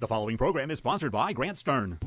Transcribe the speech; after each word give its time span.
The 0.00 0.08
following 0.08 0.38
program 0.38 0.70
is 0.70 0.78
sponsored 0.78 1.12
by 1.12 1.34
Grant 1.34 1.58
Stern. 1.58 1.98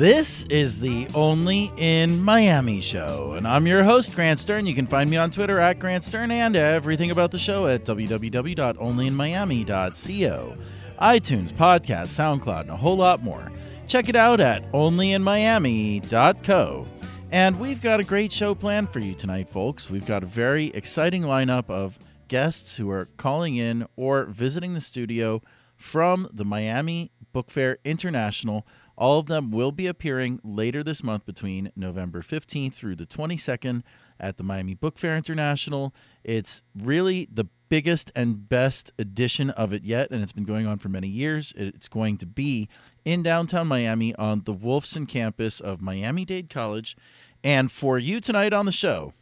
This 0.00 0.44
is 0.44 0.80
the 0.80 1.06
Only 1.14 1.70
in 1.76 2.22
Miami 2.22 2.80
show, 2.80 3.34
and 3.34 3.46
I'm 3.46 3.66
your 3.66 3.84
host, 3.84 4.14
Grant 4.14 4.40
Stern. 4.40 4.64
You 4.64 4.74
can 4.74 4.86
find 4.86 5.10
me 5.10 5.18
on 5.18 5.30
Twitter 5.30 5.58
at 5.58 5.78
Grant 5.78 6.04
Stern 6.04 6.30
and 6.30 6.56
everything 6.56 7.10
about 7.10 7.32
the 7.32 7.38
show 7.38 7.66
at 7.66 7.84
www.onlyinmiami.co. 7.84 10.54
iTunes, 11.02 11.52
podcast, 11.52 12.16
SoundCloud, 12.16 12.62
and 12.62 12.70
a 12.70 12.78
whole 12.78 12.96
lot 12.96 13.22
more. 13.22 13.52
Check 13.86 14.08
it 14.08 14.16
out 14.16 14.40
at 14.40 14.72
onlyinmiami.co. 14.72 16.86
And 17.30 17.60
we've 17.60 17.82
got 17.82 18.00
a 18.00 18.04
great 18.04 18.32
show 18.32 18.54
planned 18.54 18.88
for 18.88 19.00
you 19.00 19.14
tonight, 19.14 19.50
folks. 19.50 19.90
We've 19.90 20.06
got 20.06 20.22
a 20.22 20.26
very 20.26 20.68
exciting 20.68 21.24
lineup 21.24 21.68
of 21.68 21.98
guests 22.28 22.78
who 22.78 22.88
are 22.88 23.10
calling 23.18 23.56
in 23.56 23.86
or 23.96 24.24
visiting 24.24 24.72
the 24.72 24.80
studio 24.80 25.42
from 25.76 26.26
the 26.32 26.46
Miami 26.46 27.10
Book 27.34 27.50
Fair 27.50 27.76
International. 27.84 28.66
All 29.00 29.18
of 29.18 29.26
them 29.26 29.50
will 29.50 29.72
be 29.72 29.86
appearing 29.86 30.40
later 30.44 30.82
this 30.84 31.02
month 31.02 31.24
between 31.24 31.72
November 31.74 32.20
15th 32.20 32.74
through 32.74 32.96
the 32.96 33.06
22nd 33.06 33.82
at 34.20 34.36
the 34.36 34.44
Miami 34.44 34.74
Book 34.74 34.98
Fair 34.98 35.16
International. 35.16 35.94
It's 36.22 36.62
really 36.78 37.26
the 37.32 37.46
biggest 37.70 38.12
and 38.14 38.46
best 38.46 38.92
edition 38.98 39.48
of 39.48 39.72
it 39.72 39.84
yet, 39.84 40.10
and 40.10 40.22
it's 40.22 40.32
been 40.32 40.44
going 40.44 40.66
on 40.66 40.76
for 40.78 40.90
many 40.90 41.08
years. 41.08 41.54
It's 41.56 41.88
going 41.88 42.18
to 42.18 42.26
be 42.26 42.68
in 43.06 43.22
downtown 43.22 43.68
Miami 43.68 44.14
on 44.16 44.42
the 44.44 44.54
Wolfson 44.54 45.08
campus 45.08 45.60
of 45.60 45.80
Miami 45.80 46.26
Dade 46.26 46.50
College. 46.50 46.94
And 47.42 47.72
for 47.72 47.98
you 47.98 48.20
tonight 48.20 48.52
on 48.52 48.66
the 48.66 48.72
show, 48.72 49.14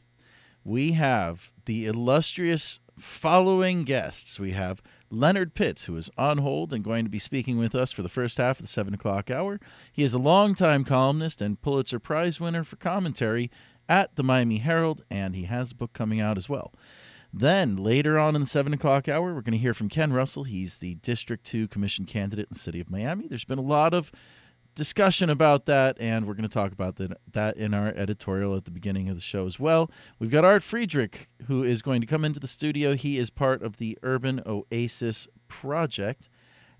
we 0.64 0.92
have 0.92 1.52
the 1.66 1.86
illustrious 1.86 2.80
following 2.98 3.84
guests. 3.84 4.40
We 4.40 4.50
have 4.52 4.82
Leonard 5.10 5.54
Pitts, 5.54 5.86
who 5.86 5.96
is 5.96 6.10
on 6.18 6.38
hold 6.38 6.72
and 6.72 6.84
going 6.84 7.04
to 7.04 7.10
be 7.10 7.18
speaking 7.18 7.58
with 7.58 7.74
us 7.74 7.92
for 7.92 8.02
the 8.02 8.08
first 8.08 8.38
half 8.38 8.58
of 8.58 8.64
the 8.64 8.68
7 8.68 8.92
o'clock 8.94 9.30
hour. 9.30 9.58
He 9.92 10.02
is 10.02 10.14
a 10.14 10.18
longtime 10.18 10.84
columnist 10.84 11.40
and 11.40 11.60
Pulitzer 11.60 11.98
Prize 11.98 12.40
winner 12.40 12.64
for 12.64 12.76
commentary 12.76 13.50
at 13.88 14.16
the 14.16 14.22
Miami 14.22 14.58
Herald, 14.58 15.04
and 15.10 15.34
he 15.34 15.44
has 15.44 15.72
a 15.72 15.76
book 15.76 15.92
coming 15.92 16.20
out 16.20 16.36
as 16.36 16.48
well. 16.48 16.72
Then 17.32 17.76
later 17.76 18.18
on 18.18 18.34
in 18.34 18.42
the 18.42 18.46
7 18.46 18.72
o'clock 18.72 19.08
hour, 19.08 19.34
we're 19.34 19.42
going 19.42 19.52
to 19.52 19.58
hear 19.58 19.74
from 19.74 19.88
Ken 19.88 20.12
Russell. 20.12 20.44
He's 20.44 20.78
the 20.78 20.94
District 20.96 21.44
2 21.44 21.68
Commission 21.68 22.04
candidate 22.04 22.46
in 22.46 22.54
the 22.54 22.58
city 22.58 22.80
of 22.80 22.90
Miami. 22.90 23.28
There's 23.28 23.44
been 23.44 23.58
a 23.58 23.62
lot 23.62 23.92
of 23.92 24.10
discussion 24.78 25.28
about 25.28 25.66
that, 25.66 25.96
and 26.00 26.24
we're 26.24 26.34
going 26.34 26.48
to 26.48 26.48
talk 26.48 26.70
about 26.70 26.96
that, 26.96 27.18
that 27.32 27.56
in 27.56 27.74
our 27.74 27.88
editorial 27.88 28.56
at 28.56 28.64
the 28.64 28.70
beginning 28.70 29.08
of 29.08 29.16
the 29.16 29.20
show 29.20 29.44
as 29.44 29.58
well. 29.58 29.90
We've 30.20 30.30
got 30.30 30.44
Art 30.44 30.62
Friedrich, 30.62 31.28
who 31.48 31.64
is 31.64 31.82
going 31.82 32.00
to 32.00 32.06
come 32.06 32.24
into 32.24 32.38
the 32.38 32.46
studio. 32.46 32.94
He 32.94 33.18
is 33.18 33.28
part 33.28 33.60
of 33.62 33.78
the 33.78 33.98
Urban 34.04 34.40
Oasis 34.46 35.26
Project, 35.48 36.28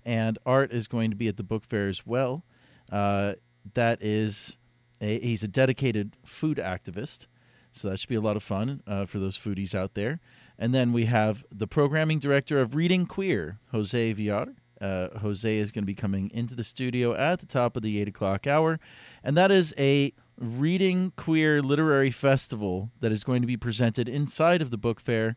and 0.05 0.39
Art 0.45 0.71
is 0.71 0.87
going 0.87 1.09
to 1.11 1.17
be 1.17 1.27
at 1.27 1.35
the 1.35 1.43
book 1.43 1.65
fair 1.65 1.89
as 1.89 2.07
well. 2.07 2.45
Uh, 2.89 3.33
that 3.73 4.01
is, 4.01 4.55
a, 5.01 5.19
he's 5.19 5.43
a 5.43 5.49
dedicated 5.49 6.15
food 6.23 6.57
activist, 6.57 7.27
so 7.73 7.89
that 7.89 7.99
should 7.99 8.09
be 8.09 8.15
a 8.15 8.21
lot 8.21 8.37
of 8.37 8.43
fun 8.43 8.81
uh, 8.87 9.05
for 9.05 9.19
those 9.19 9.37
foodies 9.37 9.75
out 9.75 9.93
there. 9.93 10.21
And 10.57 10.73
then 10.73 10.93
we 10.93 11.05
have 11.05 11.43
the 11.51 11.67
programming 11.67 12.19
director 12.19 12.61
of 12.61 12.75
Reading 12.75 13.05
Queer, 13.05 13.59
Jose 13.71 14.13
Villar. 14.13 14.55
Uh, 14.81 15.09
Jose 15.19 15.57
is 15.57 15.71
going 15.71 15.83
to 15.83 15.87
be 15.87 15.95
coming 15.95 16.31
into 16.33 16.55
the 16.55 16.63
studio 16.63 17.13
at 17.13 17.39
the 17.39 17.45
top 17.45 17.75
of 17.75 17.83
the 17.83 17.99
8 18.01 18.07
o'clock 18.07 18.47
hour. 18.47 18.79
And 19.23 19.35
that 19.37 19.51
is 19.51 19.73
a 19.77 20.13
reading 20.37 21.11
queer 21.17 21.61
literary 21.61 22.11
festival 22.11 22.91
that 23.01 23.11
is 23.11 23.23
going 23.23 23.41
to 23.41 23.47
be 23.47 23.57
presented 23.57 24.07
inside 24.07 24.61
of 24.61 24.71
the 24.71 24.77
book 24.77 25.01
fair. 25.01 25.35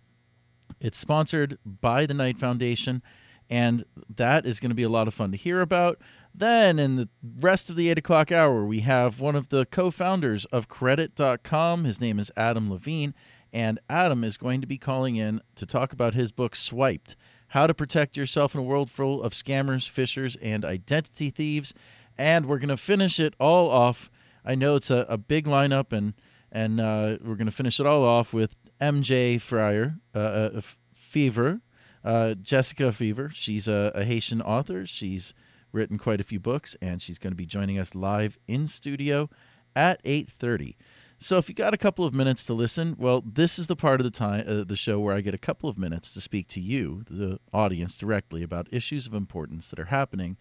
It's 0.81 0.99
sponsored 0.99 1.59
by 1.65 2.07
the 2.07 2.15
Knight 2.15 2.39
Foundation, 2.39 3.03
and 3.51 3.85
that 4.09 4.47
is 4.47 4.61
going 4.61 4.71
to 4.71 4.77
be 4.77 4.85
a 4.85 4.89
lot 4.89 5.09
of 5.09 5.15
fun 5.15 5.31
to 5.33 5.37
hear 5.37 5.61
about. 5.61 5.99
Then, 6.35 6.79
in 6.79 6.97
the 6.97 7.09
rest 7.41 7.69
of 7.69 7.77
the 7.77 7.91
8 7.91 7.99
o'clock 7.99 8.33
hour, 8.33 8.65
we 8.65 8.81
have 8.81 9.21
one 9.21 9.37
of 9.37 9.51
the 9.51 9.67
co 9.67 9.91
founders 9.91 10.45
of 10.47 10.69
Credit.com. 10.69 11.85
His 11.85 12.01
name 12.01 12.19
is 12.19 12.31
Adam 12.37 12.71
Levin, 12.71 13.15
and 13.53 13.79
Adam 13.91 14.25
is 14.25 14.39
going 14.39 14.61
to 14.61 14.67
be 14.67 14.79
calling 14.79 15.17
in 15.17 15.43
to 15.57 15.67
talk 15.67 15.93
about 15.93 16.15
his 16.15 16.33
book, 16.33 16.57
Swiped 16.57 17.17
how 17.53 17.67
to 17.67 17.75
protect 17.75 18.17
yourself 18.17 18.55
in 18.55 18.61
a 18.61 18.63
world 18.63 18.91
full 18.91 19.23
of 19.23 19.35
scammers, 19.35 19.91
phishers, 19.91 20.39
and 20.41 20.65
identity 20.65 21.29
thieves. 21.29 21.75
And 22.17 22.47
we're 22.47 22.59
going 22.59 22.71
to 22.71 22.79
finish 22.79 23.21
it 23.21 23.35
all 23.39 23.71
off. 23.71 24.11
I 24.43 24.55
know 24.55 24.77
it's 24.77 24.91
a, 24.91 25.07
a 25.09 25.19
big 25.19 25.45
lineup, 25.45 25.93
and 25.93 26.15
and 26.51 26.81
uh, 26.81 27.19
we're 27.23 27.37
going 27.37 27.47
to 27.47 27.53
finish 27.53 27.79
it 27.79 27.87
all 27.87 28.05
off 28.05 28.33
with 28.33 28.57
MJ 28.81 29.41
Fryer, 29.41 29.97
uh, 30.15 30.19
uh, 30.19 30.61
Fievre, 30.95 31.61
uh, 32.05 32.35
Jessica 32.35 32.91
Fievre. 32.91 33.31
She's 33.33 33.69
a, 33.69 33.93
a 33.95 34.05
Haitian 34.05 34.43
author. 34.43 34.87
She's 34.87 35.35
written 35.73 35.99
quite 35.99 36.21
a 36.21 36.25
few 36.25 36.41
books, 36.41 36.77
and 36.81 37.01
she's 37.01 37.19
going 37.19 37.33
to 37.33 37.37
be 37.37 37.47
joining 37.47 37.79
us 37.79 37.95
live 37.95 38.39
in 38.47 38.67
studio 38.67 39.29
at 39.77 40.03
8.30. 40.05 40.77
So 41.23 41.39
if 41.39 41.49
you 41.49 41.55
got 41.55 41.73
a 41.73 41.79
couple 41.79 42.05
of 42.05 42.13
minutes 42.13 42.43
to 42.45 42.53
listen, 42.53 42.97
well, 42.99 43.23
this 43.25 43.57
is 43.57 43.69
the 43.69 43.77
part 43.77 44.01
of 44.01 44.05
the 44.05 44.11
time 44.11 44.45
uh, 44.45 44.65
the 44.65 44.77
show 44.77 44.99
where 44.99 45.15
I 45.15 45.21
get 45.21 45.35
a 45.35 45.39
couple 45.39 45.71
of 45.71 45.79
minutes 45.79 46.13
to 46.15 46.21
speak 46.21 46.49
to 46.49 46.61
you, 46.61 47.05
the 47.09 47.39
audience, 47.53 47.97
directly 47.97 48.43
about 48.43 48.67
issues 48.73 49.07
of 49.07 49.15
importance 49.15 49.71
that 49.71 49.79
are 49.79 49.85
happening 49.85 50.37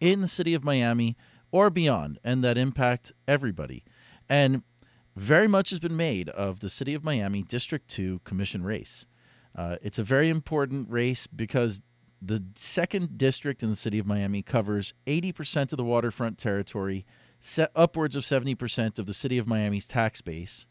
in 0.00 0.20
the 0.20 0.26
city 0.26 0.52
of 0.52 0.64
Miami 0.64 1.16
or 1.52 1.70
beyond, 1.70 2.18
and 2.24 2.42
that 2.42 2.58
impact 2.58 3.12
everybody. 3.28 3.84
And 4.28 4.64
very 5.14 5.46
much 5.46 5.70
has 5.70 5.78
been 5.78 5.96
made 5.96 6.28
of 6.30 6.58
the 6.58 6.68
city 6.68 6.94
of 6.94 7.04
Miami 7.04 7.42
District 7.42 7.86
Two 7.86 8.18
Commission 8.24 8.64
race. 8.64 9.06
Uh, 9.54 9.76
it's 9.82 10.00
a 10.00 10.04
very 10.04 10.28
important 10.28 10.90
race 10.90 11.28
because 11.28 11.80
the 12.20 12.42
second 12.56 13.16
district 13.16 13.62
in 13.62 13.70
the 13.70 13.76
city 13.76 14.00
of 14.00 14.06
Miami 14.06 14.42
covers 14.42 14.94
80% 15.06 15.70
of 15.70 15.76
the 15.76 15.84
waterfront 15.84 16.38
territory 16.38 17.06
upwards 17.74 18.16
of 18.16 18.22
70% 18.22 18.98
of 18.98 19.06
the 19.06 19.14
city 19.14 19.38
of 19.38 19.46
Miami's 19.46 19.88
tax 19.88 20.20
base, 20.20 20.66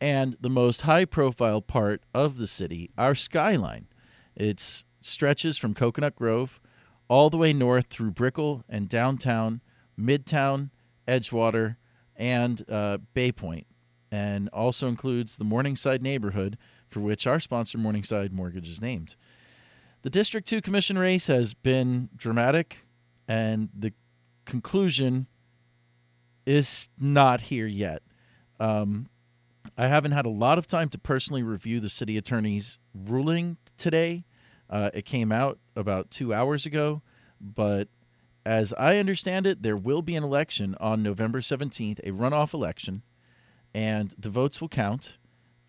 and 0.00 0.36
the 0.40 0.50
most 0.50 0.82
high 0.82 1.04
profile 1.04 1.60
part 1.60 2.02
of 2.14 2.36
the 2.36 2.46
city, 2.46 2.90
our 2.96 3.14
skyline. 3.14 3.86
It 4.34 4.84
stretches 5.00 5.58
from 5.58 5.74
Coconut 5.74 6.16
Grove 6.16 6.60
all 7.08 7.30
the 7.30 7.36
way 7.36 7.52
north 7.52 7.86
through 7.86 8.12
Brickell 8.12 8.64
and 8.68 8.88
downtown, 8.88 9.60
Midtown, 9.98 10.70
Edgewater, 11.06 11.76
and 12.16 12.62
uh, 12.68 12.98
Bay 13.14 13.32
Point, 13.32 13.66
and 14.10 14.48
also 14.50 14.88
includes 14.88 15.36
the 15.36 15.44
Morningside 15.44 16.02
neighborhood, 16.02 16.56
for 16.88 17.00
which 17.00 17.26
our 17.26 17.40
sponsor, 17.40 17.78
Morningside 17.78 18.32
Mortgage, 18.32 18.68
is 18.68 18.80
named. 18.80 19.16
The 20.02 20.10
District 20.10 20.46
2 20.46 20.60
Commission 20.60 20.98
race 20.98 21.26
has 21.26 21.54
been 21.54 22.08
dramatic, 22.16 22.78
and 23.28 23.68
the 23.76 23.92
conclusion 24.44 25.26
is 26.50 26.88
not 26.98 27.42
here 27.42 27.66
yet. 27.66 28.02
Um, 28.58 29.08
I 29.78 29.86
haven't 29.86 30.10
had 30.10 30.26
a 30.26 30.30
lot 30.30 30.58
of 30.58 30.66
time 30.66 30.88
to 30.88 30.98
personally 30.98 31.44
review 31.44 31.78
the 31.78 31.88
city 31.88 32.18
attorney's 32.18 32.78
ruling 32.92 33.56
today. 33.76 34.24
Uh, 34.68 34.90
it 34.92 35.04
came 35.04 35.30
out 35.30 35.58
about 35.76 36.10
two 36.10 36.34
hours 36.34 36.66
ago, 36.66 37.02
but 37.40 37.88
as 38.44 38.72
I 38.74 38.98
understand 38.98 39.46
it, 39.46 39.62
there 39.62 39.76
will 39.76 40.02
be 40.02 40.16
an 40.16 40.24
election 40.24 40.74
on 40.80 41.04
November 41.04 41.40
17th, 41.40 42.00
a 42.00 42.10
runoff 42.10 42.52
election, 42.52 43.02
and 43.72 44.12
the 44.18 44.30
votes 44.30 44.60
will 44.60 44.68
count. 44.68 45.18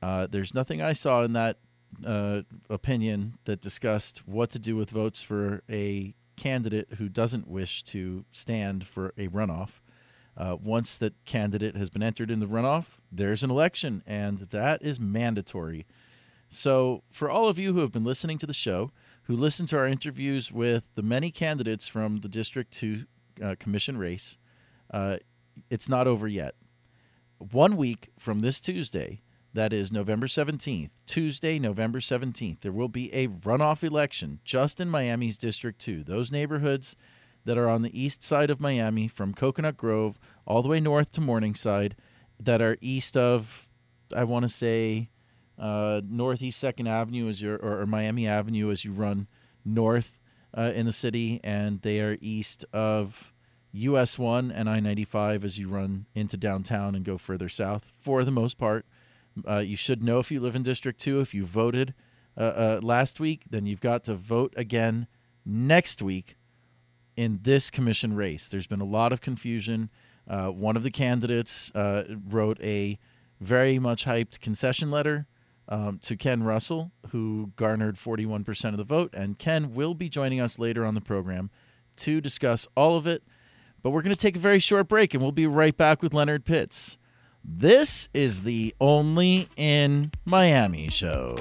Uh, 0.01 0.25
there's 0.25 0.55
nothing 0.55 0.81
I 0.81 0.93
saw 0.93 1.21
in 1.23 1.33
that 1.33 1.59
uh, 2.03 2.41
opinion 2.71 3.35
that 3.45 3.61
discussed 3.61 4.27
what 4.27 4.49
to 4.51 4.59
do 4.59 4.75
with 4.75 4.89
votes 4.89 5.21
for 5.21 5.61
a 5.69 6.15
candidate 6.37 6.93
who 6.97 7.07
doesn't 7.07 7.47
wish 7.47 7.83
to 7.83 8.25
stand 8.31 8.87
for 8.87 9.13
a 9.15 9.27
runoff. 9.27 9.80
Uh, 10.37 10.55
once 10.61 10.97
that 10.97 11.13
candidate 11.25 11.75
has 11.75 11.89
been 11.89 12.03
entered 12.03 12.31
in 12.31 12.39
the 12.39 12.45
runoff, 12.45 12.85
there's 13.11 13.43
an 13.43 13.51
election, 13.51 14.01
and 14.07 14.39
that 14.39 14.81
is 14.81 14.99
mandatory. 14.99 15.85
So, 16.49 17.03
for 17.09 17.29
all 17.29 17.47
of 17.47 17.59
you 17.59 17.73
who 17.73 17.79
have 17.79 17.91
been 17.91 18.03
listening 18.03 18.37
to 18.39 18.47
the 18.47 18.53
show, 18.53 18.91
who 19.23 19.35
listened 19.35 19.69
to 19.69 19.77
our 19.77 19.87
interviews 19.87 20.51
with 20.51 20.87
the 20.95 21.01
many 21.01 21.31
candidates 21.31 21.87
from 21.87 22.19
the 22.19 22.29
District 22.29 22.71
2 22.71 23.05
uh, 23.41 23.55
Commission 23.59 23.97
race, 23.97 24.37
uh, 24.93 25.17
it's 25.69 25.89
not 25.89 26.07
over 26.07 26.27
yet. 26.27 26.55
One 27.37 27.75
week 27.75 28.09
from 28.19 28.41
this 28.41 28.59
Tuesday, 28.59 29.21
that 29.53 29.73
is 29.73 29.91
November 29.91 30.27
17th, 30.27 30.91
Tuesday, 31.05 31.59
November 31.59 31.99
17th, 31.99 32.61
there 32.61 32.71
will 32.71 32.87
be 32.87 33.13
a 33.13 33.27
runoff 33.27 33.83
election 33.83 34.39
just 34.43 34.79
in 34.79 34.89
Miami's 34.89 35.37
District 35.37 35.79
2. 35.79 36.03
Those 36.03 36.31
neighborhoods 36.31 36.95
that 37.45 37.57
are 37.57 37.69
on 37.69 37.81
the 37.81 37.99
east 37.99 38.23
side 38.23 38.49
of 38.49 38.61
Miami 38.61 39.07
from 39.07 39.33
Coconut 39.33 39.77
Grove 39.77 40.19
all 40.45 40.61
the 40.61 40.69
way 40.69 40.79
north 40.79 41.11
to 41.13 41.21
Morningside 41.21 41.95
that 42.39 42.61
are 42.61 42.77
east 42.81 43.15
of, 43.15 43.67
I 44.15 44.23
want 44.23 44.43
to 44.43 44.49
say, 44.49 45.09
uh, 45.57 46.01
Northeast 46.07 46.59
Second 46.59 46.87
Avenue 46.87 47.29
as 47.29 47.41
your 47.41 47.57
or, 47.57 47.81
or, 47.81 47.85
Miami 47.85 48.27
Avenue 48.27 48.71
as 48.71 48.83
you 48.83 48.91
run 48.91 49.27
north 49.63 50.19
uh, 50.57 50.71
in 50.73 50.87
the 50.87 50.91
city, 50.91 51.39
and 51.43 51.81
they 51.81 51.99
are 52.01 52.17
east 52.19 52.65
of 52.73 53.31
US 53.73 54.17
One 54.17 54.51
and 54.51 54.69
I 54.69 54.79
ninety 54.79 55.05
five 55.05 55.45
as 55.45 55.59
you 55.59 55.69
run 55.69 56.07
into 56.15 56.35
downtown 56.35 56.95
and 56.95 57.05
go 57.05 57.17
further 57.17 57.47
south. 57.47 57.91
For 57.99 58.23
the 58.23 58.31
most 58.31 58.57
part, 58.57 58.85
uh, 59.47 59.57
you 59.57 59.75
should 59.75 60.01
know 60.01 60.17
if 60.19 60.31
you 60.31 60.39
live 60.39 60.55
in 60.55 60.63
District 60.63 60.99
Two. 60.99 61.21
If 61.21 61.33
you 61.33 61.45
voted 61.45 61.93
uh, 62.35 62.41
uh, 62.41 62.79
last 62.81 63.19
week, 63.19 63.43
then 63.49 63.67
you've 63.67 63.81
got 63.81 64.03
to 64.05 64.15
vote 64.15 64.53
again 64.57 65.05
next 65.45 66.01
week 66.01 66.37
in 67.15 67.39
this 67.43 67.69
commission 67.69 68.15
race. 68.15 68.47
There's 68.47 68.67
been 68.67 68.81
a 68.81 68.85
lot 68.85 69.13
of 69.13 69.21
confusion. 69.21 69.89
Uh, 70.27 70.47
one 70.47 70.75
of 70.77 70.83
the 70.83 70.91
candidates 70.91 71.71
wrote 71.75 72.59
a 72.61 72.97
very 73.39 73.79
much 73.79 74.05
hyped 74.05 74.39
concession 74.39 74.91
letter 74.91 75.27
um, 75.67 75.97
to 75.99 76.15
Ken 76.15 76.43
Russell, 76.43 76.91
who 77.09 77.51
garnered 77.55 77.95
41% 77.95 78.65
of 78.69 78.77
the 78.77 78.83
vote. 78.83 79.09
And 79.13 79.39
Ken 79.39 79.73
will 79.73 79.93
be 79.93 80.09
joining 80.09 80.39
us 80.39 80.59
later 80.59 80.85
on 80.85 80.95
the 80.95 81.01
program 81.01 81.49
to 81.97 82.21
discuss 82.21 82.67
all 82.75 82.97
of 82.97 83.07
it. 83.07 83.23
But 83.81 83.91
we're 83.91 84.03
going 84.03 84.15
to 84.15 84.21
take 84.21 84.35
a 84.35 84.39
very 84.39 84.59
short 84.59 84.87
break 84.87 85.13
and 85.13 85.23
we'll 85.23 85.31
be 85.31 85.47
right 85.47 85.75
back 85.75 86.03
with 86.03 86.13
Leonard 86.13 86.45
Pitts. 86.45 86.97
This 87.43 88.09
is 88.13 88.43
the 88.43 88.75
Only 88.79 89.47
in 89.57 90.11
Miami 90.25 90.89
show. 90.89 91.35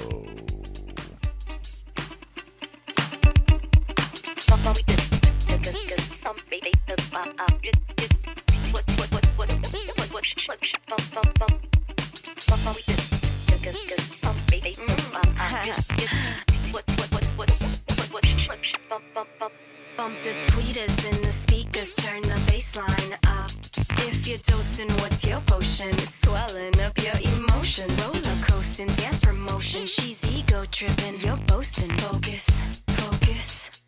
She's 29.87 30.25
ego 30.27 30.63
tripping, 30.71 31.19
you're 31.21 31.37
boasting. 31.47 31.97
Focus, 31.97 32.61
focus, 32.61 32.61
focus, 32.97 33.80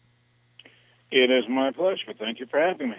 It 1.10 1.30
is 1.30 1.44
my 1.48 1.70
pleasure. 1.70 2.12
Thank 2.18 2.38
you 2.38 2.44
for 2.44 2.60
having 2.60 2.90
me. 2.90 2.98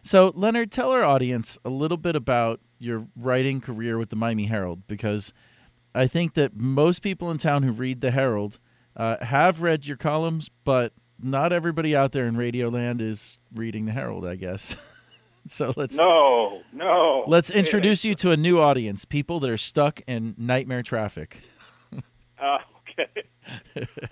So, 0.00 0.32
Leonard, 0.36 0.70
tell 0.70 0.92
our 0.92 1.02
audience 1.02 1.58
a 1.64 1.70
little 1.70 1.96
bit 1.96 2.14
about 2.14 2.60
your 2.78 3.06
writing 3.16 3.60
career 3.60 3.98
with 3.98 4.10
the 4.10 4.16
Miami 4.16 4.46
Herald 4.46 4.86
because 4.86 5.32
I 5.94 6.06
think 6.06 6.34
that 6.34 6.56
most 6.56 7.00
people 7.00 7.30
in 7.30 7.38
town 7.38 7.62
who 7.62 7.72
read 7.72 8.00
the 8.00 8.10
Herald 8.10 8.58
uh, 8.96 9.24
have 9.24 9.62
read 9.62 9.86
your 9.86 9.96
columns, 9.96 10.50
but 10.64 10.92
not 11.20 11.52
everybody 11.52 11.94
out 11.94 12.12
there 12.12 12.26
in 12.26 12.36
Radioland 12.36 13.00
is 13.00 13.38
reading 13.54 13.86
the 13.86 13.92
Herald, 13.92 14.26
I 14.26 14.36
guess. 14.36 14.76
so 15.46 15.72
let's 15.76 15.96
No, 15.96 16.62
no. 16.72 17.24
let's 17.26 17.50
introduce 17.50 18.04
you 18.04 18.14
to 18.16 18.30
a 18.30 18.36
new 18.36 18.60
audience, 18.60 19.04
people 19.04 19.40
that 19.40 19.50
are 19.50 19.56
stuck 19.56 20.00
in 20.06 20.34
nightmare 20.38 20.82
traffic. 20.82 21.40
Uh. 22.40 22.58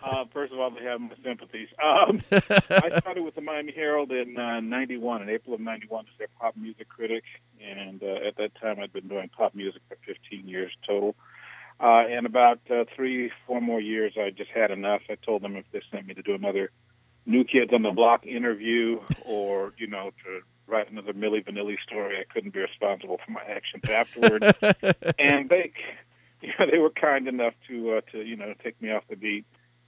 Uh, 0.02 0.24
first 0.32 0.52
of 0.52 0.60
all, 0.60 0.70
they 0.70 0.84
have 0.84 1.00
my 1.00 1.10
sympathies. 1.24 1.68
Um, 1.82 2.22
I 2.30 3.00
started 3.00 3.24
with 3.24 3.34
the 3.34 3.40
Miami 3.40 3.72
Herald 3.72 4.12
in 4.12 4.38
uh, 4.38 4.60
'91, 4.60 5.22
in 5.22 5.28
April 5.28 5.54
of 5.54 5.60
'91, 5.60 6.04
as 6.04 6.18
their 6.18 6.28
pop 6.40 6.56
music 6.56 6.88
critic, 6.88 7.24
and 7.60 8.00
uh, 8.02 8.26
at 8.26 8.36
that 8.36 8.54
time, 8.60 8.78
I'd 8.80 8.92
been 8.92 9.08
doing 9.08 9.28
pop 9.28 9.54
music 9.54 9.82
for 9.88 9.96
15 10.06 10.48
years 10.48 10.72
total. 10.86 11.16
Uh, 11.80 12.04
and 12.08 12.24
about 12.24 12.60
uh, 12.70 12.84
three, 12.94 13.32
four 13.46 13.60
more 13.60 13.80
years, 13.80 14.14
I 14.16 14.30
just 14.30 14.50
had 14.50 14.70
enough. 14.70 15.02
I 15.10 15.16
told 15.16 15.42
them 15.42 15.56
if 15.56 15.64
they 15.72 15.82
sent 15.90 16.06
me 16.06 16.14
to 16.14 16.22
do 16.22 16.34
another 16.34 16.70
New 17.26 17.44
Kids 17.44 17.72
on 17.72 17.82
the 17.82 17.90
Block 17.90 18.24
interview, 18.24 19.00
or 19.24 19.74
you 19.76 19.88
know, 19.88 20.12
to 20.24 20.40
write 20.66 20.90
another 20.90 21.12
Milli 21.12 21.44
Vanilli 21.44 21.76
story, 21.82 22.18
I 22.18 22.32
couldn't 22.32 22.52
be 22.54 22.60
responsible 22.60 23.18
for 23.24 23.32
my 23.32 23.42
actions 23.42 23.84
afterwards. 23.88 24.46
and 25.18 25.48
they, 25.48 25.72
you 26.42 26.52
know, 26.58 26.66
they 26.70 26.78
were 26.78 26.90
kind 26.90 27.28
enough 27.28 27.54
to 27.68 27.96
uh, 27.96 28.00
to 28.12 28.22
you 28.22 28.36
know 28.36 28.54
take 28.62 28.80
me 28.80 28.90
off 28.90 29.04
the 29.08 29.16
beat 29.16 29.44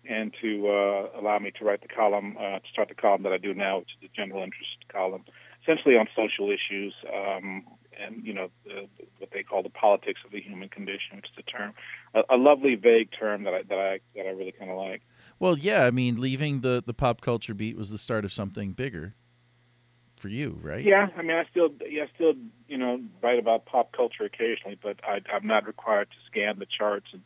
and 0.09 0.35
to 0.40 0.69
uh, 0.69 1.21
allow 1.21 1.38
me 1.38 1.50
to 1.59 1.64
write 1.64 1.83
the 1.83 1.88
column, 1.88 2.37
uh, 2.38 2.59
to 2.59 2.69
start 2.73 2.88
the 2.88 2.95
column 2.95 3.23
that 3.25 3.33
I 3.33 3.37
do 3.37 3.52
now, 3.52 3.81
which 3.81 3.90
is 3.90 4.09
the 4.09 4.09
general 4.17 4.43
interest 4.43 4.71
column, 4.90 5.25
essentially 5.62 5.97
on 5.97 6.09
social 6.17 6.50
issues 6.50 6.95
um, 7.12 7.64
and 8.00 8.25
you 8.25 8.33
know 8.33 8.49
the, 8.64 8.88
what 9.19 9.31
they 9.33 9.43
call 9.43 9.62
the 9.62 9.71
politics 9.71 10.21
of 10.25 10.33
the 10.33 10.40
human 10.40 10.69
condition, 10.69 11.17
which 11.17 11.26
is 11.26 11.33
a 11.38 11.43
term, 11.43 11.75
a, 12.14 12.23
a 12.31 12.37
lovely 12.37 12.75
vague 12.75 13.11
term 13.19 13.45
that 13.45 13.55
I 13.55 13.62
that 13.62 13.78
I 13.78 14.00
that 14.17 14.26
I 14.26 14.31
really 14.31 14.52
kind 14.52 14.71
of 14.71 14.76
like. 14.76 15.02
Well, 15.38 15.57
yeah, 15.57 15.85
I 15.85 15.90
mean, 15.93 16.21
leaving 16.21 16.62
the, 16.62 16.83
the 16.85 16.95
pop 16.95 17.21
culture 17.21 17.55
beat 17.55 17.76
was 17.76 17.90
the 17.90 17.99
start 17.99 18.25
of 18.25 18.33
something 18.33 18.73
bigger 18.73 19.14
for 20.19 20.29
you, 20.29 20.59
right? 20.63 20.85
Yeah, 20.85 21.09
I 21.17 21.23
mean, 21.23 21.37
I 21.37 21.45
still, 21.51 21.71
yeah, 21.89 22.05
I 22.05 22.07
still, 22.15 22.35
you 22.67 22.77
know, 22.77 23.01
write 23.23 23.39
about 23.39 23.67
pop 23.67 23.93
culture 23.93 24.25
occasionally, 24.25 24.79
but 24.83 25.01
I, 25.05 25.21
I'm 25.33 25.47
not 25.47 25.67
required 25.67 26.09
to 26.11 26.17
scan 26.31 26.59
the 26.59 26.67
charts 26.67 27.07
and 27.13 27.23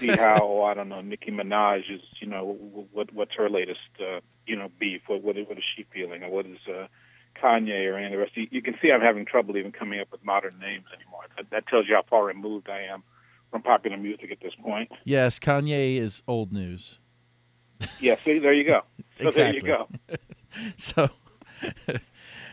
see 0.00 0.14
how, 0.16 0.46
oh, 0.48 0.64
I 0.64 0.74
don't 0.74 0.88
know, 0.88 1.00
Nicki 1.00 1.30
Minaj 1.30 1.80
is, 1.92 2.02
you 2.20 2.26
know, 2.26 2.56
what 2.92 3.12
what's 3.12 3.34
her 3.36 3.48
latest, 3.48 3.80
uh, 4.00 4.20
you 4.46 4.56
know, 4.56 4.70
beef? 4.78 5.02
What 5.06 5.22
what, 5.22 5.36
what 5.36 5.58
is 5.58 5.64
she 5.76 5.84
feeling, 5.92 6.22
or 6.22 6.30
what 6.30 6.46
is 6.46 6.58
uh, 6.68 6.86
Kanye 7.42 7.90
or 7.92 7.96
any 7.96 8.06
of 8.06 8.12
the 8.12 8.18
rest? 8.18 8.36
You, 8.36 8.46
you 8.50 8.62
can 8.62 8.74
see 8.80 8.90
I'm 8.92 9.00
having 9.00 9.24
trouble 9.26 9.56
even 9.56 9.72
coming 9.72 10.00
up 10.00 10.08
with 10.12 10.24
modern 10.24 10.58
names 10.60 10.86
anymore. 10.94 11.22
That, 11.36 11.50
that 11.50 11.66
tells 11.66 11.86
you 11.88 11.94
how 11.94 12.04
far 12.08 12.24
removed 12.24 12.68
I 12.68 12.82
am 12.82 13.02
from 13.50 13.62
popular 13.62 13.96
music 13.96 14.30
at 14.30 14.40
this 14.40 14.52
point. 14.62 14.90
Yes, 15.04 15.38
Kanye 15.38 15.96
is 15.96 16.22
old 16.26 16.52
news. 16.52 16.98
Yeah, 18.00 18.16
see, 18.24 18.38
there 18.38 18.52
you 18.52 18.64
go. 18.64 18.82
So 19.20 19.32
there 19.32 19.52
you 19.52 19.60
Exactly. 19.60 19.70
go. 19.70 19.88
so 20.76 21.10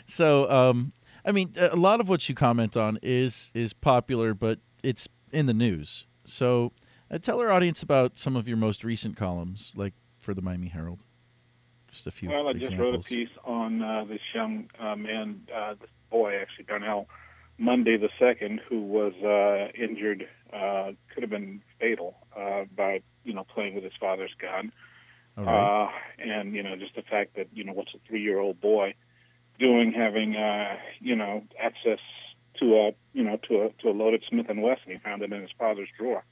so 0.06 0.50
um 0.52 0.94
i 1.26 1.32
mean 1.32 1.52
a 1.58 1.76
lot 1.76 2.00
of 2.00 2.08
what 2.10 2.28
you 2.30 2.36
comment 2.36 2.78
on 2.78 2.98
is 3.02 3.52
is 3.54 3.74
popular 3.74 4.34
but 4.34 4.60
it's 4.84 5.08
in 5.36 5.46
the 5.46 5.54
news. 5.54 6.06
So 6.24 6.72
uh, 7.12 7.20
tell 7.20 7.40
our 7.42 7.52
audience 7.52 7.84
about 7.84 8.18
some 8.18 8.36
of 8.36 8.48
your 8.48 8.58
most 8.58 8.84
recent 8.84 9.18
columns 9.18 9.74
like 9.76 9.94
for 10.20 10.34
the 10.34 10.42
miami 10.42 10.70
herald. 10.70 11.04
Just 11.92 12.08
a 12.08 12.12
few 12.12 12.30
Well, 12.30 12.48
I 12.48 12.54
just 12.54 12.76
wrote 12.78 12.96
a 12.96 13.00
piece 13.00 13.30
on 13.44 13.82
uh, 13.82 14.06
this 14.06 14.22
young 14.34 14.70
uh, 14.80 14.96
man, 14.96 15.42
uh, 15.56 15.76
this 15.80 15.90
boy 16.10 16.36
actually, 16.42 16.66
Darnell 16.66 17.08
Monday 17.58 17.98
the 17.98 18.10
second, 18.20 18.60
who 18.68 18.82
was 18.82 19.14
uh, 19.24 19.72
injured, 19.82 20.28
uh, 20.52 20.92
could 21.14 21.24
have 21.24 21.30
been 21.30 21.62
fatal 21.80 22.18
uh, 22.36 22.66
by 22.76 23.02
you 23.24 23.34
know 23.34 23.44
playing 23.44 23.76
with 23.76 23.84
his 23.84 23.94
father's 24.00 24.34
gun, 24.40 24.74
right. 25.38 25.86
uh, 25.86 25.90
and 26.20 26.54
you 26.54 26.64
know 26.64 26.76
just 26.76 26.96
the 26.96 27.02
fact 27.02 27.36
that 27.38 27.48
you 27.54 27.64
know 27.64 27.72
what's 27.72 27.94
a 27.94 28.00
three-year-old 28.08 28.60
boy 28.60 28.94
doing, 29.60 29.94
having 29.94 30.36
uh, 30.36 30.78
you 31.00 31.16
know 31.16 31.44
access 31.60 32.00
to 32.60 32.76
a 32.76 32.92
you 33.14 33.24
know 33.24 33.38
to 33.50 33.64
a 33.64 33.70
to 33.82 33.90
a 33.90 33.92
loaded 33.92 34.24
Smith 34.30 34.48
and 34.50 34.62
Wesson, 34.62 34.92
he 34.92 34.98
found 34.98 35.22
it 35.22 35.32
in 35.32 35.42
his 35.42 35.52
father's 35.58 35.90
drawer, 35.98 36.24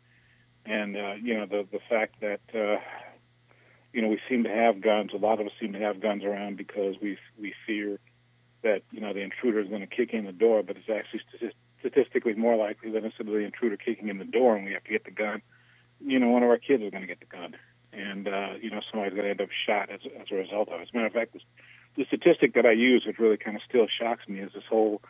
and 0.66 0.96
uh, 0.96 1.14
you 1.22 1.38
know 1.38 1.46
the 1.46 1.68
the 1.72 1.80
fact 1.90 2.22
that. 2.22 2.42
Uh, 2.54 2.80
you 3.94 4.02
know, 4.02 4.08
we 4.08 4.20
seem 4.28 4.44
to 4.44 4.50
have 4.50 4.82
guns. 4.82 5.12
A 5.14 5.18
lot 5.18 5.40
of 5.40 5.46
us 5.46 5.54
seem 5.60 5.74
to 5.74 5.80
have 5.80 6.02
guns 6.02 6.24
around 6.24 6.58
because 6.58 6.96
we 7.00 7.18
we 7.40 7.54
fear 7.68 8.00
that 8.64 8.82
you 8.92 9.00
know 9.00 9.14
the 9.14 9.22
intruder 9.22 9.60
is 9.60 9.70
going 9.70 9.82
to 9.82 9.88
kick 9.88 10.14
in 10.14 10.26
the 10.26 10.32
door, 10.32 10.64
but 10.64 10.76
it's 10.78 10.90
actually 10.90 11.22
statistically 11.80 12.34
more 12.34 12.56
likely 12.56 12.90
that 12.92 13.04
instead 13.04 13.28
of 13.28 13.34
the 13.34 13.40
intruder 13.40 13.78
kicking 13.78 14.08
in 14.08 14.18
the 14.18 14.26
door 14.26 14.56
and 14.56 14.66
we 14.66 14.74
have 14.74 14.84
to 14.84 14.90
get 14.90 15.06
the 15.06 15.12
gun, 15.12 15.42
you 16.00 16.18
know, 16.18 16.30
one 16.30 16.42
of 16.42 16.50
our 16.50 16.58
kids 16.58 16.82
is 16.82 16.90
going 16.90 17.02
to 17.02 17.08
get 17.08 17.20
the 17.20 17.26
gun, 17.26 17.56
and 17.92 18.28
uh, 18.28 18.54
you 18.60 18.72
know 18.72 18.82
somebody's 18.90 19.14
going 19.14 19.26
to 19.26 19.30
end 19.30 19.42
up 19.42 19.50
shot 19.68 19.90
as, 19.92 20.00
as 20.20 20.28
a 20.32 20.36
result 20.36 20.70
of 20.70 20.80
it. 20.80 20.84
As 20.84 20.90
a 20.94 20.98
matter 20.98 21.08
of 21.08 21.14
fact, 21.14 21.34
this, 21.34 21.44
the 21.96 22.06
statistic 22.06 22.54
that 22.56 22.66
I 22.66 22.72
use, 22.72 23.04
which 23.06 23.20
really 23.20 23.38
kind 23.38 23.56
of 23.56 23.62
still 23.68 23.88
shocks 23.88 24.28
me, 24.28 24.40
is 24.40 24.52
this 24.54 24.64
whole 24.70 25.02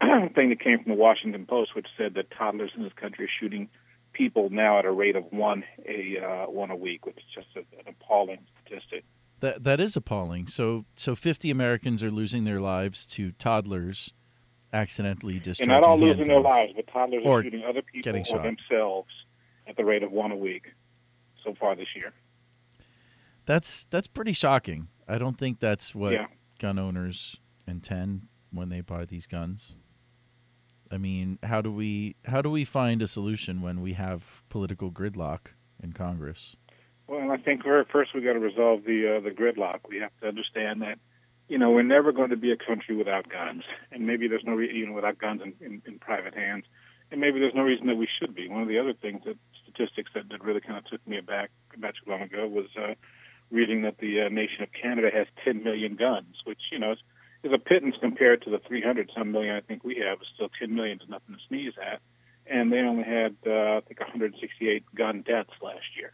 thing 0.00 0.50
that 0.50 0.60
came 0.60 0.82
from 0.82 0.92
the 0.92 0.98
Washington 0.98 1.46
Post, 1.46 1.74
which 1.74 1.86
said 1.96 2.14
that 2.14 2.30
toddlers 2.30 2.72
in 2.76 2.82
this 2.82 2.92
country 2.94 3.26
are 3.26 3.30
shooting 3.40 3.68
people 4.12 4.50
now 4.50 4.78
at 4.78 4.84
a 4.84 4.90
rate 4.90 5.16
of 5.16 5.24
one 5.30 5.64
a 5.86 6.18
uh, 6.18 6.50
one 6.50 6.70
a 6.70 6.76
week, 6.76 7.06
which 7.06 7.16
is 7.16 7.24
just 7.34 7.48
a, 7.56 7.60
an 7.78 7.88
appalling 7.88 8.40
statistic. 8.64 9.04
That 9.40 9.64
that 9.64 9.80
is 9.80 9.96
appalling. 9.96 10.46
So 10.46 10.84
so 10.96 11.14
50 11.14 11.50
Americans 11.50 12.02
are 12.02 12.10
losing 12.10 12.44
their 12.44 12.60
lives 12.60 13.06
to 13.08 13.32
toddlers 13.32 14.12
accidentally 14.72 15.38
discharging. 15.38 15.72
And 15.72 15.82
not 15.82 15.88
all 15.88 15.98
losing 15.98 16.28
their 16.28 16.40
lives, 16.40 16.72
but 16.74 16.86
toddlers 16.88 17.24
are 17.26 17.42
shooting 17.42 17.64
other 17.64 17.82
people 17.82 18.02
getting 18.02 18.22
or 18.22 18.24
shot. 18.24 18.42
themselves 18.42 19.10
at 19.66 19.76
the 19.76 19.84
rate 19.84 20.02
of 20.02 20.10
one 20.10 20.32
a 20.32 20.36
week 20.36 20.64
so 21.44 21.54
far 21.58 21.74
this 21.74 21.88
year. 21.94 22.12
That's 23.46 23.84
that's 23.84 24.06
pretty 24.06 24.32
shocking. 24.32 24.88
I 25.08 25.18
don't 25.18 25.38
think 25.38 25.60
that's 25.60 25.94
what 25.94 26.12
Yeah. 26.12 26.26
gun 26.58 26.78
owners 26.78 27.40
intend 27.66 28.28
when 28.52 28.68
they 28.68 28.80
buy 28.80 29.04
these 29.04 29.26
guns. 29.26 29.74
I 30.90 30.98
mean, 30.98 31.38
how 31.42 31.62
do 31.62 31.72
we 31.72 32.16
how 32.26 32.42
do 32.42 32.50
we 32.50 32.64
find 32.64 33.00
a 33.02 33.06
solution 33.06 33.62
when 33.62 33.80
we 33.80 33.94
have 33.94 34.42
political 34.48 34.90
gridlock 34.90 35.54
in 35.82 35.92
Congress? 35.92 36.56
Well, 37.06 37.30
I 37.30 37.36
think 37.38 37.62
first 37.90 38.14
we 38.14 38.20
got 38.20 38.34
to 38.34 38.38
resolve 38.38 38.84
the 38.84 39.16
uh, 39.16 39.20
the 39.20 39.30
gridlock. 39.30 39.80
We 39.88 39.98
have 39.98 40.12
to 40.20 40.28
understand 40.28 40.82
that 40.82 40.98
you 41.48 41.58
know 41.58 41.70
we're 41.70 41.82
never 41.82 42.12
going 42.12 42.30
to 42.30 42.36
be 42.36 42.52
a 42.52 42.56
country 42.56 42.94
without 42.94 43.28
guns, 43.28 43.62
and 43.90 44.06
maybe 44.06 44.28
there's 44.28 44.44
no 44.44 44.52
re- 44.54 44.72
you 44.72 44.86
know 44.86 44.92
without 44.92 45.18
guns 45.18 45.40
in, 45.42 45.54
in, 45.64 45.82
in 45.86 45.98
private 45.98 46.34
hands, 46.34 46.64
and 47.10 47.20
maybe 47.20 47.40
there's 47.40 47.54
no 47.54 47.62
reason 47.62 47.86
that 47.86 47.96
we 47.96 48.06
should 48.18 48.34
be. 48.34 48.48
One 48.48 48.62
of 48.62 48.68
the 48.68 48.78
other 48.78 48.92
things 48.92 49.22
that 49.24 49.36
statistics 49.62 50.10
that, 50.14 50.28
that 50.28 50.44
really 50.44 50.60
kind 50.60 50.76
of 50.78 50.84
took 50.84 51.06
me 51.06 51.16
aback 51.18 51.50
not 51.76 51.94
too 51.94 52.10
long 52.10 52.20
ago 52.20 52.46
was 52.46 52.66
uh, 52.76 52.94
reading 53.52 53.82
that 53.82 53.98
the 53.98 54.22
uh, 54.22 54.28
nation 54.28 54.62
of 54.62 54.70
Canada 54.72 55.10
has 55.14 55.26
10 55.44 55.62
million 55.62 55.94
guns, 55.94 56.36
which 56.44 56.60
you 56.72 56.78
know 56.78 56.92
is, 56.92 56.98
is 57.44 57.52
a 57.52 57.58
pittance 57.58 57.94
compared 58.00 58.42
to 58.42 58.50
the 58.50 58.58
300 58.66 59.10
some 59.16 59.30
million 59.30 59.54
I 59.54 59.60
think 59.60 59.84
we 59.84 60.02
have. 60.06 60.18
Still, 60.34 60.48
10 60.58 60.74
million 60.74 60.98
is 61.00 61.08
nothing 61.08 61.36
to 61.36 61.40
sneeze 61.46 61.74
at, 61.80 62.00
and 62.46 62.72
they 62.72 62.78
only 62.78 63.04
had 63.04 63.36
uh, 63.46 63.76
I 63.76 63.80
think 63.86 64.00
168 64.00 64.84
gun 64.94 65.22
deaths 65.22 65.52
last 65.62 65.96
year 65.96 66.12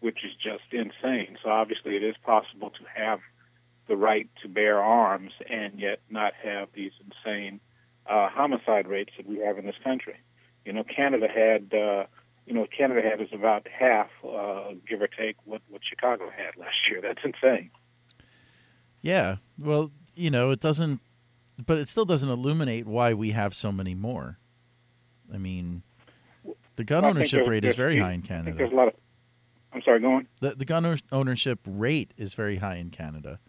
which 0.00 0.24
is 0.24 0.32
just 0.34 0.64
insane. 0.72 1.36
So 1.42 1.50
obviously, 1.50 1.96
it 1.96 2.02
is 2.02 2.14
possible 2.24 2.70
to 2.70 2.84
have 2.94 3.20
the 3.88 3.96
right 3.96 4.28
to 4.42 4.48
bear 4.48 4.80
arms 4.80 5.32
and 5.50 5.78
yet 5.78 6.00
not 6.10 6.32
have 6.42 6.68
these 6.74 6.92
insane 7.04 7.60
uh, 8.08 8.28
homicide 8.28 8.86
rates 8.86 9.12
that 9.16 9.26
we 9.26 9.38
have 9.38 9.58
in 9.58 9.66
this 9.66 9.76
country. 9.82 10.16
You 10.64 10.72
know, 10.72 10.84
Canada 10.84 11.28
had, 11.28 11.72
uh, 11.74 12.04
you 12.46 12.54
know, 12.54 12.66
Canada 12.76 13.02
had 13.02 13.20
is 13.20 13.28
about 13.32 13.66
half, 13.68 14.08
uh, 14.24 14.72
give 14.88 15.02
or 15.02 15.08
take, 15.08 15.36
what 15.44 15.62
what 15.68 15.82
Chicago 15.88 16.30
had 16.30 16.56
last 16.56 16.76
year. 16.90 17.00
That's 17.00 17.20
insane. 17.24 17.70
Yeah. 19.02 19.36
Well, 19.58 19.90
you 20.14 20.30
know, 20.30 20.50
it 20.50 20.60
doesn't 20.60 21.00
but 21.64 21.78
it 21.78 21.88
still 21.88 22.04
doesn't 22.04 22.28
illuminate 22.28 22.86
why 22.86 23.14
we 23.14 23.30
have 23.30 23.54
so 23.54 23.72
many 23.72 23.94
more. 23.94 24.38
I 25.32 25.38
mean, 25.38 25.82
the 26.76 26.84
gun 26.84 27.02
think 27.02 27.16
ownership 27.16 27.44
there- 27.44 27.52
rate 27.52 27.64
is 27.64 27.76
very 27.76 27.98
high 27.98 28.12
in 28.12 28.22
Canada. 28.22 28.56
there's 28.56 28.72
a 28.72 28.74
lot 28.74 28.88
of. 28.88 28.94
I'm 29.72 29.82
sorry, 29.82 30.00
go 30.00 30.12
on. 30.14 30.28
The 30.40 30.54
the 30.54 30.64
gun 30.64 30.98
ownership 31.12 31.60
rate 31.66 32.12
is 32.16 32.34
very 32.34 32.56
high 32.56 32.76
in 32.76 32.90
Canada, 32.90 33.40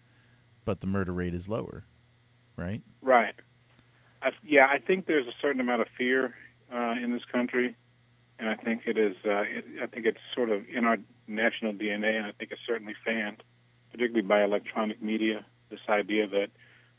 but 0.65 0.81
the 0.81 0.87
murder 0.87 1.13
rate 1.13 1.33
is 1.33 1.47
lower, 1.47 1.85
right? 2.57 2.81
Right. 3.01 3.35
I, 4.21 4.31
yeah, 4.43 4.67
I 4.67 4.79
think 4.79 5.05
there's 5.05 5.27
a 5.27 5.33
certain 5.41 5.61
amount 5.61 5.81
of 5.81 5.87
fear 5.97 6.33
uh, 6.73 6.95
in 7.01 7.11
this 7.11 7.23
country, 7.31 7.75
and 8.39 8.49
I 8.49 8.55
think 8.55 8.83
it 8.85 8.97
is. 8.97 9.15
Uh, 9.25 9.41
it, 9.41 9.65
I 9.81 9.87
think 9.87 10.05
it's 10.05 10.19
sort 10.35 10.49
of 10.49 10.63
in 10.73 10.85
our 10.85 10.97
national 11.27 11.73
DNA, 11.73 12.17
and 12.17 12.25
I 12.25 12.31
think 12.31 12.51
it's 12.51 12.61
certainly 12.67 12.95
fanned, 13.03 13.43
particularly 13.91 14.27
by 14.27 14.43
electronic 14.43 15.01
media. 15.01 15.45
This 15.69 15.79
idea 15.89 16.27
that 16.27 16.47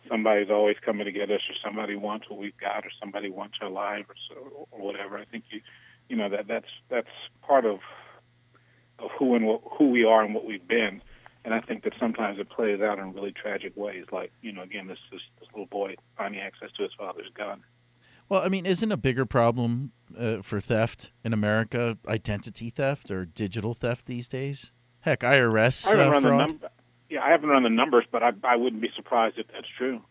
somebody's 0.08 0.50
always 0.50 0.76
coming 0.84 1.04
to 1.04 1.12
get 1.12 1.30
us, 1.30 1.40
or 1.48 1.54
somebody 1.64 1.96
wants 1.96 2.28
what 2.28 2.38
we've 2.38 2.58
got, 2.58 2.84
or 2.84 2.90
somebody 3.00 3.30
wants 3.30 3.56
our 3.60 3.70
life, 3.70 4.06
or, 4.08 4.14
so, 4.28 4.66
or 4.70 4.80
whatever. 4.80 5.16
I 5.18 5.24
think 5.24 5.44
you, 5.50 5.60
you 6.08 6.16
know, 6.16 6.28
that 6.28 6.48
that's 6.48 6.70
that's 6.88 7.08
part 7.42 7.64
of 7.64 7.78
of 8.98 9.10
who 9.18 9.34
and 9.36 9.46
what, 9.46 9.60
who 9.78 9.90
we 9.90 10.04
are 10.04 10.24
and 10.24 10.34
what 10.34 10.44
we've 10.44 10.66
been. 10.66 11.00
And 11.44 11.54
I 11.54 11.60
think 11.60 11.84
that 11.84 11.92
sometimes 12.00 12.40
it 12.40 12.50
plays 12.50 12.80
out 12.80 12.98
in 12.98 13.12
really 13.12 13.32
tragic 13.32 13.76
ways, 13.76 14.06
like 14.10 14.32
you 14.42 14.52
know, 14.52 14.62
again, 14.62 14.88
this 14.88 14.98
this, 15.12 15.22
this 15.38 15.48
little 15.52 15.66
boy 15.66 15.94
finding 16.16 16.40
access 16.40 16.70
to 16.76 16.82
his 16.82 16.92
father's 16.98 17.30
gun. 17.34 17.62
Well, 18.28 18.42
I 18.42 18.48
mean, 18.48 18.66
isn't 18.66 18.92
a 18.92 18.96
bigger 18.96 19.24
problem 19.24 19.92
uh, 20.16 20.42
for 20.42 20.60
theft 20.60 21.12
in 21.24 21.32
America 21.32 21.96
identity 22.06 22.70
theft 22.70 23.10
or 23.10 23.24
digital 23.24 23.74
theft 23.74 24.06
these 24.06 24.28
days? 24.28 24.70
Heck, 25.00 25.20
IRS 25.20 25.86
I 25.86 25.90
haven't 25.90 26.06
uh, 26.06 26.10
run 26.10 26.22
the 26.22 26.28
fraud. 26.28 26.48
number. 26.48 26.70
Yeah, 27.08 27.22
I 27.22 27.30
haven't 27.30 27.48
run 27.48 27.62
the 27.62 27.70
numbers, 27.70 28.04
but 28.10 28.22
I 28.22 28.32
I 28.44 28.56
wouldn't 28.56 28.82
be 28.82 28.90
surprised 28.94 29.38
if 29.38 29.46
that's 29.48 29.68
true. 29.78 30.02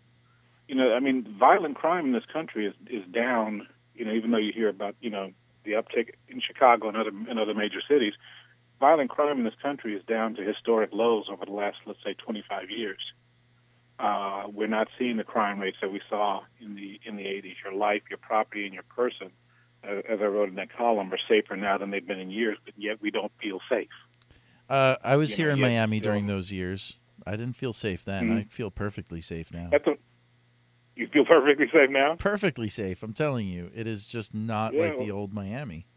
You 0.67 0.75
know, 0.75 0.93
I 0.93 1.00
mean, 1.00 1.36
violent 1.39 1.75
crime 1.75 2.07
in 2.07 2.12
this 2.13 2.25
country 2.31 2.65
is 2.65 2.74
is 2.88 3.05
down. 3.12 3.67
You 3.93 4.05
know, 4.05 4.13
even 4.13 4.31
though 4.31 4.38
you 4.38 4.51
hear 4.53 4.69
about 4.69 4.95
you 5.00 5.09
know 5.09 5.31
the 5.63 5.74
uptick 5.74 6.15
in 6.27 6.41
Chicago 6.41 6.88
and 6.88 6.97
other 6.97 7.12
in 7.29 7.38
other 7.38 7.53
major 7.53 7.81
cities, 7.88 8.13
violent 8.79 9.12
crime 9.12 9.38
in 9.38 9.43
this 9.43 9.53
country 9.62 9.95
is 9.95 10.03
down 10.05 10.36
to 10.36 10.43
historic 10.43 10.89
lows 10.91 11.25
over 11.31 11.45
the 11.45 11.51
last 11.51 11.77
let's 11.86 12.00
say 12.03 12.15
25 12.15 12.71
years. 12.71 13.00
Uh, 13.99 14.43
we're 14.53 14.67
not 14.67 14.87
seeing 14.99 15.17
the 15.17 15.23
crime 15.23 15.59
rates 15.59 15.77
that 15.81 15.91
we 15.91 16.01
saw 16.09 16.41
in 16.61 16.75
the 16.75 16.99
in 17.05 17.15
the 17.15 17.23
80s. 17.23 17.55
Your 17.63 17.73
life, 17.73 18.03
your 18.09 18.19
property, 18.19 18.65
and 18.65 18.73
your 18.73 18.83
person, 18.83 19.31
uh, 19.83 20.01
as 20.07 20.19
I 20.21 20.25
wrote 20.25 20.49
in 20.49 20.55
that 20.55 20.71
column, 20.75 21.11
are 21.11 21.19
safer 21.27 21.55
now 21.55 21.77
than 21.79 21.89
they've 21.89 22.05
been 22.05 22.19
in 22.19 22.29
years. 22.29 22.57
But 22.63 22.75
yet 22.77 23.01
we 23.01 23.09
don't 23.09 23.31
feel 23.41 23.59
safe. 23.69 23.89
Uh, 24.69 24.97
I 25.03 25.15
was 25.15 25.31
you 25.31 25.37
here 25.37 25.47
know, 25.47 25.53
in 25.53 25.59
yet 25.59 25.67
Miami 25.67 25.99
during 25.99 26.27
those 26.27 26.51
years. 26.51 26.97
I 27.25 27.31
didn't 27.31 27.55
feel 27.55 27.73
safe 27.73 28.05
then. 28.05 28.27
Mhm. 28.27 28.37
I 28.37 28.43
feel 28.43 28.69
perfectly 28.69 29.21
safe 29.21 29.51
now. 29.51 29.69
That's 29.71 29.87
a, 29.87 29.97
you 30.95 31.07
feel 31.07 31.25
perfectly 31.35 31.67
safe 31.73 31.89
now. 31.89 32.15
Perfectly 32.15 32.69
safe. 32.69 33.01
I'm 33.01 33.13
telling 33.13 33.47
you, 33.47 33.71
it 33.73 33.87
is 33.87 34.05
just 34.05 34.33
not 34.35 34.73
Yeah, 34.73 34.81
like 34.81 34.99
the 34.99 35.09
old 35.11 35.33
Miami. 35.33 35.87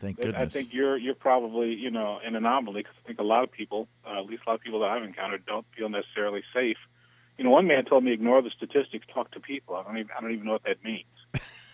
Thank 0.00 0.24
I 0.24 0.46
think 0.46 0.74
you're 0.74 0.96
you're 0.96 1.14
probably 1.14 1.74
you 1.74 1.90
know 1.90 2.18
an 2.24 2.36
anomaly 2.36 2.82
because 2.82 2.96
I 3.02 3.06
think 3.06 3.18
a 3.18 3.24
lot 3.24 3.44
of 3.44 3.50
people, 3.50 3.88
uh, 4.06 4.18
at 4.18 4.26
least 4.26 4.42
a 4.46 4.50
lot 4.50 4.56
of 4.56 4.60
people 4.60 4.80
that 4.80 4.90
I've 4.90 5.02
encountered, 5.02 5.46
don't 5.46 5.66
feel 5.76 5.88
necessarily 5.88 6.42
safe. 6.52 6.76
You 7.38 7.44
know, 7.44 7.50
one 7.50 7.66
man 7.66 7.84
told 7.84 8.04
me 8.04 8.12
ignore 8.12 8.42
the 8.42 8.50
statistics, 8.50 9.06
talk 9.12 9.30
to 9.32 9.40
people. 9.40 9.74
I 9.76 9.82
don't 9.84 9.98
even 9.98 10.10
I 10.16 10.20
don't 10.20 10.32
even 10.32 10.44
know 10.44 10.52
what 10.52 10.64
that 10.64 10.84
means. 10.84 11.04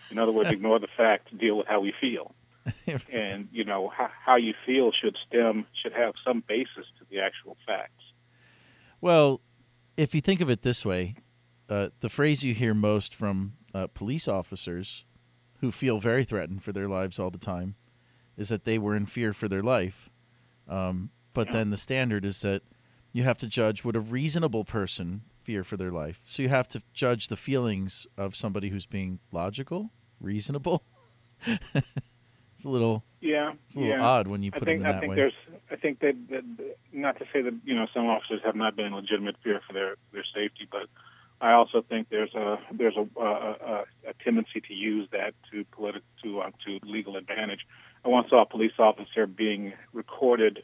In 0.09 0.19
other 0.19 0.31
words, 0.31 0.49
ignore 0.51 0.79
the 0.79 0.87
facts, 0.95 1.31
deal 1.37 1.57
with 1.57 1.67
how 1.67 1.81
we 1.81 1.93
feel. 1.99 2.33
and 3.11 3.49
you 3.51 3.65
know 3.65 3.89
how, 3.89 4.09
how 4.25 4.35
you 4.37 4.53
feel 4.65 4.91
should 4.91 5.17
stem 5.27 5.65
should 5.81 5.91
have 5.91 6.13
some 6.25 6.43
basis 6.47 6.85
to 6.99 7.05
the 7.09 7.19
actual 7.19 7.57
facts. 7.67 7.91
Well, 9.01 9.41
if 9.97 10.15
you 10.15 10.21
think 10.21 10.39
of 10.39 10.49
it 10.49 10.61
this 10.61 10.85
way, 10.85 11.15
uh, 11.67 11.89
the 11.99 12.09
phrase 12.09 12.45
you 12.45 12.53
hear 12.53 12.73
most 12.73 13.13
from 13.13 13.53
uh, 13.73 13.87
police 13.93 14.29
officers 14.29 15.03
who 15.59 15.71
feel 15.71 15.99
very 15.99 16.23
threatened 16.23 16.63
for 16.63 16.71
their 16.71 16.87
lives 16.87 17.19
all 17.19 17.29
the 17.29 17.37
time 17.37 17.75
is 18.37 18.49
that 18.49 18.65
they 18.65 18.77
were 18.77 18.95
in 18.95 19.05
fear 19.05 19.33
for 19.33 19.47
their 19.47 19.63
life. 19.63 20.09
Um, 20.67 21.11
but 21.33 21.51
then 21.51 21.69
the 21.71 21.77
standard 21.77 22.25
is 22.25 22.41
that 22.41 22.61
you 23.11 23.23
have 23.23 23.37
to 23.39 23.47
judge 23.47 23.83
would 23.83 23.95
a 23.95 23.99
reasonable 23.99 24.63
person 24.63 25.21
fear 25.43 25.63
for 25.63 25.77
their 25.77 25.91
life. 25.91 26.21
So 26.25 26.41
you 26.43 26.49
have 26.49 26.67
to 26.69 26.81
judge 26.93 27.27
the 27.27 27.35
feelings 27.35 28.07
of 28.17 28.35
somebody 28.35 28.69
who's 28.69 28.85
being 28.85 29.19
logical, 29.31 29.91
reasonable. 30.21 30.83
it's 31.45 32.63
a 32.65 32.69
little 32.69 33.03
Yeah, 33.19 33.53
it's 33.65 33.75
a 33.75 33.79
little 33.79 33.95
yeah. 33.95 34.01
odd 34.03 34.27
when 34.27 34.41
you 34.43 34.51
I 34.53 34.59
put 34.59 34.67
think 34.67 34.79
it 34.79 34.81
in 34.81 34.87
I 34.87 34.91
that 34.93 34.99
think 35.01 35.09
way. 35.11 35.15
there's 35.17 35.33
I 35.69 35.75
think 35.75 35.99
that, 35.99 36.15
that 36.29 36.43
not 36.91 37.17
to 37.19 37.25
say 37.33 37.41
that 37.41 37.53
you 37.65 37.75
know 37.75 37.87
some 37.93 38.05
officers 38.07 38.41
have 38.45 38.55
not 38.55 38.75
been 38.75 38.85
in 38.85 38.95
legitimate 38.95 39.35
fear 39.43 39.59
for 39.67 39.73
their 39.73 39.95
their 40.13 40.23
safety, 40.33 40.67
but 40.71 40.87
I 41.41 41.51
also 41.53 41.81
think 41.81 42.09
there's 42.09 42.33
a 42.35 42.57
there's 42.71 42.95
a 42.95 43.05
a, 43.19 43.25
a, 43.25 43.83
a 44.09 44.13
tendency 44.23 44.61
to 44.61 44.73
use 44.73 45.09
that 45.11 45.33
to 45.51 45.65
politi- 45.77 46.01
to 46.23 46.39
uh, 46.41 46.51
to 46.65 46.79
legal 46.83 47.17
advantage. 47.17 47.61
I 48.05 48.09
once 48.09 48.29
saw 48.29 48.41
a 48.41 48.45
police 48.45 48.73
officer 48.79 49.25
being 49.27 49.73
recorded 49.93 50.63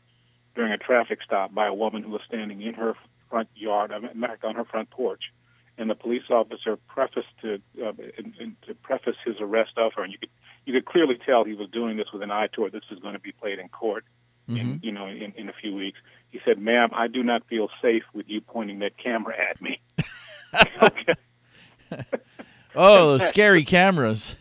during 0.55 0.71
a 0.73 0.77
traffic 0.77 1.19
stop 1.23 1.53
by 1.53 1.67
a 1.67 1.73
woman 1.73 2.03
who 2.03 2.09
was 2.11 2.21
standing 2.27 2.61
in 2.61 2.73
her 2.73 2.95
front 3.29 3.49
yard, 3.55 3.91
on 3.91 4.55
her 4.55 4.65
front 4.65 4.89
porch, 4.89 5.31
and 5.77 5.89
the 5.89 5.95
police 5.95 6.23
officer 6.29 6.77
prefaced 6.87 7.27
to 7.41 7.61
uh, 7.81 7.93
in, 8.17 8.33
in, 8.39 8.55
to 8.67 8.73
preface 8.75 9.15
his 9.23 9.35
arrest 9.39 9.71
of 9.77 9.93
her, 9.95 10.03
and 10.03 10.11
you 10.11 10.19
could 10.19 10.29
you 10.65 10.73
could 10.73 10.85
clearly 10.85 11.17
tell 11.25 11.43
he 11.45 11.53
was 11.53 11.69
doing 11.69 11.95
this 11.97 12.07
with 12.11 12.21
an 12.21 12.31
eye 12.31 12.47
toward 12.51 12.71
this 12.73 12.83
is 12.91 12.99
going 12.99 13.13
to 13.13 13.19
be 13.19 13.31
played 13.31 13.59
in 13.59 13.69
court, 13.69 14.03
Mm-hmm. 14.49 14.57
in, 14.57 14.79
you 14.81 14.91
know, 14.91 15.05
in, 15.05 15.31
in 15.37 15.47
a 15.47 15.53
few 15.53 15.75
weeks. 15.75 15.99
He 16.31 16.39
said, 16.43 16.57
"Ma'am, 16.57 16.89
I 16.91 17.07
do 17.07 17.21
not 17.21 17.45
feel 17.47 17.69
safe 17.83 18.01
with 18.13 18.27
you 18.27 18.41
pointing 18.41 18.79
that 18.79 18.97
camera 18.97 19.35
at 19.37 19.61
me." 19.61 19.79
Oh, 22.75 23.17
those 23.17 23.27
scary 23.27 23.63
cameras. 23.63 24.35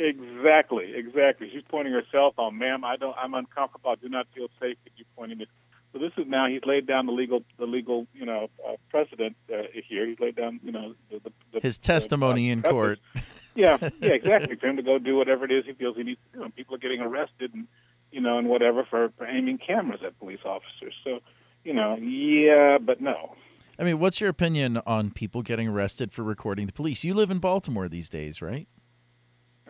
Exactly, 0.00 0.94
exactly. 0.96 1.50
She's 1.52 1.62
pointing 1.68 1.92
her 1.92 2.02
cell 2.10 2.32
phone, 2.34 2.56
ma'am. 2.56 2.84
I 2.84 2.96
don't. 2.96 3.14
I'm 3.18 3.34
uncomfortable. 3.34 3.90
I 3.90 3.96
do 3.96 4.08
not 4.08 4.26
feel 4.34 4.48
safe 4.58 4.78
with 4.82 4.94
you 4.96 5.04
pointing 5.14 5.42
it. 5.42 5.48
So 5.92 5.98
this 5.98 6.12
is 6.16 6.24
now 6.26 6.46
he's 6.46 6.64
laid 6.64 6.86
down 6.86 7.04
the 7.04 7.12
legal, 7.12 7.42
the 7.58 7.66
legal, 7.66 8.06
you 8.14 8.24
know, 8.24 8.48
uh, 8.66 8.76
precedent 8.88 9.36
uh, 9.52 9.62
here. 9.88 10.06
He's 10.06 10.18
laid 10.18 10.36
down, 10.36 10.58
you 10.62 10.72
know, 10.72 10.94
the, 11.10 11.18
the, 11.18 11.32
the 11.52 11.60
His 11.60 11.78
testimony 11.78 12.50
in 12.50 12.62
court. 12.62 12.98
Yeah, 13.56 13.78
yeah, 14.00 14.12
exactly. 14.12 14.54
for 14.54 14.68
him 14.68 14.76
to 14.76 14.82
go 14.82 14.98
do 15.00 15.16
whatever 15.16 15.44
it 15.44 15.50
is 15.50 15.64
he 15.66 15.72
feels 15.72 15.96
he 15.96 16.04
needs 16.04 16.20
to 16.30 16.38
do. 16.38 16.44
And 16.44 16.54
people 16.54 16.76
are 16.76 16.78
getting 16.78 17.00
arrested 17.00 17.52
and 17.52 17.66
you 18.12 18.20
know 18.20 18.38
and 18.38 18.48
whatever 18.48 18.84
for, 18.88 19.10
for 19.18 19.26
aiming 19.26 19.58
cameras 19.58 20.00
at 20.06 20.16
police 20.20 20.38
officers. 20.44 20.94
So, 21.02 21.18
you 21.64 21.74
know, 21.74 21.96
yeah, 21.96 22.78
but 22.78 23.00
no. 23.00 23.34
I 23.76 23.82
mean, 23.82 23.98
what's 23.98 24.20
your 24.20 24.30
opinion 24.30 24.80
on 24.86 25.10
people 25.10 25.42
getting 25.42 25.66
arrested 25.66 26.12
for 26.12 26.22
recording 26.22 26.66
the 26.66 26.72
police? 26.72 27.02
You 27.02 27.12
live 27.12 27.30
in 27.30 27.38
Baltimore 27.38 27.88
these 27.88 28.08
days, 28.08 28.40
right? 28.40 28.68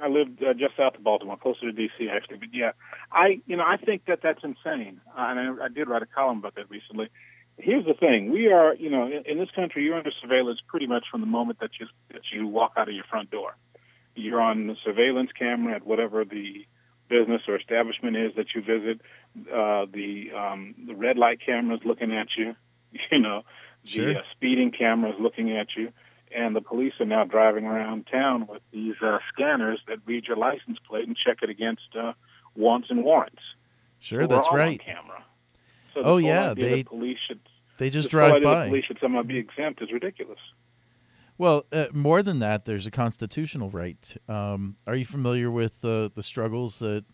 I 0.03 0.09
lived 0.09 0.43
uh, 0.43 0.53
just 0.55 0.77
south 0.77 0.97
of 0.97 1.05
Baltimore, 1.05 1.37
closer 1.37 1.63
to 1.63 1.73
D.C. 1.73 2.09
actually. 2.09 2.39
But 2.39 2.49
yeah, 2.53 2.73
I 3.13 3.41
you 3.47 3.57
know 3.57 3.65
I 3.67 3.77
think 3.77 4.07
that 4.07 4.21
that's 4.23 4.41
insane, 4.43 5.01
uh, 5.09 5.21
and 5.29 5.61
I, 5.61 5.65
I 5.67 5.69
did 5.69 5.89
write 5.89 6.03
a 6.03 6.07
column 6.07 6.39
about 6.39 6.55
that 6.57 6.71
recently. 6.71 7.09
Here's 7.59 7.85
the 7.85 7.95
thing: 7.95 8.31
we 8.33 8.53
are 8.53 8.75
you 8.75 8.91
know 8.91 9.07
in, 9.07 9.23
in 9.27 9.39
this 9.39 9.51
country 9.55 9.85
you're 9.85 9.97
under 9.97 10.13
surveillance 10.21 10.61
pretty 10.67 10.87
much 10.87 11.05
from 11.11 11.21
the 11.21 11.27
moment 11.27 11.61
that 11.61 11.71
you 11.79 11.87
that 12.13 12.23
you 12.33 12.47
walk 12.47 12.73
out 12.77 12.89
of 12.89 12.95
your 12.95 13.05
front 13.05 13.31
door. 13.31 13.57
You're 14.15 14.41
on 14.41 14.67
the 14.67 14.77
surveillance 14.85 15.31
camera 15.39 15.77
at 15.77 15.87
whatever 15.87 16.25
the 16.25 16.67
business 17.09 17.43
or 17.49 17.57
establishment 17.57 18.17
is 18.17 18.33
that 18.37 18.47
you 18.55 18.63
visit. 18.63 19.01
Uh, 19.53 19.87
the 19.93 20.31
um, 20.37 20.75
the 20.87 20.95
red 20.95 21.17
light 21.17 21.41
cameras 21.45 21.81
looking 21.85 22.13
at 22.17 22.29
you. 22.37 22.55
You 23.13 23.21
know, 23.21 23.43
Sure. 23.85 24.13
the 24.15 24.19
uh, 24.19 24.23
speeding 24.33 24.73
cameras 24.73 25.15
looking 25.21 25.57
at 25.57 25.69
you 25.77 25.93
and 26.35 26.55
the 26.55 26.61
police 26.61 26.93
are 27.01 27.07
now 27.07 27.25
driving 27.25 27.65
around 27.67 28.07
town 28.11 28.47
with 28.47 28.63
these 28.73 28.95
uh, 29.03 29.19
scanners 29.33 29.81
that 29.89 29.99
read 30.07 30.25
your 30.27 30.37
license 30.37 30.79
plate 30.89 31.07
and 31.07 31.17
check 31.17 31.39
it 31.43 31.51
against 31.51 31.83
uh, 31.99 32.13
wants 32.55 32.89
and 32.91 33.05
warrants. 33.05 33.43
Sure, 33.99 34.23
So 34.23 34.27
that's 34.29 34.49
right. 34.53 34.81
Camera. 34.81 35.25
So 35.95 36.03
Oh, 36.05 36.17
yeah, 36.19 36.55
they- 36.55 36.85
police 36.85 37.19
should 37.27 37.41
They 37.79 37.91
just 37.91 38.11
whole 38.13 38.21
drive 38.29 38.43
by. 38.43 38.69
police 38.69 38.85
should 38.85 38.99
somehow 39.01 39.23
be 39.23 39.39
exempt 39.39 39.83
is 39.83 39.91
ridiculous. 39.93 40.39
Well, 41.39 41.65
uh, 41.73 41.87
more 41.95 42.23
than 42.23 42.39
that, 42.41 42.67
there's 42.67 42.87
a 42.87 42.91
constitutional 42.91 43.71
right. 43.71 44.15
Um, 44.29 44.77
are 44.87 44.95
you 44.95 45.07
familiar 45.07 45.51
with 45.51 45.81
the 45.81 46.11
the 46.15 46.23
struggles 46.23 46.79
that 46.81 47.05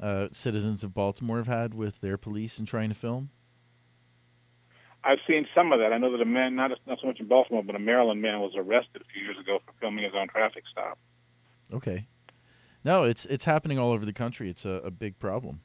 uh, 0.00 0.28
citizens 0.32 0.82
of 0.84 0.92
Baltimore 0.94 1.36
have 1.38 1.46
had 1.46 1.74
with 1.74 2.00
their 2.00 2.16
police 2.18 2.58
in 2.58 2.66
trying 2.66 2.88
to 2.88 2.94
film? 2.96 3.30
I've 5.04 5.18
seen 5.26 5.46
some 5.54 5.72
of 5.72 5.78
that. 5.78 5.92
I 5.92 5.98
know 5.98 6.12
that 6.12 6.20
a 6.20 6.26
man, 6.26 6.56
not 6.56 6.72
not 6.86 6.98
so 7.00 7.06
much 7.06 7.20
in 7.20 7.26
Baltimore, 7.26 7.62
but 7.62 7.74
a 7.76 7.78
Maryland 7.78 8.20
man 8.20 8.40
was 8.40 8.52
arrested 8.56 9.02
a 9.02 9.04
few 9.12 9.22
years 9.22 9.38
ago 9.38 9.60
for 9.64 9.72
filming 9.80 10.04
his 10.04 10.12
own 10.14 10.28
traffic 10.28 10.64
stop. 10.70 10.98
Okay. 11.72 12.06
No, 12.84 13.04
it's 13.04 13.24
it's 13.26 13.44
happening 13.44 13.78
all 13.78 13.92
over 13.92 14.04
the 14.04 14.12
country. 14.12 14.50
It's 14.50 14.64
a, 14.64 14.80
a 14.84 14.90
big 14.90 15.18
problem. 15.18 15.60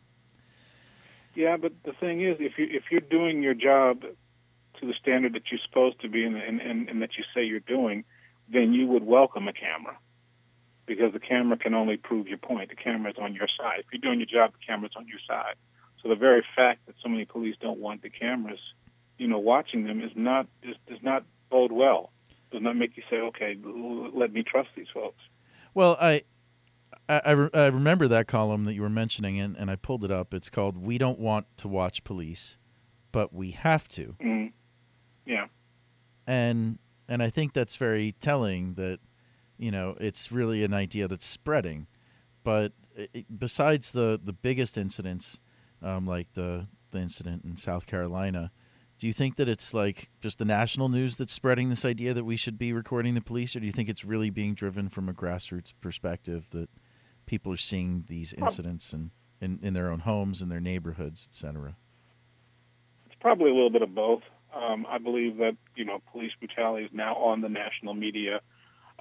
Yeah, 1.35 1.57
but 1.57 1.73
the 1.83 1.93
thing 1.93 2.21
is, 2.21 2.37
if 2.39 2.57
you 2.57 2.67
if 2.69 2.83
you're 2.91 3.01
doing 3.01 3.41
your 3.41 3.55
job 3.55 4.01
to 4.01 4.87
the 4.87 4.93
standard 5.01 5.33
that 5.33 5.43
you're 5.51 5.61
supposed 5.65 6.01
to 6.01 6.09
be 6.09 6.23
and, 6.25 6.35
and, 6.35 6.59
and, 6.59 6.89
and 6.89 7.01
that 7.01 7.11
you 7.17 7.23
say 7.33 7.43
you're 7.43 7.59
doing, 7.59 8.03
then 8.51 8.73
you 8.73 8.87
would 8.87 9.05
welcome 9.05 9.47
a 9.47 9.53
camera 9.53 9.97
because 10.85 11.13
the 11.13 11.19
camera 11.19 11.57
can 11.57 11.73
only 11.73 11.97
prove 11.97 12.27
your 12.27 12.37
point. 12.37 12.69
The 12.69 12.75
camera 12.75 13.11
is 13.11 13.17
on 13.19 13.33
your 13.33 13.47
side. 13.59 13.79
If 13.79 13.85
you're 13.91 14.01
doing 14.01 14.19
your 14.19 14.27
job, 14.27 14.53
the 14.53 14.65
camera's 14.65 14.93
on 14.95 15.07
your 15.07 15.19
side. 15.27 15.55
So 16.01 16.09
the 16.09 16.15
very 16.15 16.43
fact 16.55 16.85
that 16.85 16.95
so 17.01 17.09
many 17.09 17.25
police 17.25 17.55
don't 17.61 17.79
want 17.79 18.01
the 18.01 18.09
cameras, 18.09 18.59
you 19.23 19.29
know, 19.29 19.39
watching 19.39 19.85
them 19.85 20.01
is 20.01 20.11
not 20.15 20.47
is, 20.63 20.75
does 20.87 21.01
not 21.01 21.23
bode 21.49 21.71
well. 21.71 22.11
Does 22.51 22.61
not 22.61 22.75
make 22.75 22.97
you 22.97 23.03
say, 23.09 23.15
okay, 23.15 23.57
let 24.13 24.33
me 24.33 24.43
trust 24.43 24.69
these 24.75 24.87
folks. 24.93 25.21
Well, 25.73 25.95
I 25.99 26.23
I, 27.07 27.21
I, 27.25 27.31
re- 27.31 27.49
I 27.53 27.65
remember 27.67 28.07
that 28.09 28.27
column 28.27 28.65
that 28.65 28.73
you 28.73 28.81
were 28.81 28.89
mentioning, 28.89 29.39
and, 29.39 29.55
and 29.57 29.71
I 29.71 29.75
pulled 29.77 30.03
it 30.03 30.11
up. 30.11 30.33
It's 30.33 30.49
called 30.49 30.77
"We 30.77 30.97
Don't 30.97 31.19
Want 31.19 31.45
to 31.57 31.67
Watch 31.69 32.03
Police, 32.03 32.57
but 33.13 33.33
We 33.33 33.51
Have 33.51 33.87
to," 33.89 34.15
Mm. 34.21 34.51
Yeah. 35.25 35.47
and 36.27 36.79
and 37.07 37.23
I 37.23 37.29
think 37.29 37.53
that's 37.53 37.75
very 37.77 38.11
telling. 38.11 38.73
That 38.75 38.99
you 39.57 39.71
know 39.71 39.95
it's 39.99 40.31
really 40.31 40.63
an 40.65 40.73
idea 40.73 41.07
that's 41.07 41.25
spreading. 41.25 41.87
But 42.43 42.73
it- 42.95 43.25
besides 43.39 43.93
the 43.93 44.19
the 44.23 44.33
biggest 44.33 44.77
incidents, 44.77 45.39
um, 45.81 46.05
like 46.05 46.33
the 46.33 46.67
the 46.91 46.99
incident 46.99 47.43
in 47.45 47.57
South 47.57 47.87
Carolina, 47.87 48.51
do 49.03 49.07
you 49.07 49.13
think 49.13 49.35
that 49.35 49.49
it's 49.49 49.73
like 49.73 50.09
just 50.21 50.39
the 50.39 50.45
national 50.45 50.87
news 50.87 51.17
that's 51.17 51.33
spreading 51.33 51.67
this 51.67 51.83
idea 51.83 52.13
that 52.13 52.23
we 52.23 52.37
should 52.37 52.57
be 52.57 52.71
recording 52.71 53.15
the 53.15 53.21
police, 53.21 53.53
or 53.53 53.59
do 53.59 53.65
you 53.65 53.71
think 53.73 53.89
it's 53.89 54.05
really 54.05 54.29
being 54.29 54.53
driven 54.53 54.87
from 54.87 55.09
a 55.09 55.13
grassroots 55.13 55.73
perspective 55.81 56.49
that 56.51 56.69
people 57.25 57.51
are 57.51 57.57
seeing 57.57 58.05
these 58.07 58.31
incidents 58.31 58.93
and 58.93 59.11
in, 59.41 59.59
in 59.61 59.73
their 59.73 59.89
own 59.89 59.99
homes, 59.99 60.41
in 60.41 60.47
their 60.47 60.61
neighborhoods, 60.61 61.27
et 61.29 61.35
cetera? 61.35 61.75
It's 63.07 63.15
probably 63.19 63.51
a 63.51 63.53
little 63.53 63.69
bit 63.69 63.81
of 63.81 63.93
both. 63.93 64.21
Um, 64.55 64.85
I 64.89 64.99
believe 64.99 65.35
that 65.39 65.57
you 65.75 65.83
know 65.83 66.01
police 66.13 66.31
brutality 66.39 66.85
is 66.85 66.91
now 66.93 67.15
on 67.15 67.41
the 67.41 67.49
national 67.49 67.95
media 67.95 68.39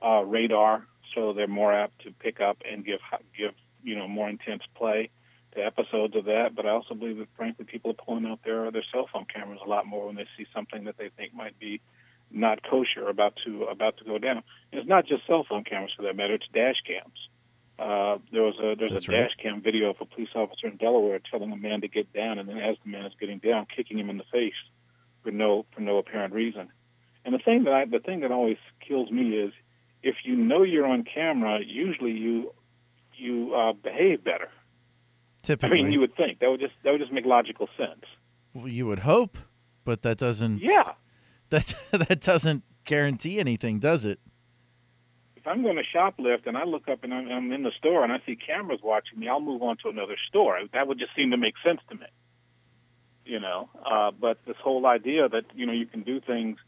uh, 0.04 0.24
radar, 0.24 0.84
so 1.14 1.32
they're 1.32 1.46
more 1.46 1.72
apt 1.72 2.00
to 2.00 2.10
pick 2.10 2.40
up 2.40 2.56
and 2.68 2.84
give 2.84 2.98
give 3.38 3.52
you 3.84 3.94
know 3.94 4.08
more 4.08 4.28
intense 4.28 4.64
play 4.74 5.10
to 5.54 5.64
episodes 5.64 6.16
of 6.16 6.24
that. 6.26 6.54
But 6.54 6.66
I 6.66 6.70
also 6.70 6.94
believe 6.94 7.18
that 7.18 7.28
frankly 7.36 7.64
people 7.64 7.90
are 7.90 8.04
pulling 8.04 8.26
out 8.26 8.40
their 8.44 8.70
their 8.70 8.84
cell 8.92 9.08
phone 9.12 9.26
cameras 9.32 9.60
a 9.64 9.68
lot 9.68 9.86
more 9.86 10.06
when 10.06 10.16
they 10.16 10.26
see 10.36 10.46
something 10.54 10.84
that 10.84 10.96
they 10.98 11.10
think 11.16 11.34
might 11.34 11.58
be 11.58 11.80
not 12.30 12.62
kosher 12.62 13.08
about 13.08 13.34
to 13.44 13.64
about 13.64 13.98
to 13.98 14.04
go 14.04 14.18
down. 14.18 14.42
And 14.70 14.80
it's 14.80 14.88
not 14.88 15.06
just 15.06 15.26
cell 15.26 15.44
phone 15.48 15.64
cameras 15.64 15.92
for 15.96 16.02
that 16.02 16.16
matter; 16.16 16.34
it's 16.34 16.48
dash 16.52 16.82
cams. 16.86 17.28
Uh, 17.78 18.18
there 18.32 18.42
was 18.42 18.54
a 18.58 18.74
there's 18.78 18.92
That's 18.92 19.08
a 19.08 19.12
right. 19.12 19.18
dash 19.22 19.36
cam 19.42 19.60
video 19.62 19.90
of 19.90 19.96
a 20.00 20.04
police 20.04 20.28
officer 20.34 20.68
in 20.68 20.76
Delaware 20.76 21.20
telling 21.30 21.52
a 21.52 21.56
man 21.56 21.80
to 21.80 21.88
get 21.88 22.12
down, 22.12 22.38
and 22.38 22.48
then 22.48 22.58
as 22.58 22.76
the 22.84 22.90
man 22.90 23.06
is 23.06 23.12
getting 23.18 23.38
down, 23.38 23.66
kicking 23.74 23.98
him 23.98 24.10
in 24.10 24.18
the 24.18 24.24
face 24.32 24.54
for 25.22 25.30
no 25.30 25.66
for 25.74 25.80
no 25.80 25.98
apparent 25.98 26.34
reason. 26.34 26.68
And 27.24 27.34
the 27.34 27.38
thing 27.38 27.64
that 27.64 27.72
I, 27.72 27.84
the 27.84 28.00
thing 28.00 28.20
that 28.20 28.32
always 28.32 28.58
kills 28.86 29.10
me 29.10 29.36
is 29.36 29.52
if 30.02 30.16
you 30.24 30.36
know 30.36 30.62
you're 30.62 30.86
on 30.86 31.04
camera, 31.04 31.60
usually 31.64 32.12
you 32.12 32.52
you 33.14 33.54
uh, 33.54 33.72
behave 33.72 34.24
better. 34.24 34.48
I 35.48 35.68
mean, 35.68 35.92
you 35.92 36.00
would 36.00 36.14
think 36.16 36.38
that 36.38 36.50
would 36.50 36.60
just 36.60 36.74
that 36.84 36.92
would 36.92 37.00
just 37.00 37.12
make 37.12 37.24
logical 37.24 37.68
sense. 37.76 38.04
well, 38.54 38.68
you 38.68 38.86
would 38.86 39.00
hope, 39.00 39.38
but 39.84 40.02
that 40.02 40.18
doesn't. 40.18 40.60
Yeah. 40.60 40.92
That 41.50 41.74
that 41.90 42.20
doesn't 42.20 42.62
guarantee 42.84 43.38
anything, 43.38 43.78
does 43.78 44.04
it? 44.04 44.20
If 45.36 45.46
I'm 45.46 45.62
going 45.62 45.76
to 45.76 45.82
shoplift 45.98 46.46
and 46.46 46.56
I 46.56 46.64
look 46.64 46.88
up 46.88 47.02
and 47.02 47.12
I'm, 47.12 47.28
I'm 47.28 47.52
in 47.52 47.64
the 47.64 47.72
store 47.76 48.04
and 48.04 48.12
I 48.12 48.18
see 48.24 48.36
cameras 48.36 48.78
watching 48.82 49.18
me, 49.18 49.28
I'll 49.28 49.40
move 49.40 49.62
on 49.62 49.76
to 49.82 49.88
another 49.88 50.16
store. 50.28 50.56
That 50.72 50.86
would 50.86 51.00
just 51.00 51.10
seem 51.16 51.32
to 51.32 51.36
make 51.36 51.54
sense 51.64 51.80
to 51.88 51.96
me. 51.96 52.06
You 53.24 53.40
know, 53.40 53.68
uh, 53.84 54.12
but 54.12 54.38
this 54.46 54.56
whole 54.62 54.86
idea 54.86 55.28
that 55.28 55.44
you 55.54 55.66
know 55.66 55.72
you 55.72 55.86
can 55.86 56.02
do 56.02 56.20
things 56.20 56.58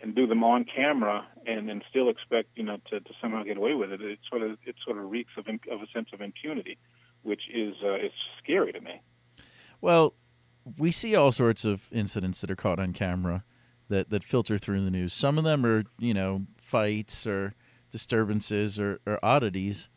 and 0.00 0.14
do 0.14 0.26
them 0.26 0.44
on 0.44 0.64
camera 0.64 1.26
and 1.46 1.68
then 1.68 1.82
still 1.90 2.08
expect 2.08 2.48
you 2.54 2.62
know 2.62 2.78
to, 2.90 3.00
to 3.00 3.10
somehow 3.20 3.42
get 3.42 3.56
away 3.56 3.74
with 3.74 3.92
it, 3.92 4.00
it 4.00 4.18
sort 4.28 4.42
of 4.42 4.58
it 4.64 4.74
sort 4.84 4.96
of 4.98 5.10
reeks 5.10 5.32
of 5.36 5.46
of 5.48 5.82
a 5.82 5.86
sense 5.92 6.08
of 6.12 6.20
impunity, 6.20 6.78
which 7.22 7.42
is 7.52 7.74
uh, 7.84 7.96
is 7.96 8.12
scary 8.42 8.72
to 8.72 8.80
me. 8.80 9.00
Well, 9.80 10.14
we 10.76 10.90
see 10.90 11.14
all 11.14 11.32
sorts 11.32 11.64
of 11.64 11.88
incidents 11.92 12.40
that 12.40 12.50
are 12.50 12.56
caught 12.56 12.78
on 12.78 12.92
camera 12.92 13.44
that, 13.88 14.10
that 14.10 14.24
filter 14.24 14.58
through 14.58 14.84
the 14.84 14.90
news. 14.90 15.12
Some 15.12 15.38
of 15.38 15.44
them 15.44 15.64
are, 15.64 15.84
you 15.98 16.12
know, 16.14 16.46
fights 16.58 17.26
or 17.26 17.54
disturbances 17.90 18.78
or, 18.78 19.00
or 19.06 19.18
oddities. 19.24 19.88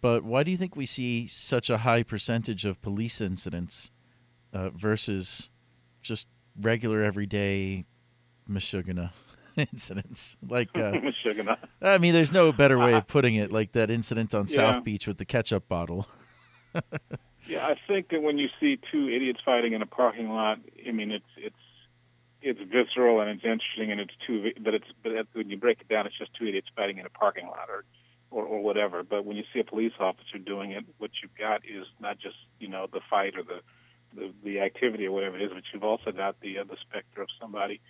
But 0.00 0.24
why 0.24 0.42
do 0.42 0.50
you 0.50 0.56
think 0.56 0.76
we 0.76 0.86
see 0.86 1.26
such 1.26 1.70
a 1.70 1.78
high 1.78 2.02
percentage 2.02 2.64
of 2.64 2.80
police 2.80 3.20
incidents 3.20 3.90
uh, 4.52 4.70
versus 4.70 5.50
just 6.02 6.28
regular, 6.58 7.02
everyday 7.02 7.84
Meshuggah 8.48 9.10
incidents? 9.56 10.36
Like, 10.46 10.76
uh, 10.78 10.92
I 11.82 11.98
mean, 11.98 12.14
there's 12.14 12.32
no 12.32 12.52
better 12.52 12.78
way 12.78 12.94
of 12.94 13.06
putting 13.06 13.34
it. 13.34 13.50
Like 13.50 13.72
that 13.72 13.90
incident 13.90 14.34
on 14.34 14.42
Yeah. 14.48 14.54
South 14.54 14.84
Beach 14.84 15.06
with 15.06 15.18
the 15.18 15.24
ketchup 15.24 15.68
bottle. 15.68 16.06
Yeah, 17.48 17.64
I 17.64 17.76
think 17.86 18.08
that 18.08 18.22
when 18.22 18.38
you 18.38 18.48
see 18.58 18.78
two 18.90 19.08
idiots 19.08 19.38
fighting 19.44 19.72
in 19.72 19.80
a 19.80 19.86
parking 19.86 20.28
lot, 20.28 20.58
I 20.86 20.90
mean, 20.90 21.12
it's 21.12 21.24
it's 21.36 21.54
it's 22.42 22.60
visceral 22.60 23.20
and 23.20 23.30
it's 23.30 23.44
interesting 23.44 23.92
and 23.92 24.00
it's 24.00 24.14
two, 24.26 24.52
but 24.60 24.74
it's 24.74 24.86
but 25.02 25.12
when 25.32 25.48
you 25.48 25.56
break 25.56 25.80
it 25.80 25.88
down, 25.88 26.06
it's 26.06 26.18
just 26.18 26.34
two 26.34 26.46
idiots 26.46 26.68
fighting 26.74 26.98
in 26.98 27.06
a 27.06 27.10
parking 27.10 27.46
lot 27.46 27.68
or 27.68 27.84
or, 28.30 28.44
or 28.44 28.62
whatever. 28.62 29.04
But 29.04 29.24
when 29.24 29.36
you 29.36 29.44
see 29.54 29.60
a 29.60 29.64
police 29.64 29.92
officer 30.00 30.38
doing 30.38 30.72
it, 30.72 30.84
what 30.98 31.12
you've 31.22 31.36
got 31.36 31.62
is 31.64 31.86
not 32.00 32.18
just 32.18 32.36
you 32.58 32.68
know 32.68 32.88
the 32.92 33.00
fight 33.08 33.34
or 33.36 33.44
the 33.44 33.60
the, 34.14 34.32
the 34.42 34.60
activity 34.60 35.06
or 35.06 35.12
whatever 35.12 35.36
it 35.36 35.42
is, 35.42 35.50
but 35.54 35.62
you've 35.72 35.84
also 35.84 36.10
got 36.10 36.40
the 36.40 36.58
uh, 36.58 36.64
the 36.64 36.76
specter 36.88 37.22
of 37.22 37.28
somebody 37.40 37.80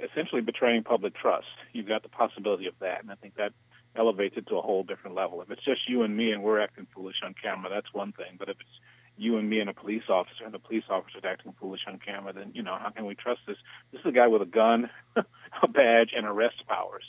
essentially 0.00 0.42
betraying 0.42 0.84
public 0.84 1.14
trust. 1.16 1.46
You've 1.72 1.88
got 1.88 2.04
the 2.04 2.08
possibility 2.08 2.66
of 2.66 2.74
that, 2.80 3.02
and 3.02 3.10
I 3.10 3.16
think 3.16 3.34
that 3.34 3.52
elevates 3.96 4.36
it 4.36 4.46
to 4.48 4.56
a 4.56 4.62
whole 4.62 4.82
different 4.82 5.16
level. 5.16 5.42
If 5.42 5.50
it's 5.50 5.64
just 5.64 5.88
you 5.88 6.02
and 6.02 6.16
me 6.16 6.32
and 6.32 6.42
we're 6.42 6.60
acting 6.60 6.86
foolish 6.94 7.16
on 7.24 7.34
camera, 7.40 7.70
that's 7.70 7.92
one 7.92 8.12
thing. 8.12 8.36
But 8.38 8.48
if 8.48 8.56
it's 8.60 8.70
you 9.16 9.36
and 9.36 9.48
me 9.48 9.60
and 9.60 9.68
a 9.68 9.74
police 9.74 10.04
officer, 10.08 10.44
and 10.44 10.54
the 10.54 10.58
police 10.58 10.84
officer 10.88 11.18
is 11.18 11.24
acting 11.24 11.54
foolish 11.60 11.80
on 11.86 11.98
camera, 11.98 12.32
then 12.32 12.52
you 12.54 12.62
know 12.62 12.76
how 12.80 12.90
can 12.90 13.04
we 13.04 13.14
trust 13.14 13.40
this? 13.46 13.56
This 13.92 14.00
is 14.00 14.06
a 14.06 14.12
guy 14.12 14.28
with 14.28 14.42
a 14.42 14.46
gun, 14.46 14.88
a 15.16 15.68
badge, 15.72 16.10
and 16.16 16.26
arrest 16.26 16.66
powers. 16.66 17.04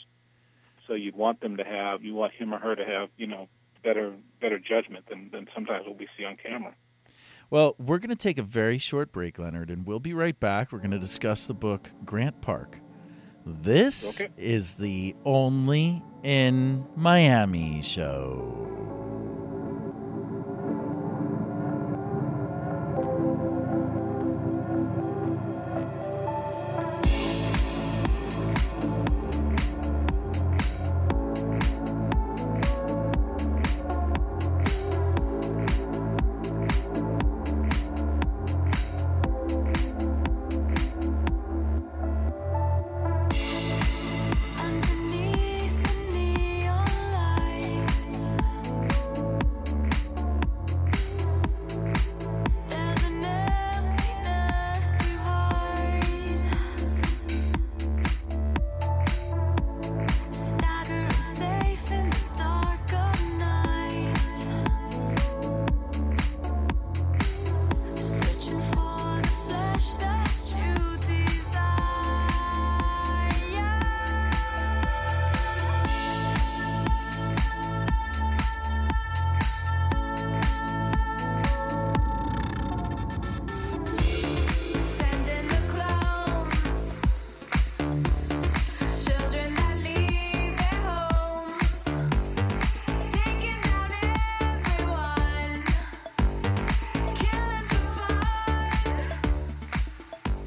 So 0.86 0.94
you'd 0.94 1.16
want 1.16 1.40
them 1.40 1.56
to 1.56 1.64
have, 1.64 2.04
you 2.04 2.14
want 2.14 2.34
him 2.34 2.52
or 2.52 2.58
her 2.58 2.76
to 2.76 2.84
have, 2.84 3.08
you 3.16 3.26
know, 3.26 3.48
better 3.82 4.12
better 4.40 4.58
judgment 4.58 5.06
than 5.08 5.30
than 5.30 5.48
sometimes 5.54 5.86
what 5.86 5.98
we 5.98 6.08
see 6.16 6.24
on 6.24 6.36
camera. 6.36 6.74
Well, 7.50 7.74
we're 7.78 7.98
going 7.98 8.10
to 8.10 8.16
take 8.16 8.38
a 8.38 8.42
very 8.42 8.78
short 8.78 9.12
break, 9.12 9.38
Leonard, 9.38 9.70
and 9.70 9.86
we'll 9.86 10.00
be 10.00 10.14
right 10.14 10.38
back. 10.38 10.72
We're 10.72 10.78
going 10.78 10.90
to 10.90 10.98
discuss 10.98 11.46
the 11.46 11.54
book 11.54 11.90
Grant 12.04 12.40
Park. 12.40 12.78
This 13.46 14.20
Okay. 14.22 14.32
is 14.38 14.74
the 14.74 15.14
only 15.24 16.02
in 16.22 16.84
Miami 16.96 17.82
show. 17.82 19.03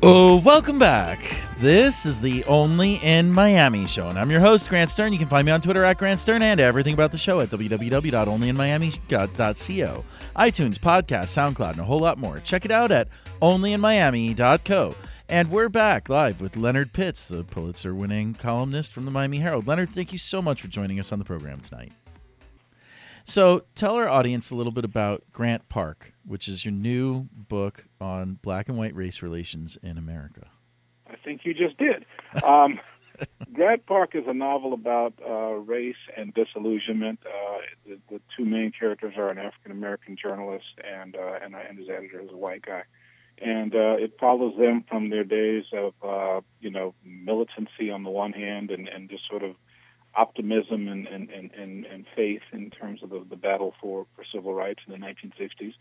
Oh, 0.10 0.42
welcome 0.46 0.80
back. 0.80 1.20
This 1.60 2.06
is 2.06 2.22
the 2.22 2.42
Only 2.46 2.96
in 3.04 3.30
Miami 3.30 3.88
show, 3.88 4.08
and 4.08 4.18
I'm 4.18 4.32
your 4.32 4.40
host, 4.40 4.70
Grant 4.70 4.90
Stern. 4.90 5.12
You 5.12 5.20
can 5.20 5.28
find 5.28 5.46
me 5.46 5.52
on 5.52 5.60
Twitter 5.60 5.84
at 5.84 5.98
Grant 5.98 6.22
Stern 6.22 6.42
and 6.42 6.62
everything 6.62 6.94
about 6.94 7.12
the 7.12 7.18
show 7.18 7.42
at 7.42 7.50
www.onlyinmiami.co, 7.50 10.06
iTunes, 10.38 10.80
podcast, 10.80 11.36
SoundCloud, 11.36 11.72
and 11.72 11.82
a 11.82 11.84
whole 11.84 12.00
lot 12.00 12.20
more. 12.20 12.40
Check 12.40 12.64
it 12.64 12.72
out 12.72 12.90
at 12.90 13.10
onlyinmiami.co. 13.42 14.96
And 15.28 15.52
we're 15.52 15.68
back 15.68 16.08
live 16.08 16.40
with 16.40 16.56
Leonard 16.56 16.94
Pitts, 16.94 17.28
the 17.28 17.44
Pulitzer 17.44 17.94
winning 17.94 18.34
columnist 18.34 18.94
from 18.94 19.04
the 19.04 19.12
Miami 19.12 19.40
Herald. 19.40 19.68
Leonard, 19.68 19.90
thank 19.90 20.14
you 20.14 20.18
so 20.18 20.42
much 20.42 20.62
for 20.62 20.70
joining 20.70 21.02
us 21.02 21.12
on 21.12 21.20
the 21.20 21.26
program 21.26 21.60
tonight. 21.60 21.92
So, 23.30 23.66
tell 23.76 23.96
our 23.96 24.08
audience 24.08 24.52
a 24.52 24.56
little 24.56 24.72
bit 24.72 24.86
about 24.86 25.22
Grant 25.34 25.68
Park, 25.68 26.14
which 26.26 26.48
is 26.48 26.64
your 26.64 26.72
new 26.72 27.28
book 27.34 27.86
on 28.00 28.40
black 28.42 28.70
and 28.70 28.78
white 28.78 28.96
race 28.96 29.22
relations 29.22 29.78
in 29.84 29.98
America. 29.98 30.48
I 31.10 31.18
think 31.26 31.42
you 31.44 31.54
just 31.54 31.78
did. 31.78 32.06
Um, 32.42 32.80
Grant 33.54 33.86
Park 33.86 34.16
is 34.16 34.24
a 34.28 34.34
novel 34.34 34.72
about 34.72 35.14
uh, 35.28 35.56
race 35.56 35.98
and 36.16 36.34
disillusionment. 36.34 37.20
Uh, 37.26 37.58
the, 37.86 38.00
the 38.10 38.22
two 38.38 38.46
main 38.46 38.72
characters 38.72 39.16
are 39.18 39.30
an 39.30 39.40
African 39.40 39.74
American 39.74 40.16
journalist 40.16 40.80
and 40.90 41.18
uh, 41.18 41.40
and, 41.44 41.54
and 41.54 41.78
his 41.78 41.90
editor 41.90 42.22
is 42.22 42.30
a 42.32 42.38
white 42.38 42.62
guy, 42.62 42.84
and 43.40 43.76
uh, 43.76 43.98
it 44.00 44.14
follows 44.22 44.54
them 44.58 44.86
from 44.88 45.10
their 45.10 45.26
days 45.26 45.66
of 45.74 45.94
uh, 46.02 46.40
you 46.62 46.72
know 46.72 46.94
militancy 47.04 47.92
on 47.92 48.04
the 48.04 48.10
one 48.10 48.32
hand 48.32 48.72
and, 48.72 48.88
and 48.88 49.10
just 49.10 49.28
sort 49.30 49.44
of 49.44 49.58
optimism 50.18 50.88
and, 50.88 51.08
and, 51.08 51.30
and, 51.30 51.86
and, 51.86 52.06
faith 52.16 52.42
in 52.52 52.72
terms 52.72 53.04
of 53.04 53.12
the, 53.12 53.24
the 53.30 53.36
battle 53.36 53.74
for, 53.80 54.08
for 54.16 54.26
civil 54.34 54.54
rights 54.54 54.80
in 54.88 54.94
the 54.94 55.00
1960s 55.00 55.74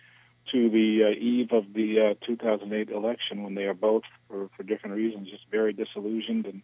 to 0.53 0.70
the 0.70 1.05
uh, 1.05 1.18
eve 1.18 1.53
of 1.53 1.72
the 1.72 2.11
uh, 2.11 2.27
2008 2.27 2.90
election 2.90 3.42
when 3.42 3.55
they 3.55 3.64
are 3.64 3.75
both, 3.75 4.03
for, 4.29 4.49
for 4.57 4.62
different 4.62 4.94
reasons, 4.94 5.31
just 5.31 5.44
very 5.51 5.72
disillusioned 5.72 6.46
and 6.46 6.62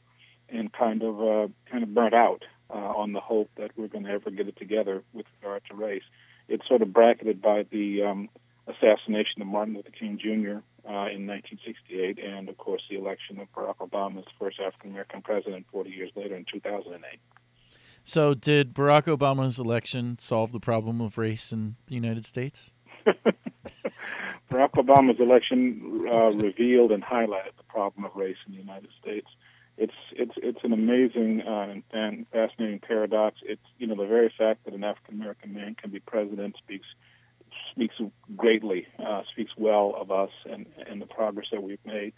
and 0.53 0.73
kind 0.73 1.03
of 1.03 1.21
uh, 1.21 1.49
kind 1.71 1.83
of 1.83 1.95
burnt 1.95 2.15
out 2.15 2.45
uh, 2.71 2.75
on 2.75 3.13
the 3.13 3.21
hope 3.21 3.51
that 3.57 3.71
we're 3.77 3.89
going 3.89 4.05
to 4.05 4.11
ever 4.11 4.31
get 4.31 4.49
it 4.49 4.57
together 4.59 5.03
with 5.13 5.27
regard 5.41 5.63
to 5.69 5.75
race. 5.75 6.03
It's 6.49 6.67
sort 6.69 6.83
of 6.83 6.93
bracketed 6.93 7.41
by 7.41 7.65
the 7.71 8.03
um, 8.03 8.29
assassination 8.67 9.41
of 9.41 9.47
Martin 9.47 9.75
Luther 9.75 9.91
King 9.91 10.19
Jr. 10.19 10.61
Uh, 10.85 11.09
in 11.09 11.27
1968, 11.27 12.19
and 12.19 12.49
of 12.49 12.59
course 12.59 12.83
the 12.91 12.99
election 12.99 13.41
of 13.41 13.51
Barack 13.53 13.77
Obama 13.77 14.19
as 14.19 14.25
the 14.25 14.31
first 14.39 14.61
African 14.61 14.91
American 14.91 15.23
president 15.23 15.67
40 15.73 15.91
years 15.91 16.11
later 16.15 16.37
in 16.37 16.45
2008. 16.53 17.21
So, 18.05 18.35
did 18.35 18.75
Barack 18.75 19.05
Obama's 19.05 19.59
election 19.59 20.19
solve 20.19 20.53
the 20.53 20.61
problem 20.61 21.01
of 21.01 21.19
race 21.19 21.53
in 21.53 21.77
the 21.87 21.95
United 21.95 22.27
States? 22.27 22.73
Barack 24.51 24.73
Obama's 24.73 25.21
election 25.21 26.07
uh, 26.11 26.31
revealed 26.33 26.91
and 26.91 27.03
highlighted 27.03 27.57
the 27.57 27.65
problem 27.69 28.05
of 28.05 28.15
race 28.17 28.37
in 28.47 28.53
the 28.53 28.59
United 28.59 28.91
States. 29.01 29.29
It's 29.79 29.95
it's 30.13 30.35
it's 30.37 30.65
an 30.65 30.73
amazing 30.73 31.43
uh, 31.43 31.77
and 31.93 32.27
fascinating 32.31 32.81
paradox. 32.81 33.39
It's 33.43 33.63
you 33.79 33.87
know 33.87 33.95
the 33.95 34.07
very 34.07 34.33
fact 34.37 34.65
that 34.65 34.75
an 34.75 34.85
African 34.85 35.15
American 35.15 35.55
man 35.55 35.77
can 35.77 35.91
be 35.91 36.01
president 36.01 36.57
speaks 36.59 36.87
speaks 37.71 37.95
greatly, 38.37 38.87
uh, 38.99 39.23
speaks 39.33 39.53
well 39.57 39.95
of 39.99 40.11
us 40.11 40.31
and 40.45 40.67
and 40.89 41.01
the 41.01 41.07
progress 41.07 41.47
that 41.53 41.63
we've 41.63 41.85
made. 41.87 42.13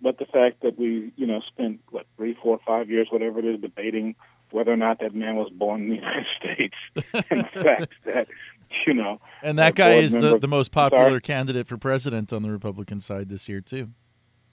But 0.00 0.18
the 0.18 0.26
fact 0.26 0.62
that 0.62 0.78
we 0.78 1.12
you 1.16 1.26
know 1.26 1.40
spent 1.46 1.80
what 1.90 2.06
three, 2.16 2.36
four, 2.42 2.58
five 2.66 2.90
years, 2.90 3.08
whatever 3.10 3.38
it 3.38 3.44
is, 3.44 3.60
debating 3.60 4.16
whether 4.50 4.72
or 4.72 4.76
not 4.76 5.00
that 5.00 5.14
man 5.14 5.36
was 5.36 5.50
born 5.50 5.82
in 5.82 5.88
the 5.90 5.94
United 6.02 6.26
States, 6.40 6.74
and 7.30 7.48
the 7.54 7.62
fact 7.62 7.92
that 8.04 8.28
you 8.86 8.94
know 8.94 9.20
And 9.42 9.58
that 9.58 9.74
guy 9.74 9.94
is 9.94 10.12
the, 10.12 10.20
member- 10.20 10.38
the 10.38 10.48
most 10.48 10.72
Sorry? 10.72 10.90
popular 10.90 11.20
candidate 11.20 11.66
for 11.66 11.76
president 11.76 12.32
on 12.32 12.42
the 12.42 12.50
Republican 12.50 13.00
side 13.00 13.28
this 13.28 13.48
year, 13.48 13.60
too. 13.60 13.90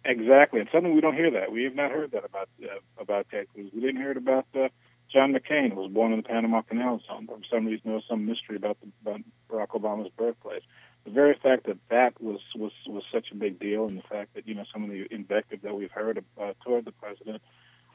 Exactly, 0.07 0.59
and 0.59 0.69
suddenly 0.71 0.93
we 0.93 1.01
don't 1.01 1.15
hear 1.15 1.31
that. 1.31 1.51
We 1.51 1.63
have 1.63 1.73
not 1.75 1.89
heard 1.91 2.11
that 2.11 2.23
about 2.23 2.47
uh, 2.63 2.67
about 2.99 3.27
Ted 3.31 3.47
Cruz. 3.53 3.71
We 3.73 3.81
didn't 3.81 3.97
hear 3.97 4.11
it 4.11 4.17
about 4.17 4.45
uh, 4.53 4.67
John 5.11 5.33
McCain, 5.33 5.73
who 5.73 5.81
was 5.81 5.91
born 5.91 6.11
in 6.13 6.17
the 6.21 6.27
Panama 6.27 6.61
Canal 6.61 7.01
Zone. 7.07 7.25
For 7.25 7.39
some 7.51 7.65
reason, 7.65 7.81
there 7.85 7.95
was 7.95 8.03
some 8.07 8.25
mystery 8.25 8.55
about, 8.55 8.77
the, 8.81 8.89
about 9.01 9.21
Barack 9.49 9.69
Obama's 9.69 10.11
birthplace. 10.15 10.61
The 11.05 11.11
very 11.11 11.33
fact 11.41 11.65
that 11.65 11.77
that 11.89 12.21
was 12.21 12.39
was 12.55 12.71
was 12.87 13.03
such 13.11 13.31
a 13.31 13.35
big 13.35 13.59
deal, 13.59 13.87
and 13.87 13.97
the 13.97 14.03
fact 14.03 14.35
that 14.35 14.47
you 14.47 14.53
know 14.53 14.65
some 14.71 14.83
of 14.83 14.91
the 14.91 15.07
invective 15.09 15.63
that 15.63 15.75
we've 15.75 15.91
heard 15.91 16.23
uh, 16.39 16.53
toward 16.63 16.85
the 16.85 16.91
president 16.91 17.41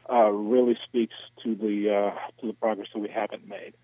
uh, 0.08 0.30
really 0.30 0.76
speaks 0.86 1.14
to 1.42 1.54
the 1.54 1.90
uh, 1.94 2.40
to 2.40 2.46
the 2.46 2.52
progress 2.54 2.88
that 2.94 3.00
we 3.00 3.08
haven't 3.08 3.46
made. 3.48 3.74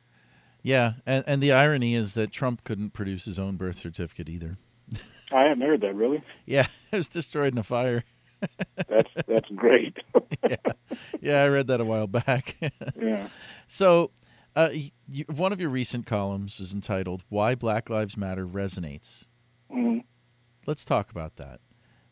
Yeah, 0.62 0.94
and, 1.06 1.22
and 1.26 1.42
the 1.42 1.52
irony 1.52 1.94
is 1.94 2.14
that 2.14 2.32
Trump 2.32 2.64
couldn't 2.64 2.90
produce 2.92 3.24
his 3.26 3.38
own 3.38 3.56
birth 3.56 3.78
certificate 3.78 4.28
either. 4.28 4.56
I 5.32 5.42
hadn't 5.42 5.60
heard 5.62 5.80
that 5.82 5.94
really. 5.94 6.22
Yeah, 6.46 6.66
it 6.92 6.96
was 6.96 7.08
destroyed 7.08 7.52
in 7.52 7.58
a 7.58 7.62
fire. 7.62 8.04
That's 8.88 9.10
that's 9.26 9.48
great. 9.50 9.96
Yeah, 10.48 10.56
yeah, 11.20 11.42
I 11.42 11.48
read 11.48 11.66
that 11.68 11.80
a 11.80 11.84
while 11.84 12.06
back. 12.06 12.56
yeah. 13.00 13.28
so, 13.66 14.10
uh, 14.54 14.68
you, 15.08 15.24
one 15.34 15.52
of 15.52 15.60
your 15.60 15.70
recent 15.70 16.06
columns 16.06 16.60
is 16.60 16.72
entitled 16.74 17.22
"Why 17.28 17.54
Black 17.56 17.88
Lives 17.90 18.16
Matter 18.16 18.46
Resonates." 18.46 19.26
Mhm. 19.72 20.04
Let's 20.66 20.84
talk 20.84 21.10
about 21.10 21.36
that. 21.36 21.60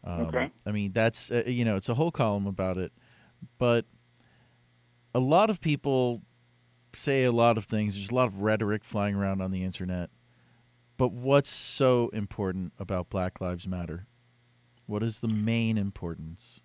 Um, 0.02 0.22
Okay. 0.26 0.50
I 0.66 0.72
mean, 0.72 0.92
that's 0.92 1.30
uh, 1.30 1.44
you 1.46 1.64
know, 1.64 1.76
it's 1.76 1.88
a 1.88 1.94
whole 1.94 2.10
column 2.10 2.46
about 2.46 2.76
it, 2.76 2.92
but 3.58 3.84
a 5.14 5.20
lot 5.20 5.50
of 5.50 5.61
people 5.61 6.22
say 6.92 7.24
a 7.24 7.33
lot 7.33 7.57
of 7.57 7.64
things. 7.64 7.94
There's 7.94 8.11
a 8.11 8.14
lot 8.14 8.29
of 8.29 8.40
rhetoric 8.40 8.85
flying 8.85 9.14
around 9.14 9.40
on 9.40 9.50
the 9.50 9.62
internet. 9.62 10.11
But 10.96 11.12
what's 11.12 11.50
so 11.50 12.09
important 12.12 12.72
about 12.79 13.11
Black 13.11 13.40
Lives 13.40 13.66
Matter? 13.66 14.07
What 14.87 15.03
is 15.03 15.20
the 15.20 15.29
main 15.29 15.79
importance? 15.79 16.61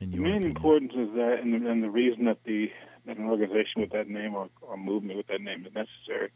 In 0.00 0.10
your 0.10 0.22
opinion? 0.22 0.42
The 0.42 0.48
main 0.48 0.56
opinion? 0.56 0.56
importance 0.56 0.92
is 1.10 1.16
that, 1.16 1.40
and, 1.42 1.66
and 1.66 1.82
the 1.82 1.90
reason 1.90 2.24
that 2.26 2.38
the 2.44 2.70
that 3.06 3.18
an 3.18 3.26
organization 3.26 3.82
with 3.82 3.90
that 3.90 4.08
name 4.08 4.34
or, 4.34 4.48
or 4.62 4.78
movement 4.78 5.18
with 5.18 5.26
that 5.26 5.42
name 5.42 5.66
is 5.66 5.74
necessary, 5.74 6.30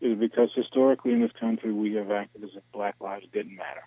is 0.00 0.18
because 0.18 0.48
historically 0.54 1.12
in 1.12 1.20
this 1.20 1.32
country 1.38 1.72
we 1.72 1.92
have 1.92 2.10
acted 2.10 2.42
as 2.42 2.50
if 2.56 2.62
Black 2.72 2.94
lives 3.00 3.26
didn't 3.34 3.54
matter. 3.54 3.82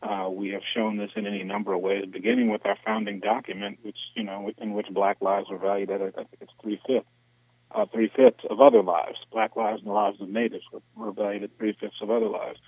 Uh, 0.00 0.28
we 0.30 0.50
have 0.50 0.62
shown 0.74 0.96
this 0.96 1.10
in 1.16 1.26
any 1.26 1.42
number 1.42 1.72
of 1.72 1.80
ways, 1.80 2.04
beginning 2.10 2.50
with 2.50 2.64
our 2.64 2.76
founding 2.84 3.18
document, 3.18 3.78
which 3.82 3.96
you 4.14 4.22
know, 4.22 4.50
in 4.58 4.72
which 4.72 4.86
Black 4.90 5.20
lives 5.20 5.48
were 5.50 5.58
valued 5.58 5.90
at 5.90 6.00
I 6.00 6.10
think 6.10 6.28
it's 6.40 6.52
three 6.62 6.80
fifths, 6.86 7.08
uh, 7.72 7.86
three 7.92 8.08
fifths 8.08 8.44
of 8.48 8.60
other 8.60 8.82
lives. 8.82 9.18
Black 9.32 9.56
lives 9.56 9.80
and 9.80 9.88
the 9.88 9.94
lives 9.94 10.20
of 10.20 10.28
natives 10.28 10.64
were, 10.72 10.82
were 10.94 11.12
valued 11.12 11.42
at 11.42 11.50
three 11.58 11.76
fifths 11.78 12.00
of 12.00 12.10
other 12.10 12.28
lives. 12.28 12.60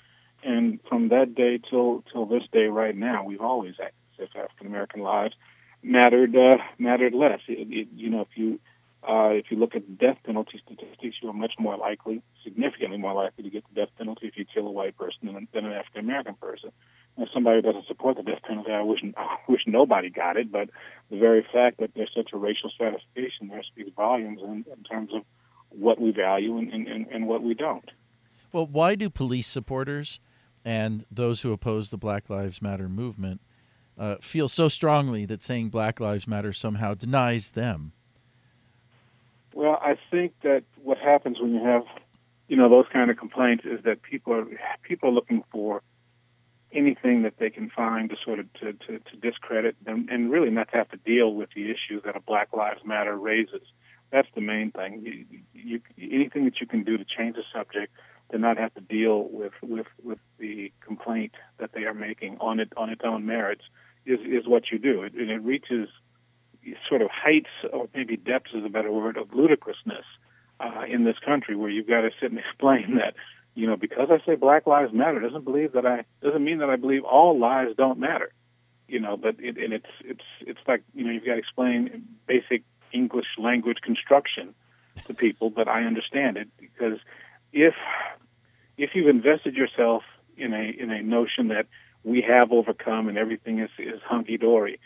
And 0.42 0.80
from 0.88 1.10
that 1.10 1.34
day 1.34 1.58
till 1.58 2.02
till 2.12 2.26
this 2.26 2.42
day, 2.52 2.66
right 2.66 2.96
now, 2.96 3.24
we've 3.24 3.40
always 3.40 3.74
acted 3.80 3.94
as 4.18 4.28
if 4.28 4.36
African 4.36 4.66
American 4.66 5.02
lives 5.02 5.34
mattered 5.82 6.36
uh, 6.36 6.56
mattered 6.78 7.14
less. 7.14 7.40
It, 7.46 7.68
it, 7.70 7.88
you 7.94 8.10
know, 8.10 8.22
if 8.22 8.36
you 8.36 8.58
uh, 9.02 9.30
if 9.32 9.46
you 9.50 9.56
look 9.56 9.74
at 9.74 9.98
death 9.98 10.18
penalty 10.24 10.60
statistics, 10.64 11.16
you 11.22 11.30
are 11.30 11.34
much 11.34 11.54
more 11.58 11.76
likely, 11.76 12.22
significantly 12.44 12.98
more 12.98 13.14
likely 13.14 13.44
to 13.44 13.50
get 13.50 13.64
the 13.68 13.80
death 13.80 13.88
penalty 13.96 14.26
if 14.26 14.36
you 14.36 14.44
kill 14.44 14.66
a 14.66 14.70
white 14.70 14.96
person 14.96 15.26
than, 15.26 15.48
than 15.54 15.64
an 15.64 15.72
African 15.72 16.00
American 16.00 16.34
person. 16.34 16.70
As 17.20 17.28
somebody 17.32 17.56
who 17.56 17.62
doesn't 17.62 17.86
support 17.86 18.16
the 18.16 18.22
death 18.22 18.42
penalty, 18.46 18.70
I 18.70 18.82
wish 18.82 19.00
I 19.16 19.36
wish 19.48 19.62
nobody 19.66 20.10
got 20.10 20.36
it. 20.36 20.52
But 20.52 20.68
the 21.10 21.18
very 21.18 21.46
fact 21.50 21.78
that 21.78 21.92
there's 21.94 22.10
such 22.14 22.30
a 22.32 22.36
racial 22.36 22.70
stratification 22.70 23.48
there 23.48 23.62
speaks 23.62 23.90
volumes 23.96 24.40
in, 24.42 24.64
in 24.70 24.84
terms 24.90 25.10
of 25.14 25.22
what 25.70 26.00
we 26.00 26.10
value 26.10 26.58
and, 26.58 26.72
and, 26.72 26.86
and, 26.86 27.06
and 27.06 27.26
what 27.26 27.42
we 27.42 27.54
don't. 27.54 27.90
Well, 28.52 28.66
why 28.66 28.96
do 28.96 29.08
police 29.08 29.46
supporters 29.46 30.20
and 30.64 31.06
those 31.10 31.40
who 31.40 31.52
oppose 31.52 31.90
the 31.90 31.96
Black 31.96 32.28
Lives 32.28 32.60
Matter 32.60 32.88
movement 32.88 33.40
uh, 33.98 34.16
feel 34.20 34.48
so 34.48 34.68
strongly 34.68 35.24
that 35.26 35.42
saying 35.42 35.70
Black 35.70 36.00
Lives 36.00 36.26
Matter 36.26 36.52
somehow 36.52 36.94
denies 36.94 37.50
them? 37.50 37.92
Well, 39.54 39.78
I 39.80 39.96
think 40.10 40.32
that 40.42 40.64
what 40.82 40.98
happens 40.98 41.40
when 41.40 41.54
you 41.54 41.64
have, 41.64 41.84
you 42.48 42.56
know, 42.56 42.68
those 42.68 42.86
kind 42.92 43.10
of 43.10 43.16
complaints 43.16 43.64
is 43.64 43.82
that 43.84 44.02
people 44.02 44.32
are 44.32 44.46
people 44.82 45.10
are 45.10 45.12
looking 45.12 45.42
for 45.50 45.82
anything 46.72 47.22
that 47.22 47.34
they 47.38 47.50
can 47.50 47.68
find 47.68 48.10
to 48.10 48.16
sort 48.24 48.38
of 48.38 48.52
to, 48.54 48.72
to, 48.72 48.98
to 48.98 49.16
discredit 49.20 49.76
them 49.84 50.06
and 50.10 50.30
really 50.30 50.50
not 50.50 50.70
to 50.70 50.76
have 50.76 50.88
to 50.90 50.96
deal 50.98 51.34
with 51.34 51.48
the 51.54 51.64
issues 51.64 52.02
that 52.04 52.16
a 52.16 52.20
Black 52.20 52.48
Lives 52.52 52.80
Matter 52.84 53.16
raises. 53.16 53.62
That's 54.10 54.28
the 54.34 54.40
main 54.40 54.70
thing. 54.70 55.02
You, 55.02 55.40
you, 55.52 55.80
anything 55.98 56.44
that 56.44 56.60
you 56.60 56.66
can 56.66 56.84
do 56.84 56.96
to 56.96 57.04
change 57.04 57.36
the 57.36 57.42
subject 57.52 57.92
to 58.30 58.38
not 58.38 58.56
have 58.58 58.74
to 58.74 58.80
deal 58.80 59.28
with, 59.30 59.52
with, 59.62 59.86
with 60.02 60.18
the 60.38 60.72
complaint 60.80 61.32
that 61.58 61.72
they 61.72 61.82
are 61.82 61.94
making 61.94 62.38
on 62.40 62.60
it 62.60 62.72
on 62.76 62.90
its 62.90 63.02
own 63.04 63.26
merits 63.26 63.62
is, 64.06 64.20
is 64.20 64.46
what 64.46 64.70
you 64.70 64.78
do. 64.78 65.02
It, 65.02 65.14
and 65.14 65.30
it 65.30 65.42
reaches 65.42 65.88
sort 66.88 67.02
of 67.02 67.10
heights 67.10 67.50
or 67.72 67.88
maybe 67.94 68.16
depths 68.16 68.52
is 68.54 68.64
a 68.64 68.68
better 68.68 68.92
word 68.92 69.16
of 69.16 69.32
ludicrousness 69.34 70.04
uh, 70.60 70.82
in 70.88 71.04
this 71.04 71.18
country 71.24 71.56
where 71.56 71.70
you've 71.70 71.88
got 71.88 72.02
to 72.02 72.10
sit 72.20 72.30
and 72.30 72.38
explain 72.50 72.96
that 72.96 73.14
you 73.54 73.66
know 73.66 73.76
because 73.76 74.08
I 74.10 74.24
say 74.24 74.36
Black 74.36 74.66
Lives 74.66 74.92
Matter 74.92 75.20
doesn't 75.20 75.44
believe 75.44 75.72
that 75.72 75.86
I 75.86 76.04
doesn't 76.22 76.44
mean 76.44 76.58
that 76.58 76.70
I 76.70 76.76
believe 76.76 77.04
all 77.04 77.38
lives 77.38 77.74
don't 77.76 77.98
matter 77.98 78.32
you 78.88 79.00
know 79.00 79.16
but 79.16 79.36
it, 79.38 79.56
and 79.58 79.72
it's 79.72 79.90
it's 80.04 80.24
it's 80.40 80.60
like 80.66 80.82
you 80.94 81.04
know 81.04 81.10
you've 81.10 81.24
got 81.24 81.34
to 81.34 81.38
explain 81.38 82.06
basic 82.26 82.62
English 82.92 83.26
language 83.38 83.78
construction 83.82 84.54
to 85.06 85.14
people 85.14 85.50
but 85.50 85.68
I 85.68 85.84
understand 85.84 86.36
it 86.36 86.48
because 86.58 86.98
if 87.52 87.74
if 88.76 88.90
you've 88.94 89.08
invested 89.08 89.54
yourself 89.54 90.02
in 90.36 90.54
a 90.54 90.74
in 90.78 90.90
a 90.90 91.02
notion 91.02 91.48
that 91.48 91.66
we 92.02 92.22
have 92.22 92.52
overcome 92.52 93.08
and 93.08 93.18
everything 93.18 93.60
is 93.60 93.70
is 93.78 94.00
hunky 94.02 94.36
dory 94.36 94.80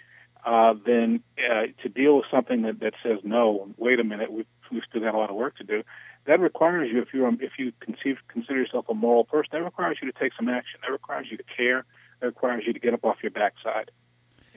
uh, 0.44 0.74
then 0.84 1.22
uh, 1.38 1.66
to 1.82 1.88
deal 1.88 2.16
with 2.16 2.26
something 2.30 2.62
that, 2.62 2.80
that 2.80 2.94
says 3.02 3.18
no, 3.24 3.68
wait 3.76 3.98
a 3.98 4.04
minute, 4.04 4.30
we've, 4.30 4.46
we've 4.70 4.82
still 4.88 5.00
got 5.00 5.14
a 5.14 5.18
lot 5.18 5.30
of 5.30 5.36
work 5.36 5.56
to 5.56 5.64
do. 5.64 5.82
That 6.26 6.40
requires 6.40 6.90
you, 6.92 7.02
if 7.02 7.08
you're 7.12 7.28
if 7.40 7.52
you 7.58 7.72
conceive, 7.80 8.16
consider 8.28 8.60
yourself 8.60 8.86
a 8.88 8.94
moral 8.94 9.24
person, 9.24 9.50
that 9.52 9.62
requires 9.62 9.98
you 10.02 10.10
to 10.10 10.18
take 10.18 10.32
some 10.36 10.48
action. 10.48 10.80
That 10.82 10.92
requires 10.92 11.26
you 11.30 11.36
to 11.36 11.44
care. 11.56 11.84
That 12.20 12.26
requires 12.26 12.64
you 12.66 12.72
to 12.72 12.78
get 12.78 12.94
up 12.94 13.04
off 13.04 13.16
your 13.22 13.30
backside. 13.30 13.90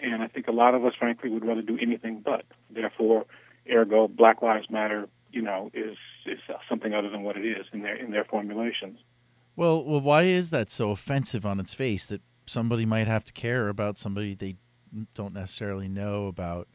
And 0.02 0.22
I 0.22 0.28
think 0.28 0.48
a 0.48 0.52
lot 0.52 0.76
of 0.76 0.86
us, 0.86 0.94
frankly, 0.98 1.30
would 1.30 1.46
rather 1.46 1.62
do 1.62 1.78
anything 1.82 2.22
but. 2.24 2.46
Therefore, 2.70 3.26
ergo, 3.72 4.08
Black 4.08 4.42
Lives 4.42 4.70
Matter, 4.70 5.10
you 5.32 5.42
know, 5.42 5.72
is 5.74 5.98
is 6.26 6.40
something 6.70 6.94
other 6.94 7.10
than 7.10 7.24
what 7.24 7.38
it 7.38 7.46
is 7.46 7.66
in 7.74 7.82
their 7.82 7.96
in 7.96 8.12
their 8.12 8.26
formulations. 8.26 9.00
Well, 9.56 9.84
well, 9.84 10.02
why 10.02 10.24
is 10.24 10.52
that 10.52 10.70
so 10.70 10.92
offensive 10.92 11.46
on 11.46 11.60
its 11.60 11.74
face 11.74 12.08
that 12.08 12.22
somebody 12.46 12.86
might 12.86 13.08
have 13.08 13.26
to 13.26 13.34
care 13.34 13.70
about 13.70 13.98
somebody 13.98 14.36
they 14.36 14.56
don't 15.14 15.34
necessarily 15.34 15.88
know 15.90 16.28
about? 16.28 16.68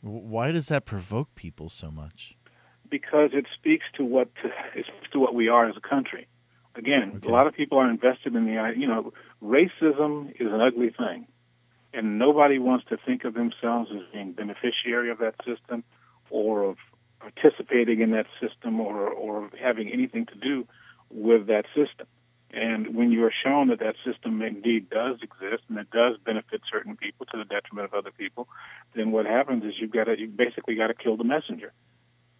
Why 0.00 0.52
does 0.52 0.68
that 0.68 0.84
provoke 0.84 1.34
people 1.34 1.68
so 1.68 1.90
much? 1.90 2.36
Because 2.90 3.30
it 3.32 3.46
speaks 3.54 3.84
to 3.96 4.04
what 4.04 4.28
it 4.74 4.86
speaks 4.86 5.10
to 5.12 5.18
what 5.18 5.34
we 5.34 5.48
are 5.48 5.68
as 5.68 5.76
a 5.76 5.80
country. 5.80 6.26
Again, 6.76 7.14
Okay. 7.16 7.28
a 7.28 7.32
lot 7.32 7.46
of 7.46 7.54
people 7.54 7.78
are 7.78 7.88
invested 7.88 8.34
in 8.34 8.44
the 8.46 8.72
you 8.76 8.86
know 8.86 9.12
racism 9.42 10.30
is 10.40 10.52
an 10.52 10.60
ugly 10.60 10.90
thing, 10.90 11.26
and 11.92 12.18
nobody 12.18 12.58
wants 12.58 12.84
to 12.86 12.96
think 12.96 13.24
of 13.24 13.34
themselves 13.34 13.90
as 13.92 14.02
being 14.12 14.32
beneficiary 14.32 15.10
of 15.10 15.18
that 15.18 15.36
system, 15.44 15.84
or 16.30 16.64
of 16.64 16.76
participating 17.20 18.00
in 18.00 18.10
that 18.10 18.26
system, 18.40 18.80
or 18.80 19.08
or 19.08 19.50
having 19.60 19.88
anything 19.90 20.26
to 20.26 20.34
do 20.34 20.66
with 21.10 21.46
that 21.46 21.64
system. 21.74 22.06
And 22.54 22.94
when 22.94 23.10
you 23.10 23.24
are 23.24 23.32
shown 23.44 23.68
that 23.68 23.80
that 23.80 23.96
system 24.04 24.40
indeed 24.40 24.88
does 24.88 25.16
exist 25.22 25.64
and 25.68 25.78
it 25.78 25.90
does 25.90 26.16
benefit 26.24 26.60
certain 26.70 26.96
people 26.96 27.26
to 27.26 27.38
the 27.38 27.44
detriment 27.44 27.86
of 27.86 27.94
other 27.94 28.12
people, 28.12 28.48
then 28.94 29.10
what 29.10 29.26
happens 29.26 29.64
is 29.64 29.72
you've 29.80 29.92
got 29.92 30.04
to 30.04 30.18
you 30.18 30.28
basically 30.28 30.76
got 30.76 30.88
to 30.88 30.94
kill 30.94 31.16
the 31.16 31.24
messenger. 31.24 31.72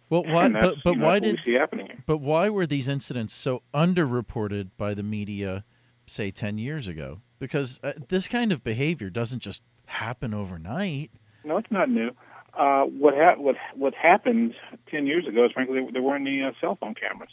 Well, 0.09 0.23
why? 0.23 0.49
But 0.49 0.77
but 0.83 0.93
you 0.93 0.99
know, 0.99 1.05
why 1.05 1.19
did 1.19 1.39
see 1.43 1.53
happening 1.53 1.87
here? 1.87 2.03
but 2.05 2.17
why 2.17 2.49
were 2.49 2.65
these 2.67 2.87
incidents 2.87 3.33
so 3.33 3.63
underreported 3.73 4.69
by 4.77 4.93
the 4.93 5.03
media, 5.03 5.65
say 6.05 6.31
ten 6.31 6.57
years 6.57 6.87
ago? 6.87 7.21
Because 7.39 7.79
uh, 7.83 7.93
this 8.07 8.27
kind 8.27 8.51
of 8.51 8.63
behavior 8.63 9.09
doesn't 9.09 9.39
just 9.39 9.63
happen 9.87 10.33
overnight. 10.33 11.11
No, 11.43 11.57
it's 11.57 11.71
not 11.71 11.89
new. 11.89 12.11
Uh, 12.57 12.83
what 12.83 13.15
ha- 13.15 13.35
what 13.35 13.55
what 13.73 13.93
happened 13.93 14.53
ten 14.89 15.07
years 15.07 15.27
ago 15.27 15.45
is 15.45 15.51
frankly 15.51 15.81
there, 15.81 15.91
there 15.91 16.01
weren't 16.01 16.25
any 16.25 16.41
uh, 16.41 16.51
cell 16.61 16.77
phone 16.79 16.93
cameras. 16.93 17.31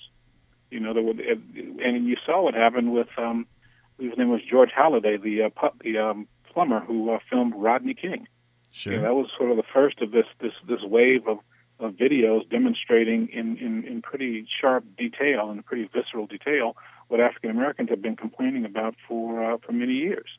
You 0.72 0.80
know, 0.80 0.94
there 0.94 1.02
were, 1.02 1.12
and 1.12 2.06
you 2.06 2.16
saw 2.24 2.42
what 2.42 2.54
happened 2.54 2.92
with 2.92 3.08
um, 3.18 3.46
his 3.98 4.16
name 4.16 4.30
was 4.30 4.40
George 4.48 4.70
Holliday, 4.74 5.16
the 5.16 5.42
uh, 5.42 5.48
pu- 5.50 5.78
the 5.82 5.98
um, 5.98 6.26
plumber 6.52 6.80
who 6.80 7.10
uh, 7.10 7.18
filmed 7.28 7.54
Rodney 7.56 7.94
King. 7.94 8.26
Sure. 8.70 8.94
You 8.94 8.98
know, 8.98 9.04
that 9.04 9.14
was 9.14 9.28
sort 9.36 9.50
of 9.50 9.58
the 9.58 9.62
first 9.74 10.00
of 10.00 10.12
this 10.12 10.26
this 10.40 10.52
this 10.66 10.82
wave 10.82 11.28
of, 11.28 11.38
of 11.78 11.92
videos 11.92 12.48
demonstrating 12.48 13.28
in, 13.28 13.58
in, 13.58 13.84
in 13.84 14.02
pretty 14.02 14.46
sharp 14.60 14.84
detail 14.96 15.50
and 15.50 15.64
pretty 15.64 15.88
visceral 15.92 16.26
detail 16.26 16.76
what 17.08 17.20
African 17.20 17.50
Americans 17.50 17.90
have 17.90 18.00
been 18.00 18.16
complaining 18.16 18.64
about 18.64 18.94
for 19.06 19.44
uh, 19.44 19.58
for 19.58 19.72
many 19.72 19.92
years. 19.92 20.30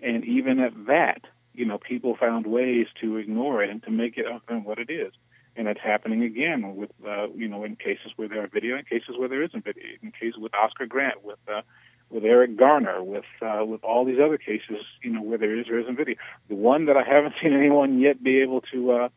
And 0.00 0.24
even 0.24 0.58
at 0.58 0.72
that, 0.86 1.22
you 1.54 1.64
know, 1.64 1.78
people 1.78 2.16
found 2.16 2.46
ways 2.46 2.86
to 3.00 3.16
ignore 3.16 3.62
it 3.62 3.70
and 3.70 3.82
to 3.84 3.90
make 3.90 4.18
it 4.18 4.26
other 4.26 4.42
than 4.48 4.64
what 4.64 4.78
it 4.78 4.90
is. 4.90 5.12
And 5.56 5.68
it's 5.68 5.80
happening 5.80 6.22
again 6.22 6.76
with, 6.76 6.90
uh, 7.06 7.28
you 7.34 7.48
know, 7.48 7.64
in 7.64 7.76
cases 7.76 8.12
where 8.16 8.28
there 8.28 8.44
are 8.44 8.46
video, 8.46 8.76
in 8.76 8.84
cases 8.84 9.16
where 9.16 9.28
there 9.28 9.42
isn't 9.42 9.64
video, 9.64 9.84
in 10.02 10.12
cases 10.12 10.36
with 10.38 10.54
Oscar 10.54 10.86
Grant, 10.86 11.24
with 11.24 11.38
uh, 11.48 11.62
with 12.10 12.24
Eric 12.24 12.56
Garner, 12.56 13.02
with 13.02 13.24
uh, 13.42 13.64
with 13.64 13.82
all 13.82 14.04
these 14.04 14.18
other 14.20 14.38
cases, 14.38 14.84
you 15.02 15.10
know, 15.10 15.22
where 15.22 15.38
there 15.38 15.58
is 15.58 15.68
or 15.68 15.78
isn't 15.78 15.96
video. 15.96 16.16
The 16.48 16.54
one 16.54 16.86
that 16.86 16.96
I 16.96 17.02
haven't 17.02 17.34
seen 17.42 17.52
anyone 17.52 17.98
yet 17.98 18.22
be 18.22 18.40
able 18.40 18.60
to 18.72 18.92
uh, 18.92 19.08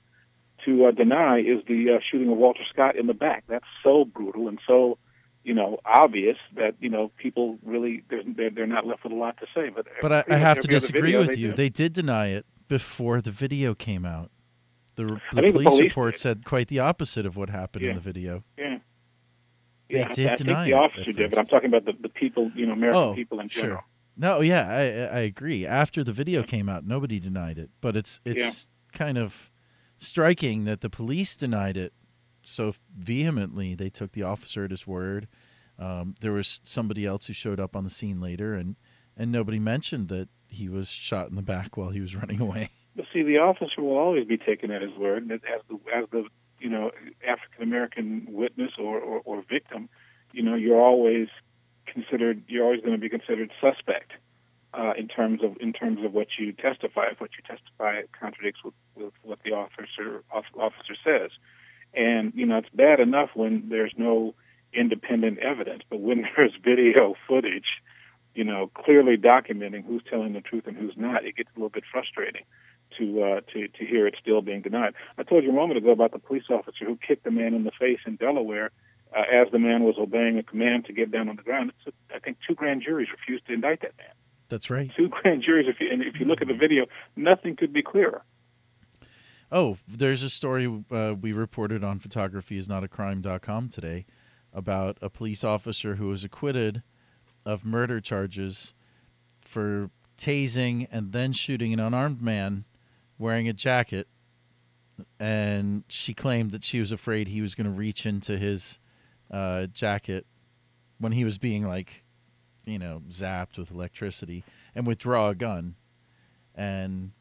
to 0.65 0.85
uh, 0.85 0.91
deny 0.91 1.39
is 1.39 1.63
the 1.67 1.95
uh, 1.95 1.99
shooting 2.09 2.29
of 2.29 2.37
Walter 2.37 2.63
Scott 2.71 2.95
in 2.95 3.07
the 3.07 3.13
back. 3.13 3.43
That's 3.47 3.65
so 3.83 4.05
brutal 4.05 4.47
and 4.47 4.59
so, 4.67 4.97
you 5.43 5.53
know, 5.53 5.79
obvious 5.85 6.37
that 6.55 6.75
you 6.79 6.89
know 6.89 7.11
people 7.17 7.57
really 7.63 8.03
they're 8.09 8.23
they're, 8.25 8.49
they're 8.49 8.67
not 8.67 8.85
left 8.85 9.03
with 9.03 9.13
a 9.13 9.15
lot 9.15 9.37
to 9.37 9.45
say. 9.53 9.69
But 9.69 9.87
But 10.01 10.11
I, 10.11 10.23
I 10.29 10.37
have 10.37 10.59
to 10.59 10.67
disagree 10.67 11.01
video 11.01 11.27
with 11.27 11.37
you. 11.37 11.53
They 11.53 11.69
did 11.69 11.93
deny 11.93 12.27
it 12.27 12.45
before 12.67 13.21
the 13.21 13.31
video 13.31 13.75
came 13.75 14.05
out. 14.05 14.31
The, 14.99 15.05
the 15.31 15.37
I 15.37 15.41
the 15.47 15.51
police, 15.53 15.67
police 15.67 15.81
report 15.81 16.13
did. 16.15 16.19
said 16.21 16.45
quite 16.45 16.67
the 16.67 16.79
opposite 16.79 17.25
of 17.25 17.37
what 17.37 17.49
happened 17.49 17.85
in 17.85 17.95
the 17.95 18.01
video. 18.01 18.43
yeah. 18.57 18.79
They 19.89 19.99
yeah, 19.99 20.07
did 20.09 20.27
I, 20.29 20.33
I 20.33 20.35
deny 20.35 20.53
think 20.65 20.73
the 20.73 20.73
officer 20.79 21.11
did, 21.13 21.29
but 21.31 21.39
I'm 21.39 21.45
talking 21.45 21.69
about 21.69 21.85
the, 21.85 21.93
the 21.99 22.09
people, 22.09 22.51
you 22.55 22.65
know, 22.67 22.73
American 22.73 23.01
Oh, 23.01 23.13
people 23.15 23.39
in 23.39 23.47
general. 23.49 23.77
sure. 23.77 23.85
No, 24.17 24.41
yeah, 24.41 24.67
I 24.69 25.17
I 25.17 25.21
agree. 25.21 25.65
After 25.65 26.03
the 26.03 26.13
video 26.13 26.43
came 26.43 26.67
out, 26.69 26.85
nobody 26.85 27.19
denied 27.19 27.57
it, 27.57 27.69
but 27.81 27.95
it's 27.95 28.19
it's 28.25 28.67
kind 28.93 29.17
of 29.17 29.49
striking 29.97 30.65
that 30.65 30.81
the 30.81 30.89
police 30.89 31.35
denied 31.37 31.77
it 31.77 31.93
so 32.43 32.75
vehemently. 32.95 33.73
They 33.75 33.89
took 33.89 34.11
the 34.11 34.23
officer 34.23 34.65
at 34.65 34.71
his 34.71 34.85
word. 34.85 35.27
Um, 35.79 36.13
there 36.21 36.33
was 36.33 36.59
somebody 36.63 37.05
else 37.05 37.27
who 37.27 37.33
showed 37.33 37.59
up 37.59 37.75
on 37.75 37.83
the 37.85 37.89
scene 37.89 38.19
later, 38.21 38.53
and 38.53 38.75
and 39.17 39.31
nobody 39.31 39.57
mentioned 39.59 40.09
that 40.09 40.27
he 40.49 40.67
was 40.69 40.89
shot 40.89 41.29
in 41.29 41.35
the 41.35 41.41
back 41.41 41.77
while 41.77 41.89
he 41.91 42.01
was 42.01 42.15
running 42.15 42.41
away. 42.41 42.69
But 42.99 43.07
see, 43.13 43.23
the 43.23 43.37
officer 43.37 43.81
will 43.81 43.95
always 43.95 44.27
be 44.27 44.35
taken 44.35 44.71
at 44.71 44.81
his 44.81 44.91
word, 44.91 45.23
and 45.23 45.31
as 45.31 45.61
the 45.69 45.79
as 45.95 46.03
the 46.11 46.25
you 46.59 46.69
know 46.69 46.91
African 47.25 47.63
American 47.63 48.27
witness 48.27 48.71
or, 48.77 48.99
or 48.99 49.21
or 49.23 49.41
victim, 49.49 49.87
you 50.33 50.43
know 50.43 50.55
you're 50.55 50.81
always 50.81 51.29
considered 51.85 52.43
you're 52.49 52.65
always 52.65 52.81
going 52.81 52.91
to 52.91 52.97
be 52.97 53.07
considered 53.07 53.51
suspect 53.61 54.11
uh, 54.73 54.91
in 54.97 55.07
terms 55.07 55.41
of 55.45 55.55
in 55.61 55.71
terms 55.71 56.03
of 56.03 56.11
what 56.11 56.27
you 56.37 56.51
testify. 56.51 57.05
If 57.09 57.21
what 57.21 57.29
you 57.37 57.43
testify 57.47 58.01
contradicts 58.19 58.65
with, 58.65 58.73
with 58.97 59.13
what 59.23 59.39
the 59.45 59.53
officer 59.53 60.21
officer 60.29 60.95
says. 61.01 61.31
And 61.93 62.33
you 62.35 62.45
know, 62.45 62.57
it's 62.57 62.69
bad 62.73 62.99
enough 62.99 63.29
when 63.33 63.69
there's 63.69 63.93
no 63.95 64.35
independent 64.73 65.39
evidence, 65.39 65.83
but 65.89 66.01
when 66.01 66.27
there's 66.35 66.51
video 66.61 67.15
footage, 67.29 67.79
you 68.35 68.43
know, 68.43 68.69
clearly 68.73 69.15
documenting 69.15 69.85
who's 69.85 70.03
telling 70.09 70.33
the 70.33 70.41
truth 70.41 70.67
and 70.67 70.75
who's 70.75 70.97
not, 70.97 71.23
it 71.23 71.37
gets 71.37 71.49
a 71.55 71.59
little 71.59 71.69
bit 71.69 71.85
frustrating 71.89 72.43
to 72.97 73.23
uh, 73.23 73.41
to 73.53 73.67
to 73.67 73.85
hear 73.85 74.07
it 74.07 74.15
still 74.19 74.41
being 74.41 74.61
denied. 74.61 74.93
I 75.17 75.23
told 75.23 75.43
you 75.43 75.51
a 75.51 75.53
moment 75.53 75.77
ago 75.77 75.91
about 75.91 76.11
the 76.11 76.19
police 76.19 76.43
officer 76.49 76.85
who 76.85 76.97
kicked 76.97 77.23
the 77.23 77.31
man 77.31 77.53
in 77.53 77.63
the 77.63 77.71
face 77.71 77.99
in 78.05 78.15
Delaware 78.15 78.71
uh, 79.15 79.21
as 79.31 79.51
the 79.51 79.59
man 79.59 79.83
was 79.83 79.95
obeying 79.97 80.37
a 80.37 80.43
command 80.43 80.85
to 80.85 80.93
get 80.93 81.11
down 81.11 81.29
on 81.29 81.35
the 81.35 81.43
ground. 81.43 81.71
It's, 81.85 81.95
I 82.13 82.19
think 82.19 82.37
two 82.47 82.55
grand 82.55 82.83
juries 82.83 83.09
refused 83.11 83.47
to 83.47 83.53
indict 83.53 83.81
that 83.81 83.97
man. 83.97 84.13
That's 84.49 84.69
right. 84.69 84.91
Two 84.95 85.09
grand 85.09 85.43
juries. 85.43 85.67
If 85.67 85.79
you, 85.79 85.91
and 85.91 86.01
if 86.01 86.19
you 86.19 86.25
look 86.25 86.41
at 86.41 86.47
the 86.47 86.53
video, 86.53 86.85
nothing 87.15 87.55
could 87.55 87.71
be 87.71 87.83
clearer. 87.83 88.23
Oh, 89.51 89.77
there's 89.87 90.21
a 90.21 90.29
story 90.29 90.83
uh, 90.91 91.15
we 91.19 91.33
reported 91.33 91.83
on 91.83 91.99
photographyisnotacrime.com 91.99 93.69
today 93.69 94.05
about 94.53 94.97
a 95.01 95.09
police 95.09 95.43
officer 95.43 95.95
who 95.95 96.07
was 96.07 96.23
acquitted 96.23 96.83
of 97.45 97.65
murder 97.65 97.99
charges 97.99 98.73
for 99.41 99.89
tasing 100.17 100.87
and 100.91 101.13
then 101.13 101.31
shooting 101.31 101.73
an 101.73 101.79
unarmed 101.79 102.21
man 102.21 102.65
wearing 103.19 103.47
a 103.47 103.53
jacket. 103.53 104.07
And 105.19 105.83
she 105.87 106.15
claimed 106.15 106.51
that 106.51 106.63
she 106.63 106.79
was 106.79 106.91
afraid 106.91 107.27
he 107.27 107.41
was 107.41 107.53
going 107.53 107.65
to 107.65 107.71
reach 107.71 108.05
into 108.05 108.37
his 108.37 108.79
uh, 109.29 109.67
jacket 109.67 110.25
when 110.97 111.11
he 111.11 111.23
was 111.23 111.37
being 111.37 111.67
like, 111.67 112.03
you 112.65 112.79
know, 112.79 113.03
zapped 113.09 113.57
with 113.57 113.69
electricity 113.69 114.43
and 114.73 114.87
withdraw 114.87 115.29
a 115.29 115.35
gun. 115.35 115.75
And 116.55 117.11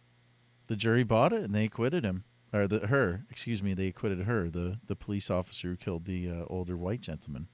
the 0.69 0.77
jury 0.77 1.03
bought 1.03 1.33
it 1.33 1.43
and 1.43 1.55
they 1.55 1.65
acquitted 1.65 2.05
him 2.05 2.25
or 2.53 2.67
the 2.67 2.87
her 2.87 3.25
excuse 3.31 3.63
me 3.63 3.75
they 3.75 3.89
acquitted 3.89 4.21
her 4.21 4.49
the 4.49 4.79
the 4.87 4.97
police 4.97 5.31
officer 5.31 5.69
who 5.69 5.77
killed 5.77 6.05
the 6.05 6.31
uh, 6.31 6.45
older 6.47 6.77
white 6.77 7.01
gentleman 7.01 7.49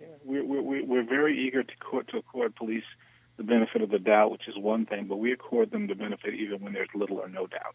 yeah, 0.00 0.08
we're, 0.24 0.44
we're 0.44 0.84
we're 0.84 1.04
very 1.04 1.38
eager 1.38 1.62
to 1.62 1.76
court 1.76 2.08
to 2.08 2.18
accord 2.18 2.54
police 2.56 2.84
the 3.36 3.42
benefit 3.42 3.82
of 3.82 3.90
the 3.90 3.98
doubt 3.98 4.30
which 4.30 4.48
is 4.48 4.54
one 4.56 4.86
thing 4.86 5.06
but 5.08 5.16
we 5.16 5.32
accord 5.32 5.70
them 5.70 5.86
the 5.86 5.94
benefit 5.94 6.34
even 6.34 6.60
when 6.60 6.72
there's 6.72 6.88
little 6.94 7.18
or 7.18 7.28
no 7.28 7.46
doubt 7.46 7.74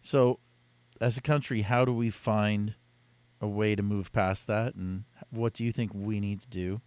so 0.00 0.38
as 1.00 1.16
a 1.16 1.22
country 1.22 1.62
how 1.62 1.84
do 1.84 1.92
we 1.92 2.10
find 2.10 2.74
a 3.40 3.48
way 3.48 3.74
to 3.74 3.82
move 3.82 4.12
past 4.12 4.46
that 4.46 4.74
and 4.74 5.04
what 5.30 5.52
do 5.52 5.64
you 5.64 5.72
think 5.72 5.92
we 5.94 6.20
need 6.20 6.40
to 6.40 6.48
do 6.48 6.80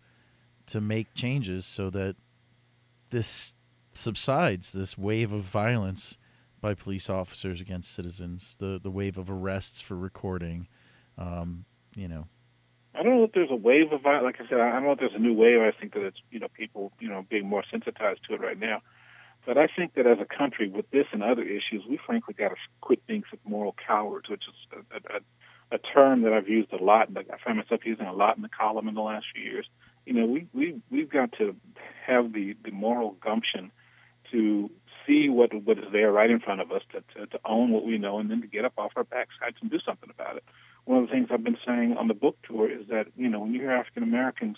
to 0.65 0.79
make 0.79 1.13
changes 1.13 1.65
so 1.65 1.89
that 1.89 2.15
this 3.09 3.55
subsides 3.93 4.71
this 4.73 4.97
wave 4.97 5.31
of 5.31 5.41
violence 5.41 6.17
by 6.63 6.73
police 6.73 7.09
officers 7.09 7.59
against 7.59 7.93
citizens, 7.93 8.55
the 8.59 8.79
the 8.81 8.89
wave 8.89 9.17
of 9.17 9.29
arrests 9.29 9.81
for 9.81 9.95
recording, 9.95 10.67
um, 11.17 11.65
you 11.95 12.07
know. 12.07 12.25
I 12.95 13.01
don't 13.01 13.17
know 13.17 13.23
if 13.23 13.31
there's 13.31 13.51
a 13.51 13.55
wave 13.55 13.91
of 13.91 14.01
violence. 14.01 14.23
Like 14.23 14.45
I 14.45 14.49
said, 14.49 14.59
I 14.59 14.71
don't 14.71 14.83
know 14.83 14.91
if 14.91 14.99
there's 14.99 15.15
a 15.15 15.19
new 15.19 15.33
wave. 15.33 15.59
I 15.61 15.71
think 15.71 15.93
that 15.93 16.03
it's 16.03 16.19
you 16.31 16.39
know 16.39 16.47
people 16.47 16.91
you 16.99 17.09
know 17.09 17.25
being 17.29 17.47
more 17.47 17.63
sensitized 17.69 18.21
to 18.27 18.35
it 18.35 18.41
right 18.41 18.59
now. 18.59 18.81
But 19.45 19.57
I 19.57 19.67
think 19.67 19.95
that 19.95 20.07
as 20.07 20.19
a 20.21 20.25
country, 20.25 20.69
with 20.69 20.89
this 20.91 21.05
and 21.11 21.21
other 21.21 21.43
issues, 21.43 21.83
we 21.89 21.99
frankly 22.05 22.33
got 22.33 22.49
to 22.49 22.55
quit 22.79 23.05
being 23.07 23.23
some 23.29 23.39
moral 23.45 23.75
cowards, 23.85 24.29
which 24.29 24.43
is 24.47 24.81
a, 24.91 25.17
a, 25.17 25.75
a 25.75 25.79
term 25.79 26.21
that 26.21 26.31
I've 26.31 26.47
used 26.47 26.71
a 26.71 26.81
lot. 26.81 27.11
Like 27.11 27.27
I 27.29 27.37
find 27.43 27.57
myself 27.57 27.81
using 27.83 28.05
a 28.05 28.13
lot 28.13 28.37
in 28.37 28.43
the 28.43 28.49
column 28.49 28.87
in 28.87 28.95
the 28.95 29.01
last 29.01 29.25
few 29.33 29.43
years. 29.43 29.67
You 30.05 30.13
know, 30.13 30.25
we 30.25 30.47
we 30.53 30.81
we've 30.89 31.09
got 31.09 31.33
to 31.39 31.55
have 32.05 32.31
the 32.31 32.55
the 32.63 32.71
moral 32.71 33.17
gumption 33.23 33.71
to 34.31 34.69
see 35.05 35.29
what 35.29 35.53
what 35.65 35.77
is 35.77 35.85
there 35.91 36.11
right 36.11 36.29
in 36.29 36.39
front 36.39 36.61
of 36.61 36.71
us, 36.71 36.81
to, 36.91 37.03
to, 37.15 37.27
to 37.27 37.39
own 37.45 37.71
what 37.71 37.85
we 37.85 37.97
know, 37.97 38.19
and 38.19 38.29
then 38.29 38.41
to 38.41 38.47
get 38.47 38.65
up 38.65 38.73
off 38.77 38.93
our 38.95 39.03
backsides 39.03 39.61
and 39.61 39.69
do 39.69 39.79
something 39.85 40.09
about 40.09 40.37
it. 40.37 40.43
One 40.85 41.03
of 41.03 41.07
the 41.07 41.13
things 41.13 41.29
I've 41.31 41.43
been 41.43 41.57
saying 41.65 41.95
on 41.97 42.07
the 42.07 42.13
book 42.13 42.37
tour 42.47 42.69
is 42.69 42.87
that 42.89 43.07
you 43.15 43.29
know 43.29 43.39
when 43.39 43.53
you 43.53 43.61
hear 43.61 43.71
African 43.71 44.03
Americans, 44.03 44.57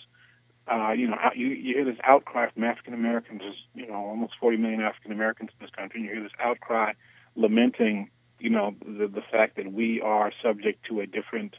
uh, 0.70 0.92
you 0.92 1.06
know 1.08 1.16
you, 1.34 1.48
you 1.48 1.74
hear 1.74 1.84
this 1.84 1.98
outcry 2.04 2.50
from 2.50 2.64
African 2.64 2.94
Americans. 2.94 3.40
There's 3.42 3.62
you 3.74 3.86
know 3.86 3.94
almost 3.94 4.34
40 4.40 4.56
million 4.56 4.80
African 4.80 5.12
Americans 5.12 5.50
in 5.58 5.64
this 5.64 5.74
country, 5.74 6.00
and 6.00 6.08
you 6.08 6.14
hear 6.14 6.22
this 6.22 6.32
outcry 6.40 6.92
lamenting 7.36 8.10
you 8.38 8.50
know 8.50 8.74
the 8.84 9.06
the 9.06 9.22
fact 9.30 9.56
that 9.56 9.72
we 9.72 10.00
are 10.00 10.32
subject 10.42 10.84
to 10.86 11.00
a 11.00 11.06
different 11.06 11.54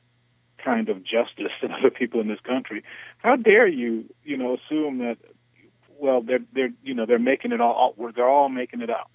kind 0.63 0.89
of 0.89 1.03
justice 1.03 1.51
than 1.61 1.71
other 1.71 1.91
people 1.91 2.19
in 2.21 2.27
this 2.27 2.39
country. 2.41 2.83
How 3.19 3.35
dare 3.35 3.67
you, 3.67 4.05
you 4.23 4.37
know, 4.37 4.55
assume 4.55 4.99
that 4.99 5.17
well, 5.99 6.21
they're 6.21 6.45
they're 6.53 6.71
you 6.83 6.93
know 6.93 7.05
they're 7.05 7.19
making 7.19 7.51
it 7.51 7.61
all 7.61 7.95
they're 8.15 8.29
all 8.29 8.49
making 8.49 8.81
it 8.81 8.89
up, 8.89 9.11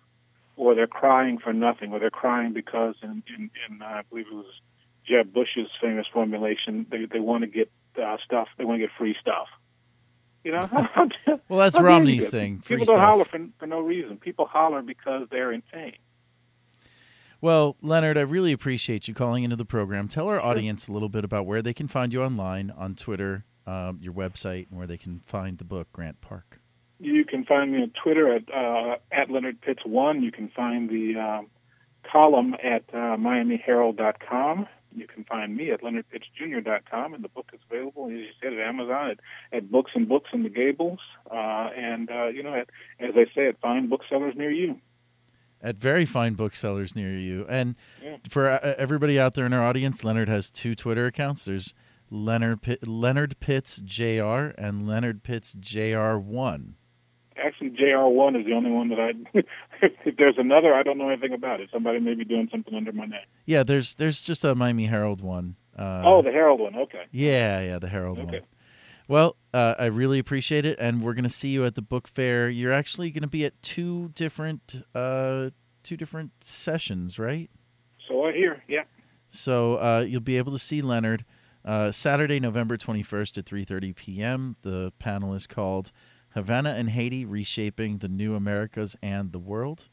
or 0.56 0.74
they're 0.74 0.86
crying 0.86 1.38
for 1.38 1.52
nothing, 1.52 1.92
or 1.92 2.00
they're 2.00 2.10
crying 2.10 2.52
because 2.52 2.96
in 3.02 3.22
in, 3.36 3.50
in 3.68 3.82
uh, 3.82 3.84
I 3.84 4.02
believe 4.08 4.26
it 4.26 4.34
was 4.34 4.60
Jeb 5.06 5.32
Bush's 5.32 5.68
famous 5.80 6.06
formulation 6.12 6.86
they 6.90 7.06
they 7.06 7.20
want 7.20 7.42
to 7.42 7.48
get 7.48 7.70
uh, 8.02 8.16
stuff 8.24 8.48
they 8.58 8.64
want 8.64 8.80
to 8.80 8.86
get 8.86 8.96
free 8.96 9.16
stuff. 9.20 9.48
You 10.44 10.52
know, 10.52 10.68
well 11.48 11.60
that's 11.60 11.80
Romney's 11.80 12.28
thing. 12.28 12.60
Free 12.60 12.76
People 12.78 12.94
don't 12.94 13.00
stuff. 13.00 13.08
holler 13.08 13.24
for, 13.24 13.40
for 13.58 13.66
no 13.66 13.80
reason. 13.80 14.16
People 14.16 14.46
holler 14.46 14.82
because 14.82 15.28
they're 15.30 15.52
in 15.52 15.62
pain. 15.72 15.94
Well, 17.40 17.76
Leonard, 17.82 18.16
I 18.18 18.20
really 18.20 18.52
appreciate 18.52 19.08
you 19.08 19.14
calling 19.14 19.42
into 19.42 19.56
the 19.56 19.64
program. 19.64 20.06
Tell 20.06 20.28
our 20.28 20.40
audience 20.40 20.86
a 20.86 20.92
little 20.92 21.08
bit 21.08 21.24
about 21.24 21.44
where 21.44 21.60
they 21.60 21.74
can 21.74 21.88
find 21.88 22.12
you 22.12 22.22
online, 22.22 22.70
on 22.70 22.94
Twitter, 22.94 23.44
um, 23.66 23.98
your 24.00 24.12
website, 24.12 24.68
and 24.70 24.78
where 24.78 24.86
they 24.86 24.96
can 24.96 25.22
find 25.26 25.58
the 25.58 25.64
book, 25.64 25.88
Grant 25.92 26.20
Park. 26.20 26.60
You 27.00 27.24
can 27.24 27.44
find 27.44 27.72
me 27.72 27.82
on 27.82 27.90
Twitter 28.00 28.32
at 28.32 28.42
uh, 28.54 28.96
at 29.10 29.28
Leonard 29.28 29.60
Pitts 29.60 29.82
one. 29.84 30.22
You 30.22 30.30
can 30.30 30.50
find 30.54 30.88
the 30.88 31.18
um, 31.18 31.46
column 32.10 32.54
at 32.62 32.84
uh, 32.92 33.16
MiamiHerald.com. 33.16 34.68
You 34.94 35.06
can 35.06 35.24
find 35.24 35.56
me 35.56 35.70
at 35.70 35.82
LeonardPittsJr.com, 35.82 37.14
and 37.14 37.24
the 37.24 37.28
book 37.28 37.50
is 37.52 37.60
available, 37.70 38.06
as 38.06 38.12
you 38.12 38.26
said, 38.42 38.52
at 38.54 38.58
Amazon, 38.60 39.10
at, 39.12 39.18
at 39.56 39.70
Books 39.70 39.92
and 39.94 40.08
Books 40.08 40.30
in 40.32 40.42
the 40.42 40.48
Gables, 40.48 40.98
uh, 41.30 41.70
and 41.76 42.10
uh, 42.10 42.26
you 42.28 42.42
know, 42.42 42.54
at, 42.54 42.68
as 43.00 43.14
I 43.16 43.26
say, 43.34 43.48
at 43.48 43.60
fine 43.60 43.88
booksellers 43.88 44.34
near 44.36 44.50
you. 44.50 44.80
At 45.62 45.76
very 45.76 46.04
fine 46.04 46.34
booksellers 46.34 46.96
near 46.96 47.12
you, 47.16 47.46
and 47.48 47.76
Yeah. 48.02 48.16
for 48.28 48.48
uh, 48.48 48.74
everybody 48.78 49.18
out 49.18 49.34
there 49.34 49.46
in 49.46 49.52
our 49.52 49.64
audience, 49.64 50.02
Leonard 50.04 50.28
has 50.28 50.50
two 50.50 50.74
Twitter 50.74 51.06
accounts. 51.06 51.44
There's 51.44 51.72
Leonard 52.10 52.62
Pitt, 52.62 52.86
Leonard 52.86 53.38
Pitts 53.40 53.80
Jr. 53.80 54.52
and 54.58 54.86
Leonard 54.86 55.22
Pitts 55.22 55.52
Jr. 55.54 56.16
One. 56.16 56.74
Actually, 57.36 57.70
JR 57.70 58.06
one 58.06 58.36
is 58.36 58.46
the 58.46 58.52
only 58.52 58.70
one 58.70 58.88
that 58.88 58.98
I. 59.00 59.12
if 59.82 60.16
there's 60.16 60.36
another, 60.38 60.74
I 60.74 60.82
don't 60.82 60.98
know 60.98 61.08
anything 61.08 61.32
about 61.32 61.60
it. 61.60 61.70
Somebody 61.72 62.00
may 62.00 62.14
be 62.14 62.24
doing 62.24 62.48
something 62.50 62.74
under 62.74 62.92
my 62.92 63.06
name. 63.06 63.20
Yeah, 63.46 63.62
there's 63.62 63.94
there's 63.94 64.20
just 64.22 64.44
a 64.44 64.54
Miami 64.54 64.86
Herald 64.86 65.20
one. 65.20 65.56
Uh, 65.76 66.02
oh, 66.04 66.22
the 66.22 66.30
Herald 66.30 66.60
one. 66.60 66.74
Okay. 66.76 67.04
yeah, 67.10 67.60
yeah, 67.62 67.78
the 67.78 67.88
Herald 67.88 68.18
Okay. 68.18 68.40
one. 68.40 68.40
Well, 69.08 69.36
uh, 69.52 69.74
I 69.78 69.86
really 69.86 70.18
appreciate 70.18 70.64
it, 70.64 70.78
and 70.78 71.02
we're 71.02 71.14
going 71.14 71.24
to 71.24 71.30
see 71.30 71.48
you 71.48 71.64
at 71.64 71.74
the 71.74 71.82
book 71.82 72.06
fair. 72.08 72.48
You're 72.48 72.72
actually 72.72 73.10
going 73.10 73.22
to 73.22 73.28
be 73.28 73.44
at 73.44 73.60
two 73.62 74.10
different 74.14 74.82
uh, 74.94 75.50
two 75.82 75.96
different 75.96 76.32
sessions, 76.40 77.18
right? 77.18 77.50
So 78.08 78.24
I 78.26 78.32
hear. 78.32 78.62
Yeah. 78.68 78.84
So 79.28 79.76
uh, 79.76 80.04
you'll 80.06 80.20
be 80.20 80.36
able 80.38 80.52
to 80.52 80.58
see 80.58 80.82
Leonard 80.82 81.24
uh, 81.64 81.90
Saturday, 81.90 82.38
November 82.38 82.76
21st 82.76 83.38
at 83.38 83.44
3:30 83.44 83.96
p.m. 83.96 84.56
The 84.62 84.92
panel 84.98 85.34
is 85.34 85.46
called 85.46 85.90
Havana 86.34 86.70
and 86.70 86.90
Haiti: 86.90 87.24
Reshaping 87.24 87.98
the 87.98 88.08
New 88.08 88.34
Americas 88.34 88.96
and 89.02 89.32
the 89.32 89.38
World, 89.38 89.88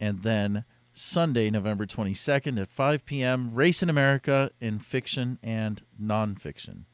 and 0.00 0.22
then 0.22 0.64
Sunday, 0.92 1.48
November 1.50 1.86
22nd 1.86 2.60
at 2.60 2.68
5 2.68 3.04
p.m. 3.04 3.54
Race 3.54 3.82
in 3.82 3.90
America 3.90 4.50
in 4.60 4.78
Fiction 4.78 5.38
and 5.42 5.82
Nonfiction. 6.00 6.84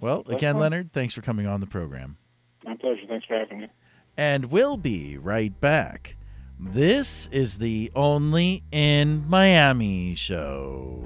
Well, 0.00 0.24
again. 0.26 0.58
Leonard, 0.58 0.92
thanks 0.92 1.14
for 1.14 1.22
coming 1.22 1.46
on 1.46 1.60
the 1.60 1.66
program. 1.66 2.16
My 2.64 2.74
pleasure. 2.74 3.02
Thanks 3.08 3.26
for 3.26 3.38
having 3.38 3.60
me. 3.60 3.68
And 4.16 4.46
we'll 4.46 4.76
be 4.76 5.16
right 5.16 5.58
back. 5.60 6.16
This 6.58 7.28
is 7.32 7.58
the 7.58 7.92
Only 7.94 8.62
in 8.72 9.28
Miami 9.28 10.14
show. 10.14 11.04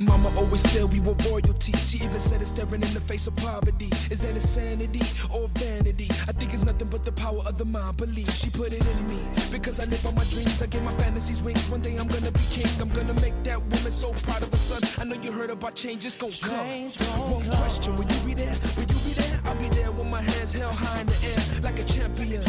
Mama 0.00 0.28
always 0.36 0.60
said 0.60 0.84
we 0.92 1.00
were 1.00 1.14
royalty. 1.30 1.72
She 1.86 1.98
even 2.04 2.18
said 2.18 2.42
it 2.42 2.46
staring 2.46 2.82
in 2.82 2.94
the 2.94 3.00
face 3.00 3.28
of 3.28 3.36
poverty. 3.36 3.90
Is 4.10 4.20
that 4.20 4.30
insanity 4.30 5.02
or 5.32 5.48
vanity? 5.54 6.08
I 6.26 6.32
think 6.32 6.52
it's 6.52 6.64
nothing 6.64 6.88
but 6.88 7.04
the 7.04 7.12
power 7.12 7.42
of 7.46 7.58
the 7.58 7.64
mind. 7.64 7.98
Believe 7.98 8.28
she 8.30 8.50
put 8.50 8.72
it 8.72 8.84
in 8.84 9.08
me 9.08 9.20
because 9.52 9.78
I 9.78 9.84
live 9.84 10.04
on 10.04 10.16
my 10.16 10.24
dreams. 10.24 10.60
I 10.62 10.66
gave 10.66 10.82
my 10.82 10.92
fantasies 10.94 11.40
wings. 11.40 11.70
One 11.70 11.80
day 11.80 11.96
I'm 11.96 12.08
gonna 12.08 12.32
be 12.32 12.40
king. 12.50 12.66
I'm 12.80 12.88
gonna 12.88 13.14
make 13.20 13.40
that 13.44 13.60
woman 13.60 13.92
so 13.92 14.12
proud 14.24 14.42
of 14.42 14.50
her 14.50 14.56
son. 14.56 14.82
I 14.98 15.04
know 15.04 15.20
you 15.22 15.30
heard 15.30 15.50
about 15.50 15.76
change. 15.76 16.04
It's 16.04 16.16
gonna 16.16 16.32
come. 16.42 16.90
One 17.30 17.48
question: 17.56 17.94
Will 17.96 18.10
you 18.10 18.20
be 18.26 18.34
there? 18.34 18.54
Will 18.76 18.82
you 18.82 18.98
be 19.06 19.12
there? 19.14 19.40
I'll 19.44 19.54
be 19.54 19.68
there 19.68 19.92
with 19.92 20.08
my 20.08 20.22
hands 20.22 20.52
held 20.52 20.74
high 20.74 21.02
in 21.02 21.06
the 21.06 21.18
air 21.22 21.62
like 21.62 21.78
a 21.78 21.84
champion. 21.84 22.42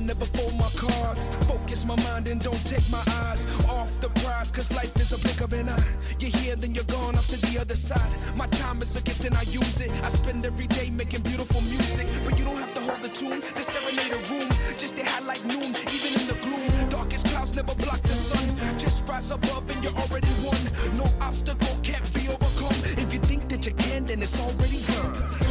Never 0.00 0.24
fold 0.24 0.56
my 0.56 0.68
cards. 0.76 1.28
Focus 1.46 1.84
my 1.84 1.96
mind 2.04 2.28
and 2.28 2.40
don't 2.40 2.64
take 2.66 2.88
my 2.90 3.02
eyes 3.22 3.46
off 3.68 4.00
the 4.00 4.08
prize. 4.20 4.50
Cause 4.50 4.72
life 4.72 4.96
is 4.96 5.12
a 5.12 5.18
blink 5.18 5.40
of 5.40 5.52
an 5.52 5.68
eye. 5.68 5.84
You're 6.18 6.30
here, 6.30 6.56
then 6.56 6.74
you're 6.74 6.84
gone 6.84 7.14
off 7.16 7.28
to 7.28 7.36
the 7.36 7.60
other 7.60 7.76
side. 7.76 8.10
My 8.36 8.46
time 8.46 8.78
is 8.82 8.96
a 8.96 9.02
gift 9.02 9.24
and 9.24 9.36
I 9.36 9.42
use 9.42 9.80
it. 9.80 9.90
I 10.02 10.08
spend 10.08 10.44
every 10.44 10.66
day 10.66 10.90
making 10.90 11.22
beautiful 11.22 11.60
music. 11.62 12.08
But 12.24 12.38
you 12.38 12.44
don't 12.44 12.56
have 12.56 12.74
to 12.74 12.80
hold 12.80 13.02
the 13.02 13.08
tune 13.08 13.42
to 13.42 13.62
serenade 13.62 14.12
a 14.12 14.20
room. 14.32 14.48
Just 14.78 14.94
stay 14.94 15.04
high 15.04 15.20
like 15.20 15.44
noon, 15.44 15.76
even 15.94 16.12
in 16.18 16.26
the 16.26 16.38
gloom. 16.42 16.88
Darkest 16.88 17.26
clouds 17.26 17.54
never 17.54 17.74
block 17.74 18.00
the 18.02 18.16
sun. 18.16 18.78
Just 18.78 19.06
rise 19.06 19.30
above 19.30 19.70
and 19.70 19.84
you're 19.84 19.94
already 19.94 20.32
won. 20.42 20.60
No 20.96 21.04
obstacle 21.20 21.76
can't 21.82 22.08
be 22.14 22.26
overcome. 22.28 22.76
If 22.98 23.12
you 23.12 23.20
think 23.20 23.48
that 23.50 23.66
you 23.66 23.74
can, 23.74 24.06
then 24.06 24.22
it's 24.22 24.40
already 24.40 24.80
done. 24.82 25.49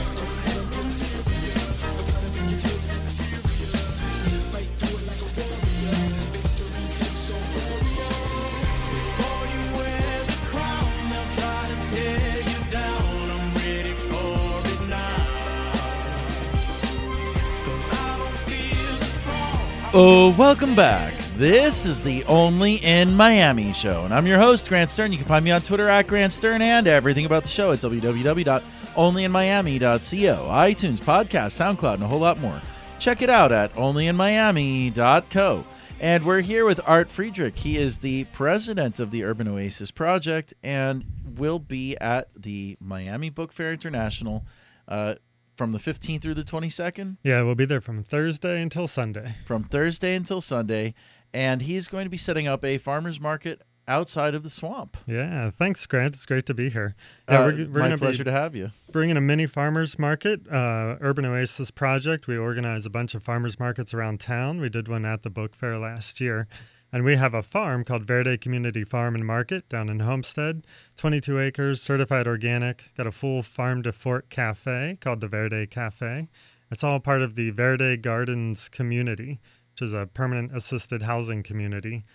Oh, 19.91 20.35
welcome 20.37 20.75
back. 20.75 21.15
This 21.35 21.83
is 21.83 21.99
the 21.99 22.23
Only 22.25 22.75
in 22.75 23.15
Miami 23.15 23.73
show, 23.73 24.05
and 24.05 24.13
I'm 24.13 24.27
your 24.27 24.37
host, 24.37 24.69
Grant 24.69 24.91
Stern. 24.91 25.11
You 25.11 25.17
can 25.17 25.25
find 25.25 25.43
me 25.43 25.49
on 25.49 25.61
Twitter 25.61 25.89
at 25.89 26.05
Grant 26.05 26.31
Stern 26.31 26.61
and 26.61 26.85
everything 26.85 27.25
about 27.25 27.41
the 27.41 27.49
show 27.49 27.71
at 27.71 27.79
www.onlyinmiami.co, 27.79 30.47
iTunes, 30.47 30.99
podcast, 30.99 31.57
SoundCloud, 31.57 31.95
and 31.95 32.03
a 32.03 32.07
whole 32.07 32.19
lot 32.19 32.39
more. 32.39 32.61
Check 32.99 33.23
it 33.23 33.31
out 33.31 33.51
at 33.51 33.73
onlyinmiami.co. 33.73 35.65
And 35.99 36.23
we're 36.23 36.41
here 36.41 36.65
with 36.65 36.79
Art 36.85 37.09
Friedrich. 37.09 37.57
He 37.57 37.77
is 37.77 37.97
the 37.97 38.25
president 38.25 38.99
of 38.99 39.09
the 39.09 39.23
Urban 39.23 39.47
Oasis 39.47 39.89
Project 39.89 40.53
and 40.63 41.03
will 41.35 41.57
be 41.57 41.97
at 41.97 42.27
the 42.35 42.77
Miami 42.79 43.31
Book 43.31 43.51
Fair 43.51 43.73
International 43.73 44.45
uh, 44.87 45.15
from 45.59 45.73
the 45.73 45.77
15th 45.77 46.21
through 46.21 46.33
the 46.33 46.43
22nd 46.43 47.17
Yeah, 47.21 47.41
we'll 47.41 47.53
be 47.53 47.65
there 47.65 47.81
from 47.81 48.01
Thursday 48.01 48.61
until 48.61 48.87
Sunday. 48.87 49.35
from 49.45 49.65
Thursday 49.65 50.15
until 50.15 50.39
Sunday, 50.39 50.93
and 51.33 51.61
he's 51.63 51.89
going 51.89 52.05
to 52.05 52.09
be 52.09 52.15
setting 52.15 52.47
up 52.47 52.63
a 52.63 52.77
farmers 52.77 53.19
market 53.19 53.61
outside 53.85 54.33
of 54.35 54.43
the 54.43 54.49
swamp. 54.49 54.95
Yeah, 55.05 55.49
thanks, 55.49 55.85
Grant. 55.85 56.15
It's 56.15 56.25
great 56.25 56.45
to 56.45 56.53
be 56.53 56.69
here. 56.69 56.95
Yeah, 57.27 57.39
Uh, 57.39 57.45
we're, 57.47 57.67
we're 57.67 57.89
my 57.89 57.95
pleasure 57.97 58.23
to 58.23 58.31
have 58.31 58.55
you. 58.55 58.71
bringing 58.93 59.17
a 59.17 59.21
mini 59.21 59.47
farmers 59.47 59.99
market, 59.99 60.47
uh, 60.49 60.95
Urban 61.01 61.25
Oasis 61.25 61.71
project. 61.71 62.25
We 62.25 62.37
organize 62.37 62.85
a 62.85 62.89
bunch 62.89 63.13
of 63.13 63.21
farmers 63.21 63.59
markets 63.59 63.93
around 63.93 64.21
town. 64.21 64.61
We 64.61 64.69
did 64.69 64.87
one 64.87 65.05
at 65.05 65.23
the 65.23 65.29
book 65.29 65.53
fair 65.55 65.77
last 65.77 66.21
year. 66.21 66.47
And 66.91 67.03
we 67.03 67.17
have 67.17 67.35
a 67.35 67.43
farm 67.43 67.83
called 67.83 68.05
Verde 68.05 68.37
Community 68.37 68.83
Farm 68.83 69.13
and 69.13 69.25
Market 69.25 69.69
down 69.69 69.89
in 69.89 69.99
Homestead, 69.99 70.65
22 70.97 71.39
acres, 71.39 71.81
certified 71.81 72.27
organic. 72.27 72.85
Got 72.97 73.05
a 73.05 73.11
full 73.11 73.43
farm 73.43 73.83
to 73.83 73.91
fork 73.91 74.29
cafe 74.29 74.97
called 74.99 75.21
the 75.21 75.27
Verde 75.27 75.67
Cafe. 75.67 76.27
It's 76.71 76.83
all 76.83 76.99
part 76.99 77.21
of 77.21 77.35
the 77.35 77.51
Verde 77.51 77.97
Gardens 77.97 78.69
community, 78.69 79.39
which 79.71 79.83
is 79.83 79.93
a 79.93 80.07
permanent 80.07 80.55
assisted 80.55 81.03
housing 81.03 81.43
community 81.43 82.05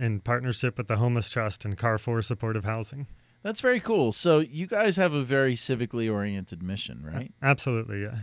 in 0.00 0.20
partnership 0.20 0.78
with 0.78 0.88
the 0.88 0.96
Homeless 0.96 1.30
Trust 1.30 1.64
and 1.64 1.78
Carrefour 1.78 2.22
Supportive 2.22 2.64
Housing. 2.64 3.06
That's 3.42 3.60
very 3.60 3.78
cool. 3.78 4.10
So 4.12 4.40
you 4.40 4.66
guys 4.66 4.96
have 4.96 5.12
a 5.12 5.22
very 5.22 5.54
civically 5.54 6.12
oriented 6.12 6.62
mission, 6.62 7.02
right? 7.04 7.32
Absolutely, 7.42 8.02
yeah. 8.02 8.16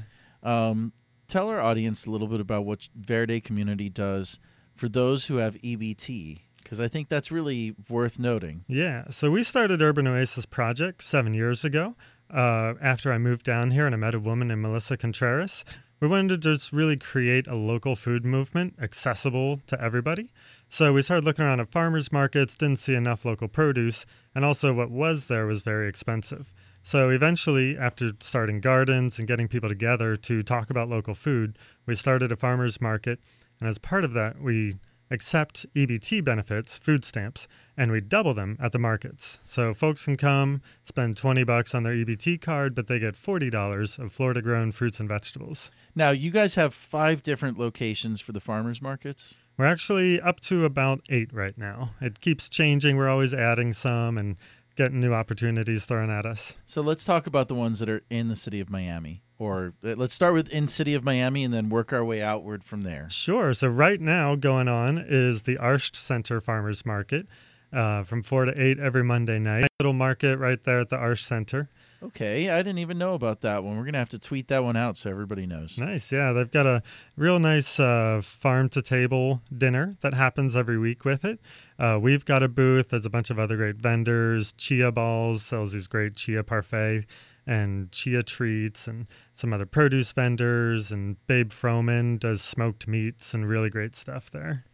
Um, 0.43 0.93
tell 1.27 1.47
our 1.47 1.61
audience 1.61 2.05
a 2.05 2.11
little 2.11 2.27
bit 2.27 2.41
about 2.41 2.65
what 2.65 2.89
Verde 2.95 3.39
Community 3.39 3.87
does 3.87 4.39
for 4.81 4.89
those 4.89 5.27
who 5.27 5.35
have 5.35 5.53
EBT, 5.61 6.39
because 6.63 6.79
I 6.79 6.87
think 6.87 7.07
that's 7.07 7.31
really 7.31 7.75
worth 7.87 8.17
noting. 8.17 8.65
Yeah, 8.67 9.03
so 9.11 9.29
we 9.29 9.43
started 9.43 9.79
Urban 9.79 10.07
Oasis 10.07 10.47
Project 10.47 11.03
seven 11.03 11.35
years 11.35 11.63
ago. 11.63 11.93
Uh, 12.33 12.73
after 12.81 13.13
I 13.13 13.19
moved 13.19 13.45
down 13.45 13.69
here 13.69 13.85
and 13.85 13.93
I 13.93 13.99
met 13.99 14.15
a 14.15 14.19
woman 14.19 14.47
named 14.47 14.63
Melissa 14.63 14.97
Contreras, 14.97 15.63
we 15.99 16.07
wanted 16.07 16.29
to 16.29 16.37
just 16.49 16.73
really 16.73 16.97
create 16.97 17.45
a 17.45 17.53
local 17.53 17.95
food 17.95 18.25
movement 18.25 18.73
accessible 18.81 19.61
to 19.67 19.79
everybody. 19.79 20.33
So 20.67 20.93
we 20.93 21.03
started 21.03 21.25
looking 21.25 21.45
around 21.45 21.59
at 21.59 21.69
farmers 21.69 22.11
markets, 22.11 22.55
didn't 22.55 22.79
see 22.79 22.95
enough 22.95 23.23
local 23.23 23.47
produce, 23.47 24.07
and 24.33 24.43
also 24.43 24.73
what 24.73 24.89
was 24.89 25.27
there 25.27 25.45
was 25.45 25.61
very 25.61 25.87
expensive. 25.87 26.55
So 26.81 27.11
eventually, 27.11 27.77
after 27.77 28.13
starting 28.19 28.61
gardens 28.61 29.19
and 29.19 29.27
getting 29.27 29.47
people 29.47 29.69
together 29.69 30.15
to 30.15 30.41
talk 30.41 30.71
about 30.71 30.89
local 30.89 31.13
food, 31.13 31.59
we 31.85 31.93
started 31.93 32.31
a 32.31 32.35
farmers 32.35 32.81
market. 32.81 33.19
And 33.61 33.69
as 33.69 33.77
part 33.77 34.03
of 34.03 34.11
that, 34.13 34.41
we 34.41 34.75
accept 35.11 35.65
EBT 35.75 36.23
benefits, 36.23 36.79
food 36.79 37.05
stamps, 37.05 37.47
and 37.77 37.91
we 37.91 38.01
double 38.01 38.33
them 38.33 38.57
at 38.59 38.71
the 38.71 38.79
markets. 38.79 39.39
So 39.43 39.73
folks 39.73 40.05
can 40.05 40.17
come, 40.17 40.61
spend 40.83 41.17
20 41.17 41.43
bucks 41.43 41.75
on 41.75 41.83
their 41.83 41.93
EBT 41.93 42.41
card, 42.41 42.73
but 42.73 42.87
they 42.87 42.97
get 42.97 43.15
$40 43.15 43.99
of 43.99 44.11
Florida 44.11 44.41
grown 44.41 44.71
fruits 44.71 44.99
and 44.99 45.07
vegetables. 45.07 45.69
Now, 45.95 46.09
you 46.11 46.31
guys 46.31 46.55
have 46.55 46.73
five 46.73 47.21
different 47.21 47.59
locations 47.59 48.21
for 48.21 48.31
the 48.31 48.41
farmers 48.41 48.81
markets. 48.81 49.35
We're 49.57 49.65
actually 49.65 50.19
up 50.19 50.39
to 50.41 50.65
about 50.65 51.01
eight 51.09 51.31
right 51.33 51.57
now. 51.57 51.91
It 52.01 52.21
keeps 52.21 52.49
changing. 52.49 52.97
We're 52.97 53.09
always 53.09 53.33
adding 53.33 53.73
some 53.73 54.17
and 54.17 54.37
getting 54.75 55.01
new 55.01 55.13
opportunities 55.13 55.85
thrown 55.85 56.09
at 56.09 56.25
us. 56.25 56.55
So 56.65 56.81
let's 56.81 57.05
talk 57.05 57.27
about 57.27 57.49
the 57.49 57.55
ones 57.55 57.79
that 57.79 57.89
are 57.89 58.01
in 58.09 58.29
the 58.29 58.35
city 58.35 58.59
of 58.59 58.69
Miami. 58.69 59.21
Or 59.41 59.73
let's 59.81 60.13
start 60.13 60.35
with 60.35 60.49
in 60.49 60.67
city 60.67 60.93
of 60.93 61.03
Miami 61.03 61.43
and 61.43 61.51
then 61.51 61.69
work 61.69 61.91
our 61.91 62.05
way 62.05 62.21
outward 62.21 62.63
from 62.63 62.83
there. 62.83 63.07
Sure. 63.09 63.55
So 63.55 63.69
right 63.69 63.99
now 63.99 64.35
going 64.35 64.67
on 64.67 64.99
is 64.99 65.41
the 65.41 65.55
Arsht 65.55 65.95
Center 65.95 66.39
Farmers 66.39 66.85
Market 66.85 67.25
uh, 67.73 68.03
from 68.03 68.21
4 68.21 68.45
to 68.45 68.63
8 68.63 68.77
every 68.77 69.03
Monday 69.03 69.39
night. 69.39 69.67
Little 69.79 69.93
market 69.93 70.37
right 70.37 70.63
there 70.63 70.81
at 70.81 70.89
the 70.89 70.97
Arsht 70.97 71.25
Center. 71.25 71.69
Okay, 72.03 72.51
I 72.51 72.57
didn't 72.57 72.77
even 72.77 72.99
know 72.99 73.15
about 73.15 73.41
that 73.41 73.63
one. 73.63 73.77
We're 73.77 73.85
gonna 73.85 73.97
have 73.97 74.09
to 74.09 74.19
tweet 74.19 74.47
that 74.49 74.63
one 74.63 74.75
out 74.75 74.95
so 74.97 75.09
everybody 75.09 75.47
knows. 75.47 75.79
Nice. 75.79 76.11
Yeah, 76.11 76.33
they've 76.33 76.49
got 76.49 76.67
a 76.67 76.83
real 77.17 77.39
nice 77.39 77.79
uh, 77.79 78.21
farm 78.23 78.69
to 78.69 78.81
table 78.83 79.41
dinner 79.55 79.95
that 80.01 80.13
happens 80.13 80.55
every 80.55 80.77
week 80.77 81.03
with 81.03 81.25
it. 81.25 81.39
Uh, 81.79 81.97
we've 81.99 82.25
got 82.25 82.43
a 82.43 82.47
booth. 82.47 82.89
There's 82.89 83.05
a 83.05 83.09
bunch 83.09 83.31
of 83.31 83.39
other 83.39 83.57
great 83.57 83.77
vendors. 83.77 84.53
Chia 84.53 84.91
Balls 84.91 85.43
sells 85.43 85.73
these 85.73 85.87
great 85.87 86.15
chia 86.15 86.43
parfait 86.43 87.05
and 87.47 87.91
chia 87.91 88.23
treats, 88.23 88.87
and 88.87 89.07
some 89.33 89.53
other 89.53 89.65
produce 89.65 90.11
vendors. 90.13 90.91
And 90.91 91.17
Babe 91.27 91.51
Froman 91.51 92.19
does 92.19 92.41
smoked 92.41 92.87
meats 92.87 93.33
and 93.33 93.47
really 93.47 93.69
great 93.69 93.95
stuff 93.95 94.29
there. 94.31 94.65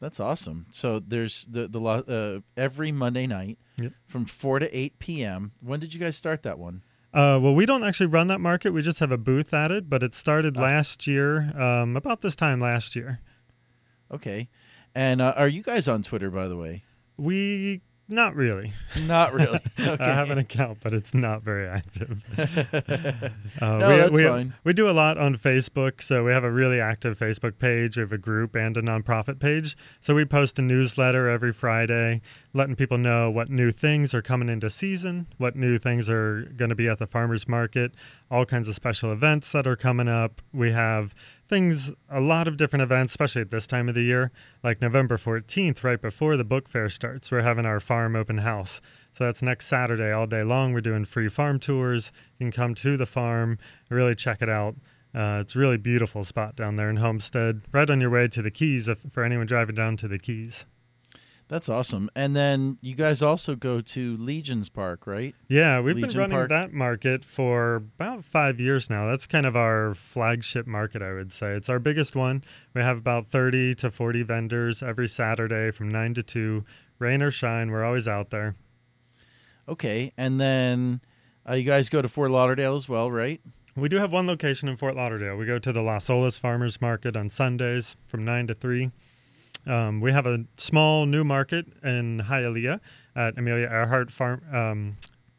That's 0.00 0.18
awesome. 0.20 0.66
So 0.70 0.98
there's 0.98 1.46
the 1.50 1.68
the 1.68 1.80
uh, 1.80 2.40
every 2.56 2.90
Monday 2.92 3.26
night 3.26 3.58
Yep. 3.78 3.92
from 4.06 4.24
four 4.26 4.58
to 4.58 4.76
eight 4.76 4.98
p.m. 4.98 5.52
When 5.60 5.80
did 5.80 5.94
you 5.94 6.00
guys 6.00 6.16
start 6.16 6.42
that 6.42 6.58
one? 6.58 6.82
Uh, 7.12 7.40
well, 7.42 7.54
we 7.54 7.66
don't 7.66 7.82
actually 7.82 8.06
run 8.06 8.28
that 8.28 8.40
market. 8.40 8.70
We 8.72 8.82
just 8.82 9.00
have 9.00 9.10
a 9.10 9.18
booth 9.18 9.52
at 9.52 9.70
it, 9.72 9.90
but 9.90 10.02
it 10.02 10.14
started 10.14 10.56
last 10.56 11.06
year, 11.08 11.52
um, 11.60 11.96
about 11.96 12.20
this 12.20 12.36
time 12.36 12.60
last 12.60 12.94
year. 12.94 13.20
Okay, 14.12 14.48
and 14.94 15.20
uh, 15.20 15.34
are 15.36 15.48
you 15.48 15.62
guys 15.62 15.88
on 15.88 16.02
Twitter 16.02 16.30
by 16.30 16.46
the 16.48 16.56
way? 16.56 16.84
We 17.16 17.80
not 18.10 18.34
really. 18.34 18.72
Not 19.06 19.32
really. 19.32 19.60
Okay. 19.80 20.04
I 20.04 20.14
have 20.14 20.30
an 20.30 20.38
account, 20.38 20.78
but 20.82 20.92
it's 20.92 21.14
not 21.14 21.42
very 21.42 21.66
active. 21.66 22.22
Uh, 23.60 23.78
No, 23.78 23.88
we, 23.88 23.96
that's 23.96 24.12
we, 24.12 24.22
fine. 24.24 24.54
We 24.64 24.72
do 24.72 24.88
a 24.88 24.92
lot 24.92 25.18
on 25.18 25.36
Facebook, 25.36 26.00
so 26.02 26.24
we 26.24 26.32
have 26.32 26.44
a 26.44 26.50
really 26.50 26.80
active 26.80 27.18
Facebook 27.18 27.58
page. 27.58 27.96
We 27.96 28.02
have 28.02 28.12
a 28.12 28.18
group 28.18 28.54
and 28.54 28.76
a 28.76 28.82
nonprofit 28.82 29.38
page. 29.38 29.76
So 30.00 30.14
we 30.14 30.24
post 30.24 30.58
a 30.58 30.62
newsletter 30.62 31.28
every 31.28 31.52
Friday, 31.52 32.20
letting 32.54 32.76
people 32.76 32.96
know 32.98 33.30
what 33.30 33.50
new 33.50 33.72
things 33.72 34.14
are 34.14 34.22
coming 34.22 34.48
into 34.48 34.70
season, 34.70 35.26
what 35.38 35.56
new 35.56 35.78
things 35.78 36.08
are 36.08 36.42
going 36.56 36.68
to 36.70 36.74
be 36.74 36.88
at 36.88 36.98
the 36.98 37.06
farmers 37.06 37.48
market, 37.48 37.92
all 38.30 38.44
kinds 38.46 38.68
of 38.68 38.74
special 38.74 39.12
events 39.12 39.52
that 39.52 39.66
are 39.66 39.76
coming 39.76 40.08
up. 40.08 40.40
We 40.52 40.70
have 40.72 41.14
things, 41.50 41.90
a 42.08 42.20
lot 42.20 42.48
of 42.48 42.56
different 42.56 42.82
events, 42.82 43.12
especially 43.12 43.42
at 43.42 43.50
this 43.50 43.66
time 43.66 43.88
of 43.88 43.94
the 43.94 44.02
year, 44.02 44.30
like 44.62 44.80
November 44.80 45.18
14th, 45.18 45.84
right 45.84 46.00
before 46.00 46.36
the 46.36 46.44
book 46.44 46.68
fair 46.68 46.88
starts. 46.88 47.30
We're 47.30 47.42
having 47.42 47.66
our 47.66 47.80
farm 47.80 48.16
open 48.16 48.38
house. 48.38 48.80
So 49.12 49.24
that's 49.24 49.42
next 49.42 49.66
Saturday 49.66 50.12
all 50.12 50.26
day 50.26 50.44
long. 50.44 50.72
We're 50.72 50.80
doing 50.80 51.04
free 51.04 51.28
farm 51.28 51.58
tours. 51.58 52.12
You 52.38 52.44
can 52.44 52.52
come 52.52 52.74
to 52.76 52.96
the 52.96 53.04
farm, 53.04 53.58
really 53.90 54.14
check 54.14 54.40
it 54.40 54.48
out. 54.48 54.76
Uh, 55.12 55.40
it's 55.42 55.56
a 55.56 55.58
really 55.58 55.76
beautiful 55.76 56.22
spot 56.22 56.54
down 56.54 56.76
there 56.76 56.88
in 56.88 56.96
Homestead, 56.96 57.62
right 57.72 57.90
on 57.90 58.00
your 58.00 58.10
way 58.10 58.28
to 58.28 58.40
the 58.40 58.50
Keys 58.50 58.86
if, 58.86 58.98
for 59.10 59.24
anyone 59.24 59.46
driving 59.46 59.74
down 59.74 59.96
to 59.98 60.08
the 60.08 60.18
Keys. 60.18 60.66
That's 61.50 61.68
awesome. 61.68 62.08
And 62.14 62.36
then 62.36 62.78
you 62.80 62.94
guys 62.94 63.22
also 63.22 63.56
go 63.56 63.80
to 63.80 64.16
Legion's 64.18 64.68
Park, 64.68 65.04
right? 65.04 65.34
Yeah, 65.48 65.80
we've 65.80 65.96
Legion 65.96 66.10
been 66.10 66.18
running 66.18 66.36
Park. 66.36 66.48
that 66.50 66.72
market 66.72 67.24
for 67.24 67.74
about 67.74 68.24
five 68.24 68.60
years 68.60 68.88
now. 68.88 69.08
That's 69.10 69.26
kind 69.26 69.44
of 69.44 69.56
our 69.56 69.92
flagship 69.96 70.68
market, 70.68 71.02
I 71.02 71.12
would 71.12 71.32
say. 71.32 71.54
It's 71.54 71.68
our 71.68 71.80
biggest 71.80 72.14
one. 72.14 72.44
We 72.72 72.82
have 72.82 72.98
about 72.98 73.32
30 73.32 73.74
to 73.74 73.90
40 73.90 74.22
vendors 74.22 74.80
every 74.80 75.08
Saturday 75.08 75.72
from 75.72 75.88
9 75.90 76.14
to 76.14 76.22
2. 76.22 76.64
Rain 77.00 77.20
or 77.20 77.32
shine, 77.32 77.72
we're 77.72 77.84
always 77.84 78.06
out 78.06 78.30
there. 78.30 78.54
Okay, 79.68 80.12
and 80.16 80.40
then 80.40 81.00
Uh, 81.48 81.54
you 81.54 81.64
guys 81.64 81.88
go 81.88 82.00
to 82.02 82.08
Fort 82.08 82.30
Lauderdale 82.30 82.76
as 82.76 82.88
well, 82.88 83.10
right? 83.10 83.40
We 83.74 83.88
do 83.88 83.96
have 83.96 84.12
one 84.12 84.26
location 84.26 84.68
in 84.68 84.76
Fort 84.76 84.94
Lauderdale. 84.94 85.36
We 85.36 85.46
go 85.46 85.58
to 85.58 85.72
the 85.72 85.80
Las 85.82 86.06
Olas 86.08 86.38
Farmers 86.38 86.80
Market 86.82 87.16
on 87.16 87.28
Sundays 87.30 87.96
from 88.06 88.24
9 88.24 88.46
to 88.48 88.54
3. 88.54 88.90
Um, 89.66 90.00
we 90.00 90.12
have 90.12 90.26
a 90.26 90.44
small 90.56 91.06
new 91.06 91.24
market 91.24 91.66
in 91.82 92.22
Hialeah 92.28 92.80
at 93.14 93.38
Amelia 93.38 93.66
Earhart 93.66 94.10
Farm, 94.10 94.42
um, 94.52 94.96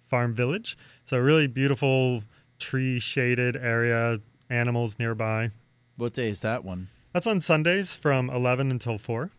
Farm 0.10 0.34
Village. 0.34 0.78
So, 1.04 1.18
a 1.18 1.22
really 1.22 1.48
beautiful 1.48 2.24
tree 2.60 3.00
shaded 3.00 3.56
area, 3.56 4.20
animals 4.50 5.00
nearby. 5.00 5.52
What 5.98 6.14
day 6.14 6.30
is 6.30 6.42
that 6.42 6.64
one? 6.64 6.88
That's 7.14 7.28
on 7.28 7.42
Sundays 7.42 7.96
from 7.96 8.30
11 8.30 8.72
until 8.72 8.98
4. 8.98 9.32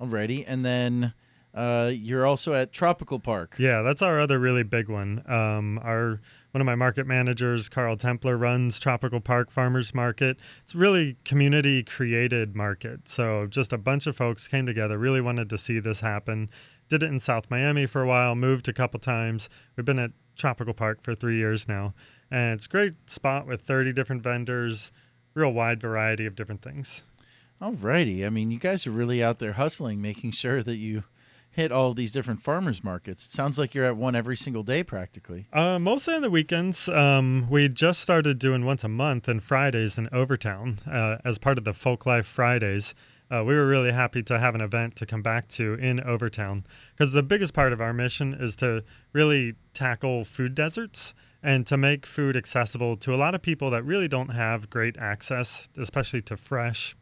Alrighty, 0.00 0.44
and 0.46 0.64
then 0.64 1.12
uh, 1.54 1.90
you're 1.92 2.24
also 2.24 2.54
at 2.54 2.72
Tropical 2.72 3.18
Park. 3.18 3.56
Yeah, 3.58 3.82
that's 3.82 4.00
our 4.00 4.18
other 4.20 4.38
really 4.38 4.62
big 4.62 4.88
one. 4.88 5.22
Um, 5.26 5.78
our 5.82 6.20
one 6.52 6.60
of 6.60 6.66
my 6.66 6.74
market 6.74 7.06
managers, 7.06 7.68
Carl 7.68 7.96
Templer, 7.96 8.38
runs 8.38 8.78
Tropical 8.80 9.20
Park 9.20 9.50
Farmers 9.50 9.94
Market. 9.94 10.36
It's 10.64 10.74
really 10.74 11.16
community 11.24 11.82
created 11.84 12.56
market. 12.56 13.08
So 13.08 13.46
just 13.46 13.72
a 13.72 13.78
bunch 13.78 14.06
of 14.06 14.16
folks 14.16 14.48
came 14.48 14.66
together, 14.66 14.98
really 14.98 15.20
wanted 15.20 15.48
to 15.50 15.58
see 15.58 15.78
this 15.78 16.00
happen. 16.00 16.50
Did 16.88 17.04
it 17.04 17.06
in 17.06 17.20
South 17.20 17.50
Miami 17.50 17.86
for 17.86 18.02
a 18.02 18.06
while, 18.06 18.34
moved 18.34 18.68
a 18.68 18.72
couple 18.72 18.98
times. 18.98 19.48
We've 19.76 19.84
been 19.84 20.00
at 20.00 20.10
Tropical 20.36 20.74
Park 20.74 21.02
for 21.02 21.14
three 21.14 21.36
years 21.36 21.68
now, 21.68 21.94
and 22.30 22.56
it's 22.58 22.66
a 22.66 22.70
great 22.70 23.08
spot 23.08 23.46
with 23.46 23.62
30 23.62 23.92
different 23.92 24.22
vendors, 24.22 24.90
real 25.34 25.52
wide 25.52 25.80
variety 25.80 26.26
of 26.26 26.34
different 26.34 26.62
things. 26.62 27.04
Alrighty, 27.62 28.26
I 28.26 28.30
mean, 28.30 28.50
you 28.50 28.58
guys 28.58 28.86
are 28.86 28.90
really 28.90 29.22
out 29.22 29.38
there 29.38 29.52
hustling, 29.52 30.02
making 30.02 30.32
sure 30.32 30.62
that 30.62 30.76
you 30.76 31.04
hit 31.50 31.72
all 31.72 31.94
these 31.94 32.12
different 32.12 32.42
farmers 32.42 32.84
markets. 32.84 33.26
It 33.26 33.32
sounds 33.32 33.58
like 33.58 33.74
you're 33.74 33.84
at 33.84 33.96
one 33.96 34.14
every 34.14 34.36
single 34.36 34.62
day 34.62 34.82
practically. 34.82 35.46
Uh, 35.52 35.78
mostly 35.78 36.14
on 36.14 36.22
the 36.22 36.30
weekends. 36.30 36.88
Um, 36.88 37.48
we 37.50 37.68
just 37.68 38.00
started 38.00 38.38
doing 38.38 38.64
once 38.64 38.84
a 38.84 38.88
month 38.88 39.28
and 39.28 39.42
Fridays 39.42 39.98
in 39.98 40.08
Overtown 40.12 40.78
uh, 40.90 41.18
as 41.24 41.38
part 41.38 41.58
of 41.58 41.64
the 41.64 41.74
Folk 41.74 42.06
Life 42.06 42.26
Fridays. 42.26 42.94
Uh, 43.30 43.44
we 43.44 43.54
were 43.54 43.66
really 43.66 43.92
happy 43.92 44.22
to 44.24 44.38
have 44.38 44.54
an 44.54 44.60
event 44.60 44.96
to 44.96 45.06
come 45.06 45.22
back 45.22 45.46
to 45.46 45.74
in 45.74 46.00
Overtown 46.00 46.64
because 46.92 47.12
the 47.12 47.22
biggest 47.22 47.54
part 47.54 47.72
of 47.72 47.80
our 47.80 47.92
mission 47.92 48.34
is 48.34 48.56
to 48.56 48.82
really 49.12 49.54
tackle 49.72 50.24
food 50.24 50.54
deserts 50.54 51.14
and 51.42 51.66
to 51.66 51.76
make 51.76 52.06
food 52.06 52.36
accessible 52.36 52.96
to 52.96 53.14
a 53.14 53.16
lot 53.16 53.34
of 53.34 53.40
people 53.40 53.70
that 53.70 53.84
really 53.84 54.08
don't 54.08 54.34
have 54.34 54.68
great 54.68 54.96
access, 54.98 55.68
especially 55.78 56.20
to 56.22 56.36
fresh 56.36 56.96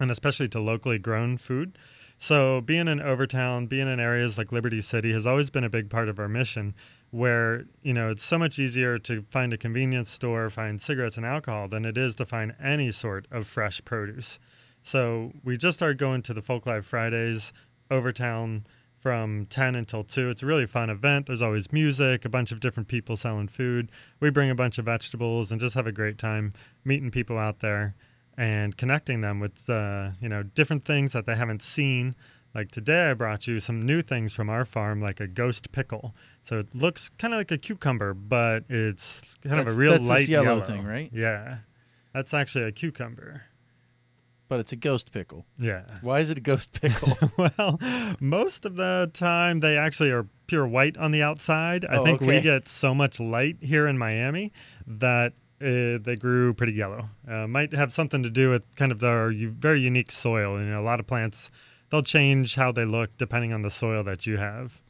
and 0.00 0.10
especially 0.10 0.48
to 0.48 0.60
locally 0.60 0.98
grown 0.98 1.36
food. 1.36 1.78
So 2.26 2.62
being 2.62 2.88
in 2.88 3.02
Overtown, 3.02 3.66
being 3.66 3.86
in 3.86 4.00
areas 4.00 4.38
like 4.38 4.50
Liberty 4.50 4.80
City 4.80 5.12
has 5.12 5.26
always 5.26 5.50
been 5.50 5.62
a 5.62 5.68
big 5.68 5.90
part 5.90 6.08
of 6.08 6.18
our 6.18 6.26
mission 6.26 6.74
where, 7.10 7.66
you 7.82 7.92
know, 7.92 8.08
it's 8.08 8.24
so 8.24 8.38
much 8.38 8.58
easier 8.58 8.98
to 9.00 9.26
find 9.28 9.52
a 9.52 9.58
convenience 9.58 10.08
store, 10.08 10.48
find 10.48 10.80
cigarettes 10.80 11.18
and 11.18 11.26
alcohol 11.26 11.68
than 11.68 11.84
it 11.84 11.98
is 11.98 12.14
to 12.14 12.24
find 12.24 12.54
any 12.58 12.90
sort 12.90 13.26
of 13.30 13.46
fresh 13.46 13.84
produce. 13.84 14.38
So 14.82 15.32
we 15.44 15.58
just 15.58 15.76
started 15.76 15.98
going 15.98 16.22
to 16.22 16.32
the 16.32 16.40
Folk 16.40 16.64
Life 16.64 16.86
Fridays, 16.86 17.52
Overtown 17.90 18.64
from 18.98 19.44
10 19.44 19.74
until 19.74 20.02
2. 20.02 20.30
It's 20.30 20.42
a 20.42 20.46
really 20.46 20.66
fun 20.66 20.88
event. 20.88 21.26
There's 21.26 21.42
always 21.42 21.74
music, 21.74 22.24
a 22.24 22.30
bunch 22.30 22.52
of 22.52 22.58
different 22.58 22.88
people 22.88 23.16
selling 23.16 23.48
food. 23.48 23.92
We 24.20 24.30
bring 24.30 24.48
a 24.48 24.54
bunch 24.54 24.78
of 24.78 24.86
vegetables 24.86 25.52
and 25.52 25.60
just 25.60 25.74
have 25.74 25.86
a 25.86 25.92
great 25.92 26.16
time 26.16 26.54
meeting 26.86 27.10
people 27.10 27.36
out 27.36 27.60
there 27.60 27.94
and 28.36 28.76
connecting 28.76 29.20
them 29.20 29.40
with 29.40 29.68
uh, 29.70 30.10
you 30.20 30.28
know 30.28 30.42
different 30.42 30.84
things 30.84 31.12
that 31.12 31.26
they 31.26 31.36
haven't 31.36 31.62
seen. 31.62 32.14
Like 32.54 32.70
today, 32.70 33.10
I 33.10 33.14
brought 33.14 33.48
you 33.48 33.58
some 33.58 33.82
new 33.84 34.00
things 34.00 34.32
from 34.32 34.48
our 34.48 34.64
farm, 34.64 35.00
like 35.00 35.18
a 35.18 35.26
ghost 35.26 35.72
pickle. 35.72 36.14
So 36.44 36.58
it 36.60 36.72
looks 36.72 37.08
kind 37.18 37.34
of 37.34 37.38
like 37.38 37.50
a 37.50 37.58
cucumber, 37.58 38.14
but 38.14 38.64
it's 38.68 39.20
kind 39.42 39.58
That's- 39.58 39.72
of 39.72 39.76
a 39.76 39.80
real 39.80 40.00
light 40.00 40.28
yellow 40.28 40.44
yellow 40.44 40.60
thing, 40.64 40.84
right? 40.84 41.10
Yeah, 41.12 41.58
that's 42.12 42.32
actually 42.32 42.64
a 42.64 42.72
cucumber. 42.72 43.42
But 44.46 44.60
it's 44.60 44.72
a 44.72 44.76
ghost 44.76 45.10
pickle. 45.10 45.46
Yeah. 45.58 45.82
Why 46.02 46.20
is 46.20 46.30
it 46.30 46.36
a 46.38 46.40
ghost 46.40 46.72
pickle? 46.80 47.16
well, 47.36 47.80
most 48.20 48.64
of 48.66 48.76
the 48.76 49.08
time 49.14 49.60
they 49.60 49.76
actually 49.76 50.12
are 50.12 50.26
pure 50.46 50.66
white 50.66 50.96
on 50.98 51.10
the 51.12 51.22
outside. 51.22 51.84
I 51.86 51.96
Oh, 51.96 52.04
think 52.04 52.20
we 52.20 52.40
get 52.42 52.68
so 52.68 52.94
much 52.94 53.18
light 53.18 53.56
here 53.62 53.86
in 53.88 53.96
Miami 53.98 54.52
that 54.86 55.32
uh, 55.60 55.98
they 56.02 56.16
grew 56.18 56.52
pretty 56.54 56.74
yellow. 56.74 57.08
Uh, 57.28 57.46
might 57.46 57.72
have 57.72 57.92
something 57.92 58.22
to 58.22 58.30
do 58.30 58.50
with 58.50 58.62
kind 58.76 58.92
of 58.92 59.00
their 59.00 59.30
u- 59.30 59.50
very 59.50 59.80
unique 59.80 60.10
soil. 60.10 60.58
You 60.58 60.66
know, 60.66 60.80
a 60.80 60.84
lot 60.84 61.00
of 61.00 61.06
plants 61.06 61.50
they'll 61.90 62.02
change 62.02 62.56
how 62.56 62.72
they 62.72 62.84
look 62.84 63.16
depending 63.18 63.52
on 63.52 63.62
the 63.62 63.70
soil 63.70 64.02
that 64.04 64.26
you 64.26 64.36
have. 64.36 64.80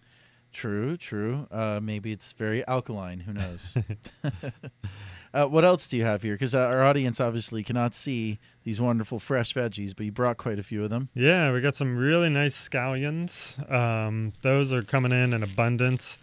True, 0.52 0.96
true. 0.96 1.48
Uh, 1.50 1.80
maybe 1.82 2.12
it's 2.12 2.32
very 2.32 2.66
alkaline. 2.66 3.20
Who 3.20 3.32
knows? 3.32 3.76
uh, 5.34 5.46
what 5.46 5.64
else 5.64 5.86
do 5.88 5.96
you 5.96 6.04
have 6.04 6.22
here? 6.22 6.34
Because 6.34 6.54
uh, 6.54 6.60
our 6.60 6.84
audience 6.84 7.20
obviously 7.20 7.62
cannot 7.64 7.94
see 7.94 8.38
these 8.62 8.80
wonderful 8.80 9.18
fresh 9.18 9.52
veggies, 9.52 9.94
but 9.94 10.06
you 10.06 10.12
brought 10.12 10.36
quite 10.36 10.60
a 10.60 10.62
few 10.62 10.84
of 10.84 10.90
them. 10.90 11.08
Yeah, 11.12 11.52
we 11.52 11.60
got 11.60 11.74
some 11.74 11.96
really 11.96 12.28
nice 12.30 12.56
scallions. 12.56 13.58
Um, 13.70 14.32
those 14.42 14.72
are 14.72 14.82
coming 14.82 15.10
in 15.10 15.34
in 15.34 15.42
abundance 15.42 16.18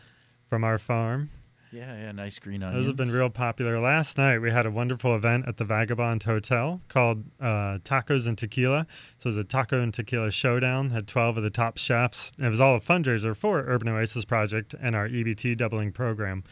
from 0.49 0.63
our 0.63 0.77
farm. 0.77 1.29
Yeah, 1.71 1.95
yeah, 1.97 2.11
nice 2.11 2.37
green 2.37 2.63
onions. 2.63 2.79
Those 2.79 2.87
have 2.87 2.97
been 2.97 3.11
real 3.11 3.29
popular. 3.29 3.79
Last 3.79 4.17
night 4.17 4.39
we 4.39 4.51
had 4.51 4.65
a 4.65 4.71
wonderful 4.71 5.15
event 5.15 5.47
at 5.47 5.55
the 5.55 5.63
Vagabond 5.63 6.23
Hotel 6.23 6.81
called 6.89 7.23
uh, 7.39 7.77
Tacos 7.79 8.27
and 8.27 8.37
Tequila. 8.37 8.85
So 9.19 9.27
it 9.27 9.35
was 9.35 9.37
a 9.37 9.45
taco 9.45 9.81
and 9.81 9.93
tequila 9.93 10.31
showdown. 10.31 10.89
Had 10.89 11.07
12 11.07 11.37
of 11.37 11.43
the 11.43 11.49
top 11.49 11.77
chefs. 11.77 12.33
It 12.37 12.49
was 12.49 12.59
all 12.59 12.75
a 12.75 12.79
fundraiser 12.81 13.33
for 13.33 13.63
Urban 13.65 13.87
Oasis 13.87 14.25
Project 14.25 14.75
and 14.81 14.97
our 14.97 15.07
EBT 15.07 15.55
doubling 15.55 15.93
program. 15.93 16.43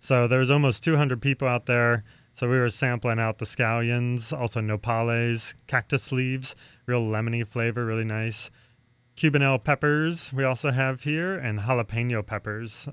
So 0.00 0.28
there 0.28 0.38
was 0.38 0.50
almost 0.50 0.84
200 0.84 1.20
people 1.20 1.48
out 1.48 1.66
there. 1.66 2.04
So 2.34 2.48
we 2.48 2.56
were 2.56 2.70
sampling 2.70 3.18
out 3.18 3.38
the 3.38 3.46
scallions, 3.46 4.32
also 4.32 4.60
nopales, 4.60 5.54
cactus 5.66 6.12
leaves, 6.12 6.54
real 6.86 7.04
lemony 7.04 7.44
flavor, 7.44 7.84
really 7.84 8.04
nice. 8.04 8.48
Cubanelle 9.16 9.64
peppers 9.64 10.32
we 10.32 10.44
also 10.44 10.70
have 10.70 11.02
here, 11.02 11.36
and 11.36 11.58
jalapeno 11.58 12.24
peppers. 12.24 12.88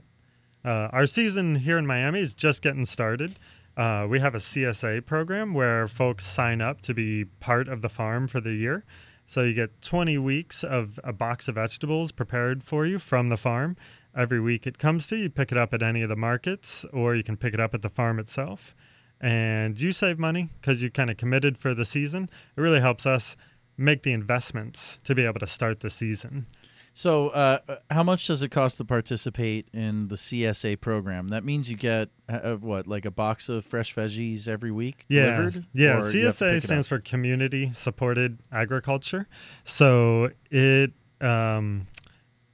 Uh, 0.66 0.90
our 0.92 1.06
season 1.06 1.58
here 1.58 1.78
in 1.78 1.86
Miami 1.86 2.20
is 2.20 2.34
just 2.34 2.64
getting 2.64 2.88
started. 2.88 3.38
Uh, 3.78 4.08
we 4.10 4.20
have 4.20 4.34
a 4.34 4.40
CSA 4.40 5.06
program 5.06 5.54
where 5.54 5.88
folks 5.88 6.26
sign 6.26 6.60
up 6.60 6.82
to 6.82 6.94
be 6.94 7.26
part 7.26 7.68
of 7.68 7.84
the 7.84 7.90
farm 7.90 8.28
for 8.28 8.42
the 8.42 8.54
year. 8.54 8.84
So 9.28 9.44
you 9.44 9.54
get 9.54 9.80
20 9.84 10.18
weeks 10.18 10.64
of 10.64 11.00
a 11.04 11.14
box 11.14 11.48
of 11.48 11.56
vegetables 11.56 12.12
prepared 12.12 12.64
for 12.64 12.84
you 12.88 12.98
from 12.98 13.30
the 13.30 13.38
farm. 13.38 13.78
Every 14.18 14.40
week 14.40 14.66
it 14.66 14.80
comes 14.80 15.06
to 15.08 15.16
you, 15.16 15.24
you 15.24 15.30
pick 15.30 15.52
it 15.52 15.58
up 15.58 15.72
at 15.72 15.84
any 15.84 16.02
of 16.02 16.10
the 16.10 16.16
markets, 16.16 16.84
or 16.92 17.14
you 17.14 17.24
can 17.24 17.38
pick 17.38 17.54
it 17.54 17.60
up 17.60 17.76
at 17.76 17.84
the 17.84 17.90
farm 17.90 18.18
itself. 18.18 18.76
And 19.22 19.80
you 19.80 19.92
save 19.92 20.18
money 20.18 20.50
because 20.60 20.82
you 20.82 20.90
kind 20.90 21.12
of 21.12 21.18
committed 21.18 21.60
for 21.60 21.76
the 21.76 21.86
season. 21.86 22.28
It 22.58 22.62
really 22.62 22.82
helps 22.82 23.06
us 23.06 23.38
make 23.78 24.02
the 24.02 24.14
investments 24.14 24.98
to 25.04 25.14
be 25.14 25.26
able 25.26 25.42
to 25.42 25.48
start 25.48 25.82
the 25.82 25.92
season. 25.92 26.48
So, 26.98 27.28
uh, 27.30 27.60
how 27.92 28.04
much 28.04 28.26
does 28.26 28.42
it 28.42 28.52
cost 28.52 28.78
to 28.78 28.86
participate 28.86 29.68
in 29.74 30.08
the 30.08 30.16
CSA 30.16 30.80
program? 30.80 31.28
That 31.28 31.44
means 31.44 31.70
you 31.70 31.76
get 31.76 32.08
uh, 32.30 32.54
what, 32.56 32.88
like 32.88 33.04
a 33.04 33.12
box 33.12 33.50
of 33.50 33.66
fresh 33.66 33.94
veggies 33.94 34.48
every 34.48 34.72
week 34.72 35.04
Yeah, 35.10 35.36
delivered? 35.38 35.66
yeah. 35.74 36.00
Or 36.02 36.10
you 36.10 36.28
have 36.28 36.38
to 36.38 36.46
CSA 36.46 36.62
stands 36.64 36.88
for 36.88 37.00
Community 37.00 37.72
Supported 37.74 38.44
Agriculture. 38.50 39.28
So 39.66 40.32
it 40.50 40.94
um, 41.20 41.88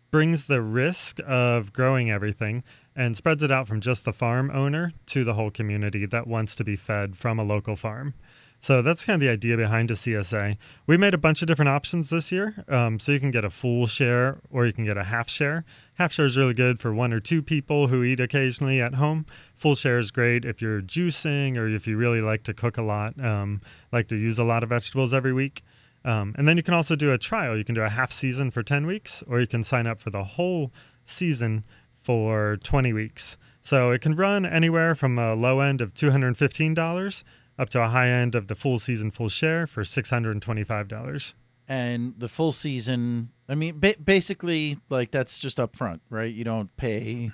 brings 0.10 0.48
the 0.48 0.64
risk 0.64 1.20
of 1.28 1.72
growing 1.72 2.10
everything 2.10 2.64
and 2.96 3.16
spreads 3.16 3.44
it 3.44 3.52
out 3.52 3.68
from 3.68 3.80
just 3.80 4.06
the 4.06 4.12
farm 4.12 4.50
owner 4.52 4.92
to 5.06 5.24
the 5.24 5.36
whole 5.36 5.52
community 5.52 6.08
that 6.08 6.26
wants 6.26 6.56
to 6.56 6.64
be 6.64 6.76
fed 6.76 7.16
from 7.16 7.38
a 7.38 7.44
local 7.44 7.76
farm. 7.76 8.16
So 8.62 8.84
that's 8.84 9.04
kind 9.04 9.16
of 9.16 9.28
the 9.28 9.34
idea 9.34 9.58
behind 9.58 9.90
a 9.90 9.96
CSA. 9.96 10.56
We 10.86 10.96
made 10.96 11.16
a 11.16 11.18
bunch 11.18 11.42
of 11.42 11.48
different 11.48 11.70
options 11.70 12.12
this 12.12 12.32
year. 12.32 12.64
Um, 12.68 13.00
so 13.00 13.12
you 13.12 13.20
can 13.20 13.32
get 13.32 13.44
a 13.44 13.50
full 13.50 13.88
share 13.88 14.38
or 14.52 14.68
you 14.68 14.72
can 14.72 14.86
get 14.86 14.98
a 14.98 15.06
half 15.06 15.32
share. 15.32 15.66
Half 15.96 16.14
share 16.14 16.28
is 16.28 16.38
really 16.38 16.54
good 16.54 16.80
for 16.80 16.94
one 16.94 17.12
or 17.12 17.20
two 17.20 17.42
people 17.42 17.88
who 17.88 18.04
eat 18.04 18.20
occasionally 18.20 18.80
at 18.80 18.94
home. 18.94 19.26
Full 19.56 19.74
share 19.74 19.98
is 19.98 20.12
great 20.12 20.46
if 20.46 20.62
you're 20.62 20.80
juicing 20.80 21.58
or 21.58 21.68
if 21.68 21.88
you 21.88 21.98
really 21.98 22.22
like 22.22 22.44
to 22.44 22.54
cook 22.54 22.78
a 22.78 22.84
lot, 22.84 23.20
um, 23.20 23.62
like 23.92 24.08
to 24.10 24.16
use 24.16 24.38
a 24.38 24.44
lot 24.44 24.62
of 24.62 24.70
vegetables 24.70 25.12
every 25.12 25.34
week. 25.34 25.64
Um, 26.06 26.36
and 26.38 26.48
then 26.48 26.56
you 26.56 26.64
can 26.64 26.76
also 26.76 26.96
do 26.96 27.12
a 27.12 27.18
trial. 27.18 27.58
You 27.58 27.66
can 27.66 27.74
do 27.74 27.82
a 27.82 27.90
half 27.90 28.12
season 28.12 28.52
for 28.52 28.62
10 28.62 28.86
weeks, 28.86 29.24
or 29.28 29.40
you 29.40 29.48
can 29.48 29.64
sign 29.64 29.88
up 29.88 30.00
for 30.00 30.12
the 30.12 30.24
whole 30.24 30.72
season 31.04 31.64
for 32.04 32.58
20 32.58 32.94
weeks. 32.94 33.38
So 33.64 33.92
it 33.92 34.02
can 34.02 34.16
run 34.16 34.46
anywhere 34.46 34.94
from 34.94 35.18
a 35.18 35.36
low 35.36 35.60
end 35.60 35.82
of 35.82 35.94
$215 35.94 37.24
up 37.62 37.70
to 37.70 37.82
a 37.82 37.88
high 37.88 38.10
end 38.10 38.34
of 38.36 38.48
the 38.48 38.56
full 38.56 38.80
season 38.80 39.12
full 39.12 39.30
share 39.30 39.68
for 39.68 39.84
$625. 39.84 41.34
and 41.70 42.14
the 42.18 42.28
full 42.28 42.52
season. 42.52 43.30
I 43.48 43.56
mean, 43.56 43.80
ba- 43.80 43.96
basically, 44.04 44.80
like 44.90 45.12
that's 45.12 45.40
just 45.40 45.60
up 45.60 45.76
front, 45.76 46.02
right? 46.10 46.34
You 46.34 46.44
don't 46.44 46.76
pay 46.76 47.32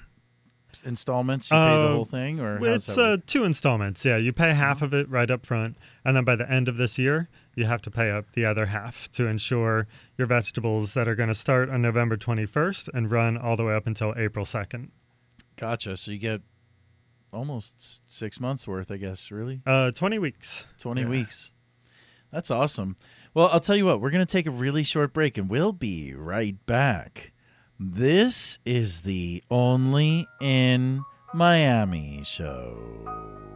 installments. 0.85 1.49
You 1.49 1.55
pay 1.57 1.75
the 1.75 1.81
Uh, 1.89 1.93
whole 1.93 2.05
thing, 2.05 2.39
or 2.39 2.63
It's 2.67 2.97
uh, 2.97 3.17
two 3.25 3.43
installments. 3.45 4.03
Yeah, 4.05 4.17
you 4.17 4.33
pay 4.33 4.53
half 4.53 4.81
of 4.81 4.93
it 4.93 5.09
right 5.09 5.31
up 5.31 5.45
front, 5.45 5.77
and 6.05 6.15
then 6.15 6.23
by 6.23 6.35
the 6.35 6.49
end 6.51 6.67
of 6.67 6.75
this 6.77 6.99
year, 6.99 7.29
you 7.55 7.65
have 7.65 7.81
to 7.83 7.89
pay 7.91 8.11
up 8.11 8.33
the 8.33 8.45
other 8.45 8.67
half 8.67 9.09
to 9.13 9.25
ensure 9.27 9.87
your 10.17 10.27
vegetables 10.27 10.93
that 10.93 11.07
are 11.07 11.15
going 11.15 11.29
to 11.29 11.35
start 11.35 11.69
on 11.69 11.81
November 11.81 12.17
21st 12.17 12.89
and 12.93 13.09
run 13.09 13.37
all 13.37 13.55
the 13.55 13.63
way 13.63 13.73
up 13.73 13.87
until 13.87 14.13
April 14.17 14.45
2nd. 14.45 14.89
Gotcha. 15.55 15.97
So 15.97 16.11
you 16.11 16.19
get 16.19 16.41
almost 17.33 18.01
six 18.11 18.39
months 18.39 18.67
worth, 18.67 18.91
I 18.91 18.97
guess. 18.97 19.31
Really, 19.31 19.61
Uh, 19.65 19.91
20 19.91 20.19
weeks. 20.19 20.65
20 20.79 21.01
Yeah. 21.01 21.07
weeks. 21.07 21.51
That's 22.31 22.51
awesome. 22.51 22.97
Well, 23.33 23.47
I'll 23.51 23.59
tell 23.59 23.75
you 23.75 23.85
what, 23.85 24.01
we're 24.01 24.09
going 24.09 24.25
to 24.25 24.31
take 24.31 24.47
a 24.47 24.51
really 24.51 24.83
short 24.83 25.13
break 25.13 25.37
and 25.37 25.49
we'll 25.49 25.71
be 25.73 26.13
right 26.13 26.63
back. 26.65 27.31
This 27.79 28.57
is 28.65 29.03
the 29.03 29.43
Only 29.51 30.27
in 30.41 31.03
Miami 31.33 32.23
show. 32.25 33.46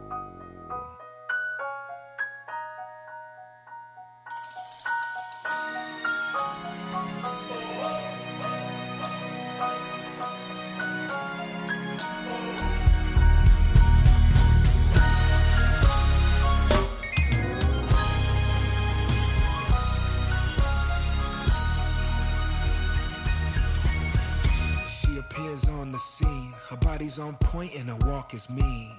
Her 26.72 26.78
body's 26.78 27.18
on 27.18 27.36
point 27.36 27.74
and 27.74 27.90
her 27.90 27.98
walk 28.06 28.32
is 28.32 28.48
mean. 28.48 28.92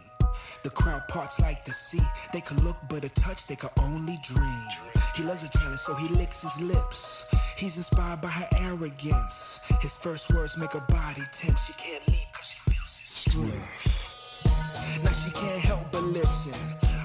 The 0.62 0.70
crowd 0.70 1.08
parts 1.08 1.40
like 1.40 1.66
the 1.66 1.72
sea. 1.72 2.04
They 2.32 2.40
can 2.40 2.64
look, 2.64 2.76
but 2.88 3.04
a 3.04 3.10
touch 3.10 3.48
they 3.48 3.56
could 3.56 3.72
only 3.80 4.20
dream. 4.22 4.68
He 5.16 5.24
loves 5.24 5.42
a 5.42 5.50
challenge, 5.50 5.80
so 5.80 5.96
he 5.96 6.08
licks 6.10 6.44
his 6.44 6.62
lips. 6.62 7.26
He's 7.58 7.78
inspired 7.78 8.22
by 8.22 8.30
her 8.30 8.48
arrogance. 8.58 9.60
His 9.82 9.98
first 9.98 10.32
words 10.32 10.56
make 10.56 10.74
her 10.74 10.86
body 10.88 11.24
tense. 11.32 11.66
She 11.66 11.74
can't 11.74 12.08
leave 12.08 12.28
cause 12.32 12.46
she 12.46 12.60
feels 12.60 12.96
his 12.96 13.10
strength. 13.10 15.04
Now 15.04 15.12
she 15.12 15.32
can't 15.32 15.62
help 15.62 15.92
but 15.92 16.04
listen. 16.04 16.54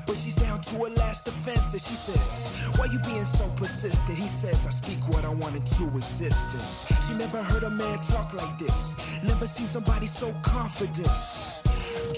But 0.08 0.16
she's 0.16 0.36
down 0.36 0.62
to 0.62 0.74
her 0.76 0.88
last 0.88 1.26
defense. 1.26 1.74
And 1.74 1.82
she 1.82 1.94
says, 1.94 2.48
Why 2.76 2.86
you 2.86 2.98
being 3.00 3.26
so 3.26 3.46
persistent? 3.56 4.18
He 4.18 4.26
says, 4.26 4.66
I 4.66 4.70
speak 4.70 5.06
what 5.06 5.22
I 5.26 5.28
want 5.28 5.54
into 5.54 5.84
existence. 5.98 6.86
She 7.06 7.14
never 7.14 7.42
heard 7.42 7.62
a 7.62 7.70
man 7.70 7.98
talk 7.98 8.32
like 8.32 8.58
this. 8.58 8.94
Never 9.22 9.46
seen 9.46 9.66
somebody 9.66 10.06
so 10.06 10.34
confident. 10.42 11.10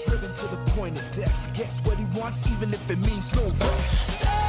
Driven 0.07 0.33
to 0.33 0.47
the 0.47 0.57
point 0.67 1.01
of 1.01 1.11
death. 1.11 1.53
Gets 1.53 1.81
what 1.81 1.97
he 1.97 2.05
wants, 2.17 2.49
even 2.49 2.73
if 2.73 2.89
it 2.89 2.97
means 2.99 3.35
no 3.35 3.43
rest. 3.43 4.40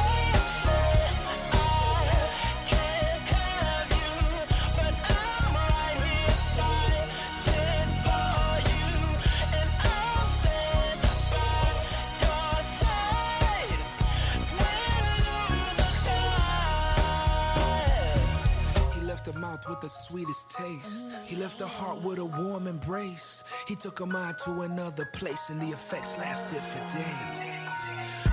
With 19.67 19.81
the 19.81 19.89
sweetest 19.89 20.51
taste. 20.51 21.17
He 21.25 21.35
left 21.35 21.59
her 21.59 21.65
heart 21.65 22.01
with 22.01 22.19
a 22.19 22.25
warm 22.25 22.67
embrace. 22.67 23.43
He 23.67 23.75
took 23.75 23.99
her 23.99 24.05
mind 24.05 24.37
to 24.45 24.61
another 24.61 25.05
place, 25.13 25.49
and 25.49 25.61
the 25.61 25.69
effects 25.69 26.17
lasted 26.17 26.61
for 26.61 26.79
days. 26.95 27.53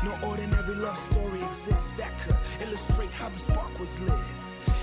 No 0.05 0.29
ordinary 0.29 0.75
love 0.77 0.97
story 0.97 1.43
exists 1.43 1.93
that 1.93 2.11
could 2.21 2.37
illustrate 2.67 3.11
how 3.11 3.29
the 3.29 3.39
spark 3.39 3.79
was 3.79 3.99
lit. 4.01 4.15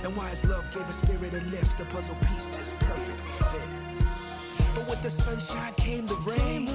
And 0.04 0.16
why 0.16 0.30
his 0.30 0.46
love 0.46 0.70
gave 0.74 0.88
a 0.88 0.94
spirit 0.94 1.34
a 1.34 1.42
lift. 1.50 1.78
The 1.78 1.86
puzzle 1.86 2.16
piece 2.28 2.48
just 2.56 2.78
perfectly 2.80 3.32
fits. 3.32 4.04
But 4.76 4.88
with 4.90 5.02
the 5.02 5.10
sunshine 5.10 5.74
came 5.74 6.06
the 6.06 6.16
rain, 6.16 6.68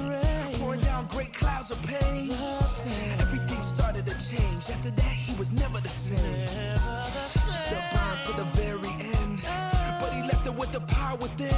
pouring 0.59 0.81
down 0.81 1.07
great 1.07 1.33
clouds 1.33 1.71
of 1.71 1.81
pain. 1.83 2.31
Everything 3.19 3.61
started 3.61 4.05
to 4.07 4.15
change. 4.29 4.69
After 4.69 4.91
that, 4.91 5.13
he 5.25 5.33
was 5.35 5.53
never 5.53 5.79
the 5.79 5.87
same. 5.89 6.49
She 7.29 7.75
bound 7.95 8.19
to 8.25 8.33
the 8.33 8.43
very 8.55 8.89
end, 8.89 9.12
her 10.45 10.51
with 10.51 10.71
the 10.71 10.79
power 10.81 11.17
within. 11.17 11.53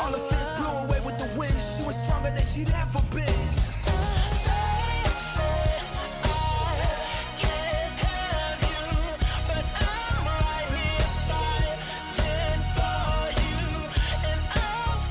All 0.00 0.12
her 0.12 0.18
fears 0.18 0.50
blew 0.58 0.66
away 0.66 1.00
with 1.00 1.16
the 1.18 1.30
wind. 1.38 1.54
She 1.76 1.82
was 1.82 1.96
stronger 1.96 2.30
than 2.30 2.44
she'd 2.44 2.70
ever 2.70 3.00
been. 3.10 3.24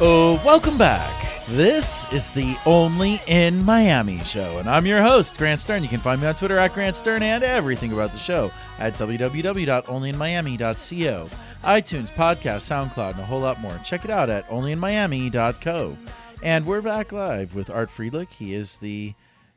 Oh, 0.06 0.42
welcome 0.44 0.78
back. 0.78 1.23
This 1.50 2.10
is 2.14 2.32
the 2.32 2.56
Only 2.66 3.20
in 3.28 3.66
Miami 3.66 4.20
show, 4.20 4.60
and 4.60 4.70
I'm 4.70 4.86
your 4.86 5.04
host, 5.04 5.38
Grant 5.38 5.60
Stern. 5.60 5.84
You 5.84 5.90
can 5.90 6.00
find 6.00 6.22
me 6.22 6.28
on 6.28 6.36
Twitter 6.36 6.58
at 6.58 6.74
Grant 6.74 6.96
Stern 6.96 7.22
and 7.22 7.44
everything 7.44 7.92
about 7.92 8.14
the 8.14 8.18
show 8.18 8.50
at 8.80 8.94
www.onlyinmiami.co, 8.94 11.30
iTunes, 11.64 12.14
podcast, 12.14 12.92
SoundCloud, 12.92 13.12
and 13.12 13.20
a 13.20 13.26
whole 13.26 13.42
lot 13.42 13.60
more. 13.60 13.78
Check 13.84 14.06
it 14.06 14.10
out 14.10 14.30
at 14.30 14.48
onlyinmiami.co. 14.48 15.98
And 16.42 16.66
we're 16.66 16.82
back 16.82 17.12
live 17.12 17.54
with 17.54 17.70
Art 17.70 17.90
Friedrich. 17.90 18.32
He 18.32 18.54
is 18.54 18.78
the 18.78 19.14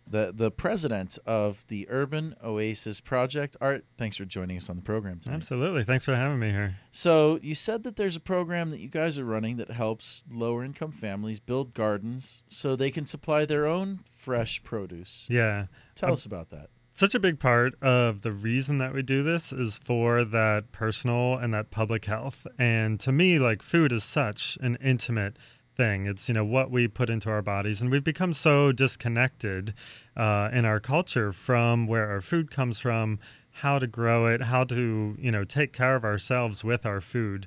the 0.06 0.32
the 0.34 0.50
president 0.50 1.18
of 1.26 1.64
the 1.68 1.86
Urban 1.90 2.36
Oasis 2.42 3.00
Project. 3.00 3.56
Art, 3.60 3.84
thanks 3.98 4.16
for 4.16 4.24
joining 4.24 4.56
us 4.56 4.70
on 4.70 4.76
the 4.76 4.82
program 4.82 5.18
tonight. 5.18 5.36
Absolutely. 5.36 5.84
Thanks 5.84 6.04
for 6.04 6.14
having 6.14 6.38
me 6.38 6.50
here. 6.50 6.76
So 6.90 7.38
you 7.42 7.54
said 7.54 7.82
that 7.82 7.96
there's 7.96 8.16
a 8.16 8.20
program 8.20 8.70
that 8.70 8.80
you 8.80 8.88
guys 8.88 9.18
are 9.18 9.24
running 9.24 9.56
that 9.56 9.70
helps 9.70 10.24
lower 10.30 10.62
income 10.64 10.92
families 10.92 11.40
build 11.40 11.74
gardens 11.74 12.42
so 12.48 12.76
they 12.76 12.90
can 12.90 13.06
supply 13.06 13.44
their 13.44 13.66
own 13.66 14.00
fresh 14.16 14.62
produce. 14.62 15.26
Yeah. 15.30 15.66
Tell 15.94 16.10
Um, 16.10 16.12
us 16.14 16.24
about 16.24 16.50
that. 16.50 16.70
Such 16.94 17.14
a 17.14 17.20
big 17.20 17.38
part 17.38 17.74
of 17.82 18.22
the 18.22 18.32
reason 18.32 18.78
that 18.78 18.94
we 18.94 19.02
do 19.02 19.22
this 19.22 19.52
is 19.52 19.78
for 19.84 20.24
that 20.24 20.72
personal 20.72 21.36
and 21.36 21.52
that 21.52 21.70
public 21.70 22.06
health. 22.06 22.46
And 22.58 22.98
to 23.00 23.12
me, 23.12 23.38
like 23.38 23.60
food 23.60 23.92
is 23.92 24.02
such 24.02 24.56
an 24.62 24.78
intimate 24.80 25.36
thing. 25.76 26.06
It's, 26.06 26.28
you 26.28 26.34
know, 26.34 26.44
what 26.44 26.70
we 26.70 26.88
put 26.88 27.10
into 27.10 27.30
our 27.30 27.42
bodies. 27.42 27.80
And 27.80 27.90
we've 27.90 28.02
become 28.02 28.32
so 28.32 28.72
disconnected 28.72 29.74
uh, 30.16 30.48
in 30.52 30.64
our 30.64 30.80
culture 30.80 31.32
from 31.32 31.86
where 31.86 32.08
our 32.08 32.20
food 32.20 32.50
comes 32.50 32.80
from, 32.80 33.18
how 33.50 33.78
to 33.78 33.86
grow 33.86 34.26
it, 34.26 34.42
how 34.42 34.64
to, 34.64 35.16
you 35.18 35.30
know, 35.30 35.44
take 35.44 35.72
care 35.72 35.94
of 35.94 36.04
ourselves 36.04 36.64
with 36.64 36.84
our 36.84 37.00
food, 37.00 37.46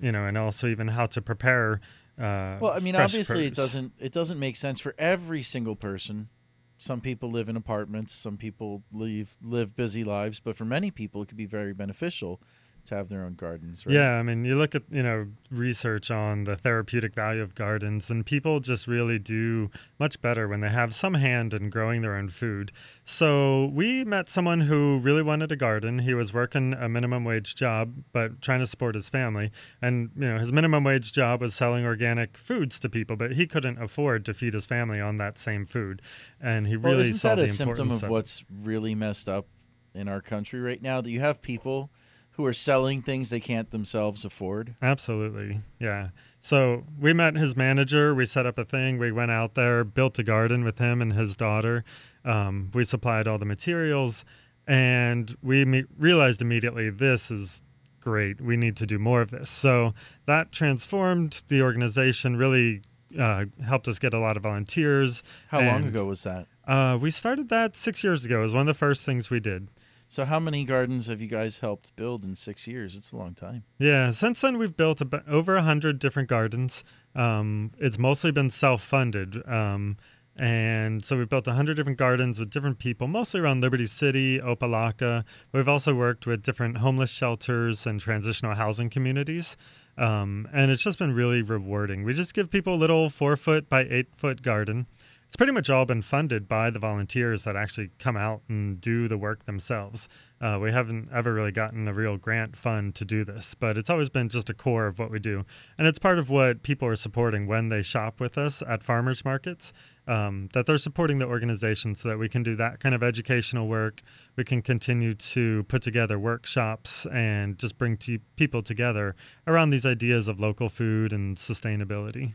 you 0.00 0.12
know, 0.12 0.26
and 0.26 0.38
also 0.38 0.66
even 0.66 0.88
how 0.88 1.06
to 1.06 1.20
prepare. 1.20 1.80
Uh, 2.18 2.58
Well, 2.60 2.72
I 2.72 2.80
mean, 2.80 2.94
obviously 2.94 3.46
it 3.46 3.54
doesn't 3.54 3.92
it 3.98 4.12
doesn't 4.12 4.38
make 4.38 4.56
sense 4.56 4.80
for 4.80 4.94
every 4.98 5.42
single 5.42 5.76
person. 5.76 6.28
Some 6.76 7.00
people 7.00 7.30
live 7.30 7.48
in 7.48 7.56
apartments, 7.56 8.12
some 8.12 8.36
people 8.36 8.82
live 8.92 9.36
live 9.42 9.74
busy 9.74 10.04
lives, 10.04 10.40
but 10.40 10.56
for 10.56 10.64
many 10.64 10.90
people 10.90 11.22
it 11.22 11.28
could 11.28 11.36
be 11.36 11.46
very 11.46 11.72
beneficial 11.72 12.40
to 12.86 12.94
have 12.94 13.08
their 13.08 13.22
own 13.22 13.34
gardens, 13.34 13.86
right? 13.86 13.94
Yeah, 13.94 14.12
I 14.12 14.22
mean, 14.22 14.44
you 14.44 14.56
look 14.56 14.74
at 14.74 14.82
you 14.90 15.02
know 15.02 15.28
research 15.50 16.10
on 16.10 16.44
the 16.44 16.56
therapeutic 16.56 17.14
value 17.14 17.42
of 17.42 17.54
gardens, 17.54 18.10
and 18.10 18.24
people 18.24 18.60
just 18.60 18.86
really 18.86 19.18
do 19.18 19.70
much 19.98 20.20
better 20.20 20.48
when 20.48 20.60
they 20.60 20.68
have 20.68 20.94
some 20.94 21.14
hand 21.14 21.54
in 21.54 21.70
growing 21.70 22.02
their 22.02 22.16
own 22.16 22.28
food. 22.28 22.72
So 23.04 23.66
we 23.72 24.04
met 24.04 24.28
someone 24.28 24.62
who 24.62 24.98
really 24.98 25.22
wanted 25.22 25.52
a 25.52 25.56
garden. 25.56 26.00
He 26.00 26.14
was 26.14 26.32
working 26.32 26.74
a 26.74 26.88
minimum 26.88 27.24
wage 27.24 27.54
job, 27.54 27.94
but 28.12 28.40
trying 28.40 28.60
to 28.60 28.66
support 28.66 28.94
his 28.94 29.08
family, 29.08 29.50
and 29.80 30.10
you 30.16 30.28
know 30.28 30.38
his 30.38 30.52
minimum 30.52 30.84
wage 30.84 31.12
job 31.12 31.40
was 31.40 31.54
selling 31.54 31.84
organic 31.84 32.36
foods 32.36 32.78
to 32.80 32.88
people, 32.88 33.16
but 33.16 33.32
he 33.32 33.46
couldn't 33.46 33.80
afford 33.80 34.24
to 34.26 34.34
feed 34.34 34.54
his 34.54 34.66
family 34.66 35.00
on 35.00 35.16
that 35.16 35.38
same 35.38 35.66
food, 35.66 36.02
and 36.40 36.66
he 36.66 36.76
Well, 36.76 36.92
really 36.92 37.02
isn't 37.02 37.18
saw 37.18 37.34
that 37.34 37.38
a 37.38 37.48
symptom 37.48 37.88
importance 37.88 38.02
of 38.02 38.10
what's 38.10 38.44
really 38.50 38.94
messed 38.94 39.28
up 39.28 39.46
in 39.94 40.08
our 40.08 40.20
country 40.20 40.60
right 40.60 40.82
now? 40.82 41.00
That 41.00 41.10
you 41.10 41.20
have 41.20 41.40
people 41.40 41.90
who 42.36 42.44
are 42.44 42.52
selling 42.52 43.00
things 43.02 43.30
they 43.30 43.40
can't 43.40 43.70
themselves 43.70 44.24
afford. 44.24 44.74
Absolutely. 44.82 45.60
Yeah. 45.78 46.08
So 46.40 46.84
we 47.00 47.12
met 47.12 47.36
his 47.36 47.56
manager. 47.56 48.14
We 48.14 48.26
set 48.26 48.44
up 48.44 48.58
a 48.58 48.64
thing. 48.64 48.98
We 48.98 49.12
went 49.12 49.30
out 49.30 49.54
there, 49.54 49.84
built 49.84 50.18
a 50.18 50.22
garden 50.22 50.64
with 50.64 50.78
him 50.78 51.00
and 51.00 51.12
his 51.12 51.36
daughter. 51.36 51.84
Um, 52.24 52.70
we 52.74 52.84
supplied 52.84 53.28
all 53.28 53.38
the 53.38 53.44
materials, 53.44 54.24
and 54.66 55.34
we 55.42 55.64
me- 55.64 55.84
realized 55.98 56.42
immediately 56.42 56.90
this 56.90 57.30
is 57.30 57.62
great. 58.00 58.40
We 58.40 58.56
need 58.56 58.76
to 58.76 58.86
do 58.86 58.98
more 58.98 59.22
of 59.22 59.30
this. 59.30 59.48
So 59.48 59.94
that 60.26 60.52
transformed 60.52 61.42
the 61.48 61.62
organization, 61.62 62.36
really 62.36 62.82
uh, 63.18 63.46
helped 63.64 63.88
us 63.88 63.98
get 63.98 64.12
a 64.12 64.18
lot 64.18 64.36
of 64.36 64.42
volunteers. 64.42 65.22
How 65.48 65.60
long 65.60 65.84
ago 65.84 66.04
was 66.04 66.24
that? 66.24 66.46
Uh, 66.66 66.98
we 67.00 67.10
started 67.10 67.48
that 67.48 67.76
six 67.76 68.02
years 68.02 68.24
ago. 68.24 68.40
It 68.40 68.42
was 68.42 68.54
one 68.54 68.62
of 68.62 68.66
the 68.66 68.74
first 68.74 69.04
things 69.04 69.30
we 69.30 69.40
did. 69.40 69.68
So, 70.08 70.24
how 70.24 70.38
many 70.38 70.64
gardens 70.64 71.06
have 71.08 71.20
you 71.20 71.26
guys 71.26 71.58
helped 71.58 71.96
build 71.96 72.24
in 72.24 72.34
six 72.34 72.68
years? 72.68 72.94
It's 72.94 73.12
a 73.12 73.16
long 73.16 73.34
time. 73.34 73.64
Yeah, 73.78 74.10
since 74.10 74.40
then 74.40 74.58
we've 74.58 74.76
built 74.76 75.00
about 75.00 75.26
over 75.28 75.58
hundred 75.60 75.98
different 75.98 76.28
gardens. 76.28 76.84
Um, 77.14 77.70
it's 77.78 77.98
mostly 77.98 78.30
been 78.30 78.50
self-funded, 78.50 79.42
um, 79.48 79.96
and 80.36 81.04
so 81.04 81.16
we've 81.16 81.28
built 81.28 81.46
hundred 81.46 81.76
different 81.76 81.98
gardens 81.98 82.38
with 82.38 82.50
different 82.50 82.78
people, 82.78 83.06
mostly 83.06 83.40
around 83.40 83.60
Liberty 83.60 83.86
City, 83.86 84.38
Opa-locka. 84.38 85.24
We've 85.52 85.68
also 85.68 85.94
worked 85.94 86.26
with 86.26 86.42
different 86.42 86.78
homeless 86.78 87.10
shelters 87.10 87.86
and 87.86 88.00
transitional 88.00 88.54
housing 88.54 88.90
communities, 88.90 89.56
um, 89.96 90.48
and 90.52 90.70
it's 90.70 90.82
just 90.82 90.98
been 90.98 91.14
really 91.14 91.42
rewarding. 91.42 92.04
We 92.04 92.14
just 92.14 92.34
give 92.34 92.50
people 92.50 92.74
a 92.74 92.76
little 92.76 93.10
four 93.10 93.36
foot 93.36 93.68
by 93.68 93.86
eight 93.88 94.08
foot 94.16 94.42
garden. 94.42 94.86
It's 95.34 95.36
pretty 95.36 95.52
much 95.52 95.68
all 95.68 95.84
been 95.84 96.00
funded 96.00 96.46
by 96.46 96.70
the 96.70 96.78
volunteers 96.78 97.42
that 97.42 97.56
actually 97.56 97.90
come 97.98 98.16
out 98.16 98.40
and 98.48 98.80
do 98.80 99.08
the 99.08 99.18
work 99.18 99.46
themselves. 99.46 100.08
Uh, 100.40 100.60
we 100.62 100.70
haven't 100.70 101.08
ever 101.12 101.34
really 101.34 101.50
gotten 101.50 101.88
a 101.88 101.92
real 101.92 102.16
grant 102.16 102.54
fund 102.54 102.94
to 102.94 103.04
do 103.04 103.24
this, 103.24 103.52
but 103.52 103.76
it's 103.76 103.90
always 103.90 104.08
been 104.08 104.28
just 104.28 104.48
a 104.48 104.54
core 104.54 104.86
of 104.86 105.00
what 105.00 105.10
we 105.10 105.18
do. 105.18 105.44
And 105.76 105.88
it's 105.88 105.98
part 105.98 106.20
of 106.20 106.30
what 106.30 106.62
people 106.62 106.86
are 106.86 106.94
supporting 106.94 107.48
when 107.48 107.68
they 107.68 107.82
shop 107.82 108.20
with 108.20 108.38
us 108.38 108.62
at 108.68 108.84
farmers 108.84 109.24
markets, 109.24 109.72
um, 110.06 110.50
that 110.52 110.66
they're 110.66 110.78
supporting 110.78 111.18
the 111.18 111.26
organization 111.26 111.96
so 111.96 112.08
that 112.10 112.18
we 112.18 112.28
can 112.28 112.44
do 112.44 112.54
that 112.54 112.78
kind 112.78 112.94
of 112.94 113.02
educational 113.02 113.66
work. 113.66 114.02
We 114.36 114.44
can 114.44 114.62
continue 114.62 115.14
to 115.14 115.64
put 115.64 115.82
together 115.82 116.16
workshops 116.16 117.06
and 117.06 117.58
just 117.58 117.76
bring 117.76 117.96
to 117.96 118.20
people 118.36 118.62
together 118.62 119.16
around 119.48 119.70
these 119.70 119.84
ideas 119.84 120.28
of 120.28 120.38
local 120.38 120.68
food 120.68 121.12
and 121.12 121.36
sustainability. 121.36 122.34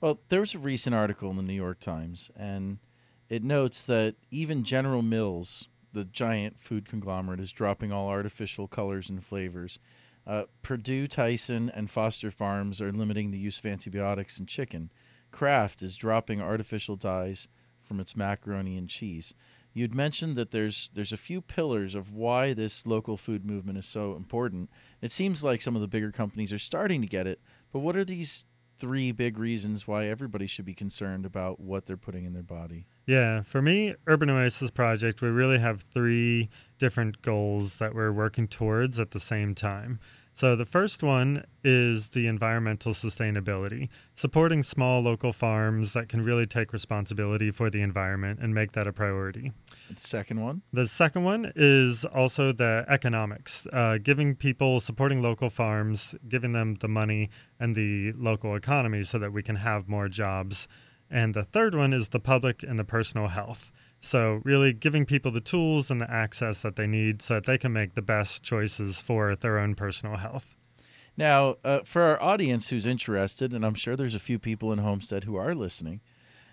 Well, 0.00 0.20
there 0.28 0.40
was 0.40 0.54
a 0.54 0.60
recent 0.60 0.94
article 0.94 1.28
in 1.30 1.36
the 1.36 1.42
New 1.42 1.54
York 1.54 1.80
Times, 1.80 2.30
and 2.36 2.78
it 3.28 3.42
notes 3.42 3.84
that 3.86 4.14
even 4.30 4.62
General 4.62 5.02
Mills, 5.02 5.68
the 5.92 6.04
giant 6.04 6.60
food 6.60 6.88
conglomerate, 6.88 7.40
is 7.40 7.50
dropping 7.50 7.90
all 7.90 8.08
artificial 8.08 8.68
colors 8.68 9.10
and 9.10 9.24
flavors. 9.24 9.80
Uh, 10.24 10.44
Perdue, 10.62 11.08
Tyson, 11.08 11.68
and 11.74 11.90
Foster 11.90 12.30
Farms 12.30 12.80
are 12.80 12.92
limiting 12.92 13.32
the 13.32 13.40
use 13.40 13.58
of 13.58 13.66
antibiotics 13.66 14.38
in 14.38 14.46
chicken. 14.46 14.92
Kraft 15.32 15.82
is 15.82 15.96
dropping 15.96 16.40
artificial 16.40 16.94
dyes 16.94 17.48
from 17.82 17.98
its 17.98 18.16
macaroni 18.16 18.76
and 18.76 18.88
cheese. 18.88 19.34
You'd 19.74 19.96
mentioned 19.96 20.36
that 20.36 20.52
there's 20.52 20.90
there's 20.94 21.12
a 21.12 21.16
few 21.16 21.40
pillars 21.40 21.94
of 21.96 22.12
why 22.12 22.52
this 22.52 22.86
local 22.86 23.16
food 23.16 23.44
movement 23.44 23.78
is 23.78 23.86
so 23.86 24.14
important. 24.14 24.70
It 25.02 25.10
seems 25.10 25.42
like 25.42 25.60
some 25.60 25.74
of 25.74 25.82
the 25.82 25.88
bigger 25.88 26.12
companies 26.12 26.52
are 26.52 26.58
starting 26.58 27.00
to 27.00 27.06
get 27.08 27.26
it, 27.26 27.40
but 27.72 27.80
what 27.80 27.96
are 27.96 28.04
these 28.04 28.44
three 28.78 29.12
big 29.12 29.38
reasons 29.38 29.86
why 29.86 30.06
everybody 30.06 30.46
should 30.46 30.64
be 30.64 30.74
concerned 30.74 31.26
about 31.26 31.60
what 31.60 31.86
they're 31.86 31.96
putting 31.96 32.24
in 32.24 32.32
their 32.32 32.42
body? 32.42 32.86
Yeah, 33.06 33.42
for 33.42 33.62
me, 33.62 33.94
Urban 34.06 34.28
Oasis 34.30 34.70
Project, 34.70 35.22
we 35.22 35.28
really 35.28 35.58
have 35.58 35.82
three 35.94 36.50
different 36.78 37.22
goals 37.22 37.78
that 37.78 37.94
we're 37.94 38.12
working 38.12 38.46
towards 38.46 39.00
at 39.00 39.12
the 39.12 39.20
same 39.20 39.54
time. 39.54 39.98
So, 40.38 40.54
the 40.54 40.64
first 40.64 41.02
one 41.02 41.44
is 41.64 42.10
the 42.10 42.28
environmental 42.28 42.92
sustainability, 42.92 43.88
supporting 44.14 44.62
small 44.62 45.00
local 45.00 45.32
farms 45.32 45.94
that 45.94 46.08
can 46.08 46.22
really 46.22 46.46
take 46.46 46.72
responsibility 46.72 47.50
for 47.50 47.70
the 47.70 47.82
environment 47.82 48.38
and 48.40 48.54
make 48.54 48.70
that 48.70 48.86
a 48.86 48.92
priority. 48.92 49.50
The 49.92 50.00
second 50.00 50.40
one? 50.40 50.62
The 50.72 50.86
second 50.86 51.24
one 51.24 51.50
is 51.56 52.04
also 52.04 52.52
the 52.52 52.84
economics, 52.86 53.66
uh, 53.72 53.98
giving 54.00 54.36
people, 54.36 54.78
supporting 54.78 55.20
local 55.20 55.50
farms, 55.50 56.14
giving 56.28 56.52
them 56.52 56.76
the 56.76 56.86
money 56.86 57.30
and 57.58 57.74
the 57.74 58.12
local 58.12 58.54
economy 58.54 59.02
so 59.02 59.18
that 59.18 59.32
we 59.32 59.42
can 59.42 59.56
have 59.56 59.88
more 59.88 60.08
jobs. 60.08 60.68
And 61.10 61.34
the 61.34 61.42
third 61.42 61.74
one 61.74 61.92
is 61.92 62.10
the 62.10 62.20
public 62.20 62.62
and 62.62 62.78
the 62.78 62.84
personal 62.84 63.26
health. 63.26 63.72
So, 64.00 64.40
really 64.44 64.72
giving 64.72 65.04
people 65.06 65.30
the 65.32 65.40
tools 65.40 65.90
and 65.90 66.00
the 66.00 66.10
access 66.10 66.62
that 66.62 66.76
they 66.76 66.86
need 66.86 67.20
so 67.20 67.34
that 67.34 67.46
they 67.46 67.58
can 67.58 67.72
make 67.72 67.94
the 67.94 68.02
best 68.02 68.42
choices 68.44 69.02
for 69.02 69.34
their 69.34 69.58
own 69.58 69.74
personal 69.74 70.16
health. 70.18 70.54
Now, 71.16 71.56
uh, 71.64 71.80
for 71.84 72.02
our 72.02 72.22
audience 72.22 72.68
who's 72.68 72.86
interested, 72.86 73.52
and 73.52 73.66
I'm 73.66 73.74
sure 73.74 73.96
there's 73.96 74.14
a 74.14 74.20
few 74.20 74.38
people 74.38 74.72
in 74.72 74.78
Homestead 74.78 75.24
who 75.24 75.34
are 75.34 75.52
listening, 75.52 76.00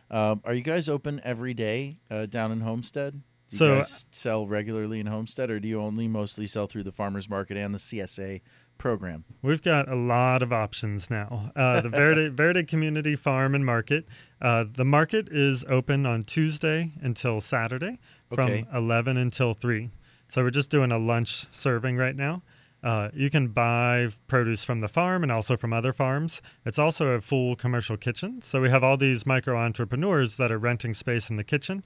um, 0.09 0.41
are 0.43 0.55
you 0.55 0.61
guys 0.63 0.89
open 0.89 1.21
every 1.23 1.53
day 1.53 1.99
uh, 2.09 2.25
down 2.25 2.51
in 2.51 2.61
Homestead? 2.61 3.13
Do 3.13 3.21
you 3.51 3.57
So- 3.59 3.75
guys 3.77 4.07
sell 4.09 4.47
regularly 4.47 4.99
in 4.99 5.05
Homestead, 5.05 5.51
or 5.51 5.59
do 5.59 5.67
you 5.67 5.79
only 5.79 6.07
mostly 6.07 6.47
sell 6.47 6.65
through 6.65 6.83
the 6.83 6.91
farmers 6.91 7.29
market 7.29 7.57
and 7.57 7.75
the 7.75 7.79
CSA 7.79 8.41
program? 8.77 9.23
We've 9.41 9.61
got 9.61 9.87
a 9.89 9.95
lot 9.95 10.43
of 10.43 10.51
options 10.53 11.09
now. 11.09 11.51
Uh, 11.55 11.81
the 11.81 11.89
Verde, 11.89 12.29
Verde 12.33 12.63
Community 12.63 13.15
Farm 13.15 13.55
and 13.55 13.65
Market. 13.65 14.05
Uh, 14.41 14.65
the 14.71 14.85
market 14.85 15.27
is 15.29 15.63
open 15.69 16.05
on 16.05 16.23
Tuesday 16.23 16.93
until 17.01 17.41
Saturday 17.41 17.99
from 18.33 18.45
Okay. 18.45 18.65
11 18.73 19.17
until 19.17 19.53
3. 19.53 19.89
So 20.29 20.43
we're 20.43 20.49
just 20.49 20.69
doing 20.71 20.91
a 20.91 20.97
lunch 20.97 21.45
serving 21.51 21.97
right 21.97 22.15
now. 22.15 22.43
Uh, 22.83 23.09
you 23.15 23.31
can 23.31 23.47
buy 23.47 24.09
produce 24.27 24.63
from 24.63 24.81
the 24.81 24.87
farm 24.87 25.23
and 25.23 25.31
also 25.31 25.57
from 25.57 25.73
other 25.73 25.91
farms. 25.91 26.41
It's 26.65 26.77
also 26.77 27.09
a 27.11 27.21
full 27.21 27.55
commercial 27.55 27.97
kitchen. 27.97 28.41
So 28.43 28.61
we 28.61 28.69
have 28.69 28.83
all 28.83 28.95
these 28.97 29.25
micro 29.25 29.57
entrepreneurs 29.57 30.35
that 30.35 30.51
are 30.51 30.59
renting 30.59 30.93
space 30.93 31.31
in 31.31 31.35
the 31.37 31.43
kitchen 31.43 31.83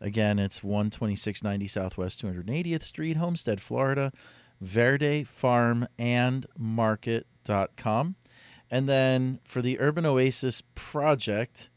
Again, 0.00 0.38
it's 0.38 0.60
12690 0.60 1.68
Southwest 1.68 2.24
280th 2.24 2.82
Street, 2.82 3.18
Homestead, 3.18 3.60
Florida. 3.60 4.12
Verde 4.60 5.24
Farm 5.24 5.88
And 5.98 6.46
then 8.88 9.40
for 9.44 9.62
the 9.62 9.80
Urban 9.80 10.06
Oasis 10.06 10.62
Project, 10.74 11.70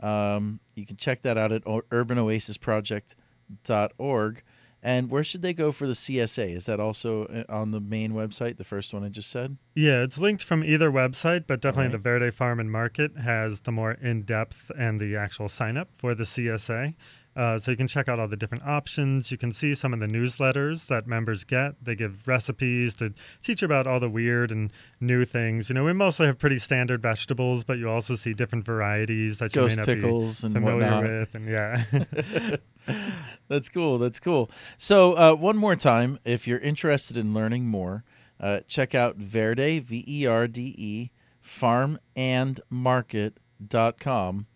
um, 0.00 0.60
you 0.74 0.86
can 0.86 0.96
check 0.96 1.22
that 1.22 1.38
out 1.38 1.52
at 1.52 1.64
urbanoasisproject.org. 1.64 4.42
And 4.82 5.10
where 5.10 5.24
should 5.24 5.42
they 5.42 5.52
go 5.52 5.72
for 5.72 5.88
the 5.88 5.94
CSA? 5.94 6.54
Is 6.54 6.66
that 6.66 6.78
also 6.78 7.24
uh, 7.24 7.42
on 7.48 7.72
the 7.72 7.80
main 7.80 8.12
website, 8.12 8.56
the 8.56 8.62
first 8.62 8.94
one 8.94 9.02
I 9.02 9.08
just 9.08 9.30
said? 9.30 9.56
Yeah, 9.74 10.02
it's 10.02 10.18
linked 10.18 10.44
from 10.44 10.62
either 10.62 10.92
website, 10.92 11.48
but 11.48 11.60
definitely 11.60 11.86
Alright. 11.86 12.04
the 12.04 12.10
Verde 12.10 12.30
Farm 12.30 12.60
and 12.60 12.70
Market 12.70 13.16
has 13.16 13.62
the 13.62 13.72
more 13.72 13.92
in 13.92 14.22
depth 14.22 14.70
and 14.78 15.00
the 15.00 15.16
actual 15.16 15.48
sign 15.48 15.76
up 15.76 15.88
for 15.96 16.14
the 16.14 16.22
CSA. 16.22 16.94
Uh, 17.36 17.58
so 17.58 17.70
you 17.70 17.76
can 17.76 17.86
check 17.86 18.08
out 18.08 18.18
all 18.18 18.26
the 18.26 18.36
different 18.36 18.66
options. 18.66 19.30
You 19.30 19.36
can 19.36 19.52
see 19.52 19.74
some 19.74 19.92
of 19.92 20.00
the 20.00 20.06
newsletters 20.06 20.86
that 20.86 21.06
members 21.06 21.44
get. 21.44 21.74
They 21.84 21.94
give 21.94 22.26
recipes 22.26 22.94
to 22.96 23.12
teach 23.44 23.62
about 23.62 23.86
all 23.86 24.00
the 24.00 24.08
weird 24.08 24.50
and 24.50 24.72
new 25.00 25.26
things. 25.26 25.68
You 25.68 25.74
know, 25.74 25.84
we 25.84 25.92
mostly 25.92 26.26
have 26.26 26.38
pretty 26.38 26.58
standard 26.58 27.02
vegetables, 27.02 27.62
but 27.62 27.78
you 27.78 27.90
also 27.90 28.14
see 28.14 28.32
different 28.32 28.64
varieties 28.64 29.36
that 29.38 29.52
Ghost 29.52 29.76
you 29.76 29.82
may 29.84 29.86
not 29.86 29.94
pickles 30.02 30.40
be 30.40 30.46
and 30.46 30.54
familiar 30.54 30.80
whatnot. 30.80 31.02
with. 31.02 31.34
And 31.34 31.48
yeah, 31.48 31.84
That's 33.48 33.68
cool. 33.68 33.98
That's 33.98 34.20
cool. 34.20 34.48
So, 34.76 35.16
uh, 35.16 35.34
one 35.34 35.56
more 35.56 35.74
time, 35.76 36.18
if 36.24 36.46
you're 36.46 36.58
interested 36.58 37.16
in 37.16 37.34
learning 37.34 37.66
more, 37.66 38.04
uh, 38.40 38.60
check 38.66 38.94
out 38.94 39.16
Verde, 39.16 39.78
V 39.78 40.04
E 40.06 40.26
R 40.26 40.46
D 40.48 40.74
E, 40.76 41.10
farmandmarket.com. 41.44 44.36
And 44.38 44.46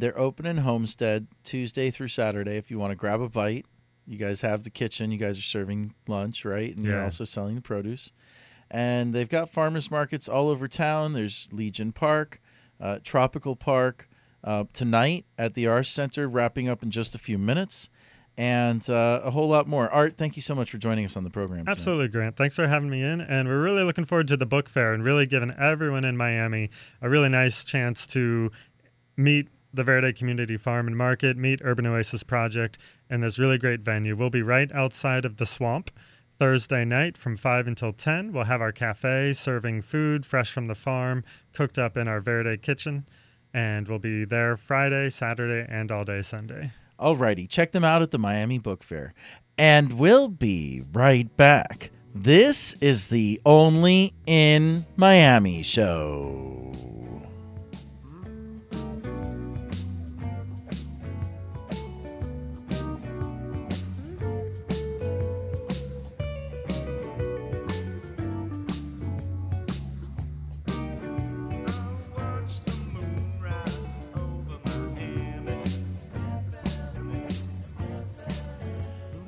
they're 0.00 0.18
open 0.18 0.44
in 0.46 0.58
Homestead 0.58 1.28
Tuesday 1.44 1.90
through 1.90 2.08
Saturday 2.08 2.56
if 2.56 2.70
you 2.70 2.78
want 2.78 2.90
to 2.90 2.96
grab 2.96 3.20
a 3.20 3.28
bite. 3.28 3.66
You 4.06 4.18
guys 4.18 4.40
have 4.40 4.64
the 4.64 4.70
kitchen. 4.70 5.12
You 5.12 5.18
guys 5.18 5.38
are 5.38 5.42
serving 5.42 5.94
lunch, 6.06 6.44
right? 6.44 6.74
And 6.74 6.84
you're 6.84 7.02
also 7.04 7.24
selling 7.24 7.54
the 7.54 7.60
produce. 7.60 8.10
And 8.70 9.12
they've 9.14 9.28
got 9.28 9.50
farmers 9.50 9.90
markets 9.90 10.28
all 10.28 10.48
over 10.48 10.66
town. 10.66 11.12
There's 11.12 11.48
Legion 11.52 11.92
Park, 11.92 12.40
uh, 12.80 12.98
Tropical 13.04 13.54
Park. 13.56 14.08
Uh, 14.44 14.64
tonight 14.72 15.24
at 15.36 15.54
the 15.54 15.64
Arsht 15.64 15.88
Center, 15.88 16.28
wrapping 16.28 16.68
up 16.68 16.82
in 16.82 16.92
just 16.92 17.14
a 17.16 17.18
few 17.18 17.36
minutes, 17.38 17.90
and 18.36 18.88
uh, 18.88 19.20
a 19.24 19.32
whole 19.32 19.48
lot 19.48 19.66
more. 19.66 19.92
Art, 19.92 20.16
thank 20.16 20.36
you 20.36 20.42
so 20.42 20.54
much 20.54 20.70
for 20.70 20.78
joining 20.78 21.04
us 21.04 21.16
on 21.16 21.24
the 21.24 21.30
program. 21.30 21.60
tonight. 21.60 21.72
Absolutely, 21.72 22.06
Grant. 22.06 22.36
Thanks 22.36 22.54
for 22.54 22.68
having 22.68 22.88
me 22.88 23.02
in. 23.02 23.20
And 23.20 23.48
we're 23.48 23.60
really 23.60 23.82
looking 23.82 24.04
forward 24.04 24.28
to 24.28 24.36
the 24.36 24.46
book 24.46 24.68
fair 24.68 24.94
and 24.94 25.02
really 25.02 25.26
giving 25.26 25.50
everyone 25.58 26.04
in 26.04 26.16
Miami 26.16 26.70
a 27.02 27.10
really 27.10 27.28
nice 27.28 27.64
chance 27.64 28.06
to 28.08 28.52
meet 29.16 29.48
the 29.78 29.84
Verde 29.84 30.12
Community 30.12 30.56
Farm 30.56 30.88
and 30.88 30.96
Market, 30.96 31.36
meet 31.36 31.60
Urban 31.62 31.86
Oasis 31.86 32.24
Project, 32.24 32.78
and 33.08 33.22
this 33.22 33.38
really 33.38 33.58
great 33.58 33.82
venue. 33.82 34.16
We'll 34.16 34.28
be 34.28 34.42
right 34.42 34.68
outside 34.72 35.24
of 35.24 35.36
the 35.36 35.46
swamp. 35.46 35.92
Thursday 36.40 36.84
night 36.84 37.16
from 37.16 37.36
5 37.36 37.68
until 37.68 37.92
10, 37.92 38.32
we'll 38.32 38.42
have 38.42 38.60
our 38.60 38.72
cafe 38.72 39.32
serving 39.34 39.82
food 39.82 40.26
fresh 40.26 40.50
from 40.50 40.66
the 40.66 40.74
farm, 40.74 41.22
cooked 41.52 41.78
up 41.78 41.96
in 41.96 42.08
our 42.08 42.20
Verde 42.20 42.58
kitchen. 42.58 43.06
And 43.54 43.86
we'll 43.86 44.00
be 44.00 44.24
there 44.24 44.56
Friday, 44.56 45.10
Saturday, 45.10 45.64
and 45.72 45.92
all 45.92 46.04
day 46.04 46.22
Sunday. 46.22 46.72
Alrighty, 46.98 47.48
check 47.48 47.70
them 47.70 47.84
out 47.84 48.02
at 48.02 48.10
the 48.10 48.18
Miami 48.18 48.58
Book 48.58 48.82
Fair. 48.82 49.14
And 49.56 49.92
we'll 49.92 50.28
be 50.28 50.82
right 50.92 51.34
back. 51.36 51.92
This 52.12 52.74
is 52.80 53.08
the 53.08 53.40
Only 53.46 54.12
in 54.26 54.86
Miami 54.96 55.62
show. 55.62 56.87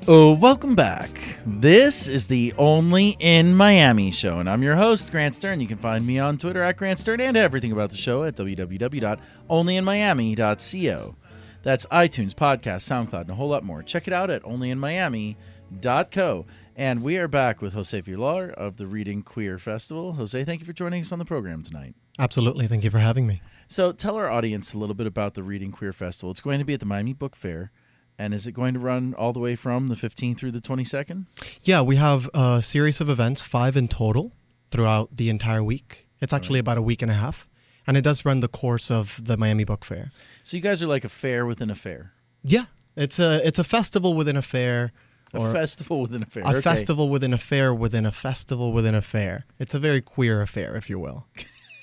Oh, 0.07 0.33
welcome 0.33 0.73
back. 0.73 1.11
This 1.45 2.07
is 2.07 2.25
the 2.25 2.55
Only 2.57 3.15
in 3.19 3.55
Miami 3.55 4.11
show, 4.11 4.39
and 4.39 4.49
I'm 4.49 4.63
your 4.63 4.75
host, 4.75 5.11
Grant 5.11 5.35
Stern. 5.35 5.61
You 5.61 5.67
can 5.67 5.77
find 5.77 6.07
me 6.07 6.17
on 6.17 6.39
Twitter 6.39 6.63
at 6.63 6.77
Grant 6.77 6.97
Stern 6.97 7.21
and 7.21 7.37
everything 7.37 7.71
about 7.71 7.91
the 7.91 7.97
show 7.97 8.23
at 8.23 8.35
www.onlyinmiami.co. 8.35 11.15
That's 11.61 11.85
iTunes, 11.85 12.33
podcast, 12.33 12.89
SoundCloud, 12.89 13.21
and 13.21 13.29
a 13.29 13.35
whole 13.35 13.49
lot 13.49 13.63
more. 13.63 13.83
Check 13.83 14.07
it 14.07 14.13
out 14.13 14.31
at 14.31 14.41
onlyinmiami.co. 14.41 16.45
And 16.75 17.03
we 17.03 17.19
are 17.19 17.27
back 17.27 17.61
with 17.61 17.73
Jose 17.73 18.01
Villar 18.01 18.49
of 18.49 18.77
the 18.77 18.87
Reading 18.87 19.21
Queer 19.21 19.59
Festival. 19.59 20.13
Jose, 20.13 20.43
thank 20.43 20.61
you 20.61 20.65
for 20.65 20.73
joining 20.73 21.01
us 21.01 21.11
on 21.11 21.19
the 21.19 21.25
program 21.25 21.61
tonight. 21.61 21.93
Absolutely. 22.17 22.65
Thank 22.65 22.83
you 22.83 22.89
for 22.89 22.97
having 22.97 23.27
me. 23.27 23.43
So, 23.67 23.91
tell 23.91 24.15
our 24.15 24.29
audience 24.29 24.73
a 24.73 24.79
little 24.79 24.95
bit 24.95 25.05
about 25.05 25.35
the 25.35 25.43
Reading 25.43 25.71
Queer 25.71 25.93
Festival. 25.93 26.31
It's 26.31 26.41
going 26.41 26.57
to 26.57 26.65
be 26.65 26.73
at 26.73 26.79
the 26.79 26.87
Miami 26.87 27.13
Book 27.13 27.35
Fair. 27.35 27.71
And 28.19 28.33
is 28.33 28.45
it 28.45 28.51
going 28.51 28.73
to 28.75 28.79
run 28.79 29.13
all 29.15 29.33
the 29.33 29.39
way 29.39 29.55
from 29.55 29.87
the 29.87 29.95
15th 29.95 30.37
through 30.37 30.51
the 30.51 30.61
22nd? 30.61 31.25
Yeah, 31.63 31.81
we 31.81 31.95
have 31.95 32.29
a 32.33 32.61
series 32.61 33.01
of 33.01 33.09
events, 33.09 33.41
five 33.41 33.75
in 33.75 33.87
total, 33.87 34.33
throughout 34.69 35.15
the 35.15 35.29
entire 35.29 35.63
week. 35.63 36.07
It's 36.21 36.33
actually 36.33 36.59
about 36.59 36.77
a 36.77 36.81
week 36.83 37.01
and 37.01 37.09
a 37.09 37.15
half, 37.15 37.47
and 37.87 37.97
it 37.97 38.01
does 38.03 38.23
run 38.25 38.41
the 38.41 38.47
course 38.47 38.91
of 38.91 39.19
the 39.23 39.37
Miami 39.37 39.63
Book 39.63 39.83
Fair. 39.83 40.11
So, 40.43 40.55
you 40.55 40.61
guys 40.61 40.83
are 40.83 40.87
like 40.87 41.03
a 41.03 41.09
fair 41.09 41.45
within 41.47 41.71
a 41.71 41.75
fair, 41.75 42.13
Yeah, 42.43 42.65
it's 42.95 43.17
a 43.19 43.45
it's 43.47 43.57
a 43.57 43.63
festival 43.63 44.13
within 44.13 44.37
a 44.37 44.41
fair, 44.43 44.91
a 45.33 45.51
festival 45.51 46.01
within 46.01 46.21
a 46.21 46.25
fair. 46.27 46.43
a 46.43 46.49
Okay. 46.49 46.61
festival 46.61 47.09
within 47.09 47.33
a 47.33 47.39
fair 47.39 47.73
within 47.73 48.05
a 48.05 48.11
festival 48.11 48.71
within 48.71 48.93
a 48.93 49.01
fair. 49.01 49.45
It's 49.57 49.73
a 49.73 49.79
very 49.79 50.01
queer 50.01 50.41
affair, 50.43 50.75
if 50.75 50.89
you 50.91 50.99
will. 50.99 51.25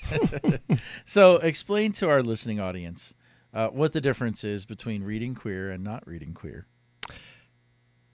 So, 1.05 1.35
explain 1.37 1.91
to 1.93 2.09
our 2.09 2.21
listening 2.23 2.59
audience 2.59 3.13
uh, 3.53 3.67
what 3.69 3.93
the 3.93 4.01
difference 4.01 4.43
is 4.43 4.65
between 4.65 5.03
reading 5.03 5.35
queer 5.35 5.69
and 5.69 5.83
not 5.83 6.05
reading 6.07 6.33
queer. 6.33 6.67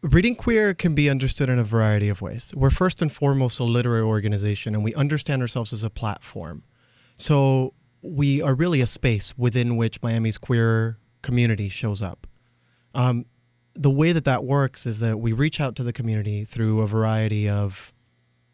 Reading 0.01 0.35
queer 0.35 0.73
can 0.73 0.93
be 0.93 1.09
understood 1.09 1.49
in 1.49 1.57
a 1.57 1.63
variety 1.63 2.09
of 2.09 2.21
ways. 2.21 2.53
We're 2.55 2.69
first 2.69 3.01
and 3.01 3.11
foremost 3.11 3.59
a 3.59 3.63
literary 3.63 4.03
organization, 4.03 4.75
and 4.75 4.83
we 4.83 4.93
understand 4.93 5.41
ourselves 5.41 5.73
as 5.73 5.83
a 5.83 5.89
platform. 5.89 6.63
So 7.15 7.73
we 8.01 8.41
are 8.41 8.53
really 8.53 8.81
a 8.81 8.87
space 8.87 9.33
within 9.37 9.77
which 9.77 10.01
Miami's 10.03 10.37
queer 10.37 10.99
community 11.23 11.69
shows 11.69 12.01
up. 12.03 12.27
Um, 12.93 13.25
the 13.73 13.89
way 13.89 14.11
that 14.11 14.25
that 14.25 14.43
works 14.43 14.85
is 14.85 14.99
that 14.99 15.19
we 15.19 15.33
reach 15.33 15.59
out 15.59 15.75
to 15.77 15.83
the 15.83 15.91
community 15.91 16.45
through 16.45 16.81
a 16.81 16.87
variety 16.87 17.49
of 17.49 17.91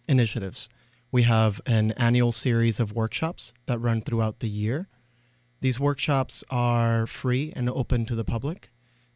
initiatives. 0.08 0.70
We 1.12 1.24
have 1.24 1.60
an 1.66 1.92
annual 1.92 2.32
series 2.32 2.80
of 2.80 2.94
workshops 2.94 3.54
that 3.66 3.80
run 3.80 4.02
throughout 4.02 4.40
the 4.40 4.50
year. 4.50 4.88
These 5.62 5.80
workshops 5.80 6.44
are 6.50 7.06
free 7.06 7.54
and 7.56 7.70
open 7.70 8.06
to 8.08 8.16
the 8.16 8.24
public. 8.24 8.72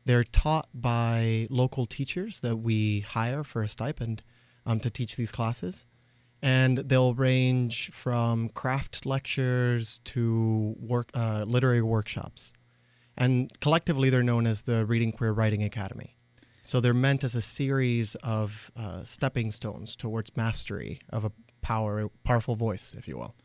They're 0.05 0.23
taught 0.23 0.69
by 0.75 1.47
local 1.49 1.87
teachers 1.87 2.41
that 2.41 2.57
we 2.57 2.99
hire 2.99 3.43
for 3.43 3.63
a 3.63 3.67
stipend 3.67 4.21
um, 4.63 4.79
to 4.81 4.91
teach 4.91 5.15
these 5.15 5.31
classes. 5.31 5.85
And 6.43 6.77
they'll 6.77 7.15
range 7.15 7.89
from 7.91 8.49
craft 8.49 9.07
lectures 9.07 9.99
to 10.05 10.75
work, 10.79 11.09
uh, 11.15 11.45
literary 11.47 11.81
workshops. 11.81 12.53
And 13.17 13.51
collectively, 13.59 14.11
they're 14.11 14.21
known 14.21 14.45
as 14.45 14.63
the 14.63 14.85
Reading 14.85 15.11
Queer 15.11 15.31
Writing 15.31 15.63
Academy. 15.63 16.15
So 16.61 16.79
they're 16.79 16.93
meant 16.93 17.23
as 17.23 17.33
a 17.33 17.41
series 17.41 18.13
of 18.15 18.71
uh, 18.75 19.03
stepping 19.03 19.49
stones 19.49 19.95
towards 19.95 20.35
mastery 20.37 20.99
of 21.09 21.25
a 21.25 21.31
power, 21.61 22.09
powerful 22.23 22.55
voice, 22.55 22.93
if 22.95 23.07
you 23.07 23.17
will. 23.17 23.35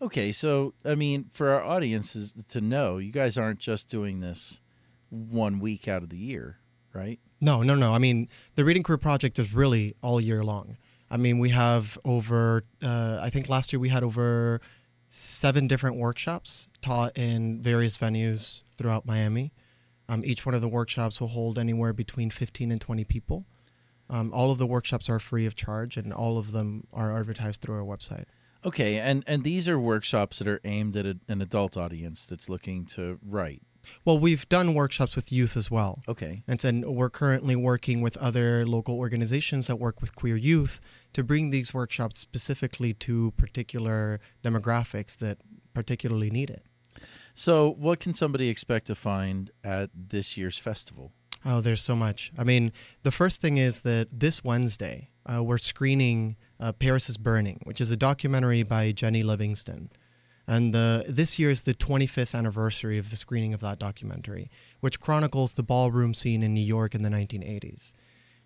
Okay, 0.00 0.30
so 0.30 0.74
I 0.84 0.94
mean, 0.94 1.30
for 1.32 1.50
our 1.50 1.62
audiences 1.62 2.34
to 2.48 2.60
know, 2.60 2.98
you 2.98 3.12
guys 3.12 3.38
aren't 3.38 3.58
just 3.60 3.88
doing 3.88 4.20
this 4.20 4.60
one 5.08 5.58
week 5.58 5.88
out 5.88 6.02
of 6.02 6.10
the 6.10 6.18
year, 6.18 6.58
right? 6.92 7.18
No, 7.40 7.62
no, 7.62 7.74
no. 7.74 7.94
I 7.94 7.98
mean, 7.98 8.28
the 8.54 8.64
Reading 8.64 8.82
Queer 8.82 8.98
Project 8.98 9.38
is 9.38 9.52
really 9.52 9.94
all 10.02 10.20
year 10.20 10.44
long. 10.44 10.76
I 11.10 11.16
mean, 11.16 11.38
we 11.38 11.50
have 11.50 11.98
over, 12.04 12.64
uh, 12.82 13.18
I 13.22 13.30
think 13.30 13.48
last 13.48 13.72
year 13.72 13.80
we 13.80 13.88
had 13.88 14.02
over 14.02 14.60
seven 15.08 15.66
different 15.66 15.96
workshops 15.96 16.68
taught 16.80 17.16
in 17.16 17.62
various 17.62 17.96
venues 17.96 18.62
throughout 18.76 19.06
Miami. 19.06 19.52
Um, 20.08 20.22
each 20.24 20.44
one 20.44 20.54
of 20.54 20.60
the 20.60 20.68
workshops 20.68 21.20
will 21.20 21.28
hold 21.28 21.58
anywhere 21.58 21.92
between 21.92 22.30
15 22.30 22.70
and 22.70 22.80
20 22.80 23.04
people. 23.04 23.44
Um, 24.08 24.32
all 24.32 24.50
of 24.50 24.58
the 24.58 24.66
workshops 24.66 25.08
are 25.08 25.18
free 25.18 25.46
of 25.46 25.56
charge, 25.56 25.96
and 25.96 26.12
all 26.12 26.38
of 26.38 26.52
them 26.52 26.86
are 26.92 27.16
advertised 27.16 27.60
through 27.60 27.76
our 27.76 27.82
website. 27.96 28.24
Okay, 28.64 28.98
and 28.98 29.22
and 29.26 29.44
these 29.44 29.68
are 29.68 29.78
workshops 29.78 30.38
that 30.38 30.48
are 30.48 30.60
aimed 30.64 30.96
at 30.96 31.06
a, 31.06 31.18
an 31.28 31.40
adult 31.42 31.76
audience 31.76 32.26
that's 32.26 32.48
looking 32.48 32.84
to 32.86 33.18
write. 33.24 33.62
Well, 34.04 34.18
we've 34.18 34.48
done 34.48 34.74
workshops 34.74 35.14
with 35.14 35.30
youth 35.30 35.56
as 35.56 35.70
well. 35.70 36.02
Okay, 36.08 36.42
And 36.48 36.60
so 36.60 36.72
we're 36.90 37.08
currently 37.10 37.54
working 37.54 38.00
with 38.00 38.16
other 38.16 38.66
local 38.66 38.96
organizations 38.98 39.68
that 39.68 39.76
work 39.76 40.00
with 40.00 40.16
queer 40.16 40.34
youth 40.36 40.80
to 41.12 41.22
bring 41.22 41.50
these 41.50 41.72
workshops 41.72 42.18
specifically 42.18 42.94
to 42.94 43.32
particular 43.36 44.18
demographics 44.42 45.16
that 45.18 45.38
particularly 45.72 46.30
need 46.30 46.50
it. 46.50 46.64
so 47.32 47.70
what 47.78 48.00
can 48.00 48.12
somebody 48.12 48.48
expect 48.48 48.88
to 48.88 48.96
find 48.96 49.52
at 49.62 49.90
this 49.94 50.36
year's 50.36 50.58
festival? 50.58 51.12
Oh, 51.48 51.60
there's 51.60 51.80
so 51.80 51.94
much. 51.94 52.32
I 52.36 52.42
mean, 52.42 52.72
the 53.04 53.12
first 53.12 53.40
thing 53.40 53.56
is 53.56 53.82
that 53.82 54.08
this 54.10 54.42
Wednesday, 54.42 55.10
uh, 55.32 55.44
we're 55.44 55.58
screening 55.58 56.34
uh, 56.58 56.72
Paris 56.72 57.08
is 57.08 57.16
Burning, 57.16 57.60
which 57.62 57.80
is 57.80 57.92
a 57.92 57.96
documentary 57.96 58.64
by 58.64 58.90
Jennie 58.90 59.22
Livingston. 59.22 59.90
And 60.48 60.74
the, 60.74 61.04
this 61.08 61.38
year 61.38 61.50
is 61.50 61.62
the 61.62 61.74
25th 61.74 62.34
anniversary 62.34 62.98
of 62.98 63.10
the 63.10 63.16
screening 63.16 63.54
of 63.54 63.60
that 63.60 63.78
documentary, 63.78 64.50
which 64.80 64.98
chronicles 65.00 65.54
the 65.54 65.62
ballroom 65.62 66.14
scene 66.14 66.42
in 66.42 66.52
New 66.52 66.60
York 66.60 66.96
in 66.96 67.02
the 67.02 67.10
1980s. 67.10 67.94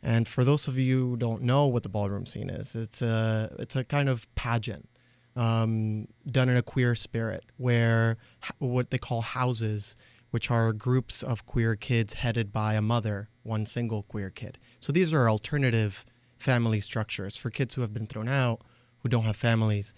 And 0.03 0.29
for 0.29 0.45
those 0.45 0.69
of 0.69 0.77
you 0.77 1.11
who 1.11 1.17
don't 1.17 1.43
know 1.43 1.67
what 1.67 1.83
the 1.83 1.89
ballroom 1.89 2.27
scene 2.27 2.51
is, 2.51 2.75
it's 2.75 3.01
a, 3.01 3.55
it's 3.59 3.77
a 3.77 3.85
kind 3.85 4.11
of 4.11 4.27
pageant 4.35 4.89
um, 5.37 6.07
done 6.31 6.49
in 6.51 6.57
a 6.57 6.63
queer 6.63 6.95
spirit 6.95 7.45
where 7.57 8.19
h- 8.45 8.51
what 8.59 8.91
they 8.91 8.99
call 8.99 9.21
houses, 9.21 9.97
which 10.31 10.51
are 10.51 10.73
groups 10.73 11.23
of 11.23 11.47
queer 11.47 11.77
kids 11.77 12.15
headed 12.15 12.53
by 12.53 12.75
a 12.75 12.83
mother, 12.83 13.29
one 13.43 13.67
single 13.67 14.03
queer 14.03 14.31
kid. 14.31 14.59
So 14.79 14.93
these 14.93 15.13
are 15.13 15.29
alternative 15.29 16.05
family 16.39 16.81
structures 16.81 17.37
for 17.37 17.51
kids 17.51 17.75
who 17.75 17.83
have 17.83 17.93
been 17.93 18.07
thrown 18.07 18.29
out, 18.29 18.63
who 19.01 19.09
don't 19.09 19.25
have 19.25 19.37
families. 19.37 19.93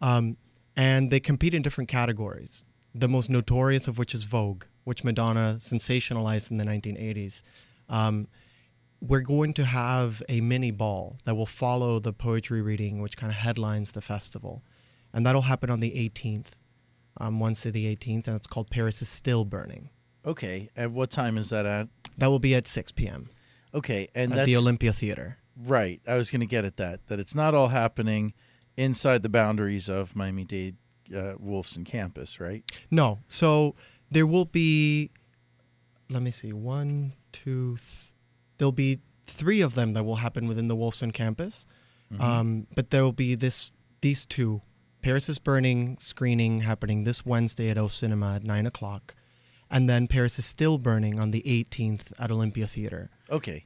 Um, 0.00 0.36
and 0.76 1.10
they 1.10 1.20
compete 1.20 1.54
in 1.54 1.62
different 1.62 1.88
categories. 1.88 2.64
The 2.94 3.08
most 3.08 3.30
notorious 3.30 3.88
of 3.88 3.98
which 3.98 4.14
is 4.14 4.24
Vogue, 4.24 4.64
which 4.84 5.04
Madonna 5.04 5.56
sensationalized 5.58 6.50
in 6.50 6.58
the 6.58 6.64
1980s. 6.64 7.42
Um, 7.88 8.28
we're 9.00 9.20
going 9.20 9.54
to 9.54 9.64
have 9.64 10.22
a 10.28 10.40
mini 10.40 10.70
ball 10.70 11.18
that 11.24 11.34
will 11.34 11.46
follow 11.46 11.98
the 11.98 12.12
poetry 12.12 12.62
reading, 12.62 13.00
which 13.00 13.16
kind 13.16 13.30
of 13.30 13.38
headlines 13.38 13.92
the 13.92 14.02
festival. 14.02 14.62
And 15.12 15.24
that'll 15.24 15.42
happen 15.42 15.70
on 15.70 15.80
the 15.80 15.90
18th, 15.90 16.52
um, 17.18 17.40
Wednesday 17.40 17.70
the 17.70 17.94
18th, 17.94 18.26
and 18.26 18.36
it's 18.36 18.46
called 18.46 18.70
Paris 18.70 19.02
is 19.02 19.08
Still 19.08 19.44
Burning. 19.44 19.90
Okay, 20.24 20.68
At 20.76 20.90
what 20.90 21.10
time 21.10 21.38
is 21.38 21.50
that 21.50 21.64
at? 21.66 21.88
That 22.18 22.26
will 22.28 22.38
be 22.38 22.54
at 22.54 22.66
6 22.68 22.92
p.m. 22.92 23.30
Okay, 23.74 24.08
and 24.14 24.32
at 24.32 24.36
that's 24.36 24.46
the 24.46 24.56
Olympia 24.56 24.92
Theater. 24.92 25.38
right. 25.56 26.00
I 26.06 26.16
was 26.16 26.30
going 26.30 26.40
to 26.40 26.46
get 26.46 26.64
at 26.64 26.76
that. 26.78 27.06
That 27.08 27.18
it's 27.20 27.34
not 27.34 27.54
all 27.54 27.68
happening 27.68 28.34
inside 28.76 29.22
the 29.22 29.28
boundaries 29.28 29.88
of 29.88 30.14
Miami 30.16 30.44
Dade 30.44 30.76
uh, 31.10 31.34
Wolfson 31.42 31.84
campus, 31.86 32.40
right? 32.40 32.62
No, 32.90 33.20
so 33.28 33.74
there 34.10 34.26
will 34.26 34.44
be, 34.44 35.10
let 36.10 36.22
me 36.22 36.30
see, 36.30 36.52
one, 36.52 37.14
two, 37.32 37.76
th- 37.76 38.12
there'll 38.58 38.72
be 38.72 39.00
three 39.26 39.60
of 39.60 39.74
them 39.74 39.92
that 39.94 40.04
will 40.04 40.16
happen 40.16 40.46
within 40.48 40.68
the 40.68 40.76
Wolfson 40.76 41.12
campus. 41.12 41.66
Um, 42.20 42.66
but 42.74 42.88
there 42.90 43.02
will 43.04 43.12
be 43.12 43.34
this 43.34 43.70
these 44.00 44.24
two, 44.24 44.62
Paris 45.08 45.30
is 45.30 45.38
Burning 45.38 45.96
screening 45.98 46.60
happening 46.60 47.04
this 47.04 47.24
Wednesday 47.24 47.70
at 47.70 47.78
O 47.78 47.88
Cinema 47.88 48.34
at 48.34 48.44
9 48.44 48.66
o'clock. 48.66 49.14
And 49.70 49.88
then 49.88 50.06
Paris 50.06 50.38
is 50.38 50.44
Still 50.44 50.76
Burning 50.76 51.18
on 51.18 51.30
the 51.30 51.40
18th 51.46 52.12
at 52.18 52.30
Olympia 52.30 52.66
Theater. 52.66 53.08
Okay, 53.30 53.64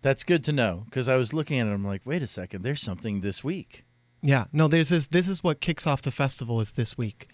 that's 0.00 0.24
good 0.24 0.42
to 0.44 0.52
know 0.52 0.84
because 0.86 1.10
I 1.10 1.16
was 1.16 1.34
looking 1.34 1.58
at 1.58 1.66
it. 1.66 1.72
I'm 1.72 1.84
like, 1.84 2.00
wait 2.06 2.22
a 2.22 2.26
second, 2.26 2.62
there's 2.62 2.80
something 2.80 3.20
this 3.20 3.44
week. 3.44 3.84
Yeah, 4.22 4.46
no, 4.50 4.66
this 4.66 4.90
is 4.90 5.08
this 5.08 5.28
is 5.28 5.44
what 5.44 5.60
kicks 5.60 5.86
off 5.86 6.00
the 6.00 6.10
festival 6.10 6.58
is 6.58 6.72
this 6.72 6.96
week, 6.96 7.28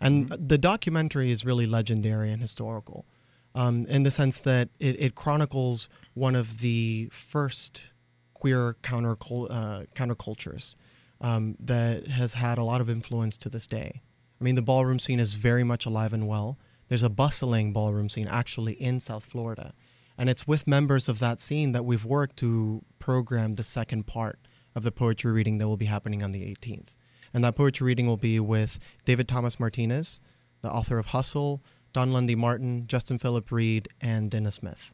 and 0.00 0.28
the 0.30 0.58
documentary 0.58 1.30
is 1.30 1.44
really 1.44 1.68
legendary 1.68 2.32
and 2.32 2.42
historical, 2.42 3.06
um, 3.54 3.86
in 3.86 4.02
the 4.02 4.10
sense 4.10 4.38
that 4.40 4.70
it, 4.80 5.00
it 5.00 5.14
chronicles 5.14 5.88
one 6.14 6.34
of 6.34 6.58
the 6.58 7.08
first 7.12 7.84
queer 8.34 8.74
counter 8.82 9.12
uh, 9.12 9.84
countercultures 9.94 10.74
um, 11.24 11.56
that 11.58 12.06
has 12.06 12.34
had 12.34 12.58
a 12.58 12.62
lot 12.62 12.82
of 12.82 12.90
influence 12.90 13.38
to 13.38 13.48
this 13.48 13.66
day. 13.66 14.02
I 14.38 14.44
mean, 14.44 14.56
the 14.56 14.62
ballroom 14.62 14.98
scene 14.98 15.18
is 15.18 15.34
very 15.34 15.64
much 15.64 15.86
alive 15.86 16.12
and 16.12 16.28
well. 16.28 16.58
There's 16.88 17.02
a 17.02 17.08
bustling 17.08 17.72
ballroom 17.72 18.10
scene 18.10 18.28
actually 18.28 18.74
in 18.74 19.00
South 19.00 19.24
Florida, 19.24 19.72
and 20.18 20.28
it's 20.28 20.46
with 20.46 20.66
members 20.66 21.08
of 21.08 21.20
that 21.20 21.40
scene 21.40 21.72
that 21.72 21.86
we've 21.86 22.04
worked 22.04 22.36
to 22.38 22.84
program 22.98 23.54
the 23.54 23.62
second 23.62 24.06
part 24.06 24.38
of 24.74 24.82
the 24.82 24.92
poetry 24.92 25.32
reading 25.32 25.56
that 25.58 25.66
will 25.66 25.78
be 25.78 25.86
happening 25.86 26.22
on 26.22 26.32
the 26.32 26.42
18th. 26.42 26.88
And 27.32 27.42
that 27.42 27.56
poetry 27.56 27.86
reading 27.86 28.06
will 28.06 28.18
be 28.18 28.38
with 28.38 28.78
David 29.06 29.26
Tomas 29.26 29.58
Martinez, 29.58 30.20
the 30.60 30.70
author 30.70 30.98
of 30.98 31.06
Hustle, 31.06 31.62
Dawn 31.94 32.12
Lundy 32.12 32.34
Martin, 32.34 32.86
Justin 32.86 33.18
Philip 33.18 33.50
Reed, 33.50 33.88
and 34.00 34.30
Danez 34.30 34.52
Smith. 34.54 34.92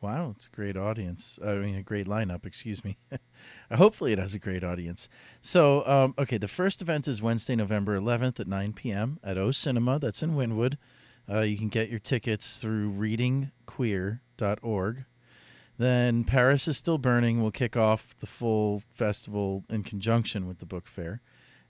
Wow, 0.00 0.32
it's 0.36 0.46
a 0.46 0.50
great 0.50 0.76
audience. 0.76 1.40
I 1.44 1.54
mean, 1.54 1.74
a 1.74 1.82
great 1.82 2.06
lineup. 2.06 2.46
Excuse 2.46 2.84
me. 2.84 2.98
Hopefully, 3.72 4.12
it 4.12 4.18
has 4.18 4.32
a 4.32 4.38
great 4.38 4.62
audience. 4.62 5.08
So, 5.40 5.84
um, 5.88 6.14
okay, 6.16 6.38
the 6.38 6.46
first 6.46 6.80
event 6.80 7.08
is 7.08 7.20
Wednesday, 7.20 7.56
November 7.56 7.98
11th 7.98 8.38
at 8.38 8.46
9 8.46 8.74
p.m. 8.74 9.18
at 9.24 9.36
O 9.36 9.50
Cinema. 9.50 9.98
That's 9.98 10.22
in 10.22 10.34
Wynwood. 10.34 10.76
Uh, 11.28 11.40
you 11.40 11.58
can 11.58 11.68
get 11.68 11.90
your 11.90 11.98
tickets 11.98 12.60
through 12.60 12.92
readingqueer.org. 12.92 15.04
Then 15.78 16.24
Paris 16.24 16.68
is 16.68 16.76
Still 16.76 16.98
Burning 16.98 17.42
will 17.42 17.50
kick 17.50 17.76
off 17.76 18.16
the 18.18 18.26
full 18.26 18.82
festival 18.92 19.64
in 19.68 19.82
conjunction 19.82 20.46
with 20.46 20.58
the 20.58 20.66
book 20.66 20.86
fair. 20.86 21.22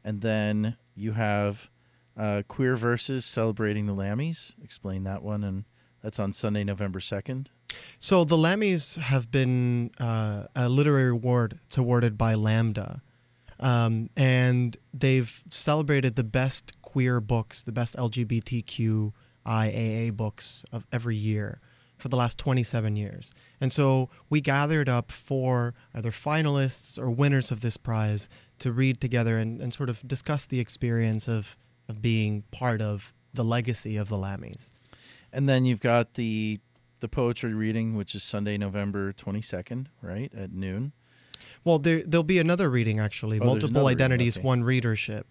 And 0.04 0.20
then 0.20 0.76
you 0.94 1.12
have 1.12 1.70
uh, 2.16 2.42
Queer 2.46 2.76
Verses 2.76 3.24
celebrating 3.24 3.86
the 3.86 3.94
Lammys. 3.94 4.52
Explain 4.62 5.04
that 5.04 5.22
one. 5.22 5.44
And 5.44 5.64
that's 6.02 6.18
on 6.18 6.32
Sunday, 6.32 6.64
November 6.64 7.00
2nd. 7.00 7.46
So 7.98 8.24
the 8.24 8.36
Lammys 8.36 8.96
have 8.96 9.30
been 9.30 9.90
uh, 9.98 10.44
a 10.54 10.68
literary 10.68 11.10
award. 11.10 11.58
It's 11.66 11.78
awarded 11.78 12.16
by 12.16 12.34
Lambda. 12.34 13.02
Um, 13.60 14.10
and 14.16 14.76
they've 14.94 15.42
celebrated 15.50 16.14
the 16.16 16.24
best 16.24 16.80
queer 16.82 17.20
books, 17.20 17.62
the 17.62 17.72
best 17.72 17.96
LGBTQIAA 17.96 19.12
books 20.16 20.64
of 20.72 20.86
every 20.92 21.16
year 21.16 21.60
for 21.98 22.08
the 22.08 22.16
last 22.16 22.38
27 22.38 22.94
years. 22.96 23.32
And 23.60 23.72
so 23.72 24.08
we 24.30 24.40
gathered 24.40 24.88
up 24.88 25.10
four 25.10 25.74
either 25.92 26.12
finalists 26.12 26.98
or 26.98 27.10
winners 27.10 27.50
of 27.50 27.60
this 27.60 27.76
prize 27.76 28.28
to 28.60 28.70
read 28.72 29.00
together 29.00 29.36
and, 29.36 29.60
and 29.60 29.74
sort 29.74 29.88
of 29.88 30.06
discuss 30.06 30.46
the 30.46 30.60
experience 30.60 31.26
of, 31.28 31.56
of 31.88 32.00
being 32.00 32.44
part 32.52 32.80
of 32.80 33.12
the 33.34 33.44
legacy 33.44 33.96
of 33.96 34.08
the 34.08 34.16
Lammys. 34.16 34.72
And 35.32 35.48
then 35.48 35.64
you've 35.64 35.80
got 35.80 36.14
the 36.14 36.60
the 37.00 37.08
poetry 37.08 37.54
reading, 37.54 37.94
which 37.96 38.14
is 38.14 38.22
Sunday, 38.22 38.56
November 38.58 39.12
22nd, 39.12 39.86
right, 40.02 40.32
at 40.34 40.52
noon. 40.52 40.92
Well, 41.64 41.78
there 41.78 42.02
there'll 42.04 42.22
be 42.24 42.38
another 42.38 42.68
reading 42.70 42.98
actually. 42.98 43.38
Oh, 43.40 43.44
Multiple 43.44 43.70
another 43.70 43.88
reading, 43.88 43.96
identities, 44.04 44.38
okay. 44.38 44.46
one 44.46 44.64
readership, 44.64 45.26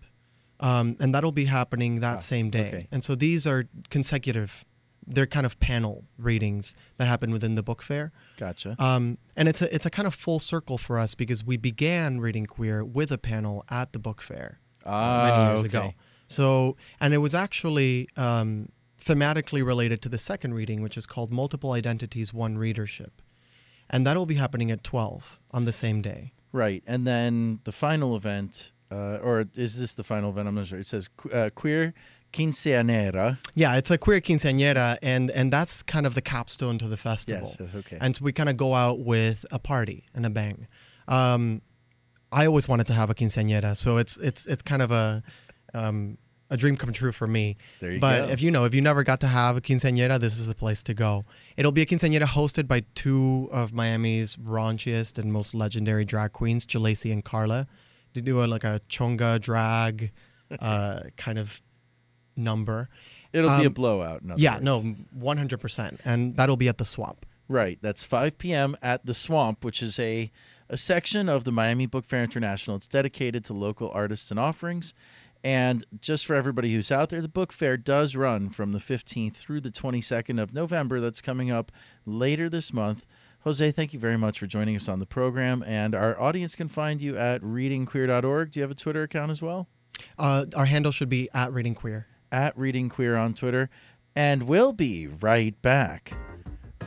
um, 0.60 0.96
and 1.00 1.14
that'll 1.14 1.32
be 1.32 1.46
happening 1.46 2.00
that 2.02 2.18
Ah, 2.18 2.20
same 2.20 2.50
day. 2.50 2.68
okay. 2.68 2.88
And 2.92 3.04
so 3.04 3.16
these 3.16 3.46
are 3.48 3.66
consecutive. 3.90 4.64
They're 5.10 5.26
kind 5.26 5.46
of 5.46 5.58
panel 5.62 6.04
readings 6.18 6.76
that 6.98 7.08
happen 7.08 7.32
within 7.32 7.56
the 7.56 7.64
book 7.64 7.82
fair. 7.82 8.12
Gotcha. 8.38 8.76
Um, 8.78 9.18
and 9.38 9.48
it's 9.48 9.62
a 9.62 9.74
it's 9.74 9.86
a 9.86 9.90
kind 9.90 10.08
of 10.08 10.14
full 10.14 10.40
circle 10.40 10.78
for 10.78 11.00
us 11.00 11.16
because 11.16 11.46
we 11.46 11.56
began 11.58 12.20
reading 12.20 12.46
queer 12.46 12.84
with 12.84 13.12
a 13.12 13.18
panel 13.18 13.64
at 13.70 13.94
the 13.94 14.00
book 14.00 14.22
fair 14.22 14.60
uh, 14.86 14.90
many 14.92 15.32
Ah, 15.32 15.48
years 15.52 15.60
okay. 15.62 15.68
ago. 15.78 15.94
So 16.28 16.76
and 17.00 17.14
it 17.14 17.20
was 17.20 17.34
actually 17.34 18.10
um, 18.18 18.68
thematically 19.08 19.66
related 19.66 20.02
to 20.02 20.10
the 20.10 20.18
second 20.18 20.54
reading, 20.54 20.82
which 20.82 20.98
is 20.98 21.06
called 21.06 21.32
Multiple 21.32 21.72
Identities, 21.72 22.34
One 22.34 22.58
Readership, 22.58 23.22
and 23.90 24.06
that'll 24.06 24.26
be 24.26 24.36
happening 24.36 24.70
at 24.72 24.84
twelve 24.84 25.40
on 25.52 25.66
the 25.66 25.72
same 25.72 26.02
day. 26.02 26.34
Right. 26.52 26.84
And 26.86 27.06
then 27.06 27.60
the 27.64 27.72
final 27.72 28.16
event, 28.16 28.72
uh, 28.92 29.18
or 29.28 29.46
is 29.56 29.80
this 29.80 29.94
the 29.94 30.04
final 30.04 30.30
event? 30.32 30.48
I'm 30.48 30.56
not 30.56 30.68
sure. 30.68 30.80
It 30.80 30.88
says 30.88 31.10
uh, 31.34 31.50
Queer 31.56 31.94
Quinceanera. 32.34 33.38
Yeah, 33.56 33.78
it's 33.78 33.92
a 33.92 33.98
queer 33.98 34.22
quinceañera, 34.22 34.98
and 35.02 35.32
and 35.32 35.52
that's 35.52 35.82
kind 35.82 36.06
of 36.06 36.14
the 36.14 36.22
capstone 36.22 36.78
to 36.80 36.88
the 36.88 36.98
festival. 36.98 37.50
Yes, 37.60 37.76
okay. 37.76 37.98
And 38.00 38.18
we 38.22 38.34
kind 38.34 38.50
of 38.50 38.58
go 38.58 38.74
out 38.74 39.00
with 39.00 39.46
a 39.52 39.60
party 39.60 40.06
and 40.14 40.26
a 40.26 40.30
bang. 40.30 40.68
Um, 41.08 41.62
I 42.32 42.46
always 42.46 42.68
wanted 42.68 42.88
to 42.88 42.94
have 42.94 43.10
a 43.10 43.16
quinceañera, 43.16 43.76
so 43.76 43.98
it's 43.98 44.18
it's 44.18 44.46
it's 44.46 44.62
kind 44.62 44.82
of 44.82 44.92
a 44.92 45.24
um, 45.74 46.18
a 46.50 46.58
dream 46.58 46.78
come 46.78 46.94
true 46.94 47.12
for 47.12 47.28
me. 47.28 47.58
There 47.82 47.92
you 47.92 48.00
but 48.00 48.28
go. 48.28 48.32
if 48.34 48.42
you 48.42 48.52
know, 48.52 48.64
if 48.66 48.74
you 48.74 48.82
never 48.82 49.04
got 49.04 49.20
to 49.22 49.28
have 49.28 49.58
a 49.58 49.62
quinceañera, 49.62 50.20
this 50.20 50.40
is 50.40 50.48
the 50.48 50.56
place 50.56 50.82
to 50.84 50.94
go. 50.94 51.24
It'll 51.58 51.72
be 51.74 51.82
a 51.82 51.86
quinceañera 51.86 52.24
hosted 52.26 52.68
by 52.68 52.84
two 52.96 53.50
of 53.52 53.74
Miami's 53.74 54.36
raunchiest 54.38 55.18
and 55.18 55.34
most 55.34 55.54
legendary 55.54 56.06
drag 56.06 56.32
queens, 56.34 56.66
Jalacey 56.66 57.12
and 57.12 57.24
Carla. 57.24 57.68
They 58.14 58.22
do 58.22 58.44
a, 58.44 58.46
like 58.46 58.64
a 58.64 58.80
chonga 58.90 59.40
drag 59.42 60.12
uh, 60.60 61.02
kind 61.18 61.38
of 61.38 61.62
number. 62.36 62.90
It'll 63.34 63.58
be 63.58 63.66
a 63.66 63.68
Um, 63.68 63.74
blowout. 63.74 64.22
Yeah, 64.38 64.54
words. 64.56 64.64
no, 64.64 64.96
100%. 65.20 66.00
And 66.06 66.36
that'll 66.38 66.58
be 66.58 66.70
at 66.70 66.78
the 66.78 66.86
swamp. 66.86 67.26
Right. 67.50 67.78
That's 67.82 68.04
5 68.04 68.38
p.m. 68.38 68.76
at 68.82 69.06
the 69.06 69.14
Swamp, 69.14 69.64
which 69.64 69.82
is 69.82 70.00
a 70.00 70.32
a 70.70 70.76
section 70.76 71.30
of 71.30 71.46
the 71.46 71.52
Miami 71.54 71.86
Book 71.86 72.04
Fair 72.04 72.22
International. 72.24 72.76
It's 72.76 72.90
dedicated 72.90 73.46
to 73.46 73.54
local 73.54 73.90
artists 73.92 74.32
and 74.32 74.38
offerings. 74.40 74.94
And 75.48 75.86
just 76.02 76.26
for 76.26 76.34
everybody 76.34 76.74
who's 76.74 76.92
out 76.92 77.08
there, 77.08 77.22
the 77.22 77.30
book 77.30 77.54
fair 77.54 77.78
does 77.78 78.18
run 78.18 78.50
from 78.50 78.74
the 78.74 78.80
15th 78.80 79.38
through 79.38 79.62
the 79.62 79.72
22nd 79.72 80.42
of 80.42 80.54
November. 80.54 81.00
That's 81.00 81.22
coming 81.22 81.50
up 81.50 81.72
later 82.06 82.50
this 82.50 82.74
month. 82.74 83.06
Jose, 83.46 83.72
thank 83.72 83.94
you 83.94 84.00
very 84.00 84.18
much 84.18 84.40
for 84.40 84.46
joining 84.46 84.76
us 84.76 84.90
on 84.90 85.00
the 85.00 85.06
program. 85.06 85.64
And 85.66 85.96
our 85.96 86.20
audience 86.20 86.58
can 86.58 86.68
find 86.68 87.00
you 87.00 87.16
at 87.16 87.42
readingqueer.org. 87.42 88.52
Do 88.52 88.60
you 88.60 88.62
have 88.62 88.72
a 88.72 88.76
Twitter 88.76 89.04
account 89.04 89.32
as 89.32 89.42
well? 89.42 89.70
Uh, 90.20 90.48
our 90.54 90.66
handle 90.66 90.92
should 90.92 91.08
be 91.08 91.30
at 91.34 91.52
readingqueer. 91.52 92.04
At 92.30 92.54
readingqueer 92.58 93.18
on 93.18 93.34
Twitter. 93.34 93.70
And 94.18 94.50
we'll 94.50 94.74
be 94.74 95.08
right 95.08 95.62
back. 95.62 96.12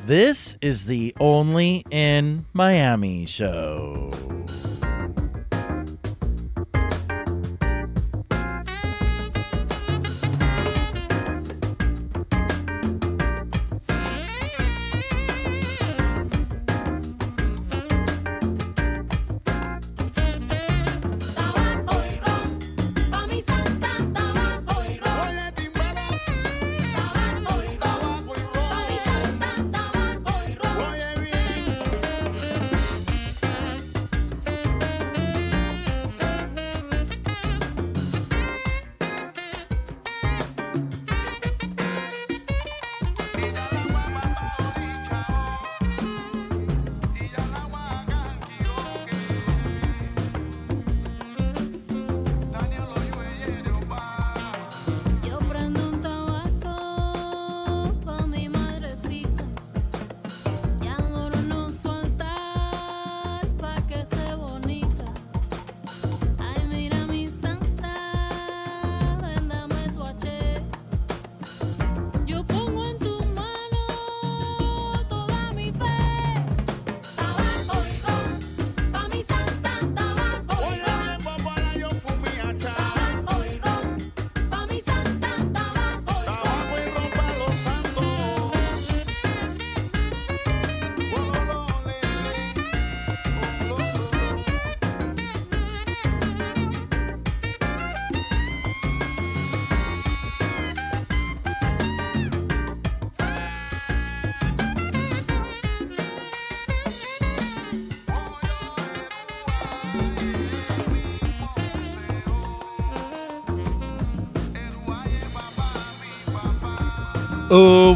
This 0.04 0.58
is 0.60 0.84
the 0.84 1.16
Only 1.18 1.86
in 1.90 2.44
Miami 2.52 3.24
show. 3.24 4.39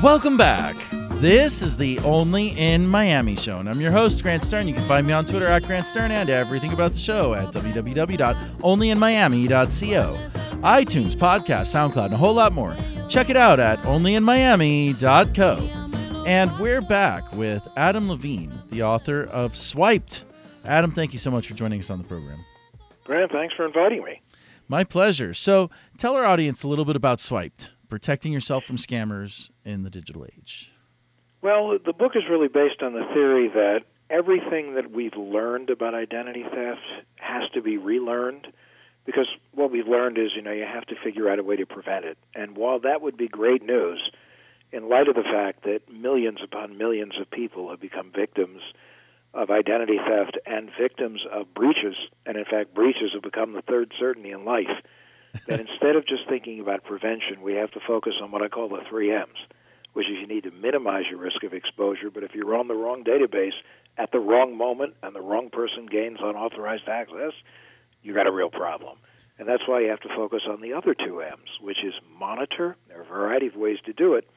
Welcome 0.05 0.37
back. 0.37 0.77
This 1.13 1.63
is 1.63 1.79
the 1.79 1.99
Only 2.01 2.49
in 2.49 2.87
Miami 2.87 3.37
show, 3.37 3.59
and 3.59 3.71
I'm 3.71 3.81
your 3.81 3.91
host, 3.91 4.23
Grant 4.23 4.43
Stern. 4.43 4.69
You 4.69 4.75
can 4.75 4.87
find 4.87 5.07
me 5.07 5.15
on 5.15 5.25
Twitter 5.25 5.47
at 5.47 5.63
Grant 5.63 5.89
Stern 5.89 6.11
and 6.11 6.29
everything 6.29 6.75
about 6.75 6.93
the 6.93 6.99
show 6.99 7.33
at 7.33 7.55
www.onlyinmiami.co. 7.55 10.19
iTunes, 10.61 11.17
podcast, 11.17 11.73
SoundCloud, 11.73 12.05
and 12.05 12.13
a 12.13 12.19
whole 12.19 12.35
lot 12.35 12.53
more. 12.53 12.77
Check 13.09 13.31
it 13.31 13.39
out 13.39 13.59
at 13.59 13.81
onlyinmiami.co. 13.81 16.25
And 16.27 16.59
we're 16.59 16.83
back 16.83 17.33
with 17.33 17.67
Adam 17.75 18.11
Levin, 18.11 18.53
the 18.69 18.83
author 18.83 19.25
of 19.25 19.57
Swiped. 19.57 20.27
Adam, 20.67 20.93
thank 20.93 21.15
you 21.15 21.19
so 21.19 21.31
much 21.31 21.49
for 21.49 21.55
joining 21.55 21.81
us 21.81 21.89
on 21.89 21.97
the 21.97 22.05
program. 22.05 22.45
Grant, 23.05 23.33
thanks 23.33 23.55
for 23.55 23.65
inviting 23.65 24.05
me. 24.05 24.21
My 24.69 24.85
pleasure. 24.85 25.33
So, 25.33 25.71
tell 25.97 26.15
our 26.15 26.27
audience 26.27 26.63
a 26.63 26.69
little 26.69 26.85
bit 26.85 26.95
about 26.95 27.21
Swiped, 27.21 27.73
protecting 27.95 28.32
yourself 28.32 28.64
from 28.64 28.76
scammers 28.76 29.51
in 29.64 29.84
the 29.84 29.88
digital 29.88 30.26
age. 30.26 30.72
Well, 31.42 31.78
the 31.78 31.92
book 31.92 32.16
is 32.16 32.24
really 32.28 32.49
based 32.49 32.82
on 32.82 32.92
the 32.92 33.05
theory 33.14 33.47
that 33.55 33.82
everything 34.11 34.74
that 34.74 34.90
we've 34.90 35.16
learned 35.16 35.70
about 35.70 35.95
identity 35.95 36.42
theft 36.42 36.80
has 37.20 37.49
to 37.55 37.62
be 37.62 37.76
relearned 37.76 38.49
because 39.07 39.28
what 39.53 39.70
we've 39.70 39.86
learned 39.86 40.18
is, 40.18 40.32
you 40.34 40.42
know, 40.42 40.51
you 40.51 40.64
have 40.64 40.86
to 40.86 40.97
figure 41.05 41.30
out 41.30 41.38
a 41.38 41.45
way 41.45 41.55
to 41.55 41.66
prevent 41.66 42.05
it. 42.05 42.18
And 42.34 42.57
while 42.57 42.80
that 42.80 43.01
would 43.01 43.16
be 43.16 43.28
great 43.28 43.62
news, 43.62 44.11
in 44.72 44.88
light 44.88 45.07
of 45.07 45.14
the 45.14 45.22
fact 45.22 45.62
that 45.62 45.82
millions 45.88 46.40
upon 46.42 46.76
millions 46.76 47.12
of 47.20 47.30
people 47.30 47.70
have 47.70 47.80
become 47.80 48.11
victims 48.11 48.61
of 49.34 49.51
identity 49.51 49.99
theft 50.05 50.36
and 50.47 50.68
victims 50.76 51.20
of 51.32 51.55
breaches, 51.55 51.95
and 52.26 52.36
in 52.36 52.45
fact, 52.45 52.74
breaches 52.74 53.12
have 53.12 53.22
become 53.22 53.53
the 53.53 53.62
third 53.62 53.92
certainty 53.97 54.32
in 54.32 54.45
life, 54.45 54.82
that 55.47 55.61
instead 55.61 55.97
of 55.97 56.07
just 56.07 56.28
thinking 56.28 56.61
about 56.61 56.85
prevention, 56.85 57.43
we 57.43 57.55
have 57.55 57.70
to 57.72 57.80
focus 57.87 58.14
on 58.22 58.30
what 58.30 58.43
I 58.43 58.49
call 58.49 58.68
the 58.68 58.82
three 58.89 59.12
M's, 59.12 59.39
which 59.93 60.07
is 60.07 60.18
you 60.20 60.26
need 60.26 60.45
to 60.45 60.51
minimize 60.51 61.05
your 61.11 61.20
risk 61.20 61.43
of 61.45 61.53
exposure, 61.53 62.11
but 62.11 62.22
if 62.22 62.35
you're 62.35 62.57
on 62.57 62.68
the 62.68 62.74
wrong 62.74 63.05
database 63.05 63.55
at 63.97 64.11
the 64.12 64.18
wrong 64.18 64.57
moment 64.57 64.95
and 65.03 65.14
the 65.14 65.20
wrong 65.20 65.51
person 65.51 65.87
gains 65.87 66.18
unauthorized 66.20 66.89
access, 66.89 67.32
you 68.03 68.14
got 68.14 68.26
a 68.26 68.32
real 68.32 68.51
problem. 68.51 68.99
And 69.39 69.49
that's 69.49 69.66
why 69.66 69.80
you 69.80 69.89
have 69.89 70.01
to 70.01 70.09
focus 70.09 70.43
on 70.49 70.61
the 70.61 70.72
other 70.72 70.95
two 70.95 71.20
M's, 71.20 71.59
which 71.61 71.85
is 71.85 71.95
monitor, 72.18 72.76
there 72.89 72.99
are 72.99 73.03
a 73.03 73.07
variety 73.07 73.49
of 73.49 73.57
ways 73.57 73.78
to 73.87 73.93
do 73.93 74.14
it, 74.14 74.28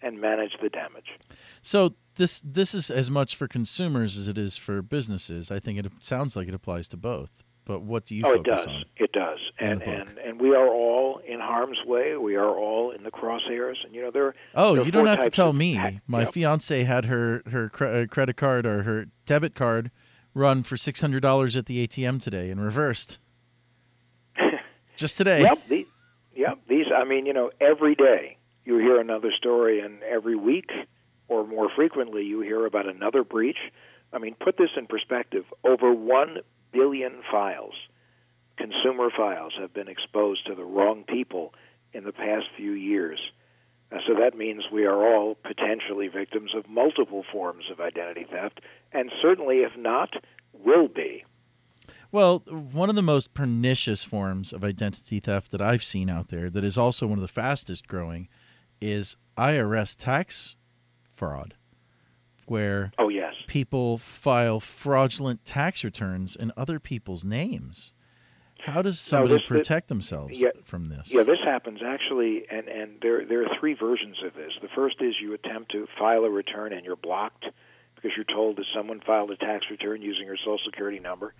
and 0.00 0.20
manage 0.20 0.52
the 0.62 0.68
damage. 0.68 1.16
So, 1.60 1.94
this 2.14 2.40
this 2.40 2.74
is 2.74 2.90
as 2.90 3.10
much 3.10 3.36
for 3.36 3.46
consumers 3.46 4.16
as 4.16 4.26
it 4.28 4.38
is 4.38 4.56
for 4.56 4.82
businesses. 4.82 5.50
I 5.50 5.60
think 5.60 5.78
it 5.78 5.86
sounds 6.00 6.36
like 6.36 6.48
it 6.48 6.54
applies 6.54 6.88
to 6.88 6.96
both. 6.96 7.44
But 7.68 7.82
what 7.82 8.06
do 8.06 8.14
you 8.14 8.22
oh, 8.24 8.32
it 8.32 8.44
does. 8.44 8.66
on? 8.66 8.84
It 8.96 9.12
does. 9.12 9.38
And, 9.60 9.82
and 9.82 10.16
and 10.16 10.40
we 10.40 10.54
are 10.54 10.68
all 10.68 11.20
in 11.28 11.38
harm's 11.38 11.76
way. 11.84 12.16
We 12.16 12.34
are 12.34 12.48
all 12.48 12.92
in 12.92 13.02
the 13.02 13.10
crosshairs. 13.10 13.74
And 13.84 13.94
you 13.94 14.00
know 14.00 14.10
there. 14.10 14.34
Oh, 14.54 14.74
there 14.76 14.86
you 14.86 14.90
don't 14.90 15.06
have 15.06 15.20
to 15.20 15.28
tell 15.28 15.52
me. 15.52 15.74
hack- 15.74 16.00
My 16.06 16.20
yeah. 16.22 16.30
fiance 16.30 16.82
had 16.84 17.04
her 17.04 17.42
her 17.50 17.68
cre- 17.68 17.84
uh, 17.84 18.06
credit 18.06 18.38
card 18.38 18.64
or 18.64 18.84
her 18.84 19.08
debit 19.26 19.54
card 19.54 19.90
run 20.32 20.62
for 20.62 20.78
six 20.78 21.02
hundred 21.02 21.20
dollars 21.20 21.56
at 21.56 21.66
the 21.66 21.86
ATM 21.86 22.22
today 22.22 22.48
and 22.50 22.58
reversed. 22.58 23.18
Just 24.96 25.18
today. 25.18 25.42
Yep. 25.42 25.68
The, 25.68 25.86
yep. 26.34 26.58
These. 26.70 26.86
I 26.96 27.04
mean, 27.04 27.26
you 27.26 27.34
know, 27.34 27.50
every 27.60 27.94
day 27.94 28.38
you 28.64 28.78
hear 28.78 28.98
another 28.98 29.30
story, 29.36 29.80
and 29.80 30.02
every 30.04 30.36
week 30.36 30.70
or 31.28 31.46
more 31.46 31.68
frequently 31.76 32.22
you 32.24 32.40
hear 32.40 32.64
about 32.64 32.88
another 32.88 33.24
breach. 33.24 33.58
I 34.10 34.18
mean, 34.18 34.36
put 34.40 34.56
this 34.56 34.70
in 34.74 34.86
perspective: 34.86 35.44
over 35.64 35.92
one 35.92 36.38
billion 36.72 37.22
files, 37.30 37.74
consumer 38.56 39.10
files, 39.14 39.54
have 39.60 39.72
been 39.72 39.88
exposed 39.88 40.46
to 40.46 40.54
the 40.54 40.64
wrong 40.64 41.04
people 41.04 41.54
in 41.92 42.04
the 42.04 42.12
past 42.12 42.46
few 42.56 42.72
years. 42.72 43.18
Uh, 43.90 43.98
so 44.06 44.14
that 44.14 44.36
means 44.36 44.64
we 44.70 44.84
are 44.84 45.06
all 45.06 45.34
potentially 45.34 46.08
victims 46.08 46.52
of 46.54 46.68
multiple 46.68 47.24
forms 47.32 47.64
of 47.70 47.80
identity 47.80 48.26
theft, 48.30 48.60
and 48.92 49.10
certainly, 49.22 49.58
if 49.58 49.72
not, 49.76 50.10
will 50.52 50.88
be. 50.88 51.24
Well, 52.10 52.38
one 52.48 52.88
of 52.88 52.96
the 52.96 53.02
most 53.02 53.34
pernicious 53.34 54.02
forms 54.04 54.52
of 54.52 54.64
identity 54.64 55.20
theft 55.20 55.50
that 55.50 55.60
I've 55.60 55.84
seen 55.84 56.08
out 56.08 56.28
there, 56.28 56.48
that 56.48 56.64
is 56.64 56.78
also 56.78 57.06
one 57.06 57.18
of 57.18 57.22
the 57.22 57.28
fastest 57.28 57.86
growing, 57.86 58.28
is 58.80 59.16
IRS 59.36 59.96
tax 59.96 60.56
fraud, 61.14 61.54
where 62.50 62.92
Oh 62.98 63.08
yes. 63.08 63.34
people 63.46 63.98
file 63.98 64.60
fraudulent 64.60 65.44
tax 65.44 65.84
returns 65.84 66.36
in 66.36 66.52
other 66.56 66.78
people's 66.78 67.24
names. 67.24 67.92
How 68.60 68.82
does 68.82 68.98
somebody 68.98 69.34
this- 69.34 69.42
this- 69.42 69.48
protect 69.48 69.88
themselves 69.88 70.40
yeah, 70.40 70.48
from 70.64 70.88
this? 70.88 71.14
Yeah, 71.14 71.22
this 71.22 71.38
happens 71.44 71.80
actually, 71.82 72.44
and 72.50 72.66
and 72.68 73.00
there 73.00 73.24
there 73.24 73.42
are 73.42 73.58
three 73.60 73.74
versions 73.74 74.16
of 74.24 74.34
this. 74.34 74.52
The 74.60 74.68
first 74.68 74.96
is 75.00 75.14
you 75.20 75.32
attempt 75.34 75.70
to 75.72 75.86
file 75.98 76.24
a 76.24 76.30
return 76.30 76.72
and 76.72 76.84
you're 76.84 76.96
blocked 76.96 77.46
because 77.94 78.12
you're 78.16 78.24
told 78.24 78.56
that 78.56 78.66
someone 78.74 79.00
filed 79.00 79.30
a 79.30 79.36
tax 79.36 79.66
return 79.70 80.02
using 80.02 80.26
your 80.26 80.36
social 80.36 80.58
security 80.64 80.98
number. 80.98 81.34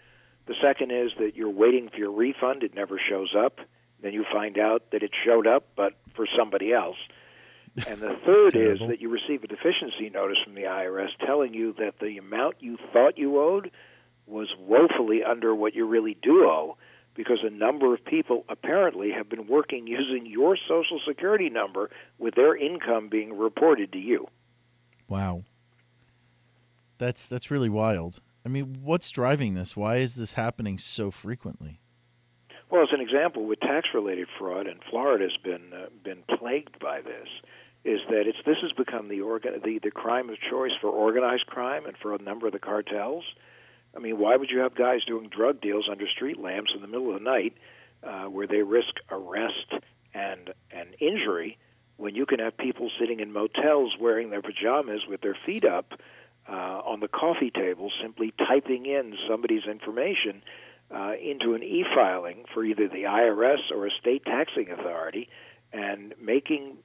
The 0.47 0.55
second 0.63 0.91
is 0.93 1.11
that 1.19 1.37
you're 1.37 1.51
waiting 1.51 1.89
for 1.89 1.99
your 1.99 2.13
refund; 2.13 2.63
it 2.63 2.75
never 2.75 2.99
shows 3.09 3.35
up. 3.37 3.61
Then 4.01 4.13
you 4.13 4.25
find 4.33 4.57
out 4.59 4.93
that 4.93 5.03
it 5.03 5.11
showed 5.25 5.47
up, 5.49 5.67
but 5.75 5.95
for 6.15 6.27
somebody 6.39 6.73
else. 6.73 6.97
And 7.87 8.01
the 8.01 8.17
third 8.25 8.55
is 8.55 8.79
that 8.89 9.01
you 9.01 9.09
receive 9.09 9.45
a 9.45 9.47
deficiency 9.47 10.11
notice 10.13 10.39
from 10.45 10.55
the 10.55 10.63
IRS 10.63 11.09
telling 11.25 11.55
you 11.55 11.75
that 11.79 11.95
the 12.01 12.19
amount 12.19 12.57
you 12.61 12.79
thought 12.93 13.19
you 13.19 13.41
owed 13.41 13.71
was 14.27 14.49
woefully 14.59 15.23
under 15.25 15.55
what 15.55 15.75
you 15.75 15.87
really 15.87 16.17
do 16.23 16.45
owe 16.45 16.77
because 17.15 17.41
a 17.43 17.51
number 17.51 17.93
of 17.93 18.05
people 18.05 18.45
apparently 18.49 19.11
have 19.11 19.29
been 19.29 19.49
working 19.49 19.87
using 19.87 20.27
your 20.27 20.57
social 20.69 21.01
security 21.07 21.51
number 21.51 21.91
with 22.19 22.35
their 22.35 22.57
income 22.57 23.09
being 23.09 23.37
reported 23.37 23.93
to 23.93 23.99
you. 23.99 24.29
Wow. 25.09 25.45
That's 26.99 27.29
that's 27.29 27.51
really 27.51 27.69
wild. 27.69 28.21
I 28.45 28.49
mean, 28.49 28.79
what's 28.83 29.11
driving 29.11 29.55
this? 29.55 29.77
Why 29.77 29.97
is 29.97 30.15
this 30.15 30.35
happening 30.35 30.79
so 30.79 31.11
frequently? 31.11 31.81
Well, 32.71 32.83
as 32.83 32.89
an 32.93 33.01
example, 33.01 33.47
with 33.47 33.61
tax-related 33.61 34.29
fraud, 34.39 34.67
and 34.67 34.81
Florida 34.91 35.25
has 35.25 35.37
been 35.43 35.73
uh, 35.73 35.87
been 36.05 36.23
plagued 36.39 36.79
by 36.79 37.01
this, 37.01 37.29
is 37.85 38.01
that 38.11 38.27
it's 38.27 38.39
this 38.45 38.59
has 38.63 38.73
become 38.73 39.09
the 39.09 39.21
organ 39.21 39.61
the 39.65 39.79
the 39.79 39.91
crime 39.91 40.31
of 40.31 40.37
choice 40.51 40.73
for 40.81 40.89
organized 40.89 41.47
crime 41.47 41.87
and 41.87 41.97
for 41.97 42.15
a 42.15 42.23
number 42.23 42.47
of 42.47 42.53
the 42.53 42.59
cartels. 42.59 43.25
I 43.97 44.01
mean, 44.01 44.19
why 44.19 44.37
would 44.37 44.51
you 44.51 44.61
have 44.61 44.75
guys 44.75 45.01
doing 45.07 45.29
drug 45.29 45.61
deals 45.61 45.89
under 45.91 46.07
street 46.07 46.39
lamps 46.39 46.73
in 46.75 46.83
the 46.83 46.87
middle 46.87 47.09
of 47.15 47.23
the 47.23 47.25
night, 47.25 47.55
uh, 48.03 48.25
where 48.25 48.47
they 48.47 48.63
risk 48.63 48.95
arrest 49.11 49.73
and 50.15 50.53
and 50.71 50.95
injury, 51.01 51.59
when 51.97 52.15
you 52.15 52.27
can 52.27 52.39
have 52.39 52.57
people 52.57 52.91
sitting 52.99 53.21
in 53.21 53.33
motels 53.33 53.95
wearing 54.01 54.31
their 54.31 54.43
pajamas 54.43 55.03
with 55.09 55.21
their 55.21 55.37
feet 55.47 55.65
up 55.65 55.95
uh, 56.49 56.81
on 56.85 57.01
the 57.01 57.09
coffee 57.09 57.51
table, 57.51 57.91
simply 58.03 58.33
typing 58.39 58.87
in 58.87 59.15
somebody's 59.29 59.65
information 59.65 60.43
uh, 60.95 61.13
into 61.21 61.55
an 61.55 61.63
e-filing 61.63 62.45
for 62.55 62.65
either 62.65 62.89
the 62.89 63.03
IRS 63.03 63.71
or 63.75 63.87
a 63.87 63.91
state 63.91 64.25
taxing 64.25 64.71
authority, 64.71 65.29
and 65.73 66.15
making 66.21 66.79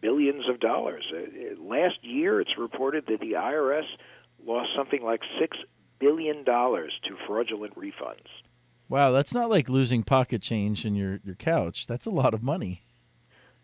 billions 0.00 0.48
of 0.48 0.60
dollars. 0.60 1.04
Uh, 1.12 1.18
uh, 1.18 1.62
last 1.62 2.02
year, 2.02 2.40
it's 2.40 2.56
reported 2.58 3.04
that 3.08 3.20
the 3.20 3.32
IRS 3.32 3.86
lost 4.44 4.70
something 4.76 5.02
like 5.02 5.20
six 5.38 5.56
billion 5.98 6.44
dollars 6.44 6.92
to 7.08 7.16
fraudulent 7.26 7.74
refunds. 7.76 8.26
Wow, 8.88 9.12
that's 9.12 9.34
not 9.34 9.50
like 9.50 9.68
losing 9.68 10.02
pocket 10.02 10.42
change 10.42 10.84
in 10.84 10.96
your, 10.96 11.20
your 11.24 11.36
couch. 11.36 11.86
That's 11.86 12.06
a 12.06 12.10
lot 12.10 12.34
of 12.34 12.42
money. 12.42 12.82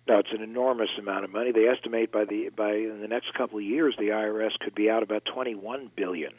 Now 0.07 0.21
it's 0.21 0.33
an 0.33 0.43
enormous 0.43 0.91
amount 0.99 1.25
of 1.25 1.33
money. 1.33 1.51
They 1.51 1.67
estimate 1.67 2.13
by 2.13 2.25
the 2.25 2.51
by 2.57 2.75
in 2.75 3.01
the 3.01 3.09
next 3.09 3.35
couple 3.35 3.59
of 3.59 3.65
years 3.65 3.97
the 3.99 4.11
IRS 4.11 4.53
could 4.61 4.75
be 4.75 4.89
out 4.89 5.03
about 5.03 5.25
21 5.25 5.91
billion. 5.97 6.33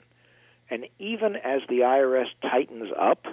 And 0.70 0.86
even 1.00 1.36
as 1.36 1.62
the 1.68 1.80
IRS 1.80 2.28
tightens 2.42 2.92
up, 2.98 3.26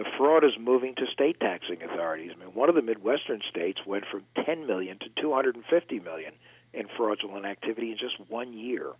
the 0.00 0.06
fraud 0.16 0.44
is 0.44 0.52
moving 0.58 0.94
to 0.94 1.02
state 1.12 1.38
taxing 1.40 1.82
authorities. 1.82 2.30
I 2.34 2.42
mean, 2.42 2.54
one 2.54 2.70
of 2.70 2.74
the 2.74 2.80
Midwestern 2.80 3.42
states 3.50 3.80
went 3.86 4.04
from 4.10 4.22
10 4.46 4.66
million 4.66 4.98
to 5.00 5.10
250 5.20 6.00
million 6.00 6.32
in 6.72 6.86
fraudulent 6.96 7.44
activity 7.44 7.90
in 7.90 7.98
just 7.98 8.14
one 8.30 8.54
year. 8.54 8.92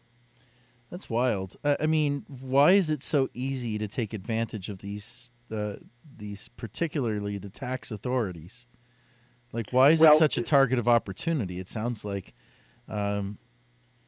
That's 0.91 1.09
wild. 1.09 1.57
I 1.65 1.87
mean, 1.87 2.27
why 2.29 2.73
is 2.73 2.91
it 2.91 3.03
so 3.03 3.31
easy 3.33 3.79
to 3.79 3.89
take 3.89 4.13
advantage 4.13 4.69
of 4.69 4.81
these 4.81 5.31
uh, 5.51 5.77
these 6.19 6.49
particularly 6.49 7.39
the 7.39 7.49
tax 7.49 7.91
authorities? 7.91 8.67
Like, 9.55 9.73
why 9.73 9.93
is 9.93 10.03
it 10.03 10.13
such 10.13 10.37
a 10.37 10.43
target 10.43 10.79
of 10.79 10.87
opportunity? 10.87 11.59
It 11.59 11.69
sounds 11.71 12.05
like, 12.05 12.35
um, 12.89 13.39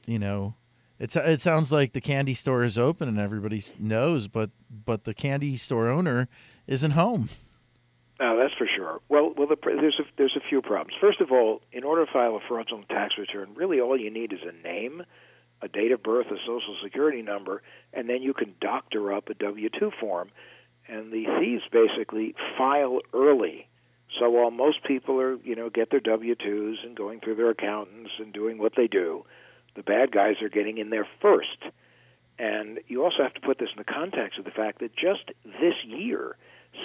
you 0.07 0.19
know, 0.19 0.57
it's 1.03 1.17
it 1.17 1.41
sounds 1.41 1.73
like 1.73 1.95
the 1.95 2.01
candy 2.01 2.33
store 2.33 2.63
is 2.63 2.79
open 2.79 3.09
and 3.09 3.19
everybody 3.19 3.61
knows, 3.77 4.29
but 4.29 4.51
but 4.71 5.03
the 5.03 5.13
candy 5.13 5.57
store 5.57 5.89
owner 5.89 6.29
isn't 6.69 6.93
home. 6.93 7.29
No, 8.21 8.39
that's 8.39 8.55
for 8.55 8.69
sure. 8.73 9.01
Well, 9.09 9.35
well, 9.37 9.49
the, 9.49 9.57
there's 9.65 9.99
a, 9.99 10.05
there's 10.17 10.37
a 10.37 10.49
few 10.49 10.63
problems. 10.63 10.95
First 11.01 11.21
of 11.21 11.33
all, 11.33 11.61
in 11.73 11.83
order 11.83 12.07
to 12.07 12.13
file 12.13 12.37
a 12.37 12.41
fraudulent 12.47 12.89
tax 12.89 13.15
return, 13.19 13.53
really 13.57 13.81
all 13.81 13.99
you 13.99 14.13
need 14.13 14.33
is 14.33 14.39
a 14.47 14.53
name, 14.63 15.03
a 15.61 15.67
date 15.67 15.91
of 15.91 16.05
birth, 16.05 16.27
a 16.27 16.37
social 16.47 16.77
security 16.85 17.21
number, 17.21 17.63
and 17.93 18.09
then 18.09 18.23
you 18.23 18.33
can 18.33 18.55
doctor 18.61 19.13
up 19.13 19.29
a 19.29 19.35
W-2 19.35 19.91
form. 19.99 20.31
And 20.87 21.13
the 21.13 21.25
thieves 21.41 21.65
basically 21.73 22.37
file 22.57 23.01
early. 23.13 23.67
So 24.21 24.31
while 24.31 24.53
most 24.53 24.85
people 24.85 25.21
are, 25.21 25.35
you 25.43 25.57
know, 25.57 25.69
get 25.69 25.91
their 25.91 25.99
W-2s 25.99 26.85
and 26.85 26.95
going 26.95 27.19
through 27.19 27.35
their 27.35 27.51
accountants 27.51 28.13
and 28.21 28.33
doing 28.33 28.59
what 28.59 28.75
they 28.77 28.87
do, 28.87 29.25
the 29.75 29.83
bad 29.83 30.13
guys 30.13 30.37
are 30.43 30.49
getting 30.49 30.79
in 30.79 30.91
there 30.91 31.07
first. 31.21 31.59
And 32.39 32.81
you 32.89 33.05
also 33.05 33.23
have 33.23 33.35
to 33.35 33.41
put 33.41 33.59
this 33.59 33.69
in 33.75 33.79
the 33.79 33.93
context 33.93 34.39
of 34.39 34.45
the 34.45 34.51
fact 34.51 34.81
that 34.81 34.97
just 34.97 35.31
this 35.45 35.75
year, 35.87 36.37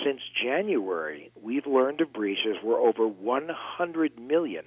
since 0.04 0.22
January, 0.44 1.32
we've 1.42 1.66
learned 1.66 2.02
of 2.02 2.14
breaches 2.14 2.58
where 2.62 2.78
over 2.78 3.08
100 3.08 4.20
million 4.20 4.66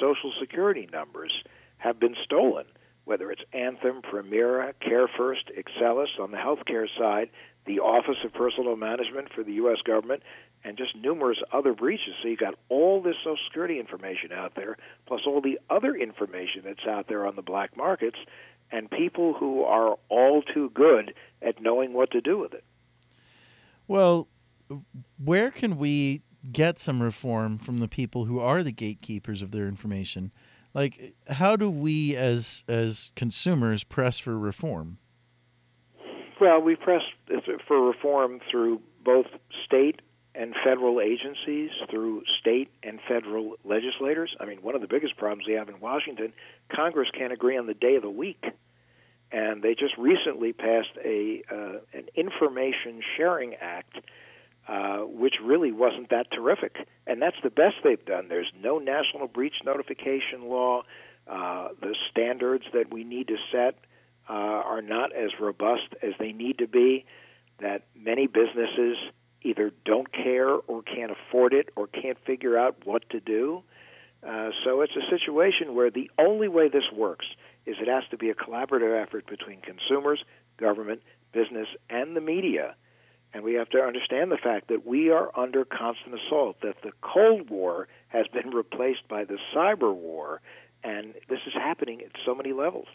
Social 0.00 0.32
Security 0.40 0.88
numbers 0.92 1.32
have 1.78 1.98
been 1.98 2.14
stolen 2.24 2.64
whether 3.04 3.30
it's 3.30 3.42
Anthem, 3.52 4.02
Premera, 4.02 4.74
Care 4.80 5.08
First, 5.08 5.50
Excellus 5.56 6.20
on 6.20 6.30
the 6.30 6.36
healthcare 6.36 6.86
side, 6.98 7.30
the 7.66 7.80
Office 7.80 8.16
of 8.24 8.32
Personnel 8.32 8.76
Management 8.76 9.28
for 9.34 9.42
the 9.42 9.54
U.S. 9.54 9.78
government, 9.84 10.22
and 10.64 10.76
just 10.76 10.94
numerous 10.96 11.38
other 11.52 11.72
breaches. 11.72 12.14
So 12.22 12.28
you've 12.28 12.38
got 12.38 12.54
all 12.68 13.02
this 13.02 13.16
Social 13.24 13.36
Security 13.48 13.78
information 13.78 14.32
out 14.32 14.54
there, 14.54 14.76
plus 15.06 15.22
all 15.26 15.40
the 15.40 15.58
other 15.70 15.94
information 15.94 16.62
that's 16.64 16.86
out 16.88 17.08
there 17.08 17.26
on 17.26 17.36
the 17.36 17.42
black 17.42 17.76
markets, 17.76 18.18
and 18.70 18.90
people 18.90 19.34
who 19.34 19.62
are 19.62 19.96
all 20.08 20.42
too 20.42 20.70
good 20.70 21.14
at 21.40 21.60
knowing 21.60 21.92
what 21.92 22.10
to 22.12 22.20
do 22.20 22.38
with 22.38 22.54
it. 22.54 22.64
Well, 23.86 24.28
where 25.22 25.50
can 25.50 25.76
we 25.76 26.22
get 26.50 26.78
some 26.78 27.02
reform 27.02 27.58
from 27.58 27.80
the 27.80 27.88
people 27.88 28.24
who 28.24 28.40
are 28.40 28.62
the 28.62 28.72
gatekeepers 28.72 29.42
of 29.42 29.50
their 29.50 29.68
information? 29.68 30.32
Like, 30.74 31.14
how 31.28 31.56
do 31.56 31.68
we 31.68 32.16
as 32.16 32.64
as 32.66 33.12
consumers 33.14 33.84
press 33.84 34.18
for 34.18 34.38
reform? 34.38 34.98
Well, 36.40 36.60
we 36.60 36.74
press 36.76 37.02
for 37.68 37.86
reform 37.86 38.40
through 38.50 38.80
both 39.04 39.26
state 39.64 40.00
and 40.34 40.54
federal 40.64 41.00
agencies, 41.00 41.70
through 41.90 42.22
state 42.40 42.70
and 42.82 43.00
federal 43.06 43.56
legislators. 43.64 44.34
I 44.40 44.46
mean, 44.46 44.62
one 44.62 44.74
of 44.74 44.80
the 44.80 44.86
biggest 44.88 45.16
problems 45.16 45.46
we 45.46 45.54
have 45.54 45.68
in 45.68 45.78
Washington, 45.80 46.32
Congress 46.74 47.08
can't 47.16 47.32
agree 47.32 47.58
on 47.58 47.66
the 47.66 47.74
day 47.74 47.96
of 47.96 48.02
the 48.02 48.10
week. 48.10 48.42
And 49.30 49.62
they 49.62 49.74
just 49.74 49.96
recently 49.96 50.52
passed 50.52 50.96
a 51.02 51.42
uh, 51.50 51.78
an 51.94 52.08
information 52.14 53.00
sharing 53.16 53.54
act, 53.54 53.96
uh, 54.68 54.98
which 54.98 55.34
really 55.42 55.72
wasn't 55.72 56.10
that 56.10 56.26
terrific. 56.30 56.76
And 57.06 57.20
that's 57.20 57.36
the 57.42 57.50
best 57.50 57.76
they've 57.82 58.04
done. 58.04 58.28
There's 58.28 58.52
no 58.60 58.78
national 58.78 59.28
breach 59.28 59.56
notification 59.64 60.48
law. 60.48 60.82
Uh, 61.26 61.68
the 61.80 61.94
standards 62.10 62.64
that 62.74 62.92
we 62.92 63.04
need 63.04 63.28
to 63.28 63.36
set 63.50 63.78
uh, 64.28 64.32
are 64.32 64.82
not 64.82 65.14
as 65.14 65.30
robust 65.40 65.94
as 66.02 66.12
they 66.18 66.32
need 66.32 66.58
to 66.58 66.66
be. 66.66 67.06
That 67.60 67.84
many 67.94 68.26
businesses 68.26 68.96
either 69.44 69.72
don't 69.84 70.12
care 70.12 70.50
or 70.50 70.82
can't 70.82 71.12
afford 71.12 71.52
it 71.52 71.68
or 71.76 71.86
can't 71.86 72.18
figure 72.26 72.56
out 72.56 72.76
what 72.84 73.08
to 73.10 73.20
do. 73.20 73.62
Uh, 74.26 74.50
so 74.64 74.82
it's 74.82 74.94
a 74.96 75.10
situation 75.10 75.74
where 75.74 75.90
the 75.90 76.10
only 76.18 76.48
way 76.48 76.68
this 76.68 76.84
works 76.94 77.26
is 77.66 77.76
it 77.80 77.88
has 77.88 78.04
to 78.10 78.16
be 78.16 78.30
a 78.30 78.34
collaborative 78.34 79.00
effort 79.00 79.26
between 79.26 79.60
consumers, 79.60 80.22
government, 80.58 81.02
business, 81.32 81.68
and 81.90 82.16
the 82.16 82.20
media. 82.20 82.74
And 83.34 83.42
we 83.42 83.54
have 83.54 83.70
to 83.70 83.78
understand 83.78 84.30
the 84.30 84.36
fact 84.36 84.68
that 84.68 84.86
we 84.86 85.10
are 85.10 85.30
under 85.38 85.64
constant 85.64 86.14
assault, 86.14 86.56
that 86.62 86.82
the 86.82 86.92
Cold 87.00 87.50
War 87.50 87.88
has 88.08 88.26
been 88.28 88.50
replaced 88.54 89.08
by 89.08 89.24
the 89.24 89.38
cyber 89.54 89.94
war, 89.94 90.40
and 90.84 91.14
this 91.28 91.40
is 91.46 91.54
happening 91.54 92.00
at 92.02 92.12
so 92.24 92.34
many 92.34 92.52
levels. 92.52 92.86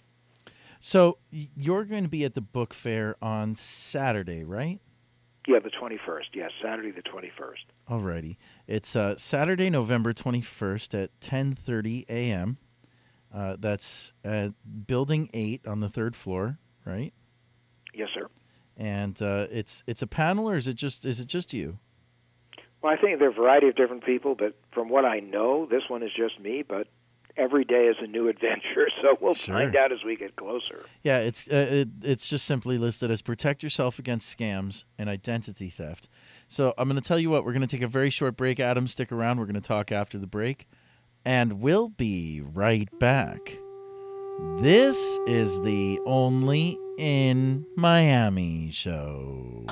So 0.79 1.17
you're 1.31 1.85
going 1.85 2.03
to 2.03 2.09
be 2.09 2.23
at 2.23 2.35
the 2.35 2.41
book 2.41 2.73
fair 2.73 3.15
on 3.21 3.55
Saturday, 3.55 4.43
right? 4.43 4.79
Yeah, 5.47 5.59
the 5.59 5.69
21st. 5.69 6.25
Yes, 6.33 6.51
Saturday 6.61 6.91
the 6.91 7.01
21st. 7.01 7.63
Alrighty. 7.89 8.35
It's 8.67 8.97
uh, 8.97 9.15
Saturday, 9.15 9.69
November 9.69 10.11
21st 10.11 11.03
at 11.03 11.19
10:30 11.21 12.05
a.m. 12.09 12.57
Uh, 13.33 13.55
that's 13.57 14.11
at 14.25 14.51
Building 14.85 15.29
8 15.33 15.65
on 15.65 15.79
the 15.79 15.87
third 15.87 16.17
floor, 16.17 16.59
right? 16.85 17.13
Yes, 17.93 18.09
sir. 18.13 18.27
And 18.75 19.21
uh, 19.21 19.47
it's 19.49 19.85
it's 19.87 20.01
a 20.01 20.07
panel, 20.07 20.49
or 20.49 20.55
is 20.55 20.67
it 20.67 20.75
just 20.75 21.05
is 21.05 21.21
it 21.21 21.27
just 21.27 21.53
you? 21.53 21.79
Well, 22.81 22.93
I 22.93 22.97
think 22.97 23.17
there 23.19 23.29
are 23.29 23.31
a 23.31 23.33
variety 23.33 23.69
of 23.69 23.75
different 23.77 24.05
people, 24.05 24.35
but 24.35 24.53
from 24.73 24.89
what 24.89 25.05
I 25.05 25.19
know, 25.21 25.65
this 25.65 25.83
one 25.87 26.03
is 26.03 26.11
just 26.15 26.41
me. 26.41 26.61
But 26.67 26.87
every 27.37 27.63
day 27.63 27.85
is 27.85 27.95
a 28.01 28.07
new 28.07 28.27
adventure, 28.27 28.87
so 29.01 29.17
we'll 29.21 29.33
Sure. 29.33 29.55
find 29.55 29.75
out 29.75 29.91
as 29.91 30.03
we 30.03 30.15
get 30.15 30.35
closer. 30.35 30.85
Yeah, 31.03 31.19
it's 31.19 31.47
uh, 31.47 31.67
it, 31.69 31.89
it's 32.03 32.27
just 32.29 32.45
simply 32.45 32.77
listed 32.77 33.11
as 33.11 33.21
protect 33.21 33.63
yourself 33.63 33.99
against 33.99 34.37
scams 34.37 34.83
and 34.97 35.09
identity 35.09 35.69
theft. 35.69 36.09
So 36.47 36.73
I'm 36.77 36.87
going 36.87 36.99
to 37.01 37.07
tell 37.07 37.19
you 37.19 37.29
what. 37.29 37.45
We're 37.45 37.53
going 37.53 37.67
to 37.67 37.75
take 37.75 37.83
a 37.83 37.87
very 37.87 38.09
short 38.09 38.35
break. 38.37 38.59
Adam, 38.59 38.87
stick 38.87 39.11
around. 39.11 39.39
We're 39.39 39.45
going 39.45 39.55
to 39.55 39.61
talk 39.61 39.91
after 39.91 40.17
the 40.17 40.27
break, 40.27 40.67
and 41.25 41.59
we'll 41.61 41.89
be 41.89 42.41
right 42.41 42.87
back. 42.99 43.57
This 44.59 45.19
is 45.27 45.61
the 45.61 45.99
only 46.05 46.77
in 46.99 47.65
Miami 47.75 48.71
show. 48.71 49.65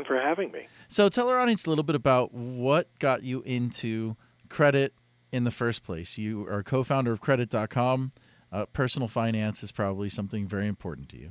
Again 0.00 0.06
for 0.06 0.20
having 0.20 0.52
me. 0.52 0.66
So 0.88 1.08
tell 1.08 1.28
our 1.28 1.38
audience 1.38 1.66
a 1.66 1.68
little 1.68 1.84
bit 1.84 1.96
about 1.96 2.32
what 2.32 2.88
got 2.98 3.22
you 3.22 3.42
into 3.42 4.16
credit 4.48 4.94
in 5.32 5.44
the 5.44 5.50
first 5.50 5.84
place. 5.84 6.18
You 6.18 6.46
are 6.48 6.62
co-founder 6.62 7.12
of 7.12 7.20
Credit.com. 7.20 8.12
Uh, 8.52 8.66
personal 8.66 9.08
finance 9.08 9.62
is 9.62 9.70
probably 9.70 10.08
something 10.08 10.48
very 10.48 10.66
important 10.66 11.08
to 11.10 11.16
you. 11.16 11.30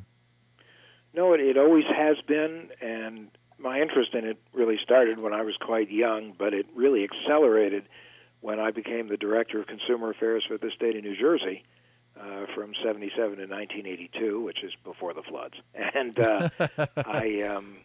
No, 1.14 1.34
it, 1.34 1.42
it 1.42 1.58
always 1.58 1.86
has 1.86 2.18
been, 2.28 2.70
and 2.82 3.30
my 3.58 3.82
interest 3.82 4.14
in 4.14 4.26
it 4.26 4.38
really 4.54 4.78
started 4.82 5.20
when 5.20 5.34
I 5.34 5.42
was 5.42 5.56
quite 5.60 5.92
young, 5.92 6.34
but 6.38 6.54
it 6.54 6.68
really 6.76 7.04
accelerated 7.04 7.84
when 8.42 8.60
I 8.60 8.72
became 8.72 9.10
the 9.10 9.18
director 9.18 9.60
of 9.60 9.68
consumer 9.68 10.12
affairs 10.12 10.46
for 10.48 10.58
the 10.58 10.72
state 10.74 10.96
of 10.96 11.04
New 11.04 11.18
Jersey 11.18 11.66
uh, 12.18 12.46
from 12.56 12.74
77 12.84 13.16
to 13.16 13.48
1982, 13.48 14.42
which 14.42 14.64
is 14.64 14.72
before 14.84 15.14
the 15.14 15.24
floods. 15.24 15.56
And 15.96 16.18
uh, 16.20 16.50
I, 16.96 17.42
um, 17.42 17.78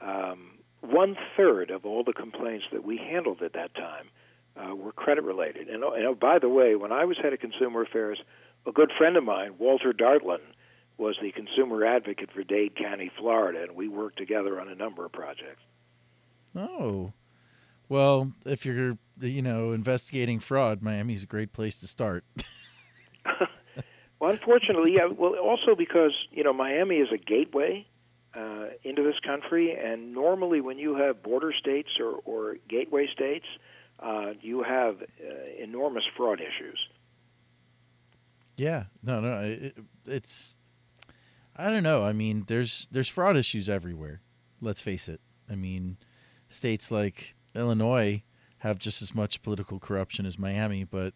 um, 0.00 0.58
one 0.80 1.16
third 1.36 1.70
of 1.70 1.84
all 1.84 2.04
the 2.04 2.12
complaints 2.12 2.66
that 2.72 2.84
we 2.84 2.96
handled 2.96 3.42
at 3.42 3.52
that 3.54 3.74
time 3.74 4.08
uh, 4.56 4.74
were 4.74 4.92
credit 4.92 5.24
related. 5.24 5.68
And, 5.68 5.84
oh, 5.84 5.92
and 5.92 6.06
oh, 6.06 6.14
by 6.14 6.38
the 6.38 6.48
way, 6.48 6.74
when 6.74 6.92
I 6.92 7.04
was 7.04 7.16
head 7.22 7.32
of 7.32 7.40
consumer 7.40 7.82
affairs, 7.82 8.20
a 8.66 8.72
good 8.72 8.90
friend 8.96 9.16
of 9.16 9.24
mine, 9.24 9.54
Walter 9.58 9.92
Dartland, 9.92 10.54
was 10.96 11.16
the 11.22 11.30
consumer 11.30 11.84
advocate 11.84 12.30
for 12.32 12.42
Dade 12.42 12.76
County, 12.76 13.10
Florida, 13.18 13.62
and 13.62 13.76
we 13.76 13.88
worked 13.88 14.18
together 14.18 14.60
on 14.60 14.68
a 14.68 14.74
number 14.74 15.04
of 15.04 15.12
projects. 15.12 15.62
Oh, 16.56 17.12
well, 17.88 18.32
if 18.44 18.66
you're 18.66 18.98
you 19.20 19.42
know 19.42 19.72
investigating 19.72 20.40
fraud, 20.40 20.82
Miami's 20.82 21.22
a 21.22 21.26
great 21.26 21.52
place 21.52 21.78
to 21.80 21.86
start. 21.86 22.24
Well, 24.20 24.32
unfortunately, 24.32 24.94
yeah. 24.96 25.06
Well, 25.06 25.36
also 25.36 25.74
because 25.76 26.12
you 26.30 26.42
know 26.42 26.52
Miami 26.52 26.96
is 26.96 27.08
a 27.12 27.18
gateway 27.18 27.86
uh, 28.38 28.66
into 28.84 29.02
this 29.02 29.18
country, 29.26 29.72
and 29.72 30.12
normally 30.12 30.60
when 30.60 30.78
you 30.78 30.94
have 30.96 31.22
border 31.22 31.52
states 31.58 31.88
or, 31.98 32.20
or 32.24 32.56
gateway 32.68 33.08
states, 33.12 33.46
uh, 34.00 34.32
you 34.40 34.62
have 34.62 34.96
uh, 35.02 35.50
enormous 35.58 36.04
fraud 36.16 36.40
issues. 36.40 36.78
Yeah, 38.56 38.84
no, 39.02 39.20
no, 39.20 39.40
it, 39.40 39.76
it's 40.06 40.56
I 41.56 41.70
don't 41.70 41.82
know. 41.82 42.04
I 42.04 42.12
mean, 42.12 42.44
there's 42.46 42.88
there's 42.90 43.08
fraud 43.08 43.36
issues 43.36 43.68
everywhere. 43.68 44.20
Let's 44.60 44.80
face 44.80 45.08
it. 45.08 45.20
I 45.50 45.56
mean, 45.56 45.96
states 46.48 46.90
like 46.90 47.34
Illinois 47.54 48.22
have 48.58 48.78
just 48.78 49.02
as 49.02 49.14
much 49.14 49.42
political 49.42 49.78
corruption 49.78 50.26
as 50.26 50.38
Miami, 50.38 50.84
but 50.84 51.14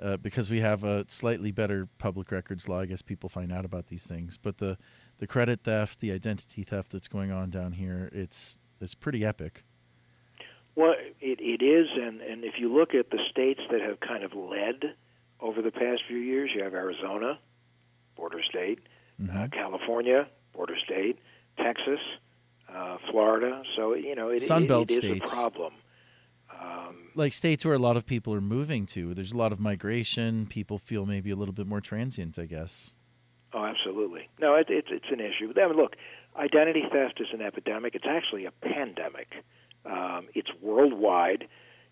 uh, 0.00 0.16
because 0.16 0.50
we 0.50 0.60
have 0.60 0.82
a 0.82 1.04
slightly 1.08 1.52
better 1.52 1.88
public 1.98 2.32
records 2.32 2.68
law, 2.68 2.80
I 2.80 2.86
guess 2.86 3.02
people 3.02 3.28
find 3.28 3.52
out 3.52 3.64
about 3.64 3.86
these 3.86 4.06
things. 4.06 4.36
But 4.36 4.58
the 4.58 4.78
the 5.18 5.26
credit 5.26 5.60
theft, 5.64 6.00
the 6.00 6.12
identity 6.12 6.62
theft 6.62 6.92
that's 6.92 7.08
going 7.08 7.30
on 7.30 7.50
down 7.50 7.72
here, 7.72 8.10
it's 8.12 8.58
it's 8.80 8.94
pretty 8.94 9.24
epic. 9.24 9.64
Well, 10.76 10.94
it, 11.20 11.38
it 11.40 11.64
is, 11.64 11.86
and, 11.94 12.20
and 12.20 12.44
if 12.44 12.54
you 12.58 12.74
look 12.74 12.94
at 12.94 13.10
the 13.10 13.20
states 13.30 13.60
that 13.70 13.80
have 13.80 14.00
kind 14.00 14.24
of 14.24 14.34
led 14.34 14.94
over 15.38 15.62
the 15.62 15.70
past 15.70 16.02
few 16.08 16.16
years, 16.18 16.50
you 16.54 16.64
have 16.64 16.74
Arizona, 16.74 17.38
border 18.16 18.42
state, 18.42 18.80
uh, 19.32 19.46
California, 19.52 20.26
border 20.52 20.74
state, 20.84 21.20
Texas, 21.58 22.00
uh, 22.74 22.96
Florida. 23.10 23.62
So 23.76 23.94
you 23.94 24.16
know, 24.16 24.30
it, 24.30 24.42
it, 24.42 24.48
Sunbelt 24.48 24.90
it 24.90 24.92
is 24.92 24.98
states. 24.98 25.32
a 25.32 25.34
problem. 25.34 25.74
Like 27.16 27.32
states 27.32 27.64
where 27.64 27.74
a 27.74 27.78
lot 27.78 27.96
of 27.96 28.06
people 28.06 28.34
are 28.34 28.40
moving 28.40 28.86
to. 28.86 29.14
There's 29.14 29.32
a 29.32 29.36
lot 29.36 29.52
of 29.52 29.60
migration. 29.60 30.46
People 30.46 30.78
feel 30.78 31.06
maybe 31.06 31.30
a 31.30 31.36
little 31.36 31.54
bit 31.54 31.66
more 31.66 31.80
transient, 31.80 32.38
I 32.38 32.46
guess. 32.46 32.92
Oh, 33.54 33.64
absolutely. 33.64 34.28
No, 34.40 34.56
it, 34.56 34.66
it's 34.68 34.88
it's 34.90 35.06
an 35.10 35.20
issue. 35.20 35.52
I 35.56 35.68
mean, 35.68 35.76
look, 35.76 35.94
identity 36.36 36.82
theft 36.90 37.20
is 37.20 37.28
an 37.32 37.40
epidemic. 37.40 37.94
It's 37.94 38.06
actually 38.08 38.46
a 38.46 38.50
pandemic. 38.50 39.28
Um, 39.86 40.26
it's 40.34 40.50
worldwide. 40.60 41.46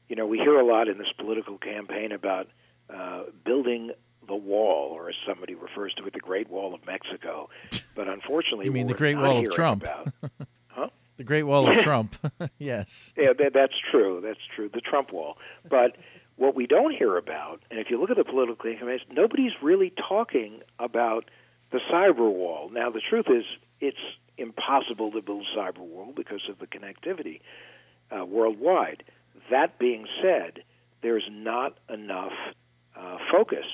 You 0.09 0.17
know, 0.17 0.27
we 0.27 0.39
hear 0.39 0.59
a 0.59 0.67
lot 0.67 0.89
in 0.89 0.99
this 0.99 1.13
political 1.19 1.59
campaign 1.59 2.11
about 2.11 2.49
uh, 2.93 3.25
building 3.45 3.93
the 4.27 4.35
wall, 4.35 4.91
or 4.93 5.09
as 5.09 5.15
somebody 5.27 5.55
refers 5.55 5.95
to 5.95 6.05
it, 6.07 6.13
the 6.15 6.21
Great 6.21 6.51
Wall 6.51 6.75
of 6.75 6.85
Mexico. 6.85 7.49
But 7.95 8.09
unfortunately, 8.09 8.65
You 8.67 8.73
mean 8.73 8.87
the 8.89 8.95
Great 8.95 9.17
Wall 9.17 9.39
of 9.47 9.51
Trump? 9.53 9.83
About, 9.83 10.09
huh? 10.69 10.89
The 11.17 11.25
Great 11.25 11.45
Wall 11.45 11.71
of 11.71 11.79
Trump. 11.83 12.17
yes. 12.59 13.15
Yeah, 13.17 13.33
that, 13.39 13.53
that's 13.55 13.75
true. 13.91 14.21
That's 14.23 14.41
true. 14.55 14.69
The 14.73 14.81
Trump 14.81 15.13
wall. 15.13 15.39
But 15.69 15.97
what 16.37 16.55
we 16.55 16.67
don't 16.67 16.95
hear 16.95 17.17
about, 17.17 17.63
and 17.71 17.79
if 17.79 17.91
you 17.91 18.01
look 18.01 18.11
at 18.11 18.17
the 18.17 18.25
political 18.25 18.57
campaigns, 18.57 19.03
nobody's 19.13 19.53
really 19.63 19.93
talking 20.09 20.61
about 20.79 21.31
the 21.73 21.81
cyber 21.91 22.31
wall. 22.31 22.71
Now, 22.71 22.91
the 22.91 23.01
truth 23.01 23.27
is, 23.29 23.45
it's 23.81 23.97
impossible 24.37 25.11
to 25.13 25.23
build 25.23 25.45
a 25.53 25.59
cyber 25.59 25.79
wall 25.79 26.13
because 26.15 26.43
of 26.49 26.59
the 26.59 26.67
connectivity 26.67 27.41
uh, 28.11 28.25
worldwide. 28.25 29.03
That 29.51 29.79
being 29.79 30.07
said, 30.23 30.63
there's 31.03 31.29
not 31.31 31.77
enough 31.89 32.33
uh, 32.97 33.19
focus 33.31 33.65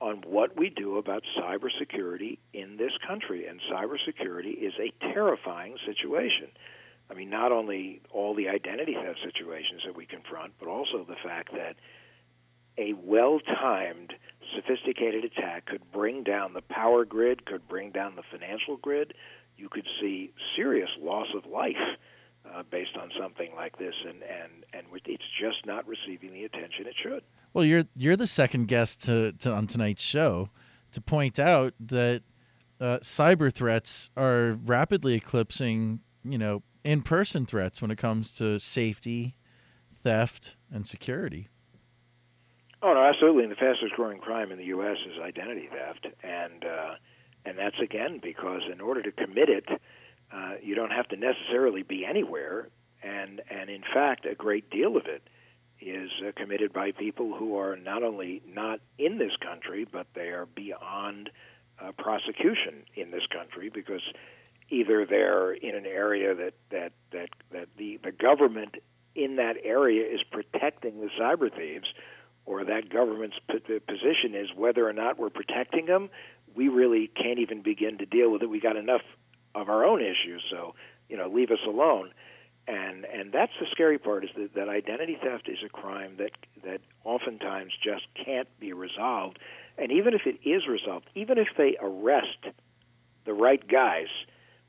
on 0.00 0.22
what 0.26 0.56
we 0.56 0.70
do 0.70 0.98
about 0.98 1.22
cybersecurity 1.38 2.38
in 2.52 2.76
this 2.76 2.92
country, 3.06 3.46
and 3.46 3.60
cybersecurity 3.72 4.56
is 4.60 4.72
a 4.80 4.92
terrifying 5.12 5.76
situation. 5.86 6.48
I 7.10 7.14
mean, 7.14 7.30
not 7.30 7.52
only 7.52 8.00
all 8.10 8.34
the 8.34 8.48
identity 8.48 8.94
theft 8.94 9.20
situations 9.24 9.82
that 9.86 9.94
we 9.94 10.06
confront, 10.06 10.54
but 10.58 10.68
also 10.68 11.04
the 11.06 11.16
fact 11.22 11.52
that 11.52 11.76
a 12.76 12.92
well 12.94 13.40
timed, 13.40 14.14
sophisticated 14.54 15.24
attack 15.24 15.66
could 15.66 15.82
bring 15.92 16.24
down 16.24 16.54
the 16.54 16.62
power 16.62 17.04
grid, 17.04 17.46
could 17.46 17.66
bring 17.68 17.90
down 17.90 18.16
the 18.16 18.22
financial 18.30 18.76
grid. 18.76 19.14
You 19.56 19.68
could 19.68 19.86
see 20.00 20.32
serious 20.56 20.90
loss 21.00 21.28
of 21.36 21.46
life 21.50 21.76
uh, 22.52 22.62
based 22.70 22.96
on 23.00 23.10
something 23.20 23.50
like 23.54 23.78
this, 23.78 23.94
and, 24.06 24.22
and, 24.22 24.64
and 24.72 24.86
it's 25.06 25.22
just 25.40 25.64
not 25.66 25.86
receiving 25.86 26.32
the 26.32 26.44
attention 26.44 26.86
it 26.86 26.94
should. 27.02 27.22
Well, 27.52 27.64
you're 27.64 27.84
you're 27.94 28.16
the 28.16 28.26
second 28.26 28.66
guest 28.66 29.02
to, 29.04 29.32
to 29.32 29.52
on 29.52 29.66
tonight's 29.66 30.02
show 30.02 30.50
to 30.92 31.00
point 31.00 31.38
out 31.38 31.74
that 31.80 32.22
uh, 32.80 32.98
cyber 32.98 33.52
threats 33.52 34.10
are 34.16 34.58
rapidly 34.64 35.14
eclipsing, 35.14 36.00
you 36.24 36.38
know, 36.38 36.62
in-person 36.84 37.46
threats 37.46 37.80
when 37.80 37.90
it 37.90 37.98
comes 37.98 38.32
to 38.34 38.58
safety, 38.58 39.36
theft, 40.02 40.56
and 40.70 40.86
security. 40.86 41.48
Oh 42.84 42.92
no, 42.92 43.02
absolutely. 43.02 43.44
And 43.44 43.50
the 43.50 43.56
fastest 43.56 43.94
growing 43.94 44.18
crime 44.18 44.52
in 44.52 44.58
the 44.58 44.66
U.S. 44.66 44.98
is 45.06 45.18
identity 45.18 45.70
theft, 45.72 46.06
and 46.22 46.64
uh, 46.66 46.94
and 47.46 47.56
that's 47.56 47.78
again 47.82 48.20
because 48.22 48.60
in 48.70 48.82
order 48.82 49.00
to 49.00 49.10
commit 49.10 49.48
it, 49.48 49.64
uh, 50.30 50.56
you 50.62 50.74
don't 50.74 50.90
have 50.90 51.08
to 51.08 51.16
necessarily 51.16 51.82
be 51.82 52.04
anywhere, 52.04 52.68
and 53.02 53.40
and 53.50 53.70
in 53.70 53.80
fact, 53.94 54.26
a 54.26 54.34
great 54.34 54.68
deal 54.68 54.98
of 54.98 55.06
it 55.06 55.22
is 55.80 56.10
uh, 56.28 56.32
committed 56.36 56.74
by 56.74 56.92
people 56.92 57.34
who 57.34 57.56
are 57.56 57.74
not 57.74 58.02
only 58.02 58.42
not 58.46 58.80
in 58.98 59.16
this 59.16 59.32
country, 59.40 59.86
but 59.90 60.06
they 60.12 60.28
are 60.28 60.44
beyond 60.54 61.30
uh, 61.80 61.90
prosecution 61.92 62.82
in 62.94 63.10
this 63.10 63.26
country 63.32 63.70
because 63.72 64.02
either 64.68 65.06
they're 65.06 65.54
in 65.54 65.74
an 65.74 65.86
area 65.86 66.34
that 66.34 66.52
that 66.68 66.92
that 67.12 67.30
that 67.50 67.68
the 67.78 67.98
the 68.04 68.12
government 68.12 68.74
in 69.14 69.36
that 69.36 69.56
area 69.64 70.04
is 70.06 70.20
protecting 70.30 71.00
the 71.00 71.08
cyber 71.18 71.50
thieves, 71.50 71.86
or 72.46 72.64
that 72.64 72.90
government's 72.90 73.38
position 73.48 74.34
is 74.34 74.48
whether 74.54 74.88
or 74.88 74.92
not 74.92 75.18
we're 75.18 75.30
protecting 75.30 75.86
them, 75.86 76.10
we 76.54 76.68
really 76.68 77.10
can't 77.20 77.38
even 77.38 77.62
begin 77.62 77.98
to 77.98 78.06
deal 78.06 78.30
with 78.30 78.42
it. 78.42 78.50
We 78.50 78.60
got 78.60 78.76
enough 78.76 79.02
of 79.54 79.68
our 79.68 79.84
own 79.84 80.00
issues, 80.00 80.42
so 80.50 80.74
you 81.08 81.16
know, 81.16 81.28
leave 81.28 81.50
us 81.50 81.58
alone. 81.66 82.10
And 82.66 83.04
and 83.04 83.30
that's 83.30 83.52
the 83.60 83.66
scary 83.70 83.98
part 83.98 84.24
is 84.24 84.30
that, 84.36 84.54
that 84.54 84.68
identity 84.68 85.18
theft 85.22 85.48
is 85.48 85.58
a 85.64 85.68
crime 85.68 86.16
that 86.18 86.30
that 86.64 86.80
oftentimes 87.04 87.72
just 87.82 88.06
can't 88.24 88.48
be 88.58 88.72
resolved. 88.72 89.38
And 89.76 89.92
even 89.92 90.14
if 90.14 90.22
it 90.26 90.38
is 90.48 90.66
resolved, 90.66 91.06
even 91.14 91.36
if 91.36 91.48
they 91.58 91.76
arrest 91.80 92.38
the 93.26 93.34
right 93.34 93.66
guys, 93.66 94.06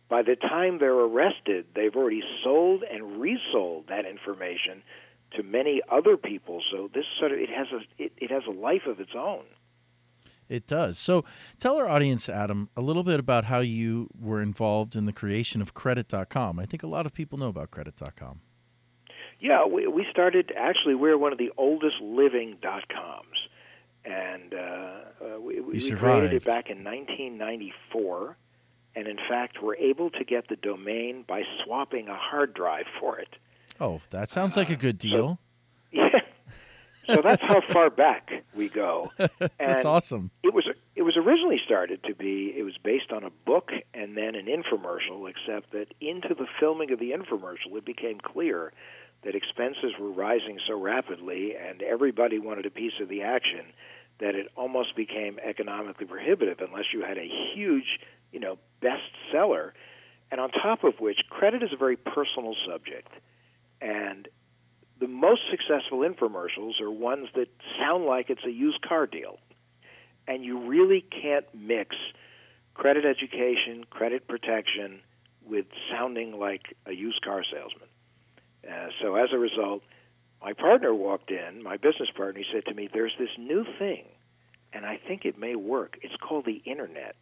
by 0.10 0.24
the 0.24 0.36
time 0.36 0.80
they're 0.80 0.94
arrested, 0.94 1.68
they've 1.74 1.96
already 1.96 2.24
sold 2.44 2.84
and 2.84 3.22
resold 3.22 3.86
that 3.88 4.06
information 4.06 4.84
to 5.36 5.44
many 5.44 5.82
other 5.92 6.18
people. 6.18 6.62
So 6.72 6.90
this 6.94 7.06
sort 7.20 7.32
of 7.32 7.40
it 7.40 7.50
has 7.50 7.68
a 7.72 8.04
it, 8.04 8.14
it 8.18 8.32
has 8.32 8.44
a 8.48 8.52
life 8.52 8.86
of 8.88 9.00
its 9.00 9.12
own. 9.16 9.44
It 10.48 10.68
does. 10.68 11.00
So 11.00 11.26
tell 11.60 11.78
our 11.78 11.88
audience, 11.88 12.30
Adam, 12.30 12.70
a 12.78 12.82
little 12.82 13.04
bit 13.04 13.20
about 13.20 13.46
how 13.46 13.62
you 13.62 14.10
were 14.20 14.42
involved 14.42 14.96
in 14.96 15.06
the 15.06 15.14
creation 15.14 15.62
of 15.62 15.74
Credit.com. 15.74 16.60
I 16.60 16.66
think 16.66 16.84
a 16.84 16.88
lot 16.88 17.06
of 17.06 17.14
people 17.14 17.40
know 17.40 17.48
about 17.48 17.72
Credit.com. 17.72 18.42
Yeah, 19.40 19.66
we 19.66 19.86
we 19.88 20.06
started 20.10 20.54
actually 20.58 20.96
we're 20.96 21.18
one 21.18 21.32
of 21.32 21.38
the 21.38 21.52
oldest 21.58 21.96
living 22.02 22.58
dot 22.62 22.84
coms, 22.88 23.38
and 24.06 24.54
uh, 24.54 24.58
uh, 24.58 25.40
we, 25.40 25.60
we 25.60 25.92
created 25.92 26.34
it 26.34 26.46
back 26.46 26.70
in 26.70 26.84
1994, 26.84 28.38
and 28.96 29.08
in 29.08 29.18
fact 29.30 29.62
we're 29.62 29.76
able 29.76 30.10
to 30.12 30.24
get 30.24 30.48
the 30.48 30.56
domain 30.56 31.26
by 31.28 31.44
swapping 31.64 32.08
a 32.08 32.16
hard 32.16 32.54
drive 32.54 32.86
for 33.00 33.20
it. 33.20 33.36
Oh, 33.80 34.02
that 34.10 34.30
sounds 34.30 34.56
like 34.58 34.70
a 34.70 34.76
good 34.76 34.98
deal. 34.98 35.40
Yeah. 35.92 36.10
So 37.08 37.22
that's 37.22 37.42
how 37.44 37.62
far 37.72 37.90
back 37.92 38.32
we 38.56 38.68
go. 38.68 39.12
That's 39.60 39.86
awesome. 39.86 40.32
It 40.44 40.54
was 40.56 40.66
it 40.96 41.04
was 41.04 41.16
originally 41.18 41.62
started 41.64 42.04
to 42.06 42.16
be 42.16 42.54
it 42.58 42.64
was 42.64 42.78
based 42.84 43.12
on 43.12 43.24
a 43.24 43.30
book 43.30 43.70
and 43.94 44.18
then 44.18 44.34
an 44.34 44.48
infomercial, 44.48 45.30
except 45.30 45.72
that 45.72 45.94
into 46.02 46.34
the 46.34 46.48
filming 46.60 46.92
of 46.92 47.00
the 47.00 47.12
infomercial 47.12 47.78
it 47.78 47.86
became 47.86 48.20
clear 48.20 48.74
that 49.24 49.36
expenses 49.36 49.94
were 50.00 50.12
rising 50.12 50.58
so 50.68 50.80
rapidly 50.80 51.54
and 51.56 51.82
everybody 51.84 52.40
wanted 52.40 52.66
a 52.66 52.72
piece 52.72 53.00
of 53.00 53.08
the 53.08 53.22
action 53.22 53.66
that 54.20 54.36
it 54.36 54.48
almost 54.56 54.96
became 54.96 55.40
economically 55.48 56.06
prohibitive 56.06 56.60
unless 56.60 56.86
you 56.94 57.02
had 57.04 57.18
a 57.18 57.30
huge, 57.54 58.00
you 58.32 58.40
know, 58.40 58.58
bestseller. 58.82 59.72
And 60.32 60.40
on 60.42 60.50
top 60.52 60.84
of 60.84 61.00
which, 61.00 61.20
credit 61.30 61.62
is 61.62 61.70
a 61.74 61.78
very 61.78 61.98
personal 61.98 62.56
subject. 62.68 63.10
And 63.82 64.28
the 65.00 65.08
most 65.08 65.42
successful 65.50 66.00
infomercials 66.00 66.80
are 66.82 66.92
ones 66.92 67.28
that 67.36 67.48
sound 67.80 68.06
like 68.06 68.30
it's 68.30 68.46
a 68.46 68.52
used 68.52 68.82
car 68.82 69.06
deal. 69.06 69.40
And 70.28 70.44
you 70.44 70.68
really 70.68 71.02
can't 71.02 71.46
mix 71.54 71.96
credit 72.74 73.06
education, 73.06 73.86
credit 73.90 74.28
protection 74.28 75.02
with 75.46 75.66
sounding 75.92 76.40
like 76.40 76.76
a 76.86 76.94
used 76.94 77.22
car 77.22 77.44
salesman. 77.44 77.90
Uh, 78.68 78.88
so 79.02 79.16
as 79.16 79.30
a 79.32 79.38
result, 79.38 79.84
my 80.42 80.54
partner 80.54 80.94
walked 80.94 81.32
in, 81.32 81.64
my 81.64 81.78
business 81.78 82.10
partner, 82.16 82.42
he 82.42 82.46
said 82.54 82.66
to 82.66 82.74
me, 82.74 82.90
There's 82.92 83.14
this 83.18 83.30
new 83.38 83.66
thing, 83.80 84.06
and 84.74 84.86
I 84.86 85.00
think 85.08 85.26
it 85.26 85.38
may 85.38 85.56
work. 85.56 85.98
It's 86.02 86.16
called 86.16 86.46
the 86.46 86.62
internet. 86.66 87.16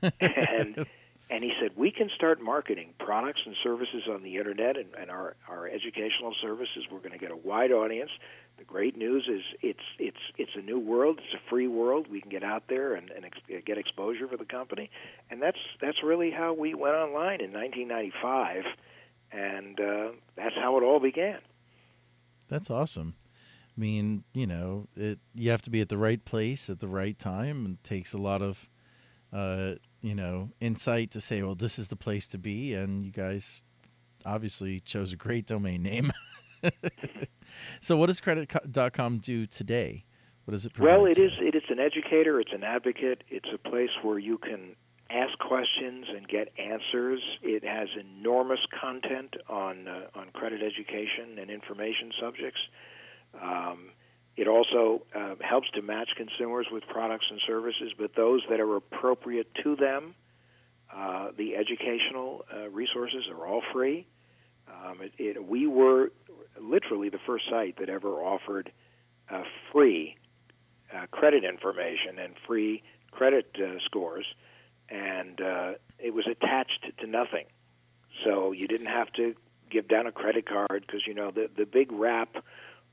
and 0.20 0.86
and 1.30 1.44
he 1.44 1.52
said, 1.60 1.72
We 1.76 1.90
can 1.90 2.10
start 2.14 2.40
marketing 2.40 2.94
products 2.98 3.40
and 3.44 3.54
services 3.62 4.04
on 4.10 4.22
the 4.22 4.36
internet 4.36 4.76
and, 4.76 4.88
and 4.98 5.10
our, 5.10 5.36
our 5.48 5.68
educational 5.68 6.34
services. 6.40 6.84
We're 6.90 6.98
going 6.98 7.12
to 7.12 7.18
get 7.18 7.30
a 7.30 7.36
wide 7.36 7.72
audience. 7.72 8.10
The 8.58 8.64
great 8.64 8.96
news 8.96 9.28
is 9.28 9.42
it's 9.62 9.84
it's 9.98 10.18
it's 10.36 10.50
a 10.56 10.62
new 10.62 10.80
world. 10.80 11.20
It's 11.22 11.34
a 11.34 11.50
free 11.50 11.68
world. 11.68 12.08
We 12.10 12.20
can 12.20 12.30
get 12.30 12.42
out 12.42 12.64
there 12.68 12.94
and, 12.94 13.10
and 13.10 13.24
ex- 13.24 13.64
get 13.64 13.78
exposure 13.78 14.26
for 14.26 14.36
the 14.36 14.44
company, 14.44 14.90
and 15.30 15.40
that's 15.40 15.58
that's 15.80 16.02
really 16.02 16.30
how 16.30 16.54
we 16.54 16.74
went 16.74 16.96
online 16.96 17.40
in 17.40 17.52
1995, 17.52 18.64
and 19.30 19.78
uh, 19.78 20.08
that's 20.36 20.56
how 20.56 20.76
it 20.76 20.82
all 20.82 20.98
began. 20.98 21.38
That's 22.48 22.68
awesome. 22.68 23.14
I 23.76 23.80
mean, 23.80 24.24
you 24.32 24.46
know, 24.46 24.88
it 24.96 25.20
you 25.36 25.52
have 25.52 25.62
to 25.62 25.70
be 25.70 25.80
at 25.80 25.88
the 25.88 25.98
right 25.98 26.24
place 26.24 26.68
at 26.68 26.80
the 26.80 26.88
right 26.88 27.16
time, 27.16 27.64
and 27.64 27.84
takes 27.84 28.12
a 28.12 28.18
lot 28.18 28.42
of, 28.42 28.68
uh, 29.32 29.74
you 30.00 30.14
know, 30.14 30.50
insight 30.60 31.10
to 31.12 31.20
say, 31.20 31.42
well, 31.42 31.54
this 31.54 31.78
is 31.78 31.88
the 31.88 31.96
place 31.96 32.28
to 32.28 32.38
be, 32.38 32.74
and 32.74 33.04
you 33.04 33.10
guys 33.10 33.64
obviously 34.24 34.80
chose 34.80 35.12
a 35.12 35.16
great 35.16 35.46
domain 35.46 35.82
name. 35.82 36.12
so, 37.80 37.96
what 37.96 38.06
does 38.06 38.20
Credit.com 38.20 39.18
do 39.18 39.46
today? 39.46 40.04
What 40.44 40.52
does 40.52 40.66
it 40.66 40.72
provide? 40.72 40.96
Well, 40.96 41.06
it 41.06 41.14
today? 41.14 41.26
is 41.26 41.32
it 41.40 41.54
is 41.54 41.62
an 41.68 41.78
educator. 41.78 42.40
It's 42.40 42.52
an 42.52 42.64
advocate. 42.64 43.24
It's 43.28 43.48
a 43.52 43.58
place 43.58 43.90
where 44.02 44.18
you 44.18 44.38
can 44.38 44.76
ask 45.10 45.38
questions 45.38 46.06
and 46.14 46.28
get 46.28 46.52
answers. 46.58 47.20
It 47.42 47.64
has 47.64 47.88
enormous 47.98 48.60
content 48.80 49.34
on 49.48 49.88
uh, 49.88 50.06
on 50.14 50.30
credit 50.32 50.62
education 50.62 51.38
and 51.38 51.50
information 51.50 52.12
subjects. 52.20 52.60
Um, 53.42 53.90
it 54.38 54.46
also 54.46 55.02
uh, 55.16 55.34
helps 55.40 55.68
to 55.70 55.82
match 55.82 56.10
consumers 56.16 56.68
with 56.70 56.86
products 56.86 57.26
and 57.28 57.40
services, 57.44 57.92
but 57.98 58.14
those 58.14 58.40
that 58.48 58.60
are 58.60 58.76
appropriate 58.76 59.52
to 59.64 59.74
them. 59.74 60.14
Uh, 60.94 61.30
the 61.36 61.56
educational 61.56 62.44
uh, 62.54 62.68
resources 62.70 63.24
are 63.28 63.46
all 63.46 63.62
free. 63.72 64.06
Um, 64.68 65.00
it, 65.02 65.12
it, 65.18 65.44
we 65.44 65.66
were 65.66 66.12
literally 66.58 67.08
the 67.08 67.18
first 67.26 67.46
site 67.50 67.78
that 67.80 67.88
ever 67.88 68.10
offered 68.22 68.70
uh, 69.28 69.42
free 69.72 70.16
uh, 70.94 71.06
credit 71.10 71.42
information 71.42 72.20
and 72.20 72.34
free 72.46 72.84
credit 73.10 73.50
uh, 73.60 73.80
scores, 73.86 74.24
and 74.88 75.40
uh, 75.40 75.72
it 75.98 76.14
was 76.14 76.26
attached 76.28 76.86
to 77.00 77.06
nothing. 77.08 77.46
So 78.24 78.52
you 78.52 78.68
didn't 78.68 78.86
have 78.86 79.12
to 79.14 79.34
give 79.68 79.88
down 79.88 80.06
a 80.06 80.12
credit 80.12 80.48
card 80.48 80.84
because 80.86 81.02
you 81.08 81.14
know 81.14 81.32
the 81.32 81.50
the 81.54 81.66
big 81.66 81.90
rap 81.90 82.36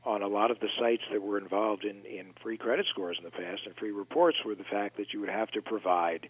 on 0.05 0.21
a 0.21 0.27
lot 0.27 0.51
of 0.51 0.59
the 0.59 0.69
sites 0.79 1.03
that 1.11 1.21
were 1.21 1.37
involved 1.37 1.83
in 1.83 2.05
in 2.05 2.27
free 2.41 2.57
credit 2.57 2.85
scores 2.89 3.17
in 3.17 3.25
the 3.25 3.31
past 3.31 3.61
and 3.65 3.75
free 3.75 3.91
reports 3.91 4.37
were 4.45 4.55
the 4.55 4.63
fact 4.63 4.97
that 4.97 5.13
you 5.13 5.19
would 5.19 5.29
have 5.29 5.49
to 5.51 5.61
provide 5.61 6.29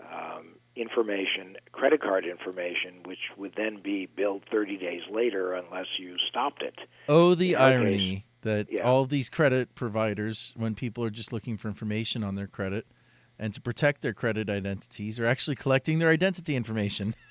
um, 0.00 0.54
information, 0.76 1.56
credit 1.72 2.00
card 2.00 2.24
information, 2.24 3.02
which 3.04 3.18
would 3.36 3.54
then 3.56 3.80
be 3.82 4.06
billed 4.06 4.44
30 4.50 4.76
days 4.76 5.02
later 5.10 5.54
unless 5.54 5.86
you 5.98 6.16
stopped 6.28 6.62
it. 6.62 6.76
Oh, 7.08 7.34
the 7.34 7.56
our 7.56 7.70
case, 7.70 7.78
irony 7.78 8.24
that 8.42 8.68
yeah. 8.70 8.82
all 8.82 9.04
these 9.04 9.28
credit 9.28 9.74
providers, 9.74 10.54
when 10.56 10.74
people 10.74 11.02
are 11.02 11.10
just 11.10 11.32
looking 11.32 11.56
for 11.56 11.66
information 11.68 12.22
on 12.22 12.36
their 12.36 12.46
credit 12.46 12.86
and 13.38 13.52
to 13.54 13.60
protect 13.60 14.02
their 14.02 14.12
credit 14.12 14.48
identities, 14.48 15.18
are 15.18 15.26
actually 15.26 15.56
collecting 15.56 15.98
their 15.98 16.10
identity 16.10 16.54
information. 16.56 17.14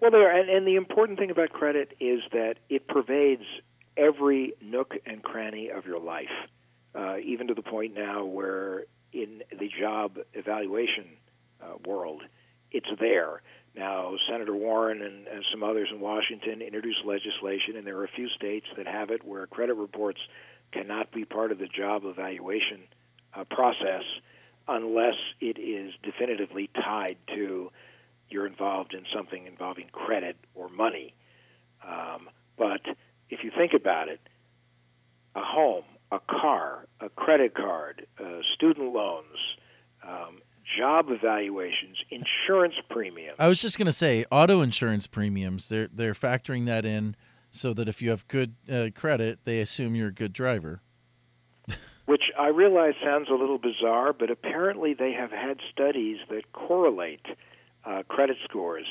Well, 0.00 0.10
there, 0.10 0.38
and, 0.38 0.50
and 0.50 0.66
the 0.66 0.74
important 0.74 1.18
thing 1.18 1.30
about 1.30 1.48
credit 1.54 1.96
is 1.98 2.20
that 2.30 2.56
it 2.68 2.86
pervades 2.88 3.44
every 3.96 4.54
nook 4.60 4.94
and 5.06 5.22
cranny 5.22 5.70
of 5.70 5.86
your 5.86 6.00
life, 6.00 6.26
uh, 6.94 7.16
even 7.18 7.48
to 7.48 7.54
the 7.54 7.62
point 7.62 7.94
now 7.94 8.24
where 8.24 8.84
in 9.12 9.42
the 9.50 9.68
job 9.80 10.18
evaluation 10.34 11.04
uh, 11.62 11.74
world, 11.86 12.22
it's 12.70 12.88
there. 13.00 13.42
Now, 13.76 14.14
Senator 14.30 14.54
Warren 14.54 15.02
and, 15.02 15.26
and 15.26 15.44
some 15.50 15.62
others 15.62 15.88
in 15.92 16.00
Washington 16.00 16.62
introduced 16.62 17.04
legislation, 17.04 17.76
and 17.76 17.86
there 17.86 17.98
are 17.98 18.04
a 18.04 18.14
few 18.14 18.28
states 18.28 18.66
that 18.76 18.86
have 18.86 19.10
it 19.10 19.24
where 19.24 19.46
credit 19.46 19.74
reports 19.74 20.20
cannot 20.72 21.12
be 21.12 21.24
part 21.24 21.52
of 21.52 21.58
the 21.58 21.66
job 21.66 22.02
evaluation 22.04 22.82
uh, 23.34 23.44
process 23.44 24.02
unless 24.66 25.14
it 25.40 25.58
is 25.58 25.92
definitively 26.02 26.70
tied 26.74 27.16
to 27.34 27.70
you're 28.30 28.46
involved 28.46 28.94
in 28.94 29.04
something 29.14 29.46
involving 29.46 29.86
credit 29.92 30.36
or 30.54 30.68
money. 30.68 31.14
Um, 31.86 32.28
but 32.56 32.80
if 33.34 33.42
you 33.42 33.50
think 33.56 33.72
about 33.74 34.08
it, 34.08 34.20
a 35.34 35.42
home, 35.42 35.84
a 36.12 36.20
car, 36.20 36.86
a 37.00 37.08
credit 37.08 37.54
card, 37.54 38.06
uh, 38.20 38.38
student 38.54 38.94
loans, 38.94 39.56
um, 40.06 40.38
job 40.78 41.06
evaluations, 41.08 41.96
insurance 42.10 42.74
premiums. 42.88 43.34
I 43.38 43.48
was 43.48 43.60
just 43.60 43.76
going 43.76 43.86
to 43.86 43.92
say 43.92 44.24
auto 44.30 44.60
insurance 44.60 45.06
premiums, 45.06 45.68
they're 45.68 45.88
they're 45.92 46.14
factoring 46.14 46.66
that 46.66 46.84
in 46.84 47.16
so 47.50 47.74
that 47.74 47.88
if 47.88 48.00
you 48.00 48.10
have 48.10 48.26
good 48.28 48.54
uh, 48.70 48.88
credit, 48.94 49.40
they 49.44 49.60
assume 49.60 49.94
you're 49.94 50.08
a 50.08 50.12
good 50.12 50.32
driver. 50.32 50.80
which 52.06 52.24
I 52.38 52.48
realize 52.48 52.94
sounds 53.02 53.28
a 53.28 53.34
little 53.34 53.58
bizarre, 53.58 54.12
but 54.12 54.30
apparently 54.30 54.94
they 54.94 55.12
have 55.12 55.30
had 55.32 55.58
studies 55.72 56.18
that 56.30 56.52
correlate 56.52 57.26
uh, 57.84 58.02
credit 58.08 58.36
scores 58.44 58.86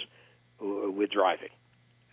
with 0.60 1.12
driving. 1.12 1.50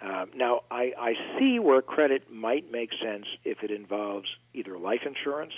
Um, 0.02 0.30
now, 0.34 0.60
I, 0.70 0.92
I 0.98 1.12
see 1.38 1.58
where 1.58 1.82
credit 1.82 2.32
might 2.32 2.70
make 2.72 2.90
sense 3.02 3.26
if 3.44 3.62
it 3.62 3.70
involves 3.70 4.28
either 4.54 4.78
life 4.78 5.02
insurance 5.04 5.52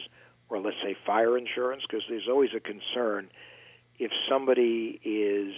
or, 0.48 0.58
let's 0.58 0.76
say, 0.82 0.96
fire 1.06 1.38
insurance, 1.38 1.82
because 1.88 2.04
there's 2.08 2.28
always 2.28 2.50
a 2.56 2.60
concern 2.60 3.30
if 3.98 4.10
somebody 4.28 5.00
is 5.04 5.54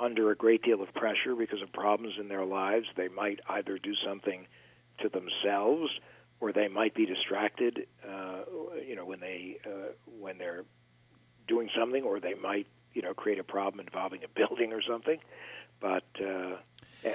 under 0.00 0.30
a 0.30 0.36
great 0.36 0.62
deal 0.62 0.82
of 0.82 0.92
pressure 0.94 1.34
because 1.36 1.62
of 1.62 1.72
problems 1.72 2.14
in 2.18 2.28
their 2.28 2.44
lives, 2.44 2.86
they 2.96 3.08
might 3.08 3.40
either 3.48 3.78
do 3.78 3.92
something 4.06 4.46
to 5.00 5.08
themselves 5.08 5.90
or 6.40 6.52
they 6.52 6.68
might 6.68 6.94
be 6.94 7.06
distracted, 7.06 7.86
uh, 8.08 8.42
you 8.86 8.96
know, 8.96 9.04
when 9.04 9.20
they 9.20 9.56
uh, 9.66 9.92
when 10.20 10.38
they're 10.38 10.64
doing 11.46 11.68
something, 11.78 12.02
or 12.02 12.20
they 12.20 12.34
might, 12.34 12.66
you 12.92 13.02
know, 13.02 13.14
create 13.14 13.38
a 13.38 13.44
problem 13.44 13.80
involving 13.86 14.22
a 14.24 14.28
building 14.34 14.72
or 14.72 14.82
something. 14.82 15.18
But 15.80 16.04
uh, 16.20 16.56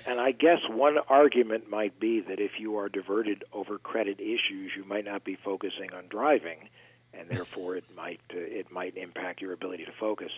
and 0.05 0.19
I 0.19 0.31
guess 0.31 0.59
one 0.69 0.97
argument 1.07 1.69
might 1.69 1.99
be 1.99 2.21
that 2.21 2.39
if 2.39 2.51
you 2.59 2.77
are 2.77 2.89
diverted 2.89 3.43
over 3.53 3.77
credit 3.79 4.19
issues, 4.19 4.71
you 4.75 4.83
might 4.85 5.05
not 5.05 5.23
be 5.23 5.37
focusing 5.43 5.93
on 5.93 6.07
driving, 6.09 6.69
and 7.13 7.27
therefore 7.29 7.75
it 7.75 7.85
might 7.95 8.21
uh, 8.33 8.37
it 8.37 8.71
might 8.71 8.95
impact 8.97 9.41
your 9.41 9.53
ability 9.53 9.85
to 9.85 9.91
focus. 9.99 10.31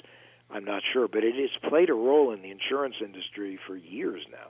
I'm 0.50 0.66
not 0.66 0.84
sure, 0.94 1.08
but 1.08 1.24
it 1.24 1.36
has 1.36 1.70
played 1.70 1.90
a 1.90 1.94
role 1.94 2.32
in 2.32 2.42
the 2.42 2.52
insurance 2.52 2.96
industry 3.04 3.60
for 3.68 3.76
years 3.76 4.22
now. 4.32 4.50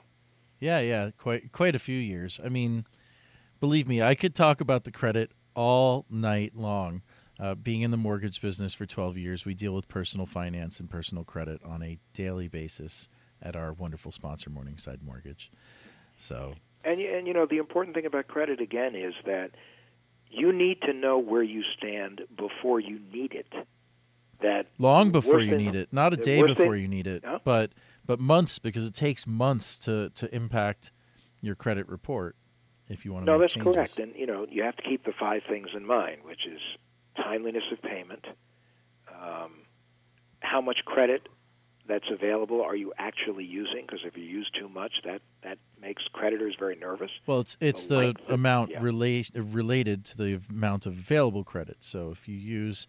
Yeah, 0.60 0.80
yeah, 0.80 1.10
quite 1.18 1.50
quite 1.52 1.74
a 1.74 1.80
few 1.80 1.98
years. 1.98 2.38
I 2.44 2.48
mean, 2.48 2.86
believe 3.60 3.88
me, 3.88 4.02
I 4.02 4.14
could 4.14 4.34
talk 4.34 4.60
about 4.60 4.84
the 4.84 4.92
credit 4.92 5.32
all 5.54 6.06
night 6.08 6.56
long. 6.56 7.02
Uh, 7.40 7.56
being 7.56 7.80
in 7.80 7.90
the 7.90 7.96
mortgage 7.96 8.40
business 8.40 8.72
for 8.72 8.86
12 8.86 9.16
years, 9.16 9.44
we 9.44 9.54
deal 9.54 9.74
with 9.74 9.88
personal 9.88 10.26
finance 10.26 10.78
and 10.78 10.88
personal 10.88 11.24
credit 11.24 11.60
on 11.64 11.82
a 11.82 11.98
daily 12.12 12.46
basis 12.46 13.08
at 13.42 13.56
our 13.56 13.72
wonderful 13.72 14.12
sponsor, 14.12 14.50
Morningside 14.50 15.02
Mortgage. 15.02 15.50
So, 16.16 16.54
And 16.84 17.00
you, 17.00 17.12
and 17.14 17.26
you 17.26 17.34
know 17.34 17.46
the 17.46 17.58
important 17.58 17.94
thing 17.94 18.06
about 18.06 18.28
credit 18.28 18.60
again 18.60 18.94
is 18.94 19.14
that 19.26 19.50
you 20.30 20.52
need 20.52 20.80
to 20.82 20.92
know 20.92 21.18
where 21.18 21.42
you 21.42 21.62
stand 21.76 22.22
before 22.36 22.80
you 22.80 23.00
need 23.12 23.32
it. 23.32 23.52
That 24.40 24.66
long 24.78 25.12
before 25.12 25.38
you 25.40 25.56
need 25.56 25.74
it, 25.76 25.92
not 25.92 26.12
a 26.12 26.16
day 26.16 26.42
before 26.42 26.72
thing- 26.72 26.82
you 26.82 26.88
need 26.88 27.06
it, 27.06 27.24
but 27.44 27.70
but 28.04 28.18
months 28.18 28.58
because 28.58 28.84
it 28.84 28.94
takes 28.94 29.26
months 29.26 29.78
to 29.80 30.10
to 30.10 30.34
impact 30.34 30.90
your 31.40 31.54
credit 31.54 31.88
report 31.88 32.34
if 32.88 33.04
you 33.04 33.12
want 33.12 33.26
to. 33.26 33.32
No, 33.32 33.38
that's 33.38 33.54
changes. 33.54 33.74
correct. 33.74 33.98
And 33.98 34.14
you 34.16 34.26
know, 34.26 34.46
you 34.50 34.64
have 34.64 34.76
to 34.76 34.82
keep 34.82 35.04
the 35.04 35.12
five 35.12 35.42
things 35.48 35.68
in 35.76 35.86
mind, 35.86 36.24
which 36.24 36.46
is 36.46 36.60
timeliness 37.16 37.62
of 37.70 37.80
payment, 37.82 38.24
um, 39.14 39.52
how 40.40 40.60
much 40.60 40.78
credit 40.84 41.28
that's 41.86 42.06
available 42.10 42.62
are 42.62 42.76
you 42.76 42.92
actually 42.98 43.44
using? 43.44 43.82
Because 43.86 44.00
if 44.04 44.16
you 44.16 44.24
use 44.24 44.50
too 44.58 44.68
much, 44.68 44.92
that 45.04 45.20
that 45.42 45.58
makes 45.80 46.02
creditors 46.12 46.54
very 46.58 46.76
nervous. 46.76 47.10
Well, 47.26 47.40
it's 47.40 47.56
it's 47.60 47.86
The 47.86 48.14
the 48.26 48.34
amount 48.34 48.70
yeah. 48.70 48.82
relate, 48.82 49.30
related 49.34 50.04
to 50.06 50.16
the 50.16 50.40
amount 50.50 50.86
of 50.86 50.92
available 50.94 51.44
credit. 51.44 51.78
So 51.80 52.10
if 52.10 52.28
you 52.28 52.36
use 52.36 52.86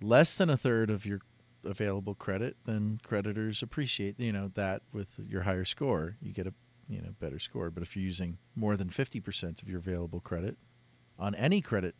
less 0.00 0.36
than 0.36 0.50
a 0.50 0.56
third 0.56 0.90
of 0.90 1.04
your 1.04 1.20
available 1.64 2.14
credit, 2.14 2.56
then 2.64 3.00
creditors 3.02 3.62
appreciate 3.62 4.18
you 4.20 4.32
know 4.32 4.50
that 4.54 4.82
with 4.92 5.18
your 5.18 5.42
higher 5.42 5.64
score, 5.64 6.16
you 6.20 6.32
get 6.32 6.46
a 6.46 6.54
you 6.88 7.00
know 7.02 7.10
better 7.18 7.38
score. 7.38 7.70
But 7.70 7.82
if 7.82 7.96
you're 7.96 8.04
using 8.04 8.38
more 8.54 8.76
than 8.76 8.90
fifty 8.90 9.20
percent 9.20 9.62
of 9.62 9.68
your 9.68 9.78
available 9.78 10.20
credit 10.20 10.56
on 11.18 11.34
any 11.34 11.60
credit 11.60 11.94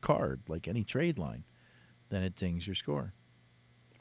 card, 0.00 0.42
like 0.46 0.68
any 0.68 0.84
trade 0.84 1.18
line, 1.18 1.44
then 2.10 2.22
it 2.22 2.36
dings 2.36 2.66
your 2.66 2.76
score. 2.76 3.14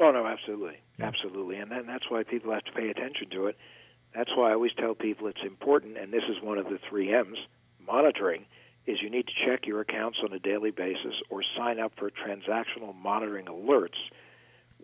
Oh 0.01 0.09
no, 0.09 0.25
absolutely, 0.25 0.77
absolutely, 0.99 1.57
and 1.57 1.69
then 1.69 1.85
that's 1.85 2.09
why 2.09 2.23
people 2.23 2.51
have 2.51 2.63
to 2.63 2.71
pay 2.71 2.89
attention 2.89 3.29
to 3.29 3.45
it. 3.45 3.57
That's 4.15 4.31
why 4.35 4.49
I 4.49 4.53
always 4.53 4.71
tell 4.75 4.95
people 4.95 5.27
it's 5.27 5.43
important, 5.45 5.95
and 5.95 6.11
this 6.11 6.23
is 6.27 6.41
one 6.41 6.57
of 6.57 6.65
the 6.65 6.79
three 6.89 7.13
M's: 7.13 7.37
monitoring. 7.85 8.45
is 8.87 8.99
you 8.99 9.11
need 9.11 9.27
to 9.27 9.45
check 9.45 9.67
your 9.67 9.79
accounts 9.79 10.17
on 10.23 10.33
a 10.33 10.39
daily 10.39 10.71
basis 10.71 11.13
or 11.29 11.43
sign 11.55 11.79
up 11.79 11.91
for 11.97 12.09
transactional 12.09 12.95
monitoring 12.95 13.45
alerts, 13.45 14.09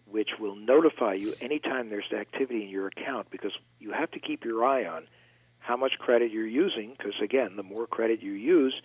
which 0.06 0.30
will 0.40 0.56
notify 0.56 1.16
you 1.16 1.34
anytime 1.42 1.90
there's 1.90 2.14
activity 2.16 2.64
in 2.64 2.70
your 2.70 2.86
account 2.86 3.32
because 3.32 3.54
you 3.80 3.92
have 3.92 4.12
to 4.12 4.20
keep 4.20 4.46
your 4.46 4.64
eye 4.64 4.86
on 4.86 5.08
how 5.58 5.76
much 5.76 5.94
credit 5.98 6.32
you're 6.32 6.46
using 6.46 6.94
because 6.96 7.20
again, 7.24 7.56
the 7.56 7.64
more 7.64 7.88
credit 7.88 8.22
you 8.22 8.34
use, 8.34 8.76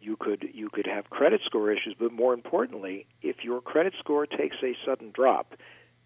you 0.00 0.16
could 0.16 0.48
you 0.52 0.68
could 0.70 0.86
have 0.86 1.10
credit 1.10 1.40
score 1.44 1.70
issues, 1.70 1.94
but 1.98 2.12
more 2.12 2.34
importantly, 2.34 3.06
if 3.22 3.44
your 3.44 3.60
credit 3.60 3.94
score 3.98 4.26
takes 4.26 4.56
a 4.62 4.76
sudden 4.84 5.10
drop, 5.12 5.54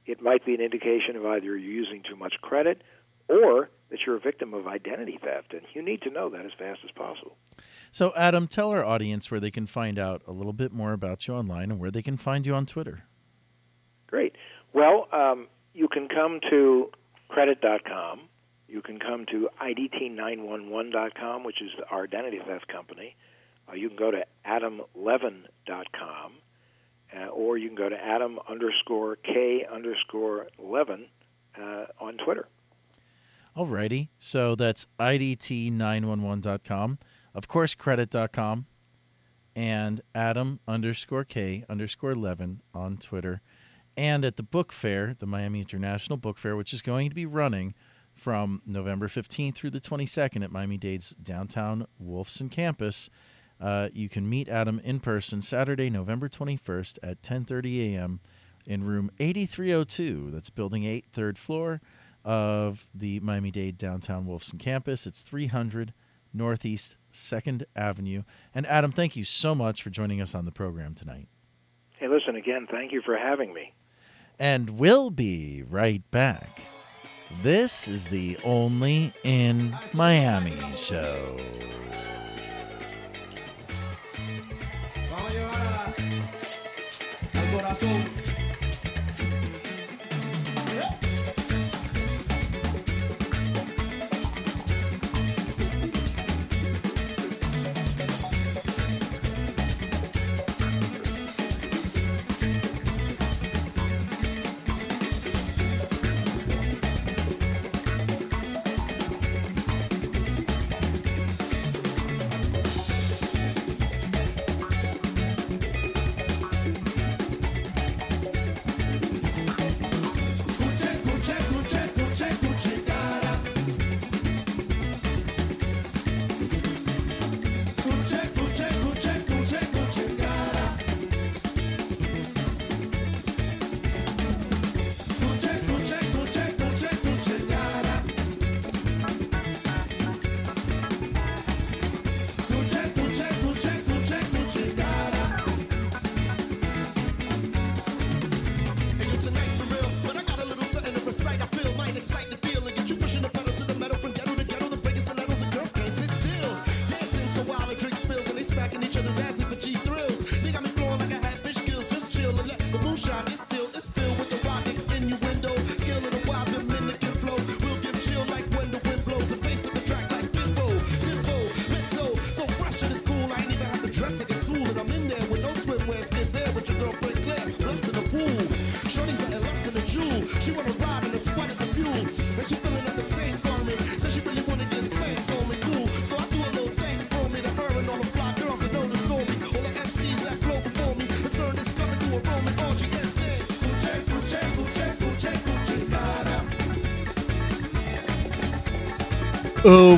it 0.07 0.23
might 0.23 0.45
be 0.45 0.55
an 0.55 0.61
indication 0.61 1.17
of 1.17 1.27
either 1.27 1.47
you're 1.47 1.57
using 1.57 2.03
too 2.09 2.17
much 2.17 2.35
credit 2.41 2.83
or 3.29 3.71
that 3.91 4.01
you're 4.07 4.17
a 4.17 4.21
victim 4.21 4.55
of 4.55 4.67
identity 4.67 5.19
theft, 5.23 5.53
and 5.53 5.63
you 5.75 5.83
need 5.83 6.03
to 6.03 6.11
know 6.11 6.31
that 6.31 6.45
as 6.45 6.53
fast 6.59 6.81
as 6.85 6.91
possible. 6.93 7.37
So, 7.91 8.13
Adam, 8.17 8.47
tell 8.47 8.71
our 8.71 8.85
audience 8.85 9.31
where 9.31 9.41
they 9.41 9.51
can 9.51 9.67
find 9.67 9.99
out 9.99 10.23
a 10.27 10.33
little 10.33 10.53
bit 10.53 10.73
more 10.73 10.93
about 10.93 11.27
you 11.27 11.35
online 11.35 11.71
and 11.71 11.81
where 11.81 11.91
they 11.91 12.03
can 12.03 12.17
find 12.17 12.47
you 12.47 12.55
on 12.55 12.67
Twitter. 12.67 13.05
Great. 14.07 14.37
Well, 14.73 15.09
um, 15.13 15.49
you 15.75 15.89
can 15.89 16.09
come 16.09 16.41
to 16.51 16.91
credit.com. 17.29 18.21
You 18.69 18.83
can 18.83 19.01
come 19.01 19.27
to 19.27 19.49
IDT911.com, 19.61 21.45
which 21.45 21.61
is 21.61 21.71
our 21.91 22.05
identity 22.05 22.41
theft 22.47 22.69
company. 22.69 23.17
Uh, 23.71 23.75
you 23.75 23.89
can 23.89 23.97
go 23.97 24.11
to 24.11 24.25
adamlevin.com, 24.47 26.33
uh, 27.17 27.27
or 27.27 27.59
you 27.59 27.69
can 27.69 27.77
go 27.77 27.89
to 27.89 27.97
adam 27.97 28.39
underscore 28.49 29.17
k 29.17 29.67
underscore 29.71 30.49
levin 30.59 31.07
uh, 31.61 31.87
on 32.01 32.17
Twitter. 32.17 32.49
Alrighty. 33.57 34.09
So 34.19 34.55
that's 34.55 34.87
IDT911.com. 34.99 36.99
Of 37.35 37.49
course, 37.49 37.75
credit.com 37.75 38.67
and 39.57 40.01
Adam 40.15 40.61
underscore 40.69 41.25
K 41.25 41.65
underscore 41.69 42.15
levin 42.15 42.63
on 42.73 42.97
Twitter. 42.97 43.41
And 43.97 44.25
at 44.25 44.37
the 44.37 44.43
book 44.43 44.73
fair, 44.73 45.15
the 45.19 45.27
Miami 45.27 45.61
International 45.61 46.17
Book 46.17 46.39
Fair, 46.39 46.57
which 46.57 46.73
is 46.73 46.81
going 46.81 47.09
to 47.09 47.15
be 47.15 47.27
running 47.27 47.75
from 48.15 48.63
November 48.65 49.09
15th 49.09 49.57
through 49.57 49.71
the 49.71 49.81
22nd 49.81 50.45
at 50.45 50.53
Miami 50.53 50.77
Dade's 50.77 51.11
downtown 51.11 51.87
Wolfson 52.03 52.51
campus. 52.51 53.11
Uh, 53.61 53.89
you 53.93 54.09
can 54.09 54.29
meet 54.29 54.49
Adam 54.49 54.81
in 54.85 55.01
person 55.01 55.43
Saturday, 55.43 55.91
November 55.91 56.29
21st 56.29 56.99
at 57.03 57.23
10:30 57.23 57.95
a.m. 57.95 58.21
in 58.67 58.85
room 58.85 59.11
8302. 59.19 60.31
That's 60.31 60.51
building 60.51 60.85
8, 60.85 61.05
third 61.13 61.37
floor 61.37 61.81
of 62.25 62.89
the 62.95 63.21
Miami 63.21 63.51
Dade 63.51 63.77
downtown 63.77 64.27
Wolfson 64.27 64.59
campus. 64.59 65.07
It's 65.07 65.23
300 65.23 65.93
Northeast 66.33 66.97
2nd 67.13 67.65
Avenue. 67.75 68.23
And 68.55 68.67
Adam, 68.67 68.93
thank 68.93 69.17
you 69.17 69.25
so 69.25 69.55
much 69.55 69.83
for 69.83 69.91
joining 69.91 70.21
us 70.21 70.35
on 70.35 70.45
the 70.45 70.53
program 70.53 70.95
tonight. 70.95 71.29
Hey, 71.99 72.09
listen 72.09 72.37
again. 72.37 72.67
Thank 72.71 72.93
you 72.93 73.03
for 73.03 73.17
having 73.17 73.53
me. 73.53 73.75
And 74.39 74.79
we'll 74.79 75.11
be 75.11 75.63
right 75.69 76.09
back. 76.11 76.63
This 77.43 77.89
is 77.89 78.09
the 78.09 78.39
Only 78.43 79.13
in 79.23 79.77
Miami 79.95 80.57
show. 80.77 81.37
coração. 87.71 88.30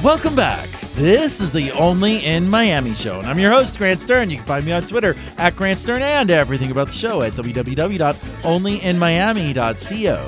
Welcome 0.03 0.35
back. 0.35 0.69
This 0.95 1.41
is 1.41 1.53
the 1.53 1.71
Only 1.73 2.25
in 2.27 2.49
Miami 2.51 2.95
show, 2.95 3.19
and 3.19 3.27
I'm 3.29 3.39
your 3.39 3.51
host, 3.53 3.79
Grant 3.79 4.01
Stern. 4.01 4.29
You 4.31 4.37
can 4.37 4.45
find 4.47 4.65
me 4.67 4.73
on 4.73 4.83
Twitter 4.83 5.17
at 5.39 5.57
Grant 5.57 5.79
Stern 5.79 6.03
and 6.03 6.31
everything 6.31 6.71
about 6.71 6.89
the 6.89 6.93
show 6.93 7.23
at 7.23 7.33
www.onlyinmiami.co. 7.33 10.23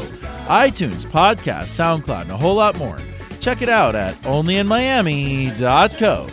iTunes, 0.46 1.06
podcast, 1.06 2.02
SoundCloud, 2.02 2.22
and 2.22 2.30
a 2.30 2.36
whole 2.36 2.54
lot 2.54 2.78
more. 2.78 2.96
Check 3.40 3.60
it 3.62 3.68
out 3.68 3.94
at 3.94 4.14
onlyinmiami.co. 4.22 6.30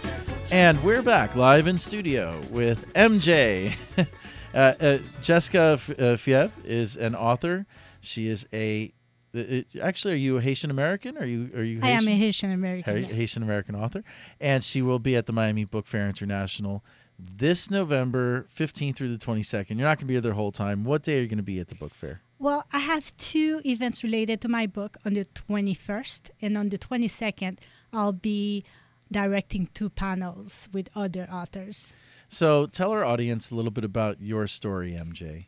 And 0.52 0.82
we're 0.84 1.02
back 1.02 1.36
live 1.36 1.68
in 1.68 1.78
studio 1.78 2.40
with 2.52 2.92
MJ. 2.94 3.76
uh, 4.54 4.74
uh, 4.80 5.00
Jessica 5.22 5.72
F- 5.74 5.90
uh, 5.90 6.16
Fiev 6.16 6.52
is 6.64 6.96
an 6.96 7.16
author. 7.16 7.66
She 8.02 8.28
is 8.28 8.48
a 8.54 8.94
uh, 9.36 9.62
actually, 9.82 10.14
are 10.16 10.18
you 10.18 10.38
a 10.38 10.42
Haitian 10.42 10.72
American? 10.72 11.18
Are 11.18 11.26
you 11.26 11.50
are 11.56 11.64
you? 11.64 11.80
I 11.82 11.90
am 11.92 12.08
a 12.08 12.18
Haitian 12.18 12.52
American. 12.52 13.02
Ha- 13.02 13.08
yes. 13.08 13.18
Haitian 13.18 13.44
American 13.44 13.76
author, 13.76 14.04
and 14.40 14.64
she 14.64 14.82
will 14.82 15.00
be 15.00 15.16
at 15.16 15.26
the 15.26 15.34
Miami 15.34 15.66
Book 15.66 15.88
Fair 15.88 16.08
International 16.08 16.84
this 17.20 17.70
November 17.70 18.48
15th 18.56 18.96
through 18.96 19.16
the 19.16 19.24
22nd. 19.24 19.78
You're 19.78 19.88
not 19.88 20.00
going 20.00 20.00
to 20.00 20.06
be 20.06 20.20
there 20.20 20.32
the 20.32 20.36
whole 20.36 20.52
time. 20.52 20.84
What 20.84 21.04
day 21.04 21.20
are 21.20 21.22
you 21.22 21.28
going 21.28 21.38
to 21.38 21.44
be 21.44 21.60
at 21.60 21.68
the 21.68 21.76
book 21.76 21.94
fair? 21.94 22.22
Well, 22.40 22.66
I 22.74 22.80
have 22.80 23.16
two 23.18 23.62
events 23.64 24.04
related 24.04 24.42
to 24.42 24.48
my 24.48 24.66
book 24.66 24.98
on 25.06 25.14
the 25.14 25.26
21st, 25.26 26.32
and 26.42 26.58
on 26.58 26.70
the 26.70 26.78
22nd, 26.80 27.60
I'll 27.94 28.14
be 28.14 28.64
directing 29.12 29.70
two 29.74 29.90
panels 29.90 30.68
with 30.74 30.90
other 30.96 31.28
authors. 31.32 31.94
So 32.28 32.66
tell 32.66 32.92
our 32.92 33.04
audience 33.06 33.52
a 33.52 33.56
little 33.56 33.72
bit 33.72 33.84
about 33.84 34.22
your 34.22 34.48
story, 34.48 34.94
MJ. 34.94 35.46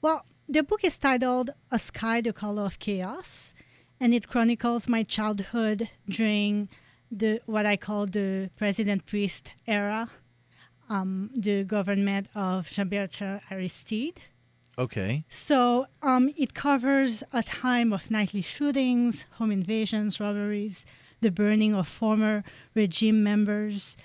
Well, 0.00 0.24
the 0.48 0.62
book 0.62 0.84
is 0.84 0.98
titled 0.98 1.50
A 1.70 1.78
Sky 1.78 2.20
the 2.20 2.32
Color 2.32 2.62
of 2.62 2.78
Chaos, 2.78 3.54
and 4.00 4.14
it 4.14 4.28
chronicles 4.28 4.88
my 4.88 5.02
childhood 5.02 5.90
during 6.08 6.68
the 7.10 7.40
what 7.46 7.66
I 7.66 7.76
call 7.76 8.06
the 8.06 8.50
President 8.56 9.06
Priest 9.06 9.54
era, 9.66 10.10
um, 10.88 11.30
the 11.34 11.64
government 11.64 12.28
of 12.34 12.70
Jean 12.70 12.88
Bertrand 12.88 13.40
Aristide. 13.50 14.20
Okay. 14.78 15.24
So 15.28 15.86
um, 16.02 16.32
it 16.36 16.54
covers 16.54 17.22
a 17.32 17.42
time 17.42 17.92
of 17.92 18.10
nightly 18.10 18.42
shootings, 18.42 19.24
home 19.32 19.50
invasions, 19.50 20.20
robberies, 20.20 20.84
the 21.22 21.30
burning 21.30 21.74
of 21.74 21.88
former 21.88 22.44
regime 22.74 23.22
members, 23.22 23.96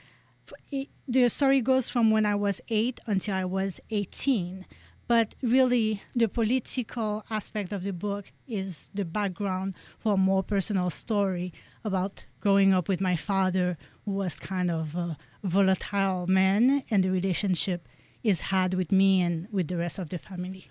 it, 0.71 0.89
the 1.07 1.29
story 1.29 1.61
goes 1.61 1.89
from 1.89 2.11
when 2.11 2.25
I 2.25 2.35
was 2.35 2.61
eight 2.69 2.99
until 3.05 3.35
I 3.35 3.45
was 3.45 3.79
18. 3.89 4.65
But 5.11 5.35
really, 5.41 6.01
the 6.15 6.29
political 6.29 7.25
aspect 7.29 7.73
of 7.73 7.83
the 7.83 7.91
book 7.91 8.31
is 8.47 8.89
the 8.93 9.03
background 9.03 9.73
for 9.99 10.13
a 10.13 10.17
more 10.17 10.41
personal 10.41 10.89
story 10.89 11.51
about 11.83 12.23
growing 12.39 12.73
up 12.73 12.87
with 12.87 13.01
my 13.01 13.17
father, 13.17 13.77
who 14.05 14.11
was 14.11 14.39
kind 14.39 14.71
of 14.71 14.95
a 14.95 15.17
volatile 15.43 16.27
man, 16.27 16.85
and 16.89 17.03
the 17.03 17.11
relationship 17.11 17.89
is 18.23 18.39
had 18.55 18.73
with 18.73 18.93
me 18.93 19.21
and 19.21 19.49
with 19.51 19.67
the 19.67 19.75
rest 19.75 19.99
of 19.99 20.07
the 20.07 20.17
family. 20.17 20.67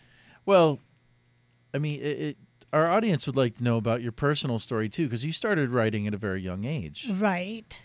Well, 0.47 0.79
I 1.75 1.77
mean, 1.77 2.01
it, 2.01 2.19
it, 2.29 2.37
our 2.73 2.91
audience 2.91 3.27
would 3.27 3.37
like 3.37 3.57
to 3.59 3.63
know 3.63 3.77
about 3.77 4.01
your 4.01 4.13
personal 4.13 4.59
story 4.59 4.89
too, 4.89 5.05
because 5.05 5.23
you 5.23 5.33
started 5.33 5.69
writing 5.69 6.07
at 6.07 6.15
a 6.15 6.17
very 6.17 6.41
young 6.41 6.65
age. 6.65 7.11
Right. 7.13 7.79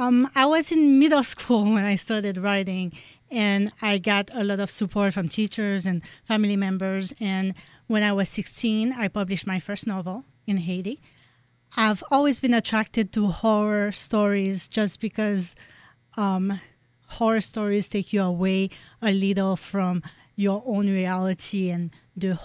Um, 0.00 0.30
I 0.34 0.46
was 0.46 0.72
in 0.72 0.98
middle 0.98 1.22
school 1.34 1.62
when 1.74 1.84
I 1.84 1.94
started 1.94 2.38
writing, 2.38 2.92
and 3.30 3.72
I 3.80 3.98
got 3.98 4.30
a 4.32 4.44
lot 4.44 4.60
of 4.60 4.70
support 4.70 5.14
from 5.14 5.28
teachers 5.28 5.86
and 5.86 6.02
family 6.26 6.56
members. 6.56 7.12
And 7.20 7.54
when 7.86 8.02
I 8.02 8.12
was 8.12 8.28
16, 8.28 8.92
I 8.92 9.08
published 9.08 9.46
my 9.46 9.60
first 9.60 9.86
novel 9.86 10.24
in 10.46 10.58
Haiti. 10.58 11.00
I've 11.76 12.02
always 12.10 12.40
been 12.40 12.54
attracted 12.54 13.12
to 13.12 13.28
horror 13.28 13.92
stories 13.92 14.68
just 14.68 15.00
because 15.00 15.54
um, 16.16 16.60
horror 17.06 17.40
stories 17.40 17.88
take 17.88 18.12
you 18.12 18.22
away 18.22 18.70
a 19.00 19.12
little 19.12 19.56
from 19.56 20.02
your 20.34 20.62
own 20.66 20.88
reality 20.88 21.70
and 21.70 21.90
the 22.16 22.38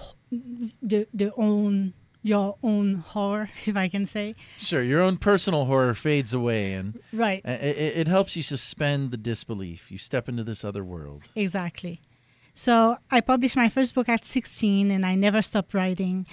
the 0.82 1.08
the 1.14 1.32
own 1.38 1.94
your 2.26 2.58
own 2.64 2.96
horror, 2.96 3.50
if 3.68 3.76
I 3.78 3.88
can 3.88 4.06
say. 4.06 4.36
Sure, 4.58 4.82
your 4.82 5.00
own 5.02 5.18
personal 5.18 5.66
horror 5.66 5.94
fades 5.94 6.34
away, 6.34 6.74
and 6.74 7.00
Right. 7.14 7.42
it, 7.46 7.98
it 8.02 8.08
helps 8.08 8.36
you 8.36 8.42
suspend 8.42 9.12
the 9.12 9.18
disbelief. 9.18 9.92
You 9.92 9.98
step 10.00 10.28
into 10.28 10.44
this 10.44 10.64
other 10.66 10.84
world. 10.84 11.22
Exactly. 11.36 12.02
So 12.56 12.98
I 13.12 13.22
published 13.22 13.56
my 13.56 13.70
first 13.70 13.94
book 13.94 14.10
at 14.10 14.26
16, 14.26 14.90
and 14.90 15.06
I 15.06 15.14
never 15.16 15.42
stopped 15.42 15.74
writing. 15.74 16.26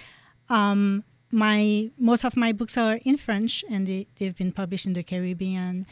Um, 0.48 1.04
my 1.30 1.90
most 1.98 2.24
of 2.24 2.36
my 2.36 2.52
books 2.52 2.76
are 2.78 2.98
in 3.04 3.16
French, 3.18 3.64
and 3.68 3.86
they, 3.86 4.06
they've 4.16 4.36
been 4.36 4.52
published 4.52 4.86
in 4.86 4.94
the 4.94 5.02
Caribbean. 5.02 5.86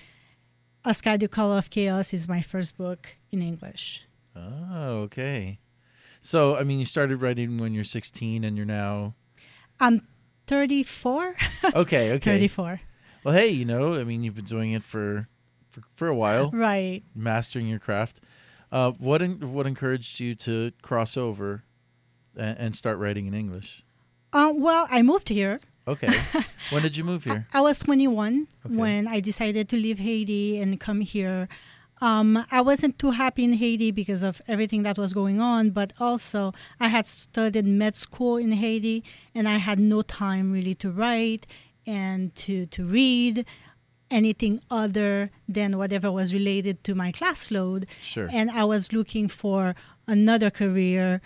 A 0.85 0.95
Sky 0.95 1.17
the 1.19 1.29
Color 1.29 1.59
of 1.59 1.69
Chaos 1.69 2.15
is 2.15 2.27
my 2.27 2.41
first 2.41 2.79
book 2.79 3.17
in 3.33 3.43
English. 3.43 4.07
Oh, 4.35 5.03
okay. 5.09 5.59
So, 6.23 6.57
I 6.57 6.63
mean, 6.65 6.79
you 6.79 6.87
started 6.87 7.21
writing 7.21 7.59
when 7.59 7.75
you're 7.75 7.85
16, 7.85 8.45
and 8.45 8.57
you're 8.57 8.65
now 8.67 9.15
I'm 9.81 10.07
34. 10.47 11.35
okay. 11.75 12.13
Okay. 12.13 12.19
34. 12.19 12.81
Well, 13.25 13.35
hey, 13.35 13.49
you 13.49 13.65
know, 13.65 13.95
I 13.95 14.05
mean, 14.05 14.23
you've 14.23 14.35
been 14.37 14.45
doing 14.45 14.73
it 14.73 14.83
for 14.83 15.29
for, 15.71 15.83
for 15.95 16.09
a 16.09 16.15
while, 16.15 16.51
Right. 16.51 17.03
Mastering 17.15 17.69
your 17.69 17.79
craft. 17.79 18.21
Uh, 18.73 18.91
what 18.93 19.23
en- 19.23 19.53
what 19.53 19.67
encouraged 19.67 20.19
you 20.21 20.35
to 20.37 20.73
cross 20.83 21.17
over 21.17 21.63
and, 22.37 22.59
and 22.59 22.77
start 22.77 22.99
writing 22.99 23.27
in 23.27 23.35
English? 23.35 23.85
Um, 24.33 24.61
well, 24.61 24.87
I 24.91 25.03
moved 25.03 25.29
here. 25.29 25.61
Okay. 25.89 26.09
when 26.71 26.83
did 26.83 26.97
you 26.97 27.05
move 27.05 27.25
here? 27.25 27.47
I 27.53 27.61
was 27.61 27.79
21 27.81 28.47
Okay. 28.67 28.75
when 28.77 29.09
I 29.09 29.21
decided 29.21 29.69
to 29.71 29.77
leave 29.77 29.99
Haiti 29.99 30.61
and 30.61 30.79
come 30.79 31.01
here. 31.01 31.49
Um, 32.01 32.47
I 32.51 32.63
wasn't 32.63 32.99
too 32.99 33.11
happy 33.11 33.45
in 33.45 33.53
Haiti 33.53 33.91
because 33.91 34.23
of 34.23 34.41
everything 34.49 34.83
that 34.85 34.97
was 34.97 35.13
going 35.13 35.41
on, 35.41 35.71
but 35.71 35.93
also 36.01 36.53
I 36.79 36.89
had 36.89 37.07
studied 37.07 37.67
med 37.67 37.95
school 37.95 38.39
in 38.39 38.53
Haiti 38.53 39.05
and 39.35 39.47
I 39.47 39.59
had 39.59 39.79
no 39.79 40.01
time 40.03 40.51
really 40.51 40.75
to 40.77 40.91
write 40.91 41.47
and 41.87 42.35
to, 42.37 42.67
to 42.67 42.85
read 42.85 43.45
anything 44.11 44.61
other 44.71 45.31
than 45.47 45.77
whatever 45.77 46.11
was 46.11 46.33
related 46.33 46.83
to 46.85 46.95
my 46.95 47.13
class 47.13 47.51
load. 47.51 47.87
Sure. 48.03 48.29
And 48.33 48.51
I 48.51 48.65
was 48.65 48.93
looking 48.93 49.29
for 49.29 49.75
another 50.09 50.51
career. 50.51 51.21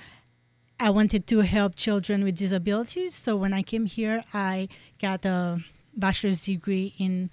I 0.81 0.91
wanted 0.91 1.29
to 1.29 1.41
help 1.41 1.77
children 1.77 2.25
with 2.25 2.37
disabilities. 2.37 3.15
So 3.15 3.37
when 3.37 3.53
I 3.53 3.63
came 3.63 3.87
here, 3.87 4.25
I 4.35 4.69
got 5.01 5.25
a 5.25 5.61
bachelor's 5.97 6.45
degree 6.45 6.95
in 6.99 7.31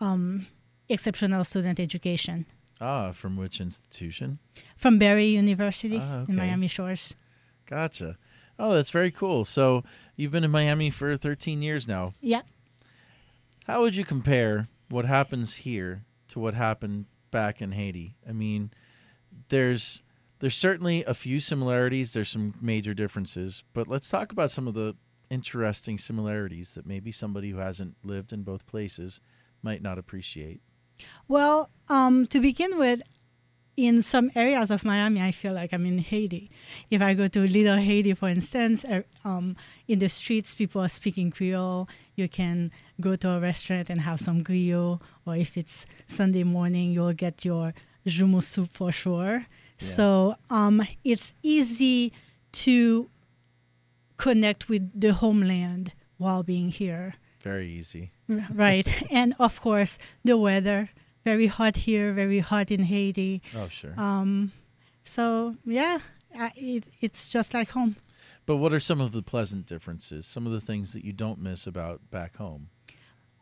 um, 0.00 0.46
exceptional 0.88 1.44
student 1.44 1.78
education 1.78 2.46
Ah, 2.80 3.12
from 3.12 3.36
which 3.36 3.60
institution? 3.60 4.38
from 4.76 4.98
Barry 4.98 5.26
University 5.26 5.98
Ah, 6.00 6.20
okay. 6.20 6.32
in 6.32 6.36
Miami 6.36 6.66
Shores. 6.68 7.14
Gotcha. 7.66 8.16
Oh, 8.58 8.74
that's 8.74 8.90
very 8.90 9.10
cool. 9.10 9.44
So 9.44 9.84
you've 10.16 10.32
been 10.32 10.44
in 10.44 10.50
Miami 10.50 10.90
for 10.90 11.16
13 11.16 11.62
years 11.62 11.86
now. 11.88 12.14
Yeah. 12.20 12.42
How 13.66 13.80
would 13.82 13.96
you 13.96 14.04
compare 14.04 14.68
what 14.88 15.04
happens 15.06 15.56
here 15.56 16.04
to 16.28 16.38
what 16.40 16.54
happened 16.54 17.06
back 17.30 17.60
in 17.62 17.72
Haiti? 17.72 18.16
I 18.28 18.32
mean, 18.32 18.70
there's 19.48 20.02
there's 20.40 20.56
certainly 20.56 21.04
a 21.04 21.14
few 21.14 21.38
similarities. 21.40 22.12
There's 22.14 22.30
some 22.30 22.54
major 22.60 22.94
differences, 22.94 23.62
but 23.74 23.86
let's 23.88 24.08
talk 24.08 24.32
about 24.32 24.50
some 24.50 24.66
of 24.66 24.74
the 24.74 24.96
interesting 25.30 25.96
similarities 25.98 26.74
that 26.74 26.86
maybe 26.86 27.12
somebody 27.12 27.50
who 27.50 27.58
hasn't 27.58 27.96
lived 28.02 28.32
in 28.32 28.42
both 28.42 28.66
places 28.66 29.20
might 29.62 29.82
not 29.82 29.98
appreciate. 29.98 30.60
Well, 31.28 31.70
um, 31.88 32.26
to 32.28 32.40
begin 32.40 32.78
with, 32.78 33.02
in 33.76 34.02
some 34.02 34.30
areas 34.34 34.70
of 34.70 34.84
Miami, 34.84 35.22
I 35.22 35.30
feel 35.30 35.54
like 35.54 35.72
I'm 35.72 35.86
in 35.86 35.98
Haiti. 35.98 36.50
If 36.90 37.00
I 37.00 37.14
go 37.14 37.28
to 37.28 37.40
Little 37.40 37.78
Haiti, 37.78 38.12
for 38.14 38.28
instance, 38.28 38.84
er, 38.84 39.04
um, 39.24 39.56
in 39.88 40.00
the 40.00 40.08
streets, 40.08 40.54
people 40.54 40.82
are 40.82 40.88
speaking 40.88 41.30
Creole. 41.30 41.88
You 42.14 42.28
can 42.28 42.72
go 43.00 43.16
to 43.16 43.30
a 43.30 43.40
restaurant 43.40 43.88
and 43.88 44.02
have 44.02 44.20
some 44.20 44.44
griot, 44.44 45.00
or 45.24 45.36
if 45.36 45.56
it's 45.56 45.86
Sunday 46.06 46.42
morning, 46.42 46.92
you'll 46.92 47.14
get 47.14 47.44
your 47.44 47.72
joumou 48.06 48.42
soup 48.42 48.70
for 48.72 48.92
sure. 48.92 49.46
So 49.78 50.36
um, 50.50 50.82
it's 51.04 51.32
easy 51.42 52.12
to 52.52 53.08
connect 54.18 54.68
with 54.68 55.00
the 55.00 55.14
homeland 55.14 55.92
while 56.18 56.42
being 56.42 56.68
here. 56.68 57.14
Very 57.42 57.68
easy. 57.68 58.10
Right. 58.54 58.88
and 59.10 59.34
of 59.38 59.60
course, 59.60 59.98
the 60.24 60.36
weather. 60.36 60.90
Very 61.24 61.48
hot 61.48 61.76
here, 61.76 62.12
very 62.12 62.38
hot 62.40 62.70
in 62.70 62.84
Haiti. 62.84 63.42
Oh, 63.54 63.68
sure. 63.68 63.92
Um, 63.98 64.52
so, 65.02 65.56
yeah, 65.66 65.98
I, 66.34 66.52
it, 66.56 66.84
it's 67.00 67.28
just 67.28 67.52
like 67.52 67.70
home. 67.70 67.96
But 68.46 68.56
what 68.56 68.72
are 68.72 68.80
some 68.80 69.00
of 69.00 69.12
the 69.12 69.22
pleasant 69.22 69.66
differences? 69.66 70.26
Some 70.26 70.46
of 70.46 70.52
the 70.52 70.60
things 70.60 70.92
that 70.94 71.04
you 71.04 71.12
don't 71.12 71.38
miss 71.38 71.66
about 71.66 72.10
back 72.10 72.36
home? 72.36 72.70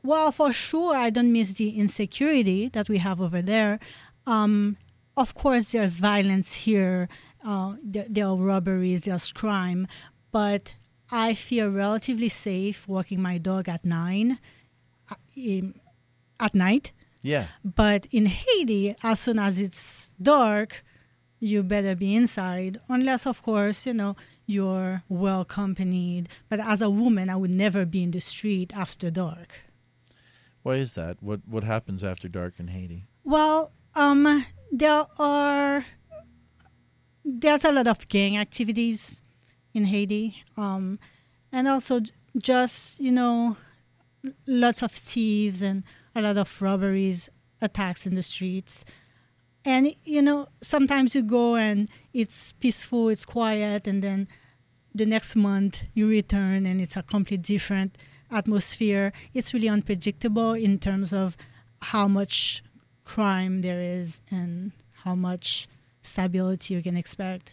Well, 0.02 0.32
for 0.32 0.52
sure, 0.52 0.96
I 0.96 1.10
don't 1.10 1.32
miss 1.32 1.54
the 1.54 1.70
insecurity 1.78 2.68
that 2.68 2.88
we 2.88 2.98
have 2.98 3.20
over 3.20 3.40
there. 3.42 3.78
Um, 4.26 4.76
of 5.16 5.34
course, 5.34 5.72
there's 5.72 5.98
violence 5.98 6.54
here, 6.54 7.08
uh, 7.44 7.74
there, 7.82 8.06
there 8.08 8.26
are 8.26 8.36
robberies, 8.36 9.02
there's 9.02 9.32
crime, 9.32 9.86
but 10.30 10.74
I 11.10 11.34
feel 11.34 11.68
relatively 11.68 12.28
safe 12.28 12.86
walking 12.86 13.22
my 13.22 13.38
dog 13.38 13.68
at 13.68 13.84
nine, 13.84 14.38
in- 15.38 15.74
at 16.40 16.54
night. 16.54 16.92
Yeah. 17.22 17.46
But 17.64 18.06
in 18.10 18.26
Haiti, 18.26 18.94
as 19.02 19.20
soon 19.20 19.38
as 19.38 19.58
it's 19.60 20.14
dark, 20.20 20.84
you 21.40 21.62
better 21.62 21.94
be 21.94 22.14
inside, 22.14 22.80
unless, 22.88 23.26
of 23.26 23.42
course, 23.42 23.86
you 23.86 23.94
know, 23.94 24.16
you're 24.46 25.02
well 25.08 25.42
accompanied. 25.42 26.28
But 26.48 26.60
as 26.60 26.82
a 26.82 26.90
woman, 26.90 27.28
I 27.30 27.36
would 27.36 27.50
never 27.50 27.84
be 27.84 28.02
in 28.02 28.10
the 28.10 28.20
street 28.20 28.72
after 28.74 29.10
dark. 29.10 29.62
Why 30.62 30.74
is 30.76 30.94
that? 30.94 31.22
What 31.22 31.40
what 31.46 31.64
happens 31.64 32.02
after 32.02 32.28
dark 32.28 32.54
in 32.58 32.68
Haiti? 32.68 33.04
Well, 33.24 33.72
um, 33.94 34.44
there 34.72 35.06
are 35.18 35.84
there's 37.24 37.64
a 37.64 37.72
lot 37.72 37.86
of 37.86 38.08
gang 38.08 38.36
activities 38.36 39.22
in 39.74 39.84
Haiti, 39.84 40.42
um, 40.56 40.98
and 41.52 41.68
also 41.68 42.00
just 42.36 42.98
you 43.00 43.12
know, 43.12 43.56
lots 44.46 44.82
of 44.82 44.92
thieves 44.92 45.62
and 45.62 45.84
a 46.14 46.20
lot 46.20 46.38
of 46.38 46.60
robberies, 46.60 47.30
attacks 47.60 48.06
in 48.06 48.14
the 48.14 48.22
streets, 48.22 48.84
and 49.64 49.94
you 50.04 50.22
know 50.22 50.48
sometimes 50.60 51.14
you 51.14 51.22
go 51.22 51.56
and 51.56 51.88
it's 52.12 52.52
peaceful, 52.52 53.08
it's 53.08 53.26
quiet, 53.26 53.86
and 53.86 54.02
then 54.02 54.28
the 54.94 55.06
next 55.06 55.36
month 55.36 55.82
you 55.94 56.08
return 56.08 56.66
and 56.66 56.80
it's 56.80 56.96
a 56.96 57.02
completely 57.02 57.54
different 57.54 57.96
atmosphere. 58.30 59.12
It's 59.34 59.54
really 59.54 59.68
unpredictable 59.68 60.54
in 60.54 60.78
terms 60.78 61.12
of 61.12 61.36
how 61.80 62.08
much 62.08 62.62
crime 63.04 63.62
there 63.62 63.80
is 63.80 64.20
and 64.30 64.72
how 64.92 65.14
much 65.14 65.68
stability 66.02 66.74
you 66.74 66.82
can 66.82 66.96
expect. 66.96 67.52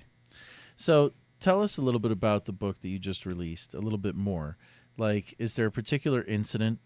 So 0.76 1.14
tell 1.40 1.62
us 1.62 1.78
a 1.78 1.82
little 1.82 2.00
bit 2.00 2.12
about 2.12 2.46
the 2.46 2.52
book 2.52 2.82
that 2.82 2.90
you 2.90 3.00
just 3.00 3.26
released, 3.26 3.74
a 3.74 3.80
little 3.80 3.98
bit 3.98 4.16
more. 4.16 4.58
Like, 4.98 5.36
is 5.38 5.56
there 5.56 5.68
a 5.68 5.72
particular 5.72 6.24
incident 6.24 6.80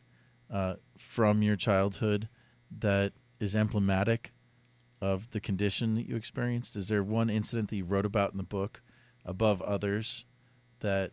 uh, 0.51 0.75
from 0.97 1.41
your 1.41 1.55
childhood 1.55 2.27
that 2.79 3.13
is 3.39 3.55
emblematic 3.55 4.31
of 5.01 5.29
the 5.31 5.39
condition 5.39 5.95
that 5.95 6.07
you 6.07 6.15
experienced? 6.15 6.75
Is 6.75 6.87
there 6.89 7.03
one 7.03 7.29
incident 7.29 7.69
that 7.69 7.77
you 7.77 7.85
wrote 7.85 8.05
about 8.05 8.31
in 8.31 8.37
the 8.37 8.43
book 8.43 8.81
above 9.25 9.61
others 9.61 10.25
that 10.79 11.11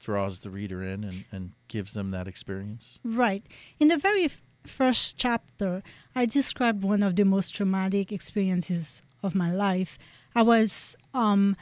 draws 0.00 0.40
the 0.40 0.50
reader 0.50 0.82
in 0.82 1.04
and, 1.04 1.24
and 1.32 1.52
gives 1.68 1.92
them 1.92 2.10
that 2.12 2.28
experience? 2.28 2.98
Right. 3.04 3.44
In 3.78 3.88
the 3.88 3.98
very 3.98 4.24
f- 4.24 4.42
first 4.64 5.16
chapter, 5.16 5.82
I 6.14 6.26
described 6.26 6.82
one 6.82 7.02
of 7.02 7.16
the 7.16 7.24
most 7.24 7.54
traumatic 7.54 8.12
experiences 8.12 9.02
of 9.22 9.34
my 9.34 9.52
life. 9.52 9.98
I 10.34 10.42
was 10.42 10.96
um, 11.14 11.56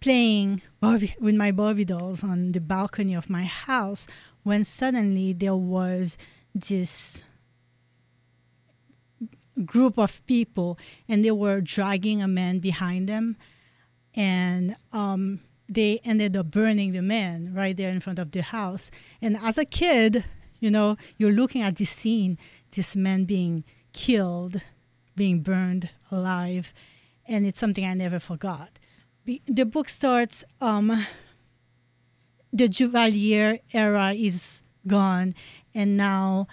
playing 0.00 0.62
Barbie, 0.80 1.14
with 1.18 1.34
my 1.34 1.52
Barbie 1.52 1.84
dolls 1.84 2.22
on 2.22 2.52
the 2.52 2.60
balcony 2.60 3.14
of 3.14 3.30
my 3.30 3.44
house 3.44 4.06
when 4.42 4.64
suddenly 4.64 5.32
there 5.32 5.56
was 5.56 6.16
this 6.54 7.22
group 9.64 9.98
of 9.98 10.24
people 10.26 10.78
and 11.08 11.24
they 11.24 11.30
were 11.30 11.60
dragging 11.60 12.20
a 12.20 12.28
man 12.28 12.58
behind 12.58 13.08
them 13.08 13.36
and 14.14 14.76
um, 14.92 15.40
they 15.68 16.00
ended 16.04 16.36
up 16.36 16.50
burning 16.50 16.92
the 16.92 17.02
man 17.02 17.52
right 17.54 17.76
there 17.76 17.90
in 17.90 18.00
front 18.00 18.18
of 18.18 18.30
the 18.30 18.42
house. 18.42 18.90
And 19.20 19.36
as 19.36 19.58
a 19.58 19.64
kid 19.64 20.24
you 20.60 20.70
know 20.70 20.96
you're 21.16 21.32
looking 21.32 21.62
at 21.62 21.76
this 21.76 21.90
scene 21.90 22.38
this 22.74 22.96
man 22.96 23.24
being 23.24 23.64
killed 23.92 24.60
being 25.14 25.40
burned 25.40 25.90
alive 26.10 26.72
and 27.26 27.46
it's 27.46 27.60
something 27.60 27.84
i 27.84 27.94
never 27.94 28.18
forgot 28.18 28.78
the 29.46 29.64
book 29.64 29.88
starts 29.88 30.44
um, 30.60 31.06
the 32.52 32.68
Duvalier 32.68 33.60
era 33.72 34.12
is 34.14 34.62
gone, 34.86 35.34
and 35.74 35.96
now 35.96 36.46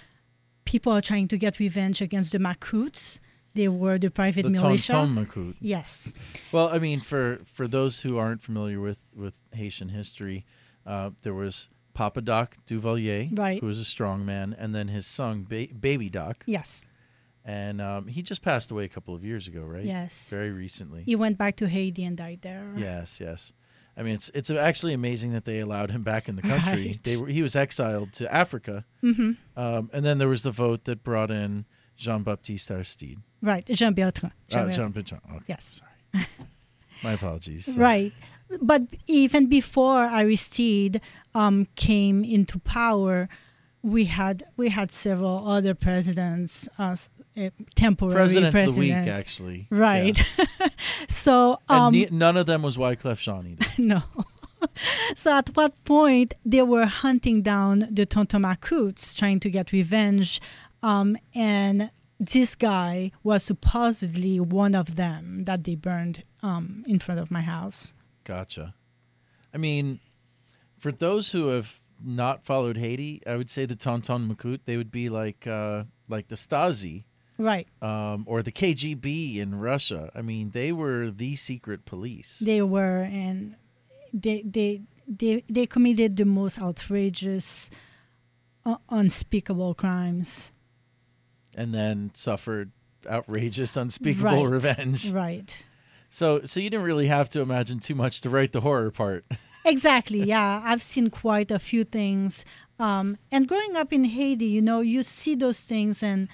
people 0.65 0.91
are 0.91 1.01
trying 1.01 1.27
to 1.29 1.37
get 1.37 1.59
revenge 1.59 2.01
against 2.01 2.31
the 2.31 2.39
Macoutes. 2.39 3.19
They 3.55 3.67
were 3.67 3.99
the 3.99 4.09
private 4.09 4.43
The 4.43 4.49
militia. 4.49 4.93
Tonton 4.93 5.25
Macoute. 5.27 5.55
Yes. 5.61 6.13
Well, 6.51 6.69
I 6.69 6.79
mean, 6.79 7.01
for 7.01 7.39
for 7.45 7.67
those 7.67 8.01
who 8.01 8.17
aren't 8.17 8.41
familiar 8.41 8.79
with 8.79 8.97
with 9.15 9.35
Haitian 9.53 9.89
history, 9.89 10.45
uh, 10.85 11.11
there 11.21 11.35
was 11.35 11.69
Papa 11.93 12.21
Doc 12.21 12.57
Duvalier, 12.65 13.29
Right. 13.37 13.59
who 13.61 13.67
was 13.67 13.77
a 13.79 13.85
strong 13.85 14.25
man, 14.25 14.55
and 14.57 14.73
then 14.73 14.87
his 14.87 15.05
son, 15.05 15.45
ba- 15.47 15.67
Baby 15.79 16.09
Doc. 16.09 16.43
Yes. 16.47 16.87
And 17.45 17.81
um, 17.81 18.07
he 18.07 18.21
just 18.21 18.41
passed 18.41 18.71
away 18.71 18.85
a 18.85 18.89
couple 18.89 19.13
of 19.13 19.23
years 19.23 19.47
ago, 19.49 19.61
right? 19.63 19.83
Yes. 19.83 20.29
Very 20.29 20.51
recently. 20.51 21.03
He 21.03 21.15
went 21.15 21.37
back 21.37 21.57
to 21.57 21.67
Haiti 21.67 22.03
and 22.05 22.15
died 22.17 22.39
there. 22.41 22.71
Yes, 22.77 23.19
yes. 23.19 23.51
I 23.97 24.01
mean, 24.01 24.15
it's 24.15 24.29
it's 24.33 24.49
actually 24.49 24.93
amazing 24.93 25.33
that 25.33 25.45
they 25.45 25.59
allowed 25.59 25.91
him 25.91 26.03
back 26.03 26.27
in 26.29 26.35
the 26.35 26.41
country. 26.41 26.85
Right. 26.87 27.03
They 27.03 27.15
were 27.17 27.27
he 27.27 27.41
was 27.43 27.55
exiled 27.55 28.11
to 28.13 28.33
Africa, 28.33 28.85
Mhm. 29.03 29.37
um, 29.55 29.89
and 29.93 30.03
then 30.05 30.17
there 30.17 30.27
was 30.29 30.41
the 30.43 30.51
vote 30.51 30.85
that 30.85 31.03
brought 31.03 31.29
in 31.29 31.65
Jean 31.95 32.23
Baptiste 32.23 32.71
Aristide. 32.71 33.19
Right. 33.41 33.65
Jean 33.67 33.93
Bertrand. 33.93 34.33
Uh, 34.33 34.65
Bertrand. 34.65 34.73
Jean 34.73 34.91
Bertrand. 34.91 35.23
Okay, 35.35 35.45
Yes. 35.47 35.79
my 37.03 37.11
apologies. 37.13 37.77
Right. 37.77 38.13
But 38.61 38.83
even 39.07 39.47
before 39.47 40.05
Aristide 40.07 41.01
um, 41.35 41.67
came 41.75 42.23
into 42.23 42.59
power, 42.59 43.27
we 43.81 44.05
had 44.05 44.43
we 44.57 44.69
had 44.69 44.91
several 44.91 45.47
other 45.47 45.73
presidents, 45.75 46.67
uh, 46.79 46.95
uh, 47.37 47.49
temporary 47.75 48.15
President 48.15 48.55
of 48.55 48.73
the 48.75 48.79
week, 48.79 48.93
actually. 48.93 49.67
Right. 49.69 50.17
so 51.07 51.59
And 51.69 51.79
um, 51.79 51.93
ne- 51.93 52.09
none 52.11 52.37
of 52.37 52.45
them 52.45 52.61
was 52.61 52.77
Wyclef 52.77 53.19
Jean 53.19 53.47
either. 53.47 53.65
no. 53.77 54.03
so 55.15 55.31
at 55.31 55.49
what 55.55 55.83
point 55.83 56.33
they 56.45 56.61
were 56.61 56.85
hunting 56.85 57.41
down 57.41 57.87
the 57.91 58.05
Tonton 58.05 58.43
Macoutes, 58.43 59.17
trying 59.17 59.39
to 59.41 59.49
get 59.49 59.71
revenge, 59.71 60.39
um, 60.81 61.17
and 61.33 61.91
this 62.19 62.55
guy 62.55 63.11
was 63.23 63.43
supposedly 63.43 64.39
one 64.39 64.75
of 64.75 64.95
them 64.95 65.41
that 65.41 65.63
they 65.63 65.75
burned 65.75 66.23
um, 66.41 66.83
in 66.87 66.99
front 66.99 67.19
of 67.19 67.31
my 67.31 67.41
house. 67.41 67.93
Gotcha. 68.23 68.73
I 69.53 69.57
mean, 69.57 69.99
for 70.77 70.91
those 70.91 71.31
who 71.31 71.47
have 71.47 71.81
not 72.03 72.45
followed 72.45 72.77
Haiti, 72.77 73.21
I 73.25 73.35
would 73.35 73.49
say 73.49 73.65
the 73.65 73.75
Tonton 73.75 74.27
Macoute, 74.27 74.61
they 74.65 74.77
would 74.77 74.91
be 74.91 75.09
like 75.09 75.47
uh, 75.47 75.83
like 76.07 76.27
the 76.27 76.35
Stasi, 76.35 77.03
Right. 77.37 77.67
um, 77.81 78.25
or 78.27 78.43
the 78.43 78.51
KGB 78.51 79.37
in 79.37 79.55
Russia. 79.59 80.09
I 80.15 80.21
mean, 80.21 80.51
they 80.51 80.71
were 80.71 81.09
the 81.09 81.35
secret 81.35 81.85
police. 81.85 82.39
They 82.39 82.61
were, 82.61 83.01
and 83.03 83.55
they 84.13 84.43
they 84.45 84.81
they 85.07 85.43
they 85.49 85.65
committed 85.65 86.17
the 86.17 86.25
most 86.25 86.59
outrageous, 86.59 87.69
uh, 88.65 88.77
unspeakable 88.89 89.73
crimes. 89.73 90.51
and 91.55 91.73
then 91.73 92.11
suffered 92.13 92.71
outrageous, 93.07 93.75
unspeakable 93.77 94.45
Right. 94.45 94.53
revenge. 94.53 95.11
Right. 95.11 95.63
So, 96.09 96.41
so 96.45 96.59
you 96.59 96.69
didn't 96.69 96.85
really 96.85 97.07
have 97.07 97.29
to 97.29 97.41
imagine 97.41 97.79
too 97.79 97.95
much 97.95 98.21
to 98.21 98.29
write 98.29 98.51
the 98.53 98.61
horror 98.61 98.91
part. 98.91 99.25
Exactly. 99.65 100.21
Yeah, 100.23 100.61
I've 100.65 100.83
seen 100.83 101.09
quite 101.09 101.49
a 101.49 101.57
few 101.57 101.85
things. 101.85 102.43
Um, 102.79 103.17
and 103.31 103.47
growing 103.47 103.77
up 103.77 103.93
in 103.93 104.03
Haiti, 104.03 104.45
you 104.47 104.61
know, 104.61 104.81
you 104.81 105.03
see 105.03 105.35
those 105.35 105.61
things 105.63 106.03
and 106.03 106.27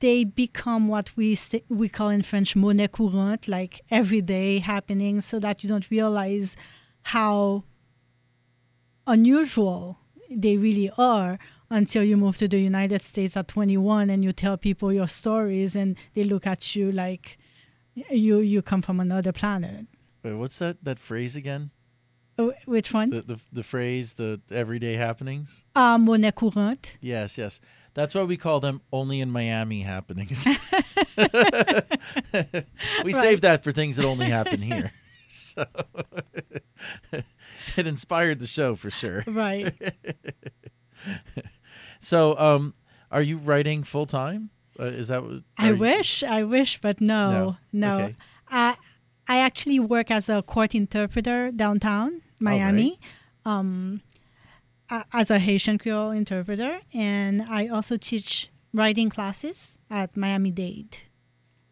they 0.00 0.24
become 0.24 0.88
what 0.88 1.16
we 1.16 1.34
say, 1.34 1.62
we 1.68 1.88
call 1.88 2.10
in 2.10 2.22
French 2.22 2.54
monnaie 2.54 2.88
courante, 2.88 3.48
like 3.48 3.80
everyday 3.90 4.58
happenings, 4.58 5.24
so 5.24 5.38
that 5.38 5.62
you 5.62 5.68
don't 5.68 5.90
realize 5.90 6.56
how 7.02 7.64
unusual 9.06 9.98
they 10.30 10.56
really 10.56 10.90
are 10.98 11.38
until 11.70 12.02
you 12.02 12.16
move 12.16 12.36
to 12.38 12.48
the 12.48 12.58
United 12.58 13.02
States 13.02 13.36
at 13.36 13.48
21 13.48 14.10
and 14.10 14.24
you 14.24 14.32
tell 14.32 14.56
people 14.56 14.92
your 14.92 15.06
stories 15.08 15.74
and 15.74 15.96
they 16.14 16.24
look 16.24 16.46
at 16.46 16.76
you 16.76 16.92
like 16.92 17.38
you 18.10 18.38
you 18.38 18.62
come 18.62 18.82
from 18.82 19.00
another 19.00 19.32
planet. 19.32 19.86
Wait, 20.22 20.34
what's 20.34 20.58
that 20.58 20.84
that 20.84 20.98
phrase 20.98 21.36
again? 21.36 21.70
Oh, 22.38 22.52
Which 22.66 22.92
one? 22.92 23.10
The 23.10 23.22
the, 23.22 23.40
the 23.52 23.62
phrase 23.62 24.14
the 24.14 24.40
everyday 24.50 24.94
happenings. 24.94 25.64
Uh, 25.74 25.96
monnaie 25.96 26.32
courante. 26.32 26.96
Yes, 27.00 27.38
yes. 27.38 27.60
That's 27.96 28.14
why 28.14 28.22
we 28.24 28.36
call 28.36 28.60
them 28.60 28.82
only 28.92 29.20
in 29.20 29.30
Miami 29.30 29.80
happenings. 29.80 30.46
we 33.02 33.12
save 33.14 33.40
that 33.40 33.64
for 33.64 33.72
things 33.72 33.96
that 33.96 34.04
only 34.04 34.26
happen 34.26 34.60
here. 34.62 34.92
So 35.28 35.64
it 37.12 37.84
inspired 37.84 38.38
the 38.38 38.46
show 38.46 38.76
for 38.76 38.92
sure. 38.92 39.24
Right. 39.26 39.74
so, 41.98 42.38
um, 42.38 42.74
are 43.10 43.22
you 43.22 43.38
writing 43.38 43.82
full 43.82 44.06
time? 44.06 44.50
Uh, 44.78 44.84
is 44.84 45.08
that 45.08 45.24
what? 45.24 45.42
I 45.58 45.70
you- 45.70 45.76
wish, 45.78 46.22
I 46.22 46.44
wish, 46.44 46.80
but 46.80 47.00
no, 47.00 47.30
No. 47.30 47.56
no. 47.72 48.04
Okay. 48.04 48.14
I 48.48 48.76
I 49.26 49.38
actually 49.38 49.80
work 49.80 50.12
as 50.12 50.28
a 50.28 50.42
court 50.42 50.76
interpreter 50.76 51.50
downtown 51.50 52.22
Miami, 52.38 53.00
um, 53.44 54.02
a- 54.90 55.04
as 55.12 55.30
a 55.30 55.38
Haitian 55.38 55.78
Creole 55.78 56.10
interpreter, 56.10 56.80
and 56.94 57.42
I 57.42 57.66
also 57.68 57.96
teach 57.96 58.50
writing 58.72 59.08
classes 59.10 59.78
at 59.90 60.16
Miami 60.16 60.50
Dade. 60.50 60.98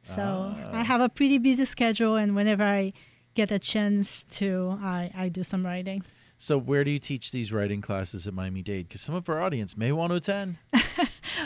So 0.02 0.22
Ah. 0.22 0.70
I 0.72 0.82
have 0.82 1.00
a 1.00 1.08
pretty 1.08 1.38
busy 1.38 1.64
schedule, 1.64 2.16
and 2.16 2.34
whenever 2.34 2.62
I 2.64 2.92
get 3.34 3.50
a 3.50 3.58
chance 3.58 4.22
to, 4.38 4.78
I, 4.80 5.10
I 5.14 5.28
do 5.28 5.42
some 5.42 5.64
writing. 5.64 6.02
So, 6.36 6.58
where 6.58 6.82
do 6.84 6.90
you 6.90 6.98
teach 6.98 7.30
these 7.30 7.52
writing 7.52 7.80
classes 7.80 8.26
at 8.26 8.34
Miami 8.34 8.60
Dade? 8.62 8.88
Because 8.88 9.00
some 9.00 9.14
of 9.14 9.28
our 9.28 9.40
audience 9.40 9.76
may 9.76 9.92
want 9.92 10.10
to 10.10 10.16
attend. 10.16 10.58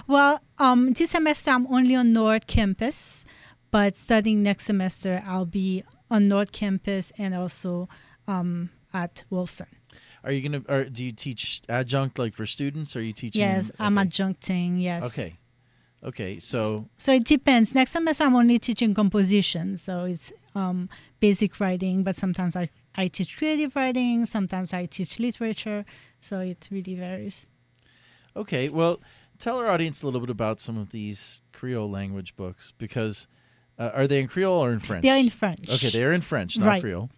Well, 0.07 0.41
um, 0.59 0.93
this 0.93 1.11
semester 1.11 1.51
I'm 1.51 1.67
only 1.73 1.95
on 1.95 2.13
North 2.13 2.47
Campus, 2.47 3.25
but 3.71 3.97
starting 3.97 4.43
next 4.43 4.65
semester 4.65 5.23
I'll 5.27 5.47
be 5.47 5.83
on 6.11 6.29
North 6.29 6.53
Campus 6.53 7.13
and 7.19 7.35
also 7.35 7.89
um, 8.27 8.71
at 8.93 9.25
Wolfson. 9.31 9.67
Are 10.29 10.33
you 10.33 10.43
gonna? 10.47 10.63
Or 10.69 10.85
do 10.85 11.03
you 11.03 11.13
teach 11.13 11.63
adjunct 11.71 12.19
like 12.19 12.35
for 12.35 12.45
students? 12.45 12.95
Or 12.95 12.99
are 12.99 13.03
you 13.03 13.15
teaching? 13.15 13.41
Yes, 13.41 13.71
I'm 13.81 13.95
adjuncting. 13.97 14.81
Yes. 14.83 15.03
Okay. 15.07 15.39
Okay. 16.05 16.39
So 16.39 16.87
So 16.99 17.13
it 17.15 17.25
depends. 17.25 17.75
Next 17.75 17.93
semester 17.93 18.25
I'm 18.25 18.37
only 18.37 18.59
teaching 18.59 18.93
composition, 18.93 19.79
so 19.79 20.05
it's 20.05 20.31
um, 20.55 20.91
basic 21.19 21.59
writing. 21.59 22.03
But 22.03 22.15
sometimes 22.15 22.57
I 22.57 22.69
I 22.95 23.09
teach 23.09 23.39
creative 23.39 23.75
writing. 23.75 24.27
Sometimes 24.27 24.75
I 24.75 24.85
teach 24.85 25.19
literature. 25.19 25.87
So 26.21 26.41
it 26.41 26.69
really 26.71 26.95
varies. 26.95 27.49
Okay, 28.37 28.69
well, 28.69 29.01
tell 29.39 29.57
our 29.59 29.69
audience 29.71 30.03
a 30.03 30.07
little 30.07 30.21
bit 30.21 30.29
about 30.29 30.61
some 30.61 30.77
of 30.77 30.91
these 30.91 31.41
Creole 31.55 31.91
language 31.91 32.37
books 32.37 32.75
because 32.77 33.27
uh, 33.79 33.93
are 33.95 34.07
they 34.07 34.21
in 34.21 34.29
Creole 34.29 34.63
or 34.63 34.73
in 34.73 34.81
French? 34.81 35.05
They're 35.05 35.17
in 35.17 35.31
French. 35.31 35.71
Okay, 35.71 35.89
they're 35.89 36.13
in 36.13 36.21
French, 36.21 36.59
not 36.59 36.67
Right. 36.67 36.83
Creole. 36.83 37.09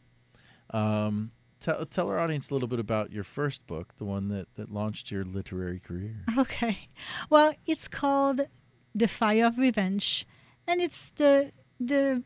Um, 0.70 1.32
tell 1.60 1.84
tell 1.86 2.08
our 2.08 2.18
audience 2.18 2.50
a 2.50 2.54
little 2.54 2.68
bit 2.68 2.80
about 2.80 3.12
your 3.12 3.24
first 3.24 3.66
book, 3.66 3.94
the 3.98 4.04
one 4.04 4.28
that 4.28 4.54
that 4.56 4.70
launched 4.70 5.10
your 5.10 5.24
literary 5.24 5.78
career. 5.78 6.24
Okay. 6.38 6.88
Well, 7.28 7.54
it's 7.66 7.88
called 7.88 8.40
The 8.94 9.08
Fire 9.08 9.46
of 9.46 9.58
Revenge. 9.58 10.26
And 10.66 10.80
it's 10.80 11.10
the 11.10 11.52
the 11.78 12.22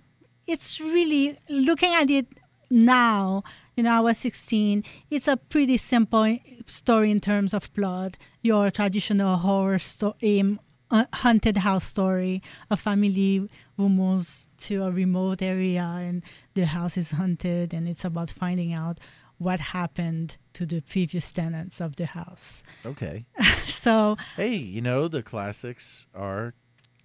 it's 0.47 0.81
really 0.81 1.39
looking 1.49 1.93
at 1.95 2.11
it 2.11 2.27
now, 2.71 3.43
you 3.77 3.83
know, 3.85 3.93
I 3.93 4.01
was 4.01 4.19
16. 4.19 4.85
It's 5.11 5.29
a 5.29 5.37
pretty 5.37 5.77
simple 5.77 6.39
story 6.67 7.11
in 7.11 7.21
terms 7.21 7.55
of 7.55 7.73
plot. 7.75 8.17
Your 8.43 8.71
traditional 8.71 9.37
horror 9.37 9.79
story, 9.79 10.59
uh, 10.91 11.05
haunted 11.13 11.59
house 11.59 11.85
story. 11.85 12.43
A 12.71 12.77
family 12.77 13.49
who 13.77 13.89
moves 13.89 14.49
to 14.59 14.83
a 14.85 14.91
remote 14.91 15.43
area 15.43 15.83
and 15.83 16.23
the 16.55 16.67
house 16.67 16.97
is 16.97 17.13
haunted, 17.13 17.73
and 17.75 17.89
it's 17.89 18.05
about 18.05 18.31
finding 18.31 18.73
out 18.73 18.99
what 19.39 19.61
happened 19.61 20.37
to 20.55 20.65
the 20.67 20.81
previous 20.81 21.31
tenants 21.33 21.81
of 21.81 21.97
the 21.97 22.07
house. 22.07 22.63
Okay. 22.85 23.27
So 23.67 24.17
Hey, 24.37 24.57
you 24.57 24.83
know 24.83 25.09
the 25.09 25.23
classics 25.23 26.07
are 26.15 26.53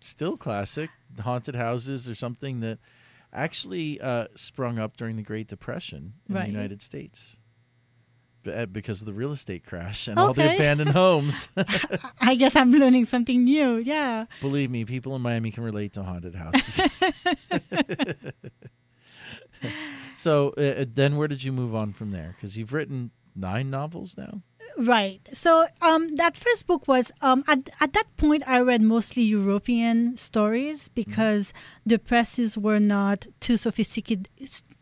still 0.02 0.36
classic. 0.36 0.90
Haunted 1.22 1.56
houses 1.56 2.10
are 2.10 2.16
something 2.16 2.60
that 2.60 2.80
actually 3.32 4.00
uh, 4.02 4.28
sprung 4.36 4.78
up 4.78 4.98
during 4.98 5.16
the 5.16 5.22
Great 5.24 5.48
Depression 5.48 6.14
in 6.28 6.36
Right. 6.36 6.46
the 6.46 6.52
United 6.52 6.82
States 6.82 7.38
uh, 8.46 8.66
because 8.66 9.00
of 9.02 9.06
the 9.06 9.14
real 9.14 9.32
estate 9.32 9.66
crash 9.66 10.08
and 10.10 10.20
all 10.20 10.34
the 10.34 10.54
abandoned 10.56 10.90
homes. 10.92 11.48
I 12.22 12.36
guess 12.36 12.56
I'm 12.58 12.72
learning 12.72 13.06
something 13.06 13.44
new. 13.46 13.78
Yeah. 13.78 14.26
Believe 14.42 14.70
me, 14.70 14.84
people 14.84 15.16
in 15.16 15.22
Miami 15.22 15.52
can 15.52 15.64
relate 15.64 15.94
to 15.94 16.04
haunted 16.04 16.36
houses. 16.36 16.82
so 20.20 20.50
uh, 20.58 20.84
then, 20.94 21.16
where 21.16 21.30
did 21.30 21.46
you 21.46 21.54
move 21.54 21.74
on 21.74 21.94
from 21.94 22.12
there? 22.12 22.36
Because 22.36 22.58
you've 22.58 22.74
written 22.74 23.12
nine 23.38 23.70
novels 23.70 24.18
now. 24.18 24.42
Right. 24.78 25.22
So 25.32 25.66
um, 25.82 26.18
that 26.18 26.36
first 26.36 26.68
book 26.68 26.90
was 26.90 27.10
um, 27.22 27.46
at 27.48 27.70
at 27.80 27.94
that 27.94 28.06
point 28.18 28.44
I 28.46 28.60
read 28.60 28.82
mostly 28.82 29.24
European 29.24 30.18
stories 30.18 30.90
because 30.90 31.54
the 31.86 31.98
presses 31.98 32.58
were 32.58 32.80
not 32.80 33.28
too 33.40 33.56
sophisticated 33.56 34.28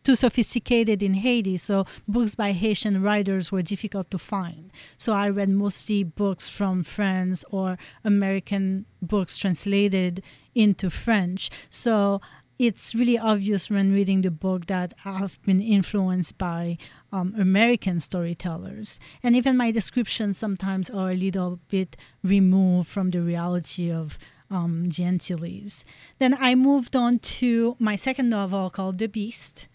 too 0.04 0.16
sophisticated 0.16 1.04
in 1.04 1.14
Haiti. 1.14 1.58
So 1.58 1.86
books 2.08 2.34
by 2.34 2.52
Haitian 2.52 3.04
writers 3.04 3.52
were 3.52 3.62
difficult 3.62 4.10
to 4.10 4.18
find. 4.18 4.72
So 4.98 5.14
I 5.14 5.30
read 5.30 5.50
mostly 5.50 6.04
books 6.04 6.50
from 6.50 6.84
France 6.84 7.46
or 7.52 7.78
American 8.04 8.86
books 9.02 9.38
translated 9.38 10.24
into 10.56 10.90
French. 10.90 11.50
So 11.70 12.22
it's 12.60 12.96
really 12.96 13.18
obvious 13.18 13.70
when 13.70 13.94
reading 13.94 14.22
the 14.22 14.32
book 14.32 14.66
that 14.66 14.94
I've 15.06 15.40
been 15.44 15.62
influenced 15.62 16.38
by 16.38 16.78
um, 17.12 17.36
American 17.38 18.00
storytellers. 18.00 19.00
And 19.22 19.36
even 19.36 19.58
my 19.58 19.72
descriptions 19.72 20.38
sometimes 20.38 20.90
are 20.90 21.12
a 21.12 21.16
little 21.16 21.60
bit 21.68 21.96
removed 22.24 22.90
from 22.90 23.12
the 23.12 23.22
reality 23.22 23.92
of 23.92 24.18
um, 24.50 24.90
the 24.90 25.04
Antilles. 25.04 25.86
Then 26.20 26.36
I 26.40 26.56
moved 26.56 26.96
on 26.96 27.20
to 27.20 27.76
my 27.80 27.96
second 27.96 28.30
novel 28.30 28.70
called 28.70 28.98
The 28.98 29.08
Beast. 29.08 29.68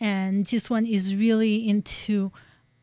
And 0.00 0.46
this 0.46 0.70
one 0.70 0.86
is 0.86 1.14
really 1.14 1.68
into 1.68 2.32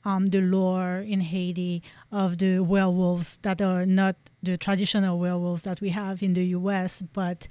um, 0.05 0.27
the 0.27 0.41
lore 0.41 0.97
in 0.99 1.21
Haiti 1.21 1.83
of 2.11 2.37
the 2.37 2.59
werewolves 2.59 3.37
that 3.41 3.61
are 3.61 3.85
not 3.85 4.15
the 4.41 4.57
traditional 4.57 5.19
werewolves 5.19 5.63
that 5.63 5.81
we 5.81 5.89
have 5.89 6.23
in 6.23 6.33
the 6.33 6.45
US, 6.45 7.01
but 7.01 7.47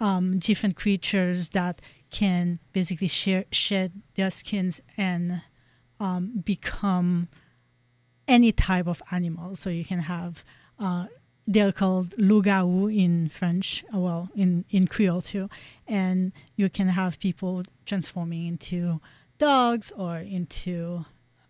um, 0.00 0.38
different 0.38 0.76
creatures 0.76 1.50
that 1.50 1.80
can 2.10 2.58
basically 2.72 3.08
share, 3.08 3.44
shed 3.52 3.92
their 4.14 4.30
skins 4.30 4.80
and 4.96 5.42
um, 6.00 6.42
become 6.44 7.28
any 8.26 8.52
type 8.52 8.86
of 8.86 9.02
animal. 9.12 9.54
So 9.54 9.70
you 9.70 9.84
can 9.84 10.00
have, 10.00 10.44
uh, 10.78 11.06
they're 11.46 11.72
called 11.72 12.14
loup-garou 12.18 12.88
in 12.88 13.28
French, 13.28 13.84
uh, 13.94 13.98
well, 13.98 14.28
in, 14.34 14.64
in 14.70 14.86
Creole 14.86 15.20
too. 15.20 15.48
And 15.86 16.32
you 16.56 16.68
can 16.68 16.88
have 16.88 17.18
people 17.20 17.62
transforming 17.86 18.46
into 18.46 19.00
dogs 19.38 19.92
or 19.96 20.18
into 20.18 21.04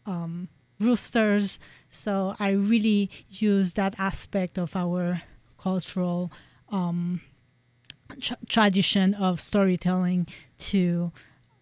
um, 0.07 0.49
roosters. 0.79 1.59
So 1.91 2.35
I 2.39 2.51
really 2.51 3.11
use 3.29 3.75
that 3.75 3.95
aspect 3.99 4.59
of 4.59 4.75
our 4.75 5.23
cultural 5.59 6.33
um, 6.71 7.21
tra- 8.21 8.39
tradition 8.49 9.15
of 9.15 9.41
storytelling 9.41 10.27
to 10.59 11.13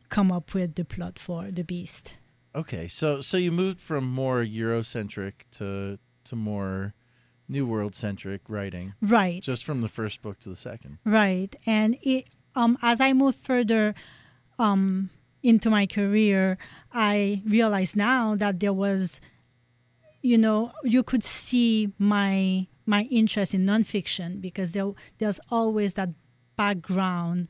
come 0.09 0.33
up 0.33 0.55
with 0.55 0.75
the 0.75 0.85
plot 0.85 1.19
for 1.19 1.51
the 1.51 1.65
beast. 1.65 2.17
Okay, 2.55 2.89
so 2.89 3.21
so 3.21 3.37
you 3.37 3.53
moved 3.53 3.81
from 3.81 4.05
more 4.05 4.43
Eurocentric 4.45 5.33
to 5.53 5.99
to 6.25 6.37
more 6.37 6.95
New 7.49 7.67
World 7.67 7.95
centric 7.95 8.43
writing, 8.49 8.95
Right. 9.01 9.43
Just 9.43 9.65
from 9.65 9.81
the 9.81 9.89
first 9.89 10.21
book 10.23 10.39
to 10.41 10.49
the 10.49 10.57
second. 10.57 10.99
Right. 11.05 11.55
And 11.67 11.97
it 12.03 12.25
um 12.55 12.77
as 12.83 13.01
I 13.01 13.13
move 13.13 13.37
further 13.37 13.95
um 14.59 15.11
into 15.43 15.71
my 15.71 15.87
career, 15.87 16.59
I 16.93 17.43
realize 17.47 17.95
now 17.97 18.35
that 18.37 18.61
there 18.61 18.73
was 18.73 19.21
you 20.21 20.37
know, 20.37 20.73
you 20.83 21.03
could 21.03 21.25
see 21.25 21.93
my 21.99 22.67
my 22.87 23.03
interest 23.11 23.55
in 23.55 23.67
nonfiction 23.67 24.41
because 24.41 24.73
there 24.73 24.93
there's 25.19 25.41
always 25.51 25.95
that 25.95 26.11
background. 26.59 27.49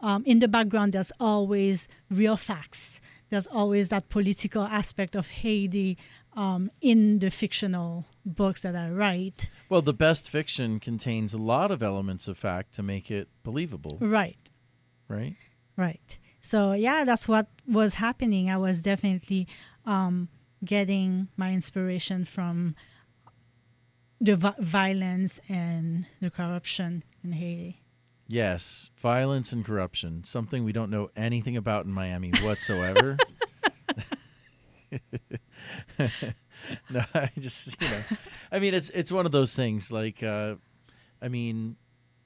Um, 0.00 0.22
in 0.24 0.38
the 0.38 0.48
background, 0.48 0.92
there's 0.92 1.12
always 1.18 1.88
real 2.10 2.36
facts. 2.36 3.00
There's 3.30 3.46
always 3.46 3.88
that 3.88 4.08
political 4.08 4.62
aspect 4.80 5.14
of 5.16 5.28
Haiti 5.40 5.96
um, 6.36 6.70
in 6.80 7.18
the 7.18 7.30
fictional 7.30 8.06
books 8.24 8.62
that 8.62 8.74
I 8.76 8.88
write. 8.90 9.50
Well, 9.68 9.82
the 9.82 9.92
best 10.06 10.30
fiction 10.30 10.80
contains 10.80 11.34
a 11.34 11.38
lot 11.38 11.70
of 11.70 11.82
elements 11.82 12.28
of 12.28 12.36
fact 12.38 12.72
to 12.76 12.82
make 12.82 13.10
it 13.10 13.28
believable, 13.42 13.98
Right. 14.00 14.38
right? 15.08 15.36
Right. 15.76 16.18
So 16.40 16.72
yeah, 16.72 17.04
that's 17.04 17.26
what 17.28 17.46
was 17.66 17.94
happening. 17.94 18.48
I 18.50 18.56
was 18.58 18.80
definitely 18.82 19.46
um, 19.84 20.28
getting 20.64 21.28
my 21.36 21.52
inspiration 21.52 22.24
from 22.24 22.74
the 24.20 24.36
vi- 24.36 24.54
violence 24.58 25.40
and 25.48 26.06
the 26.20 26.30
corruption 26.30 27.02
in 27.24 27.32
Haiti. 27.32 27.82
Yes, 28.30 28.90
violence 28.96 29.50
and 29.50 29.64
corruption, 29.64 30.22
something 30.22 30.62
we 30.62 30.72
don't 30.72 30.88
know 30.88 31.10
anything 31.16 31.56
about 31.56 31.84
in 31.84 31.90
Miami 31.90 32.30
whatsoever. 32.42 33.16
no, 36.90 37.04
I 37.12 37.30
just 37.36 37.80
you 37.82 37.88
know, 37.88 38.02
I 38.52 38.60
mean 38.60 38.72
it's 38.72 38.88
it's 38.90 39.10
one 39.10 39.26
of 39.26 39.32
those 39.32 39.52
things. 39.56 39.90
Like, 39.90 40.22
uh, 40.22 40.54
I 41.20 41.26
mean, 41.26 41.74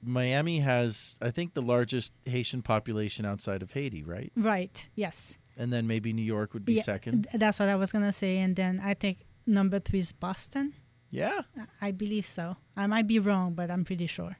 Miami 0.03 0.59
has 0.59 1.17
I 1.23 1.31
think 1.31 1.55
the 1.55 1.63
largest 1.63 2.13
Haitian 2.25 2.61
population 2.61 3.25
outside 3.25 3.63
of 3.63 3.71
Haiti, 3.71 4.03
right? 4.03 4.31
Right. 4.35 4.87
Yes. 4.93 5.39
And 5.57 5.73
then 5.73 5.87
maybe 5.87 6.13
New 6.13 6.21
York 6.21 6.53
would 6.53 6.65
be 6.65 6.75
Yeah, 6.75 6.83
second. 6.83 7.27
That's 7.33 7.59
what 7.59 7.69
I 7.69 7.75
was 7.77 7.91
gonna 7.91 8.13
say, 8.13 8.37
and 8.37 8.55
then 8.55 8.79
I 8.79 8.93
think 8.93 9.25
number 9.47 9.79
three 9.79 9.99
is 9.99 10.11
Boston. 10.11 10.73
Yeah. 11.09 11.41
I 11.81 11.89
believe 11.89 12.25
so. 12.25 12.57
I 12.77 12.85
might 12.85 13.07
be 13.07 13.17
wrong, 13.17 13.53
but 13.55 13.71
I'm 13.71 13.85
pretty 13.85 14.05
sure. 14.05 14.37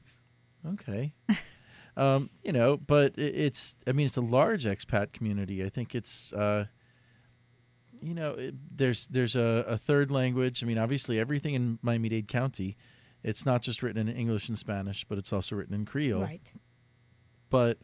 Okay. 0.64 1.12
um, 1.96 2.30
you 2.42 2.52
know, 2.52 2.76
but 2.76 3.14
it's 3.18 3.74
I 3.86 3.92
mean 3.92 4.06
it's 4.06 4.16
a 4.16 4.22
large 4.22 4.64
expat 4.64 5.12
community. 5.12 5.64
I 5.64 5.68
think 5.68 5.94
it's 5.94 6.32
uh, 6.32 6.66
you 8.02 8.14
know 8.14 8.32
it, 8.32 8.54
there's 8.76 9.06
there's 9.08 9.36
a, 9.36 9.64
a 9.66 9.76
third 9.76 10.10
language. 10.10 10.62
I 10.62 10.66
mean, 10.66 10.78
obviously 10.78 11.18
everything 11.18 11.54
in 11.54 11.78
Miami 11.82 12.08
Dade 12.08 12.28
County, 12.28 12.76
it's 13.22 13.46
not 13.46 13.62
just 13.62 13.82
written 13.82 14.08
in 14.08 14.16
English 14.16 14.48
and 14.48 14.58
Spanish, 14.58 15.04
but 15.04 15.18
it's 15.18 15.32
also 15.32 15.56
written 15.56 15.74
in 15.74 15.84
Creole. 15.84 16.22
Right. 16.22 16.42
But 17.48 17.78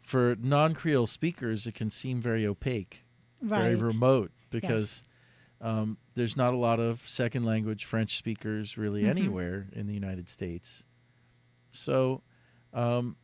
for 0.00 0.36
non-Creole 0.40 1.06
speakers, 1.06 1.66
it 1.66 1.74
can 1.74 1.90
seem 1.90 2.20
very 2.20 2.46
opaque, 2.46 3.04
very 3.40 3.74
remote 3.76 4.32
because. 4.50 5.04
Um, 5.64 5.98
there's 6.16 6.36
not 6.36 6.54
a 6.54 6.56
lot 6.56 6.80
of 6.80 7.06
second 7.08 7.44
language 7.44 7.84
French 7.84 8.16
speakers 8.16 8.76
really 8.76 9.04
Mhm. 9.04 9.10
anywhere 9.10 9.68
in 9.72 9.86
the 9.86 9.94
United 9.94 10.28
States. 10.28 10.86
So, 11.70 12.24
um, 12.74 13.14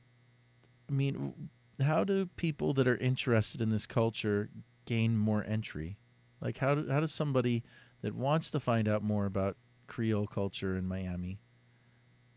I 0.88 0.92
mean, 0.92 1.50
how 1.80 2.04
do 2.04 2.26
people 2.36 2.72
that 2.74 2.88
are 2.88 2.96
interested 2.96 3.60
in 3.60 3.70
this 3.70 3.86
culture 3.86 4.48
gain 4.84 5.16
more 5.16 5.44
entry? 5.46 5.98
Like, 6.40 6.58
how 6.58 6.74
do, 6.74 6.88
how 6.90 7.00
does 7.00 7.12
somebody 7.12 7.62
that 8.02 8.14
wants 8.14 8.50
to 8.52 8.60
find 8.60 8.88
out 8.88 9.02
more 9.02 9.26
about 9.26 9.56
Creole 9.86 10.26
culture 10.26 10.76
in 10.76 10.86
Miami, 10.86 11.40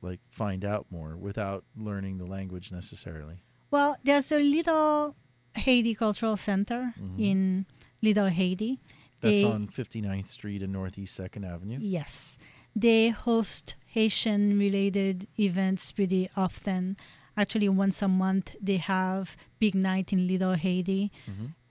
like, 0.01 0.19
find 0.29 0.65
out 0.65 0.87
more 0.89 1.15
without 1.15 1.63
learning 1.77 2.17
the 2.17 2.25
language 2.25 2.71
necessarily? 2.71 3.43
Well, 3.69 3.95
there's 4.03 4.31
a 4.31 4.39
little 4.39 5.15
Haiti 5.55 5.95
Cultural 5.95 6.37
Center 6.37 6.93
mm-hmm. 6.99 7.21
in 7.21 7.65
Little 8.01 8.27
Haiti. 8.27 8.79
That's 9.21 9.41
They- 9.41 9.47
on 9.47 9.67
59th 9.67 10.27
Street 10.27 10.61
and 10.61 10.73
Northeast 10.73 11.15
Second 11.15 11.45
Avenue. 11.45 11.77
Yes. 11.79 12.37
They 12.75 13.09
host 13.09 13.75
Haitian 13.85 14.57
related 14.57 15.27
events 15.37 15.91
pretty 15.91 16.29
often. 16.35 16.97
Actually, 17.37 17.69
once 17.69 18.01
a 18.01 18.07
month, 18.07 18.55
they 18.61 18.77
have 18.77 19.37
Big 19.59 19.75
Night 19.75 20.11
in 20.11 20.27
Little 20.27 20.53
Haiti 20.53 21.11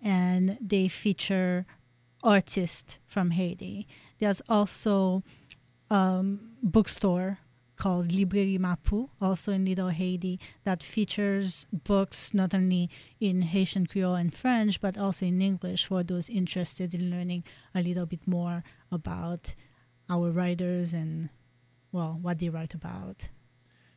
and 0.03 0.59
they 0.61 0.89
feature 0.89 1.67
artists 2.23 2.99
from 3.07 3.31
Haiti. 3.33 3.87
There's 4.19 4.43
also 4.49 5.23
um, 5.91 6.53
bookstore 6.63 7.39
called 7.77 8.13
Librairie 8.13 8.59
Mapou, 8.59 9.09
also 9.23 9.53
in 9.53 9.65
Little 9.65 9.89
Haiti, 9.89 10.39
that 10.65 10.83
features 10.83 11.67
books 11.73 12.35
not 12.35 12.55
only 12.55 12.91
in 13.21 13.41
Haitian 13.41 13.87
Creole 13.87 14.17
and 14.17 14.35
French, 14.35 14.81
but 14.83 14.99
also 14.99 15.25
in 15.25 15.41
English 15.41 15.87
for 15.87 16.03
those 16.03 16.29
interested 16.29 16.93
in 16.93 17.11
learning 17.11 17.43
a 17.75 17.83
little 17.83 18.05
bit 18.05 18.27
more 18.27 18.63
about 18.93 19.55
our 20.11 20.31
writers 20.31 20.93
and, 20.93 21.31
well, 21.91 22.19
what 22.21 22.39
they 22.39 22.51
write 22.51 22.75
about. 22.75 23.31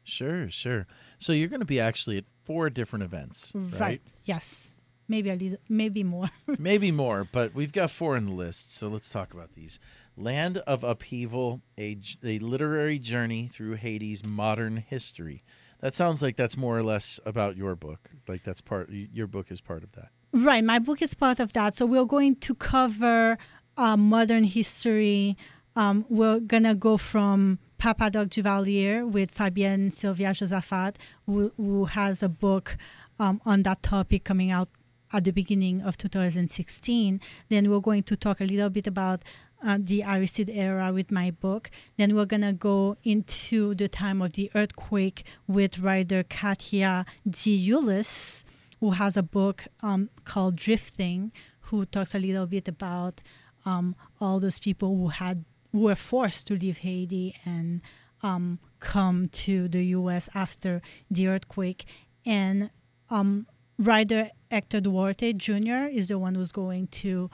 Sure, 0.03 0.49
sure. 0.49 0.88
So 1.17 1.34
you're 1.34 1.47
going 1.47 1.59
to 1.61 1.65
be 1.65 1.80
actually 1.80 2.17
at 2.17 2.25
four 2.43 2.69
different 2.69 3.03
events, 3.03 3.51
right? 3.55 4.01
Yes. 4.25 4.71
maybe 5.07 5.30
a 5.30 5.35
little, 5.35 5.57
maybe 5.69 6.03
more. 6.03 6.30
Maybe 6.59 6.91
more, 6.91 7.27
but 7.31 7.53
we've 7.53 7.71
got 7.71 7.91
four 7.91 8.15
in 8.17 8.25
the 8.25 8.31
list, 8.34 8.73
so 8.75 8.88
let's 8.88 9.09
talk 9.09 9.34
about 9.34 9.53
these. 9.53 9.80
Land 10.17 10.57
of 10.59 10.84
Upheaval, 10.84 11.61
a 11.77 11.97
literary 12.23 12.99
journey 12.99 13.47
through 13.47 13.73
Haiti's 13.75 14.23
modern 14.25 14.77
history. 14.77 15.43
That 15.81 15.93
sounds 15.95 16.21
like 16.21 16.35
that's 16.38 16.55
more 16.55 16.77
or 16.77 16.84
less 16.84 17.19
about 17.25 17.57
your 17.57 17.75
book. 17.75 18.09
Like 18.27 18.43
that's 18.43 18.61
part. 18.61 18.89
Your 18.89 19.27
book 19.27 19.51
is 19.51 19.59
part 19.59 19.84
of 19.84 19.91
that. 19.93 20.09
Right, 20.31 20.63
my 20.63 20.80
book 20.80 21.01
is 21.01 21.13
part 21.13 21.39
of 21.39 21.53
that. 21.53 21.75
So 21.75 21.85
we're 21.85 22.05
going 22.05 22.35
to 22.38 22.55
cover 22.55 23.38
uh, 23.77 23.97
modern 23.97 24.45
history. 24.45 25.35
Um, 25.75 26.05
we're 26.09 26.39
gonna 26.39 26.75
go 26.75 26.97
from 26.97 27.59
Papa 27.84 28.10
Doc 28.10 28.30
Duvalier 28.30 29.05
with 29.05 29.35
Fabienne 29.35 29.91
Sylvia 29.91 30.30
Josaphat, 30.30 30.95
who, 31.26 31.51
who 31.57 31.84
has 31.84 32.23
a 32.23 32.30
book 32.30 32.77
um, 33.19 33.41
on 33.43 33.64
that 33.64 33.84
topic 33.84 34.23
coming 34.23 34.51
out 34.51 34.69
at 35.11 35.26
the 35.26 35.31
beginning 35.31 35.81
of 35.81 35.97
2016. 35.97 37.19
Then 37.49 37.69
we're 37.69 37.81
going 37.81 38.03
to 38.03 38.15
talk 38.15 38.39
a 38.39 38.45
little 38.45 38.69
bit 38.69 38.88
about 38.88 39.23
uh, 39.61 39.80
the 39.81 40.01
Aristide 40.01 40.49
era 40.49 40.93
with 40.93 41.11
my 41.11 41.31
book. 41.31 41.69
Then 41.97 42.15
we're 42.15 42.23
gonna 42.23 42.53
go 42.53 42.95
into 43.03 43.76
the 43.76 43.89
time 43.89 44.22
of 44.22 44.31
the 44.31 44.49
earthquake 44.55 45.26
with 45.45 45.80
writer 45.80 46.23
Katia 46.23 47.05
D. 47.30 47.69
Ulysse 47.69 48.45
who 48.80 48.91
has 48.91 49.18
a 49.18 49.23
book 49.23 49.65
um, 49.81 50.10
called 50.23 50.55
Drifting, 50.55 51.34
who 51.60 51.84
talks 51.84 52.15
a 52.15 52.19
little 52.19 52.45
bit 52.45 52.69
about 52.69 53.22
um, 53.65 53.93
all 54.22 54.39
those 54.39 54.57
people 54.57 54.95
who 54.95 55.10
had 55.10 55.43
were 55.73 55.95
forced 55.95 56.47
to 56.47 56.55
leave 56.55 56.79
Haiti 56.79 57.35
and 57.45 57.81
um, 58.21 58.59
come 58.79 59.27
to 59.29 59.67
the 59.67 59.83
U.S. 59.87 60.29
after 60.33 60.81
the 61.11 61.27
earthquake. 61.27 61.85
And 62.25 62.69
um, 63.09 63.47
writer 63.77 64.29
Hector 64.49 64.79
Duarte 64.79 65.33
Jr. 65.33 65.89
is 65.91 66.07
the 66.07 66.19
one 66.19 66.35
who's 66.35 66.51
going 66.51 66.87
to 66.87 67.29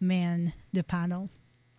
man 0.00 0.54
the 0.72 0.82
panel. 0.82 1.30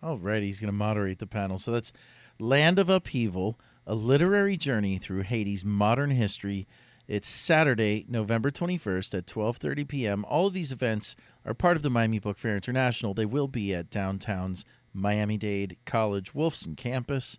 All 0.02 0.18
right, 0.18 0.42
he's 0.42 0.60
going 0.60 0.72
to 0.72 0.76
moderate 0.76 1.18
the 1.18 1.26
panel. 1.26 1.58
So 1.58 1.72
that's 1.72 1.92
Land 2.38 2.78
of 2.78 2.88
Upheaval, 2.88 3.58
a 3.86 3.94
literary 3.94 4.56
journey 4.56 4.98
through 4.98 5.22
Haiti's 5.22 5.64
modern 5.64 6.10
history. 6.10 6.66
It's 7.08 7.28
Saturday, 7.28 8.04
November 8.08 8.50
21st 8.50 9.18
at 9.18 9.26
12:30 9.26 9.88
p.m. 9.88 10.24
All 10.28 10.48
of 10.48 10.52
these 10.52 10.72
events 10.72 11.14
are 11.44 11.54
part 11.54 11.76
of 11.76 11.82
the 11.82 11.90
Miami 11.90 12.18
Book 12.18 12.36
Fair 12.36 12.56
International. 12.56 13.14
They 13.14 13.26
will 13.26 13.48
be 13.48 13.74
at 13.74 13.90
downtown's 13.90 14.64
Miami-Dade 14.96 15.76
College 15.84 16.32
Wolfson 16.32 16.76
campus. 16.76 17.38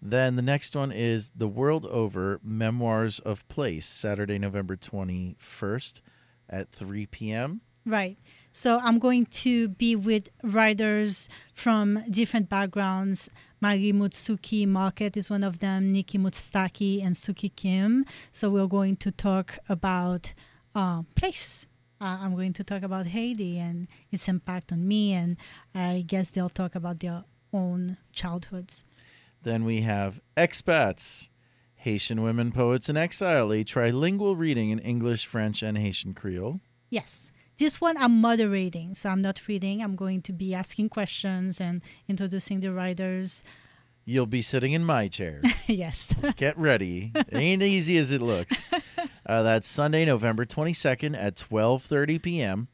Then 0.00 0.36
the 0.36 0.42
next 0.42 0.76
one 0.76 0.92
is 0.92 1.30
The 1.34 1.48
World 1.48 1.86
Over 1.86 2.40
Memoirs 2.42 3.18
of 3.20 3.48
Place, 3.48 3.86
Saturday, 3.86 4.38
November 4.38 4.76
21st 4.76 6.02
at 6.50 6.70
3 6.70 7.06
p.m. 7.06 7.60
Right. 7.84 8.18
So 8.50 8.80
I'm 8.82 8.98
going 8.98 9.26
to 9.26 9.68
be 9.68 9.94
with 9.94 10.28
writers 10.42 11.28
from 11.54 12.02
different 12.10 12.48
backgrounds. 12.48 13.30
Marie 13.60 13.92
Mutsuki 13.92 14.66
Mockett 14.66 15.16
is 15.16 15.30
one 15.30 15.44
of 15.44 15.60
them, 15.60 15.92
Nikki 15.92 16.18
Mutstaki 16.18 17.04
and 17.04 17.14
Suki 17.14 17.54
Kim. 17.54 18.04
So 18.32 18.50
we're 18.50 18.66
going 18.66 18.96
to 18.96 19.10
talk 19.10 19.58
about 19.68 20.34
uh, 20.74 21.02
place. 21.14 21.66
Uh, 22.00 22.18
I'm 22.20 22.34
going 22.34 22.52
to 22.54 22.64
talk 22.64 22.82
about 22.82 23.06
Haiti 23.06 23.58
and 23.58 23.88
its 24.10 24.28
impact 24.28 24.72
on 24.72 24.86
me, 24.86 25.12
and 25.12 25.36
I 25.74 26.04
guess 26.06 26.30
they'll 26.30 26.48
talk 26.48 26.74
about 26.74 27.00
their 27.00 27.24
own 27.52 27.96
childhoods. 28.12 28.84
Then 29.42 29.64
we 29.64 29.80
have 29.82 30.20
Expats, 30.36 31.30
Haitian 31.76 32.20
Women 32.20 32.52
Poets 32.52 32.88
in 32.88 32.96
Exile, 32.96 33.52
a 33.52 33.64
trilingual 33.64 34.36
reading 34.36 34.70
in 34.70 34.78
English, 34.80 35.26
French, 35.26 35.62
and 35.62 35.78
Haitian 35.78 36.14
Creole. 36.14 36.60
Yes. 36.90 37.32
This 37.58 37.80
one 37.80 37.96
I'm 37.96 38.20
moderating, 38.20 38.94
so 38.94 39.08
I'm 39.08 39.22
not 39.22 39.48
reading. 39.48 39.82
I'm 39.82 39.96
going 39.96 40.20
to 40.22 40.32
be 40.32 40.52
asking 40.52 40.90
questions 40.90 41.60
and 41.60 41.80
introducing 42.06 42.60
the 42.60 42.72
writers. 42.72 43.42
You'll 44.04 44.26
be 44.26 44.42
sitting 44.42 44.72
in 44.72 44.84
my 44.84 45.08
chair. 45.08 45.40
yes. 45.66 46.14
Get 46.36 46.58
ready. 46.58 47.12
Ain't 47.32 47.62
easy 47.62 47.96
as 47.96 48.12
it 48.12 48.20
looks. 48.20 48.64
Uh, 49.26 49.42
that's 49.42 49.66
Sunday, 49.66 50.04
November 50.04 50.44
22nd 50.44 51.16
at 51.18 51.34
12:30 51.34 52.22
p.m. 52.22 52.68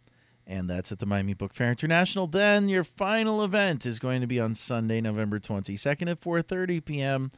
And 0.47 0.69
that's 0.69 0.93
at 0.93 0.99
the 0.99 1.07
Miami 1.07 1.35
Book 1.35 1.55
Fair 1.55 1.71
International. 1.71 2.27
Then 2.27 2.69
your 2.69 2.85
final 2.85 3.43
event 3.43 3.87
is 3.87 3.99
going 3.99 4.21
to 4.21 4.27
be 4.27 4.39
on 4.39 4.55
Sunday, 4.55 5.01
November 5.01 5.39
22nd 5.39 6.11
at 6.11 6.21
4:30 6.21 6.85
p.m. 6.85 7.31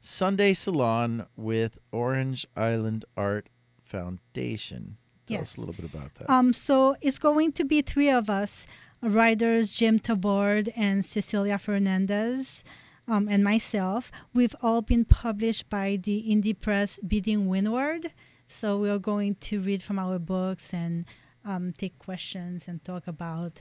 Sunday 0.00 0.52
Salon 0.54 1.26
with 1.36 1.78
Orange 1.92 2.46
Island 2.56 3.04
Art 3.16 3.48
Foundation. 3.84 4.98
Tell 5.26 5.40
us 5.40 5.56
a 5.56 5.60
little 5.60 5.74
bit 5.74 5.90
about 5.90 6.14
that. 6.16 6.30
Um, 6.30 6.52
so 6.52 6.96
it's 7.00 7.18
going 7.18 7.52
to 7.52 7.64
be 7.64 7.82
three 7.82 8.10
of 8.10 8.28
us 8.30 8.66
writers, 9.02 9.70
Jim 9.72 9.98
Tabord 9.98 10.72
and 10.76 11.04
Cecilia 11.04 11.58
Fernandez, 11.58 12.64
um, 13.06 13.28
and 13.28 13.44
myself. 13.44 14.10
We've 14.34 14.54
all 14.62 14.82
been 14.82 15.04
published 15.04 15.68
by 15.70 15.98
the 16.02 16.24
indie 16.28 16.58
press 16.58 16.98
Beating 17.06 17.46
Windward. 17.48 18.12
So 18.50 18.78
we're 18.78 18.98
going 18.98 19.34
to 19.36 19.60
read 19.60 19.82
from 19.82 19.98
our 19.98 20.18
books 20.18 20.72
and 20.72 21.04
um, 21.44 21.72
take 21.76 21.98
questions 21.98 22.66
and 22.66 22.82
talk 22.82 23.06
about 23.06 23.60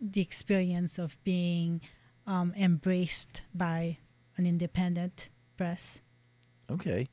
the 0.00 0.22
experience 0.22 0.98
of 0.98 1.22
being 1.22 1.82
um, 2.26 2.52
embraced 2.56 3.42
by 3.54 3.98
an 4.38 4.46
independent 4.46 5.28
press. 5.58 6.00
Okay. 6.70 7.08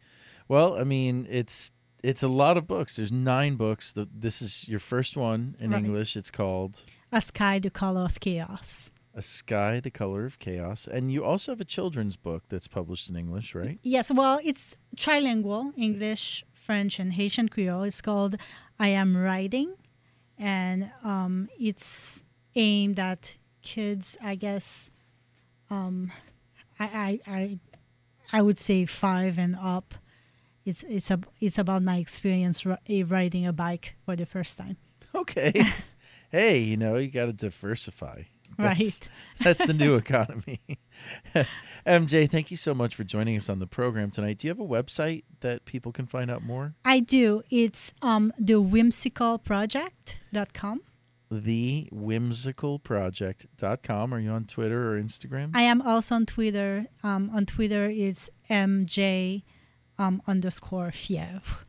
Well, 0.48 0.78
I 0.80 0.84
mean, 0.86 1.28
it's 1.30 1.72
it's 2.02 2.24
a 2.24 2.30
lot 2.30 2.56
of 2.56 2.66
books. 2.68 2.96
There's 2.96 3.12
nine 3.12 3.56
books. 3.56 3.92
The, 3.92 4.08
this 4.12 4.42
is 4.42 4.68
your 4.70 4.80
first 4.80 5.18
one 5.18 5.56
in 5.60 5.72
Right. 5.72 5.84
English. 5.84 6.16
It's 6.16 6.32
called 6.32 6.86
A 7.12 7.20
Sky, 7.20 7.60
the 7.60 7.70
Color 7.70 8.06
of 8.06 8.22
Chaos. 8.22 8.92
A 9.14 9.22
Sky, 9.22 9.82
the 9.82 9.92
Color 9.92 10.24
of 10.26 10.40
Chaos. 10.40 10.88
And 10.88 11.12
you 11.12 11.26
also 11.26 11.52
have 11.52 11.60
a 11.60 11.66
children's 11.66 12.16
book 12.16 12.44
that's 12.48 12.70
published 12.70 13.10
in 13.10 13.18
English, 13.18 13.54
right? 13.54 13.78
Yes, 13.84 14.10
well, 14.14 14.40
it's 14.46 14.78
trilingual 14.96 15.74
English, 15.76 16.46
French, 16.70 17.00
and 17.00 17.14
Haitian 17.14 17.50
Creole. 17.50 17.82
It's 17.82 18.00
called 18.00 18.36
I 18.78 18.90
Am 18.90 19.18
Riding, 19.18 19.74
and 20.38 20.92
um, 21.04 21.50
it's 21.60 22.24
aimed 22.54 23.00
at 23.00 23.38
kids, 23.64 24.16
I 24.22 24.36
guess. 24.36 24.92
Um, 25.72 26.12
I, 26.80 26.86
I, 26.86 27.20
I, 27.26 27.60
I 28.32 28.42
would 28.44 28.60
say 28.60 28.86
five 28.86 29.40
and 29.40 29.56
up. 29.60 29.96
It's 30.64 30.84
it's 30.84 31.10
a 31.10 31.20
it's 31.42 31.58
about 31.58 31.82
my 31.82 31.98
experience 31.98 32.64
riding 32.64 33.48
a 33.48 33.52
bike 33.52 33.96
for 34.06 34.16
the 34.16 34.28
first 34.28 34.60
time. 34.60 34.78
Okay. 35.16 35.52
hey, 36.32 36.60
you 36.60 36.78
know, 36.78 36.98
you 36.98 37.08
got 37.10 37.26
to 37.26 37.34
diversify. 37.34 38.26
Right. 38.70 38.78
That's, 38.78 39.10
that's 39.40 39.66
the 39.68 39.74
new 39.74 39.96
economy. 39.96 40.60
MJ, 41.88 42.30
thank 42.30 42.52
you 42.52 42.58
so 42.58 42.74
much 42.74 42.94
for 42.94 43.06
joining 43.06 43.38
us 43.38 43.48
on 43.48 43.60
the 43.60 43.68
program 43.68 44.12
tonight. 44.12 44.40
Do 44.40 44.48
you 44.48 44.52
have 44.52 44.60
a 44.60 44.68
website 44.68 45.24
that 45.40 45.64
people 45.64 45.94
can 45.94 46.08
find 46.08 46.30
out 46.30 46.44
more? 46.44 46.74
I 46.84 47.00
do. 47.00 47.42
It's 47.50 47.94
um 48.02 48.34
the 48.38 48.56
whimsicalproject.com. 48.56 50.82
The 51.32 51.88
whimsicalproject.com. 51.94 54.14
Are 54.14 54.20
you 54.20 54.32
on 54.32 54.44
Twitter 54.46 54.92
or 54.92 55.00
Instagram? 55.02 55.56
I 55.56 55.62
am 55.62 55.82
also 55.82 56.16
on 56.16 56.26
Twitter. 56.26 56.88
Um, 57.04 57.30
on 57.34 57.46
Twitter, 57.46 57.90
it's 57.90 58.30
MJ 58.50 59.44
um, 59.98 60.22
underscore 60.28 60.92
Fievre. 60.92 61.60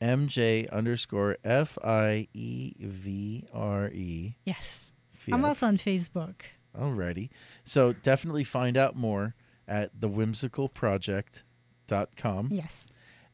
MJ 0.00 0.68
underscore 0.70 1.36
F 1.44 1.78
I 1.84 2.28
E 2.34 2.74
V 2.80 3.44
R 3.52 3.88
E. 3.88 4.36
Yes. 4.44 4.92
Fievre. 5.20 5.38
I'm 5.38 5.44
also 5.44 5.66
on 5.66 5.76
Facebook. 5.76 6.34
Alrighty. 6.78 7.30
So 7.64 7.92
definitely 7.92 8.44
find 8.44 8.76
out 8.76 8.96
more 8.96 9.34
at 9.68 9.98
thewhimsicalproject.com. 10.00 12.48
Yes. 12.50 12.88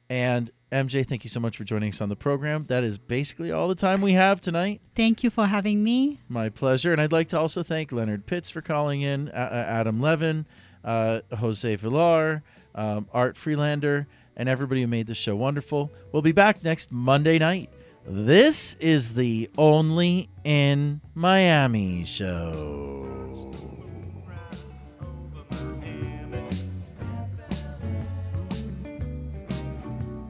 And 0.09 0.51
MJ, 0.71 1.07
thank 1.07 1.25
you 1.25 1.31
so 1.31 1.41
much 1.41 1.57
for 1.57 1.65
joining 1.65 1.91
us 1.91 2.01
on 2.01 2.09
the 2.09 2.17
program. 2.17 2.65
That 2.65 2.85
is 2.85 2.99
basically 2.99 3.53
all 3.53 3.69
the 3.69 3.75
time 3.75 4.01
we 4.01 4.13
have 4.13 4.41
tonight. 4.41 4.81
Thank 4.95 5.25
you 5.25 5.31
for 5.31 5.47
having 5.47 5.83
me. 5.83 6.21
My 6.29 6.49
pleasure. 6.49 6.93
And 6.93 7.01
I'd 7.01 7.13
like 7.13 7.29
to 7.29 7.41
also 7.41 7.63
thank 7.63 7.93
Leonard 7.93 8.27
Pitts 8.27 8.51
for 8.51 8.61
calling 8.61 9.03
in, 9.03 9.29
uh, 9.31 9.65
Adam 9.69 10.01
Levin, 10.01 10.47
uh, 10.85 11.21
Jose 11.39 11.77
Villar, 11.77 12.43
um, 12.75 13.09
Art 13.13 13.37
Freelander, 13.37 14.07
and 14.37 14.49
everybody 14.49 14.83
who 14.83 14.87
made 14.87 15.07
the 15.07 15.15
show 15.15 15.35
wonderful. 15.35 15.91
We'll 16.13 16.23
be 16.23 16.33
back 16.33 16.63
next 16.63 16.93
Monday 16.93 17.39
night. 17.39 17.71
This 18.09 18.77
is 18.79 19.15
the 19.15 19.51
Only 19.59 20.29
in 20.45 21.01
Miami 21.17 22.05
show. 22.05 23.26